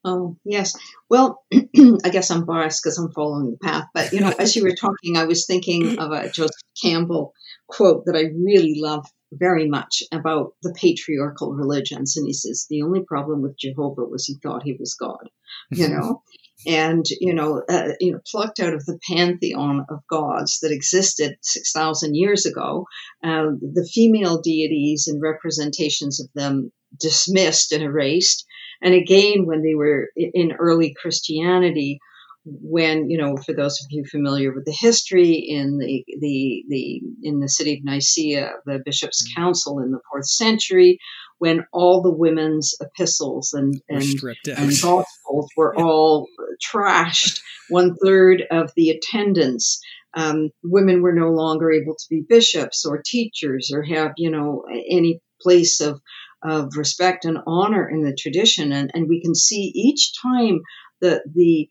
Oh, 0.05 0.37
yes. 0.45 0.77
Well, 1.09 1.43
I 1.55 2.11
guess 2.11 2.31
I'm 2.31 2.45
biased 2.45 2.83
because 2.83 2.99
I'm 2.99 3.11
following 3.13 3.51
the 3.53 3.57
path. 3.57 3.87
But, 3.95 4.13
you 4.13 4.21
know, 4.21 4.35
as 4.39 4.55
you 4.55 4.63
were 4.63 4.75
talking, 4.75 5.17
I 5.17 5.25
was 5.25 5.47
thinking 5.47 5.99
of 5.99 6.13
a 6.13 6.29
Joseph 6.29 6.61
Campbell 6.81 7.33
quote 7.69 8.05
that 8.05 8.15
I 8.15 8.25
really 8.37 8.75
love 8.77 9.07
very 9.39 9.69
much 9.69 10.03
about 10.13 10.55
the 10.63 10.75
patriarchal 10.81 11.53
religions. 11.53 12.17
And 12.17 12.27
he 12.27 12.33
says, 12.33 12.67
the 12.69 12.83
only 12.83 13.03
problem 13.03 13.43
with 13.43 13.59
Jehovah 13.59 14.05
was 14.05 14.25
he 14.25 14.37
thought 14.43 14.63
he 14.63 14.77
was 14.79 14.95
God, 14.95 15.29
you 15.71 15.89
know? 15.89 16.23
and, 16.67 17.05
you 17.21 17.35
know, 17.35 17.63
uh, 17.69 17.93
you 18.01 18.13
know, 18.13 18.21
plucked 18.31 18.61
out 18.61 18.75
of 18.75 18.85
the 18.87 18.99
pantheon 19.09 19.85
of 19.89 20.07
gods 20.09 20.61
that 20.61 20.73
existed 20.73 21.37
6,000 21.43 22.15
years 22.15 22.47
ago, 22.47 22.87
uh, 23.23 23.47
the 23.61 23.89
female 23.93 24.41
deities 24.41 25.07
and 25.09 25.21
representations 25.21 26.21
of 26.21 26.29
them 26.35 26.73
dismissed 26.99 27.73
and 27.73 27.83
erased. 27.83 28.47
And 28.83 28.95
again, 28.95 29.47
when 29.47 29.63
they 29.63 29.75
were 29.75 30.09
in 30.17 30.53
early 30.53 30.95
Christianity, 31.01 31.99
when 32.45 33.09
you 33.11 33.19
know, 33.19 33.37
for 33.37 33.55
those 33.55 33.81
of 33.81 33.87
you 33.91 34.05
familiar 34.05 34.53
with 34.53 34.65
the 34.65 34.77
history 34.79 35.33
in 35.33 35.79
the 35.79 36.05
the 36.21 36.65
the 36.69 37.01
in 37.23 37.41
the 37.41 37.49
city 37.49 37.75
of 37.75 37.85
Nicaea, 37.85 38.53
the 38.67 38.81
bishops' 38.85 39.27
mm-hmm. 39.27 39.43
council 39.43 39.79
in 39.79 39.91
the 39.91 40.01
fourth 40.11 40.27
century, 40.27 40.99
when 41.39 41.65
all 41.73 42.03
the 42.03 42.15
women's 42.15 42.75
epistles 42.81 43.53
and 43.53 43.81
and, 43.89 44.03
and 44.47 44.71
gospels 44.83 45.49
were 45.57 45.75
yeah. 45.77 45.85
all 45.85 46.29
trashed. 46.65 47.41
One 47.71 47.95
third 48.05 48.45
of 48.51 48.71
the 48.77 48.91
attendance. 48.91 49.81
Um, 50.17 50.51
women 50.63 51.03
were 51.03 51.15
no 51.15 51.31
longer 51.31 51.73
able 51.73 51.95
to 51.95 52.07
be 52.09 52.25
bishops 52.29 52.85
or 52.85 53.03
teachers 53.05 53.73
or 53.75 53.83
have, 53.83 54.13
you 54.17 54.31
know, 54.31 54.63
any 54.89 55.21
place 55.43 55.81
of 55.81 56.01
of 56.45 56.77
respect 56.77 57.25
and 57.25 57.39
honor 57.47 57.89
in 57.89 58.05
the 58.05 58.15
tradition. 58.15 58.71
And, 58.71 58.91
and 58.95 59.09
we 59.09 59.23
can 59.23 59.35
see 59.35 59.73
each 59.75 60.13
time 60.23 60.61
that 61.01 61.23
the 61.35 61.69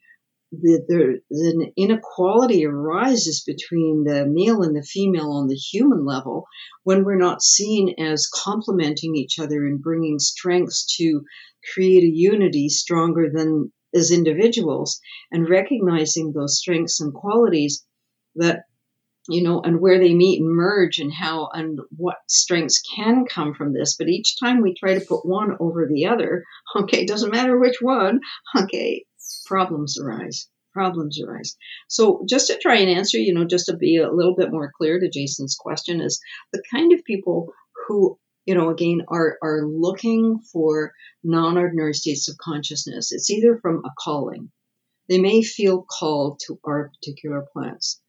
the, 0.61 0.84
the, 0.88 1.19
the 1.30 1.71
inequality 1.75 2.65
arises 2.65 3.43
between 3.45 4.03
the 4.03 4.25
male 4.25 4.61
and 4.61 4.75
the 4.75 4.84
female 4.84 5.31
on 5.31 5.47
the 5.47 5.55
human 5.55 6.05
level 6.05 6.45
when 6.84 7.03
we're 7.03 7.17
not 7.17 7.41
seen 7.41 7.95
as 7.99 8.27
complementing 8.27 9.15
each 9.15 9.39
other 9.39 9.65
and 9.65 9.81
bringing 9.81 10.19
strengths 10.19 10.97
to 10.97 11.23
create 11.73 12.03
a 12.03 12.15
unity 12.15 12.69
stronger 12.69 13.30
than 13.34 13.71
as 13.95 14.11
individuals 14.11 14.99
and 15.31 15.49
recognizing 15.49 16.31
those 16.31 16.57
strengths 16.57 17.01
and 17.01 17.13
qualities 17.13 17.85
that 18.35 18.63
you 19.30 19.41
know, 19.41 19.61
and 19.61 19.80
where 19.80 19.99
they 19.99 20.13
meet 20.13 20.41
and 20.41 20.49
merge 20.49 20.99
and 20.99 21.13
how 21.13 21.47
and 21.53 21.80
what 21.95 22.17
strengths 22.27 22.81
can 22.95 23.25
come 23.25 23.53
from 23.53 23.71
this. 23.71 23.95
But 23.97 24.09
each 24.09 24.38
time 24.38 24.61
we 24.61 24.73
try 24.73 24.95
to 24.95 25.05
put 25.05 25.25
one 25.25 25.55
over 25.61 25.88
the 25.88 26.07
other, 26.07 26.43
okay, 26.75 27.05
doesn't 27.05 27.31
matter 27.31 27.57
which 27.57 27.77
one, 27.81 28.19
okay, 28.53 29.05
problems 29.45 30.00
arise. 30.00 30.48
Problems 30.74 31.22
arise. 31.22 31.56
So 31.88 32.26
just 32.28 32.48
to 32.48 32.58
try 32.58 32.78
and 32.78 32.90
answer, 32.90 33.18
you 33.18 33.34
know, 33.34 33.45
just 33.45 33.68
to 33.68 33.78
be 33.78 33.98
a 33.98 34.12
little 34.12 34.36
bit 34.36 34.52
more 34.52 34.72
clear 34.76 35.00
to 35.00 35.10
Jason's 35.10 35.56
question 35.56 36.02
is 36.02 36.20
the 36.52 36.64
kind 36.72 36.94
of 36.94 37.04
people 37.04 37.54
who 37.88 38.18
you 38.45 38.56
know, 38.56 38.70
again, 38.72 39.04
are, 39.08 39.38
are 39.41 39.66
looking 39.66 40.38
for 40.52 40.91
non 41.24 41.58
ordinary 41.58 41.94
states 41.94 42.28
of 42.28 42.38
consciousness. 42.38 43.14
It's 43.14 43.30
either 43.30 43.58
from 43.62 43.86
a 43.86 43.91
calling. 43.98 44.52
They 45.08 45.18
may 45.18 45.44
feel 45.44 45.86
called 45.90 46.41
to 46.48 46.60
our 46.66 46.90
particular 46.90 47.45
plants 47.54 48.02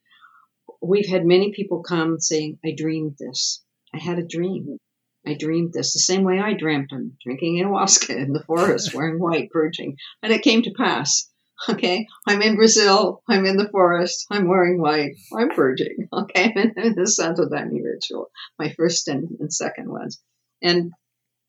we've 0.87 1.09
had 1.09 1.25
many 1.25 1.53
people 1.53 1.83
come 1.83 2.21
saying, 2.21 2.59
I 2.65 2.75
dreamed 2.77 3.17
this. 3.19 3.63
I 3.95 3.99
had 3.99 4.19
a 4.19 4.27
dream. 4.27 4.79
I 5.27 5.35
dreamed 5.35 5.73
this 5.73 5.93
the 5.93 6.01
same 6.01 6.23
way 6.23 6.39
I 6.39 6.53
dreamt 6.53 6.93
I'm 6.93 7.17
drinking 7.23 7.63
ayahuasca 7.63 8.15
in 8.15 8.33
the 8.33 8.43
forest, 8.43 8.95
wearing 8.95 9.19
white, 9.19 9.51
purging. 9.51 9.97
And 10.23 10.33
it 10.33 10.43
came 10.43 10.63
to 10.63 10.75
pass. 10.77 11.31
Okay, 11.69 12.09
I'm 12.27 12.43
in 12.43 12.57
Brazil. 12.57 13.23
I'm 13.29 13.47
in 13.47 13.57
the 13.57 13.69
forest. 13.69 14.27
I'm 14.31 14.49
wearing 14.49 14.81
white. 14.81 15.13
I'm 15.37 15.51
purging. 15.51 16.09
Okay, 16.13 16.53
I'm 16.57 16.73
in 16.77 16.95
the 16.95 17.07
Santo 17.07 17.49
Daime 17.49 17.81
ritual, 17.83 18.31
my 18.59 18.71
first 18.71 19.09
and, 19.09 19.29
and 19.41 19.53
second 19.53 19.89
ones. 19.89 20.21
And 20.63 20.93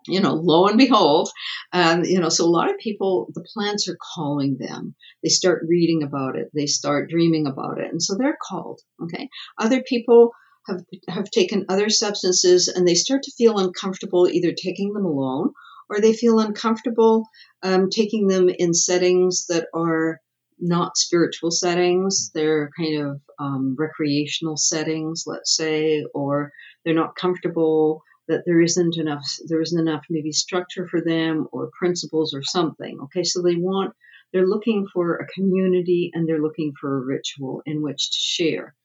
you 0.08 0.20
know, 0.20 0.34
lo 0.34 0.68
and 0.68 0.78
behold, 0.78 1.30
um, 1.74 2.04
you 2.04 2.20
know, 2.20 2.30
so 2.30 2.46
a 2.46 2.48
lot 2.48 2.70
of 2.70 2.78
people, 2.78 3.28
the 3.34 3.46
plants 3.54 3.88
are 3.88 3.98
calling 4.16 4.58
them. 4.60 4.96
They 5.24 5.30
start 5.30 5.66
reading 5.68 6.04
about 6.04 6.38
it. 6.38 6.52
They 6.54 6.68
start 6.68 7.10
dreaming 7.10 7.48
about 7.48 7.80
it. 7.80 7.92
And 7.92 8.02
so 8.02 8.16
they're 8.16 8.38
called. 8.42 8.82
Okay. 9.04 9.30
Other 9.60 9.82
people 9.82 10.32
have, 10.68 10.82
have 11.08 11.30
taken 11.32 11.66
other 11.70 11.90
substances 11.90 12.68
and 12.68 12.88
they 12.88 12.96
start 12.96 13.24
to 13.24 13.32
feel 13.38 13.58
uncomfortable 13.58 14.28
either 14.28 14.54
taking 14.54 14.94
them 14.94 15.06
alone 15.06 15.52
or 15.90 16.00
they 16.00 16.14
feel 16.14 16.40
uncomfortable 16.40 17.28
um, 17.64 17.90
taking 17.90 18.28
them 18.28 18.50
in 18.50 18.74
settings 18.74 19.46
that 19.48 19.68
are 19.74 20.20
not 20.60 20.98
spiritual 20.98 21.52
settings. 21.52 22.32
They're 22.34 22.70
kind 22.78 23.06
of 23.06 23.22
um, 23.40 23.76
recreational 23.78 24.58
settings, 24.58 25.24
let's 25.28 25.56
say, 25.56 26.06
or 26.14 26.52
they're 26.84 26.94
not 26.94 27.16
comfortable 27.16 28.04
that 28.28 28.44
there 28.46 28.62
isn't 28.62 28.98
enough 28.98 29.24
there 29.48 29.62
isn't 29.62 29.88
enough 29.88 30.04
maybe 30.10 30.32
structure 30.32 30.88
for 30.88 31.02
them 31.02 31.48
or 31.52 31.70
principles 31.78 32.34
or 32.34 32.42
something 32.42 33.00
okay 33.04 33.24
so 33.24 33.42
they 33.42 33.56
want 33.56 33.94
they're 34.34 34.48
looking 34.48 34.88
for 34.92 35.18
a 35.18 35.28
community 35.28 36.10
and 36.14 36.28
they're 36.28 36.42
looking 36.42 36.74
for 36.80 36.98
a 36.98 37.06
ritual 37.06 37.62
in 37.68 37.84
which 37.84 38.10
to 38.10 38.18
share 38.18 38.76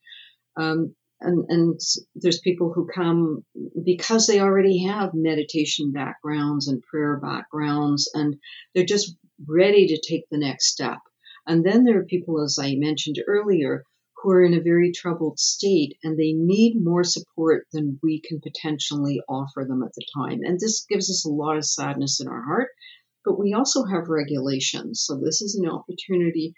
um, 0.57 0.95
and, 1.21 1.45
and 1.49 1.81
there's 2.15 2.41
people 2.41 2.73
who 2.73 2.89
come 2.93 3.45
because 3.85 4.27
they 4.27 4.41
already 4.41 4.85
have 4.85 5.11
meditation 5.15 5.93
backgrounds 5.93 6.69
and 6.69 6.83
prayer 6.83 7.19
backgrounds 7.21 8.11
and 8.15 8.37
they're 8.75 8.85
just 8.85 9.17
ready 9.47 9.87
to 9.89 10.01
take 10.01 10.25
the 10.31 10.39
next 10.39 10.67
step 10.67 10.99
and 11.47 11.65
then 11.65 11.85
there 11.85 11.99
are 11.99 12.05
people 12.05 12.43
as 12.43 12.59
i 12.61 12.75
mentioned 12.75 13.17
earlier 13.27 13.85
who 14.23 14.31
are 14.31 14.43
in 14.43 14.55
a 14.55 14.61
very 14.61 14.93
troubled 14.93 15.39
state 15.39 15.97
and 16.03 16.19
they 16.19 16.33
need 16.33 16.75
more 16.77 17.05
support 17.05 17.67
than 17.73 17.99
we 18.03 18.21
can 18.21 18.41
potentially 18.41 19.21
offer 19.29 19.65
them 19.67 19.83
at 19.83 19.93
the 19.95 20.05
time. 20.15 20.41
And 20.45 20.59
this 20.61 20.85
gives 20.89 21.11
us 21.11 21.25
a 21.25 21.31
lot 21.31 21.57
of 21.57 21.65
sadness 21.65 22.21
in 22.21 22.29
our 22.29 22.43
heart, 22.43 22.69
but 23.25 23.39
we 23.39 23.55
also 23.55 23.85
have 23.85 24.09
regulations. 24.09 25.05
So 25.07 25.17
this 25.17 25.41
is 25.41 25.55
an 25.55 25.71
opportunity 25.71 26.55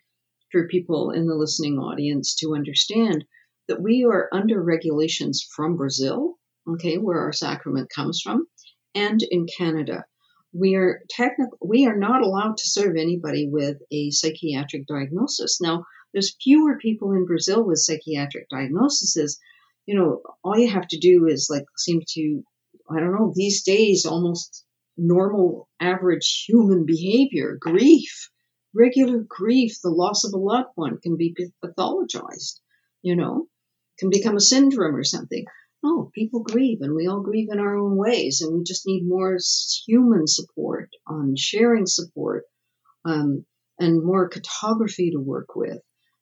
for 0.50 0.68
people 0.68 1.12
in 1.12 1.26
the 1.26 1.36
listening 1.36 1.78
audience 1.78 2.34
to 2.36 2.54
understand 2.54 3.24
that 3.68 3.80
we 3.80 4.04
are 4.04 4.28
under 4.32 4.62
regulations 4.62 5.46
from 5.54 5.76
Brazil, 5.76 6.34
okay, 6.68 6.96
where 6.96 7.20
our 7.20 7.32
sacrament 7.32 7.90
comes 7.90 8.20
from, 8.22 8.46
and 8.94 9.22
in 9.30 9.46
Canada. 9.46 10.04
We 10.52 10.74
are 10.74 11.00
technical 11.08 11.56
we 11.62 11.86
are 11.86 11.96
not 11.96 12.22
allowed 12.22 12.58
to 12.58 12.68
serve 12.68 12.96
anybody 12.96 13.48
with 13.48 13.78
a 13.90 14.10
psychiatric 14.10 14.86
diagnosis. 14.86 15.60
Now, 15.60 15.84
there's 16.12 16.36
fewer 16.42 16.76
people 16.78 17.12
in 17.12 17.24
Brazil 17.24 17.64
with 17.64 17.78
psychiatric 17.78 18.48
diagnoses. 18.50 19.38
You 19.86 19.94
know, 19.96 20.22
all 20.44 20.58
you 20.58 20.70
have 20.70 20.86
to 20.88 20.98
do 20.98 21.26
is 21.26 21.48
like 21.50 21.64
seem 21.78 22.00
to, 22.06 22.42
I 22.90 23.00
don't 23.00 23.14
know, 23.14 23.32
these 23.34 23.62
days 23.62 24.04
almost 24.04 24.64
normal, 24.96 25.68
average 25.80 26.44
human 26.46 26.84
behavior, 26.84 27.56
grief, 27.58 28.28
regular 28.74 29.24
grief, 29.26 29.78
the 29.82 29.90
loss 29.90 30.24
of 30.24 30.34
a 30.34 30.38
loved 30.38 30.70
one 30.74 30.98
can 31.02 31.16
be 31.16 31.34
pathologized, 31.64 32.60
you 33.02 33.16
know, 33.16 33.46
can 33.98 34.10
become 34.10 34.36
a 34.36 34.40
syndrome 34.40 34.94
or 34.96 35.04
something. 35.04 35.44
Oh, 35.84 36.10
people 36.14 36.42
grieve 36.42 36.78
and 36.80 36.94
we 36.94 37.08
all 37.08 37.20
grieve 37.20 37.48
in 37.50 37.58
our 37.58 37.76
own 37.76 37.96
ways 37.96 38.40
and 38.40 38.56
we 38.56 38.62
just 38.62 38.86
need 38.86 39.02
more 39.06 39.36
human 39.86 40.26
support 40.26 40.90
on 41.06 41.34
sharing 41.36 41.86
support 41.86 42.44
um, 43.04 43.44
and 43.80 44.04
more 44.04 44.28
cartography 44.28 45.10
to 45.10 45.18
work 45.18 45.56
with 45.56 45.80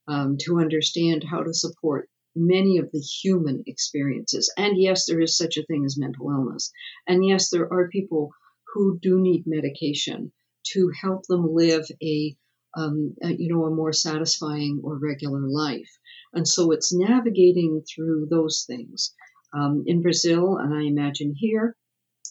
um, 0.08 0.36
to 0.40 0.58
understand 0.58 1.24
how 1.24 1.42
to 1.42 1.52
support 1.52 2.08
many 2.34 2.78
of 2.78 2.90
the 2.92 3.00
human 3.00 3.62
experiences. 3.66 4.52
And 4.56 4.80
yes, 4.80 5.06
there 5.06 5.20
is 5.20 5.36
such 5.36 5.56
a 5.56 5.64
thing 5.64 5.84
as 5.84 5.98
mental 5.98 6.30
illness. 6.30 6.72
And 7.06 7.26
yes, 7.26 7.50
there 7.50 7.70
are 7.72 7.88
people 7.88 8.30
who 8.72 8.98
do 9.00 9.20
need 9.20 9.44
medication 9.46 10.32
to 10.72 10.90
help 11.00 11.26
them 11.26 11.54
live 11.54 11.86
a, 12.02 12.36
um, 12.76 13.14
you 13.22 13.52
know 13.52 13.64
a 13.64 13.74
more 13.74 13.92
satisfying 13.92 14.80
or 14.82 14.98
regular 14.98 15.40
life. 15.40 15.90
And 16.32 16.46
so 16.46 16.70
it's 16.70 16.92
navigating 16.92 17.82
through 17.82 18.28
those 18.30 18.64
things. 18.66 19.14
Um, 19.52 19.82
in 19.86 20.00
Brazil, 20.00 20.58
and 20.58 20.72
I 20.72 20.82
imagine 20.82 21.34
here, 21.36 21.76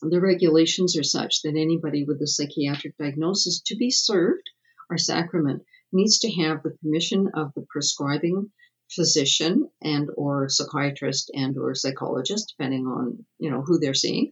the 0.02 0.22
regulations 0.22 0.98
are 0.98 1.04
such 1.04 1.42
that 1.42 1.58
anybody 1.58 2.06
with 2.06 2.22
a 2.22 2.28
psychiatric 2.28 2.98
diagnosis 2.98 3.62
to 3.66 3.76
be 3.76 3.90
served 3.90 4.50
our 4.90 4.98
sacrament 4.98 5.64
needs 5.92 6.20
to 6.20 6.32
have 6.32 6.64
the 6.64 6.72
permission 6.82 7.30
of 7.34 7.54
the 7.54 7.66
prescribing 7.70 8.52
physician 8.90 9.70
and 9.82 10.10
or 10.16 10.50
psychiatrist 10.50 11.30
and 11.36 11.58
or 11.58 11.76
psychologist 11.76 12.56
depending 12.58 12.88
on 12.88 13.24
you 13.38 13.52
know 13.52 13.62
who 13.62 13.78
they're 13.78 13.94
seeing 13.94 14.30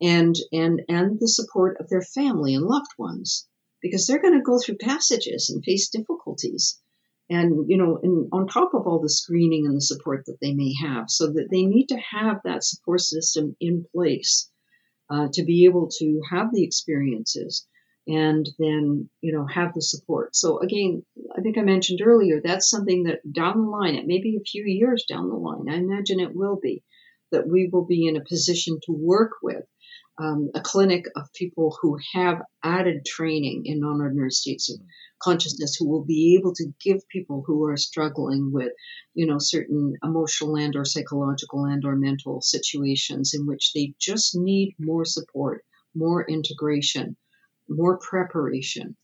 and 0.00 0.34
and 0.52 0.80
and 0.88 1.20
the 1.20 1.28
support 1.28 1.76
of 1.80 1.88
their 1.90 2.00
family 2.00 2.54
and 2.54 2.64
loved 2.64 2.92
ones 2.96 3.46
because 3.82 4.06
they're 4.06 4.22
going 4.22 4.38
to 4.38 4.42
go 4.42 4.58
through 4.58 4.76
passages 4.76 5.50
and 5.50 5.64
face 5.64 5.88
difficulties. 5.88 6.80
And 7.28 7.70
you 7.70 7.76
know 7.76 8.00
and 8.02 8.28
on 8.32 8.48
top 8.48 8.74
of 8.74 8.88
all 8.88 9.00
the 9.00 9.08
screening 9.08 9.64
and 9.64 9.76
the 9.76 9.80
support 9.80 10.24
that 10.26 10.38
they 10.40 10.52
may 10.52 10.74
have 10.82 11.04
so 11.08 11.28
that 11.28 11.48
they 11.48 11.62
need 11.62 11.86
to 11.90 11.96
have 11.96 12.38
that 12.42 12.64
support 12.64 13.02
system 13.02 13.54
in 13.60 13.84
place 13.94 14.50
uh, 15.08 15.28
to 15.34 15.44
be 15.44 15.64
able 15.66 15.88
to 15.98 16.20
have 16.28 16.52
the 16.52 16.64
experiences 16.64 17.68
and 18.08 18.48
then 18.58 19.08
you 19.20 19.32
know 19.32 19.46
have 19.46 19.74
the 19.74 19.82
support. 19.82 20.34
So 20.34 20.58
again 20.58 21.04
i 21.36 21.40
think 21.40 21.58
i 21.58 21.62
mentioned 21.62 22.00
earlier 22.02 22.40
that's 22.42 22.68
something 22.70 23.04
that 23.04 23.20
down 23.32 23.58
the 23.58 23.70
line 23.70 23.94
it 23.94 24.06
may 24.06 24.20
be 24.20 24.36
a 24.36 24.50
few 24.50 24.64
years 24.66 25.04
down 25.08 25.28
the 25.28 25.36
line 25.36 25.68
i 25.68 25.74
imagine 25.74 26.18
it 26.18 26.34
will 26.34 26.58
be 26.60 26.82
that 27.30 27.46
we 27.46 27.68
will 27.72 27.84
be 27.84 28.06
in 28.06 28.16
a 28.16 28.24
position 28.24 28.78
to 28.84 28.92
work 28.92 29.32
with 29.42 29.64
um, 30.20 30.50
a 30.54 30.60
clinic 30.60 31.06
of 31.16 31.32
people 31.32 31.76
who 31.80 31.98
have 32.12 32.42
added 32.62 33.04
training 33.06 33.62
in 33.64 33.80
non-ordinary 33.80 34.30
states 34.30 34.70
of 34.70 34.80
consciousness 35.22 35.76
who 35.76 35.88
will 35.88 36.04
be 36.04 36.36
able 36.38 36.54
to 36.54 36.72
give 36.84 37.08
people 37.08 37.42
who 37.46 37.64
are 37.64 37.76
struggling 37.76 38.50
with 38.52 38.72
you 39.14 39.26
know 39.26 39.38
certain 39.38 39.94
emotional 40.02 40.56
and 40.56 40.76
or 40.76 40.84
psychological 40.84 41.64
and 41.64 41.84
or 41.84 41.96
mental 41.96 42.40
situations 42.40 43.32
in 43.34 43.46
which 43.46 43.72
they 43.74 43.94
just 43.98 44.34
need 44.34 44.74
more 44.78 45.04
support 45.04 45.64
more 45.94 46.24
integration 46.28 47.16
more 47.70 47.98
preparation. 47.98 48.96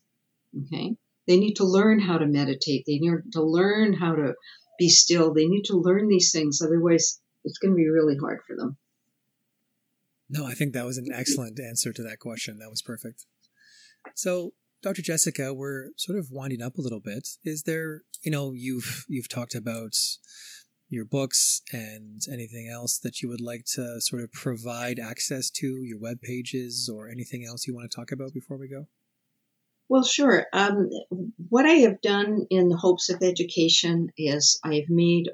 Okay. 0.65 0.95
They 1.27 1.37
need 1.37 1.55
to 1.55 1.65
learn 1.65 1.99
how 1.99 2.17
to 2.17 2.27
meditate. 2.27 2.83
They 2.85 2.99
need 2.99 3.31
to 3.33 3.41
learn 3.41 3.93
how 3.93 4.15
to 4.15 4.33
be 4.77 4.89
still. 4.89 5.33
They 5.33 5.47
need 5.47 5.63
to 5.65 5.77
learn 5.77 6.07
these 6.07 6.31
things. 6.31 6.61
Otherwise, 6.61 7.19
it's 7.43 7.57
going 7.57 7.73
to 7.73 7.77
be 7.77 7.89
really 7.89 8.17
hard 8.17 8.39
for 8.45 8.55
them. 8.55 8.77
No, 10.29 10.45
I 10.45 10.53
think 10.53 10.73
that 10.73 10.85
was 10.85 10.97
an 10.97 11.07
excellent 11.13 11.59
answer 11.59 11.93
to 11.93 12.03
that 12.03 12.19
question. 12.19 12.59
That 12.59 12.69
was 12.69 12.81
perfect. 12.81 13.25
So, 14.15 14.51
Dr. 14.83 15.01
Jessica, 15.01 15.53
we're 15.53 15.89
sort 15.97 16.19
of 16.19 16.27
winding 16.31 16.61
up 16.61 16.77
a 16.77 16.81
little 16.81 16.99
bit. 16.99 17.27
Is 17.43 17.63
there, 17.63 18.01
you 18.21 18.31
know, 18.31 18.51
you've 18.53 19.05
you've 19.07 19.29
talked 19.29 19.55
about 19.55 19.93
your 20.89 21.05
books 21.05 21.61
and 21.71 22.21
anything 22.31 22.69
else 22.71 22.97
that 22.99 23.21
you 23.21 23.29
would 23.29 23.41
like 23.41 23.65
to 23.75 23.99
sort 23.99 24.21
of 24.21 24.31
provide 24.31 24.99
access 24.99 25.49
to, 25.49 25.67
your 25.83 25.99
web 25.99 26.21
pages 26.21 26.89
or 26.93 27.09
anything 27.09 27.45
else 27.45 27.67
you 27.67 27.75
want 27.75 27.89
to 27.89 27.95
talk 27.95 28.11
about 28.11 28.33
before 28.33 28.57
we 28.57 28.69
go? 28.69 28.87
Well, 29.89 30.03
sure. 30.03 30.45
Um, 30.53 30.89
what 31.49 31.65
I 31.65 31.75
have 31.75 32.01
done 32.01 32.45
in 32.49 32.69
the 32.69 32.77
hopes 32.77 33.09
of 33.09 33.21
education 33.21 34.11
is 34.17 34.59
I've 34.63 34.89
made 34.89 35.29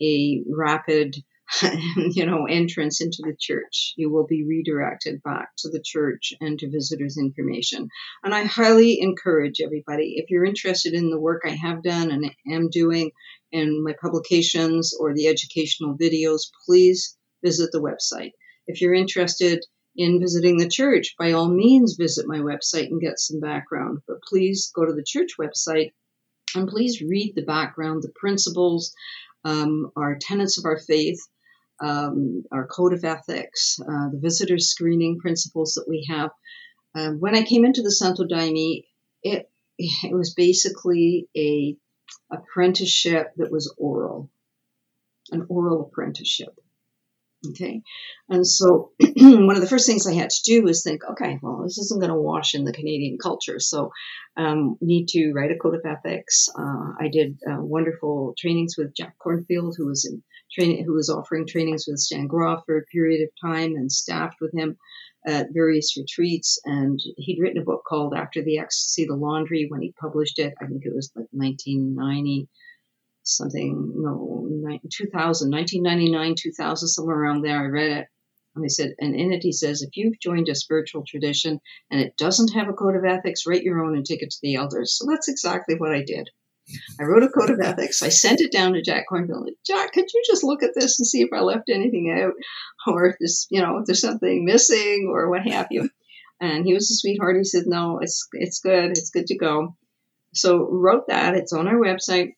a 0.01 0.45
rapid, 0.49 1.17
you 1.97 2.27
know, 2.27 2.47
entrance 2.47 3.01
into 3.01 3.23
the 3.23 3.37
church. 3.39 3.95
You 3.97 4.11
will 4.11 4.27
be 4.27 4.45
redirected 4.45 5.23
back 5.23 5.51
to 5.59 5.71
the 5.71 5.83
church 5.83 6.33
and 6.41 6.59
to 6.59 6.71
visitors 6.71 7.19
information. 7.19 7.89
And 8.25 8.35
I 8.35 8.45
highly 8.45 9.01
encourage 9.01 9.61
everybody, 9.61 10.15
if 10.17 10.31
you're 10.31 10.45
interested 10.45 10.93
in 10.93 11.11
the 11.11 11.21
work 11.21 11.43
I 11.45 11.51
have 11.51 11.83
done 11.83 12.11
and 12.11 12.31
am 12.51 12.69
doing 12.71 13.13
in 13.53 13.83
my 13.85 13.95
publications 14.01 14.93
or 14.99 15.15
the 15.15 15.29
educational 15.29 15.97
videos, 15.97 16.43
please 16.67 17.17
visit 17.45 17.71
the 17.73 17.81
website. 17.81 18.33
If 18.67 18.81
you're 18.81 18.95
interested 18.95 19.65
in 19.97 20.21
visiting 20.21 20.59
the 20.59 20.69
church, 20.69 21.15
by 21.19 21.33
all 21.33 21.49
means 21.49 21.97
visit 21.99 22.27
my 22.27 22.39
website 22.39 22.89
and 22.89 23.01
get 23.01 23.19
some 23.19 23.41
background. 23.41 24.01
But 24.09 24.23
please 24.23 24.71
go 24.75 24.85
to 24.85 24.93
the 24.93 25.05
church 25.07 25.31
website 25.41 25.93
and 26.55 26.69
please 26.69 27.01
read 27.01 27.35
the 27.35 27.45
background, 27.45 28.03
the 28.03 28.13
principles, 28.15 28.93
um, 29.45 29.91
our 29.97 30.19
tenets 30.21 30.59
of 30.59 30.65
our 30.65 30.79
faith, 30.79 31.21
um, 31.81 32.45
our 32.53 32.67
code 32.67 32.93
of 32.93 33.05
ethics, 33.05 33.79
uh, 33.81 34.11
the 34.11 34.21
visitor 34.21 34.59
screening 34.59 35.19
principles 35.19 35.75
that 35.75 35.87
we 35.89 36.07
have. 36.09 36.31
Uh, 36.95 37.11
when 37.11 37.35
I 37.35 37.43
came 37.43 37.65
into 37.65 37.83
the 37.83 37.93
Santo 37.93 38.25
Daime, 38.25 38.85
it 39.23 39.51
it 39.79 40.17
was 40.17 40.35
basically 40.35 41.29
a 41.37 41.77
apprenticeship 42.31 43.33
that 43.37 43.53
was 43.53 43.75
oral, 43.79 44.31
an 45.31 45.47
oral 45.49 45.83
apprenticeship. 45.83 46.59
Okay. 47.51 47.83
And 48.29 48.47
so 48.47 48.93
one 49.17 49.55
of 49.57 49.61
the 49.61 49.69
first 49.69 49.87
things 49.87 50.07
I 50.07 50.15
had 50.15 50.31
to 50.31 50.43
do 50.45 50.63
was 50.63 50.83
think, 50.83 51.03
okay, 51.05 51.39
well, 51.43 51.63
this 51.63 51.79
isn't 51.79 52.01
going 52.01 52.13
to 52.13 52.19
wash 52.19 52.55
in 52.55 52.65
the 52.65 52.73
Canadian 52.73 53.19
culture. 53.19 53.61
So 53.61 53.91
um, 54.37 54.77
need 54.81 55.09
to 55.09 55.33
write 55.33 55.53
a 55.53 55.57
code 55.57 55.75
of 55.75 55.85
ethics. 55.85 56.49
Uh, 56.59 56.93
I 56.99 57.09
did 57.13 57.39
uh, 57.49 57.61
wonderful 57.61 58.35
trainings 58.39 58.77
with 58.77 58.95
Jack 58.97 59.17
Kornfield, 59.25 59.75
who 59.77 59.87
was 59.87 60.07
in 60.11 60.23
training, 60.57 60.85
who 60.85 60.95
was 60.95 61.11
offering 61.11 61.47
trainings 61.47 61.85
with 61.87 61.99
Stan 61.99 62.27
Grof 62.27 62.63
for 62.67 62.79
a 62.79 62.85
period 62.85 63.23
of 63.23 63.51
time 63.51 63.75
and 63.77 63.93
staffed 63.93 64.39
with 64.41 64.53
him 64.55 64.77
at 65.27 65.53
various 65.53 65.97
retreats. 65.97 66.59
And 66.65 66.99
he'd 67.17 67.41
written 67.41 67.61
a 67.61 67.65
book 67.65 67.83
called 67.87 68.15
After 68.15 68.43
the 68.43 68.59
Ecstasy, 68.59 69.05
the 69.07 69.15
Laundry 69.15 69.67
when 69.69 69.83
he 69.83 69.93
published 70.01 70.39
it. 70.39 70.55
I 70.61 70.67
think 70.67 70.85
it 70.85 70.95
was 70.95 71.13
like 71.15 71.29
1990 71.33 72.49
something, 73.27 73.93
no, 73.97 74.49
2000, 74.91 75.51
1999, 75.51 76.35
2000, 76.39 76.89
somewhere 76.89 77.17
around 77.17 77.43
there. 77.43 77.59
I 77.59 77.67
read 77.67 77.91
it. 77.91 78.07
And 78.55 78.65
they 78.65 78.69
said, 78.69 78.95
and 78.99 79.15
in 79.15 79.33
it 79.33 79.43
he 79.43 79.53
says, 79.53 79.83
if 79.83 79.97
you've 79.97 80.19
joined 80.19 80.49
a 80.49 80.55
spiritual 80.55 81.05
tradition 81.07 81.61
and 81.91 82.01
it 82.01 82.17
doesn't 82.17 82.55
have 82.55 82.69
a 82.69 82.73
code 82.73 82.97
of 82.97 83.05
ethics, 83.05 83.47
write 83.47 83.63
your 83.63 83.85
own 83.85 83.97
and 83.97 84.07
take 84.07 84.23
it 84.23 84.31
to 84.31 84.39
the 84.43 84.55
elders. 84.55 84.97
So 84.97 85.07
that's 85.07 85.29
exactly 85.29 85.75
what 85.75 85.93
I 85.93 86.03
did. 86.03 86.31
I 87.01 87.05
wrote 87.05 87.23
a 87.23 87.29
code 87.29 87.51
of 87.51 87.61
ethics. 87.61 88.03
I 88.03 88.09
sent 88.09 88.41
it 88.41 88.53
down 88.53 88.73
to 88.73 88.83
Jack 88.83 89.05
Kornfield. 89.11 89.49
Jack, 89.67 89.93
could 89.93 90.13
you 90.13 90.23
just 90.27 90.45
look 90.45 90.63
at 90.63 90.75
this 90.75 90.99
and 90.99 91.07
see 91.07 91.23
if 91.23 91.29
I 91.33 91.41
left 91.41 91.69
anything 91.69 92.11
out, 92.11 92.33
or 92.87 93.07
if 93.07 93.17
there's, 93.21 93.47
you 93.51 93.61
know, 93.61 93.79
if 93.79 93.87
there's 93.87 94.01
something 94.01 94.45
missing, 94.45 95.09
or 95.11 95.31
what 95.31 95.47
have 95.47 95.69
you? 95.71 95.89
And 96.41 96.65
he 96.65 96.75
was 96.75 96.91
a 96.91 96.95
sweetheart. 96.95 97.37
He 97.37 97.45
said, 97.45 97.65
"No, 97.67 97.99
it's 98.01 98.29
it's 98.33 98.61
good. 98.61 98.91
It's 98.91 99.11
good 99.11 99.27
to 99.27 99.39
go." 99.39 99.77
So 100.35 100.69
wrote 100.71 101.09
that. 101.09 101.35
It's 101.35 101.53
on 101.53 101.67
our 101.67 101.77
website 101.77 102.35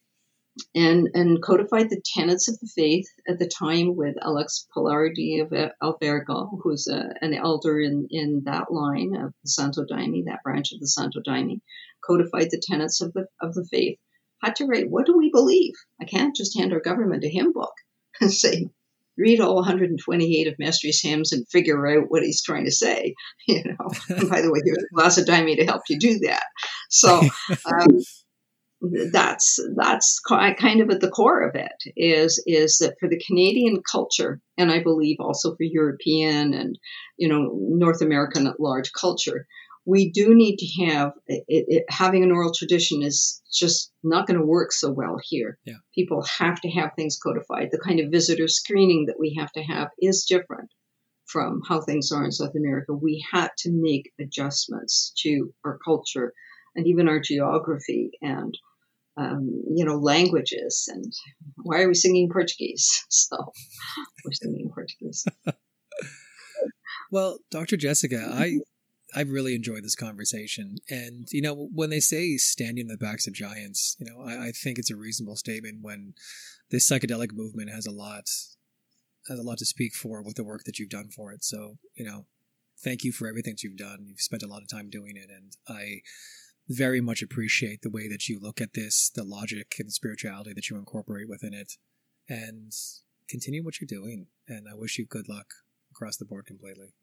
and, 0.74 1.09
and 1.14 1.42
codified 1.42 1.90
the 1.90 2.02
tenets 2.05 2.48
of 2.48 2.59
the 2.60 2.70
faith 2.74 3.06
at 3.28 3.38
the 3.38 3.48
time 3.48 3.96
with 3.96 4.16
Alex 4.22 4.66
Polari 4.76 5.40
of 5.40 5.50
Alverga, 5.82 6.48
who's 6.62 6.86
a, 6.88 7.14
an 7.20 7.34
elder 7.34 7.80
in, 7.80 8.06
in 8.10 8.42
that 8.44 8.70
line 8.70 9.14
of 9.16 9.32
the 9.42 9.48
Santo 9.48 9.84
Daime, 9.84 10.24
that 10.26 10.42
branch 10.42 10.72
of 10.72 10.80
the 10.80 10.88
Santo 10.88 11.20
Daime, 11.26 11.60
codified 12.05 12.48
the 12.50 12.62
tenets 12.62 13.00
of 13.00 13.12
the, 13.12 13.26
of 13.40 13.55
the 13.55 13.66
faith. 13.70 13.98
Had 14.43 14.56
to 14.56 14.66
write, 14.66 14.90
what 14.90 15.06
do 15.06 15.16
we 15.16 15.31
believe? 15.31 15.74
I 16.01 16.05
can't 16.05 16.35
just 16.35 16.56
hand 16.56 16.73
our 16.73 16.81
government 16.81 17.24
a 17.24 17.28
hymn 17.28 17.52
book 17.52 17.73
and 18.20 18.32
say, 18.32 18.69
read 19.16 19.40
all 19.40 19.56
128 19.56 20.47
of 20.47 20.55
Mestres 20.59 21.02
hymns 21.02 21.32
and 21.32 21.48
figure 21.48 21.86
out 21.86 22.06
what 22.09 22.23
he's 22.23 22.43
trying 22.43 22.65
to 22.65 22.70
say. 22.70 23.15
You 23.48 23.65
know, 23.65 24.28
by 24.28 24.43
the 24.43 24.52
way, 24.52 24.60
there's 24.62 24.85
a 24.85 24.94
glass 24.94 25.16
of 25.16 25.24
Daime 25.24 25.56
to 25.56 25.65
help 25.65 25.82
you 25.89 25.98
do 25.98 26.19
that. 26.20 26.44
So, 26.90 27.23
um, 27.66 27.98
that's 29.12 29.59
that's 29.77 30.20
kind 30.20 30.81
of 30.81 30.90
at 30.90 31.01
the 31.01 31.10
core 31.10 31.43
of 31.43 31.55
it 31.56 31.73
is 31.97 32.43
is 32.47 32.78
that 32.78 32.94
for 33.01 33.09
the 33.09 33.20
Canadian 33.27 33.82
culture 33.90 34.40
and 34.56 34.70
I 34.70 34.82
believe 34.82 35.16
also 35.19 35.56
for 35.56 35.65
European 35.65 36.55
and 36.55 36.78
you 37.16 37.28
know 37.28 37.51
North 37.55 38.02
American 38.02 38.47
at 38.47 38.60
large 38.60 38.93
culture 38.93 39.47
we 39.89 40.10
do 40.10 40.35
need 40.35 40.59
to 40.59 40.85
have 40.85 41.12
it, 41.27 41.44
it, 41.48 41.85
having 41.89 42.23
an 42.23 42.31
oral 42.31 42.52
tradition 42.52 43.02
is 43.02 43.40
just 43.51 43.90
not 44.05 44.27
going 44.27 44.39
to 44.39 44.44
work 44.44 44.70
so 44.70 44.93
well 44.93 45.16
here. 45.23 45.59
Yeah. 45.65 45.77
People 45.94 46.23
have 46.39 46.60
to 46.60 46.70
have 46.70 46.90
things 46.94 47.19
codified. 47.19 47.70
The 47.73 47.78
kind 47.78 47.98
of 47.98 48.12
visitor 48.12 48.48
screening 48.48 49.06
that 49.06 49.19
we 49.19 49.35
have 49.39 49.51
to 49.52 49.62
have 49.62 49.89
is 49.98 50.27
different 50.28 50.70
from 51.24 51.62
how 51.66 51.81
things 51.81 52.12
are 52.12 52.23
in 52.23 52.32
South 52.32 52.55
America. 52.55 52.93
We 52.93 53.24
had 53.32 53.48
to 53.60 53.70
make 53.73 54.12
adjustments 54.20 55.15
to 55.23 55.55
our 55.65 55.78
culture 55.82 56.35
and 56.77 56.86
even 56.86 57.09
our 57.09 57.19
geography 57.19 58.10
and 58.20 58.55
um, 59.16 59.62
you 59.74 59.86
know, 59.86 59.97
languages. 59.97 60.86
And 60.93 61.12
why 61.62 61.81
are 61.81 61.89
we 61.89 61.94
singing 61.94 62.28
Portuguese? 62.31 63.06
So 63.10 63.36
we're 64.24 64.32
singing 64.32 64.70
Portuguese. 64.73 65.24
well, 67.10 67.39
Dr. 67.51 67.78
Jessica, 67.78 68.31
I 68.31 68.59
I 69.14 69.22
really 69.22 69.55
enjoyed 69.55 69.85
this 69.85 69.94
conversation. 69.94 70.76
And, 70.90 71.26
you 71.30 71.40
know, 71.40 71.68
when 71.72 71.90
they 71.90 72.01
say 72.01 72.36
standing 72.36 72.82
in 72.82 72.89
the 72.89 72.97
backs 72.98 73.26
of 73.26 73.32
giants, 73.32 73.97
you 73.98 74.06
know, 74.06 74.22
I, 74.22 74.48
I 74.48 74.51
think 74.51 74.78
it's 74.78 74.90
a 74.90 74.97
reasonable 74.97 75.36
statement 75.36 75.78
when 75.80 76.14
this 76.70 76.89
psychedelic 76.89 77.32
movement 77.32 77.70
has 77.70 77.86
a 77.86 77.93
lot 77.93 78.24
has 79.28 79.39
a 79.39 79.43
lot 79.43 79.59
to 79.59 79.66
speak 79.66 79.94
for 79.94 80.22
with 80.22 80.36
the 80.36 80.44
work 80.44 80.64
that 80.64 80.78
you've 80.78 80.89
done 80.89 81.10
for 81.14 81.32
it. 81.32 81.44
So, 81.44 81.76
you 81.94 82.05
know, 82.05 82.26
thank 82.82 83.05
you 83.05 83.12
for 83.12 83.28
everything 83.28 83.55
that 83.55 83.62
you've 83.62 83.76
done. 83.76 84.06
You've 84.06 84.20
spent 84.20 84.43
a 84.43 84.47
lot 84.47 84.62
of 84.62 84.68
time 84.68 84.89
doing 84.89 85.16
it 85.16 85.28
and 85.28 85.52
I 85.68 86.01
very 86.68 87.01
much 87.01 87.22
appreciate 87.22 87.82
the 87.82 87.90
way 87.90 88.09
that 88.09 88.28
you 88.28 88.39
look 88.40 88.60
at 88.60 88.74
this, 88.74 89.10
the 89.14 89.24
logic 89.24 89.76
and 89.78 89.93
spirituality 89.93 90.52
that 90.55 90.68
you 90.68 90.76
incorporate 90.76 91.28
within 91.28 91.55
it, 91.55 91.72
and 92.28 92.72
continue 93.28 93.64
what 93.64 93.80
you're 93.80 93.89
doing. 93.89 94.26
And 94.47 94.66
I 94.70 94.74
wish 94.74 94.98
you 94.98 95.06
good 95.06 95.28
luck 95.28 95.47
across 95.90 96.16
the 96.16 96.26
board 96.26 96.47
completely. 96.47 96.94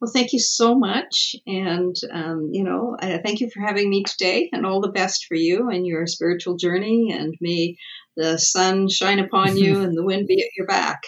Well, 0.00 0.10
thank 0.12 0.32
you 0.32 0.38
so 0.38 0.74
much. 0.74 1.34
And, 1.46 1.94
um, 2.12 2.50
you 2.52 2.64
know, 2.64 2.96
uh, 3.00 3.18
thank 3.24 3.40
you 3.40 3.50
for 3.52 3.60
having 3.60 3.90
me 3.90 4.04
today 4.04 4.48
and 4.52 4.64
all 4.64 4.80
the 4.80 4.92
best 4.92 5.26
for 5.26 5.34
you 5.34 5.70
and 5.70 5.86
your 5.86 6.06
spiritual 6.06 6.56
journey. 6.56 7.12
And 7.12 7.34
may 7.40 7.76
the 8.16 8.38
sun 8.38 8.88
shine 8.88 9.18
upon 9.18 9.56
you 9.56 9.80
and 9.80 9.96
the 9.96 10.04
wind 10.04 10.26
be 10.28 10.40
at 10.42 10.50
your 10.56 10.66
back. 10.66 11.02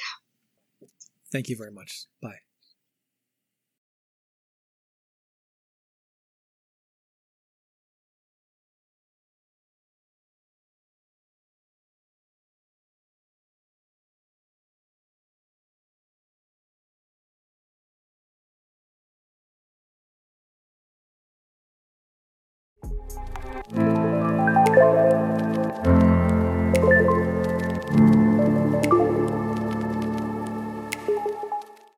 Thank 1.33 1.49
you 1.49 1.57
very 1.57 1.71
much. 1.71 2.07
Bye. 2.21 2.39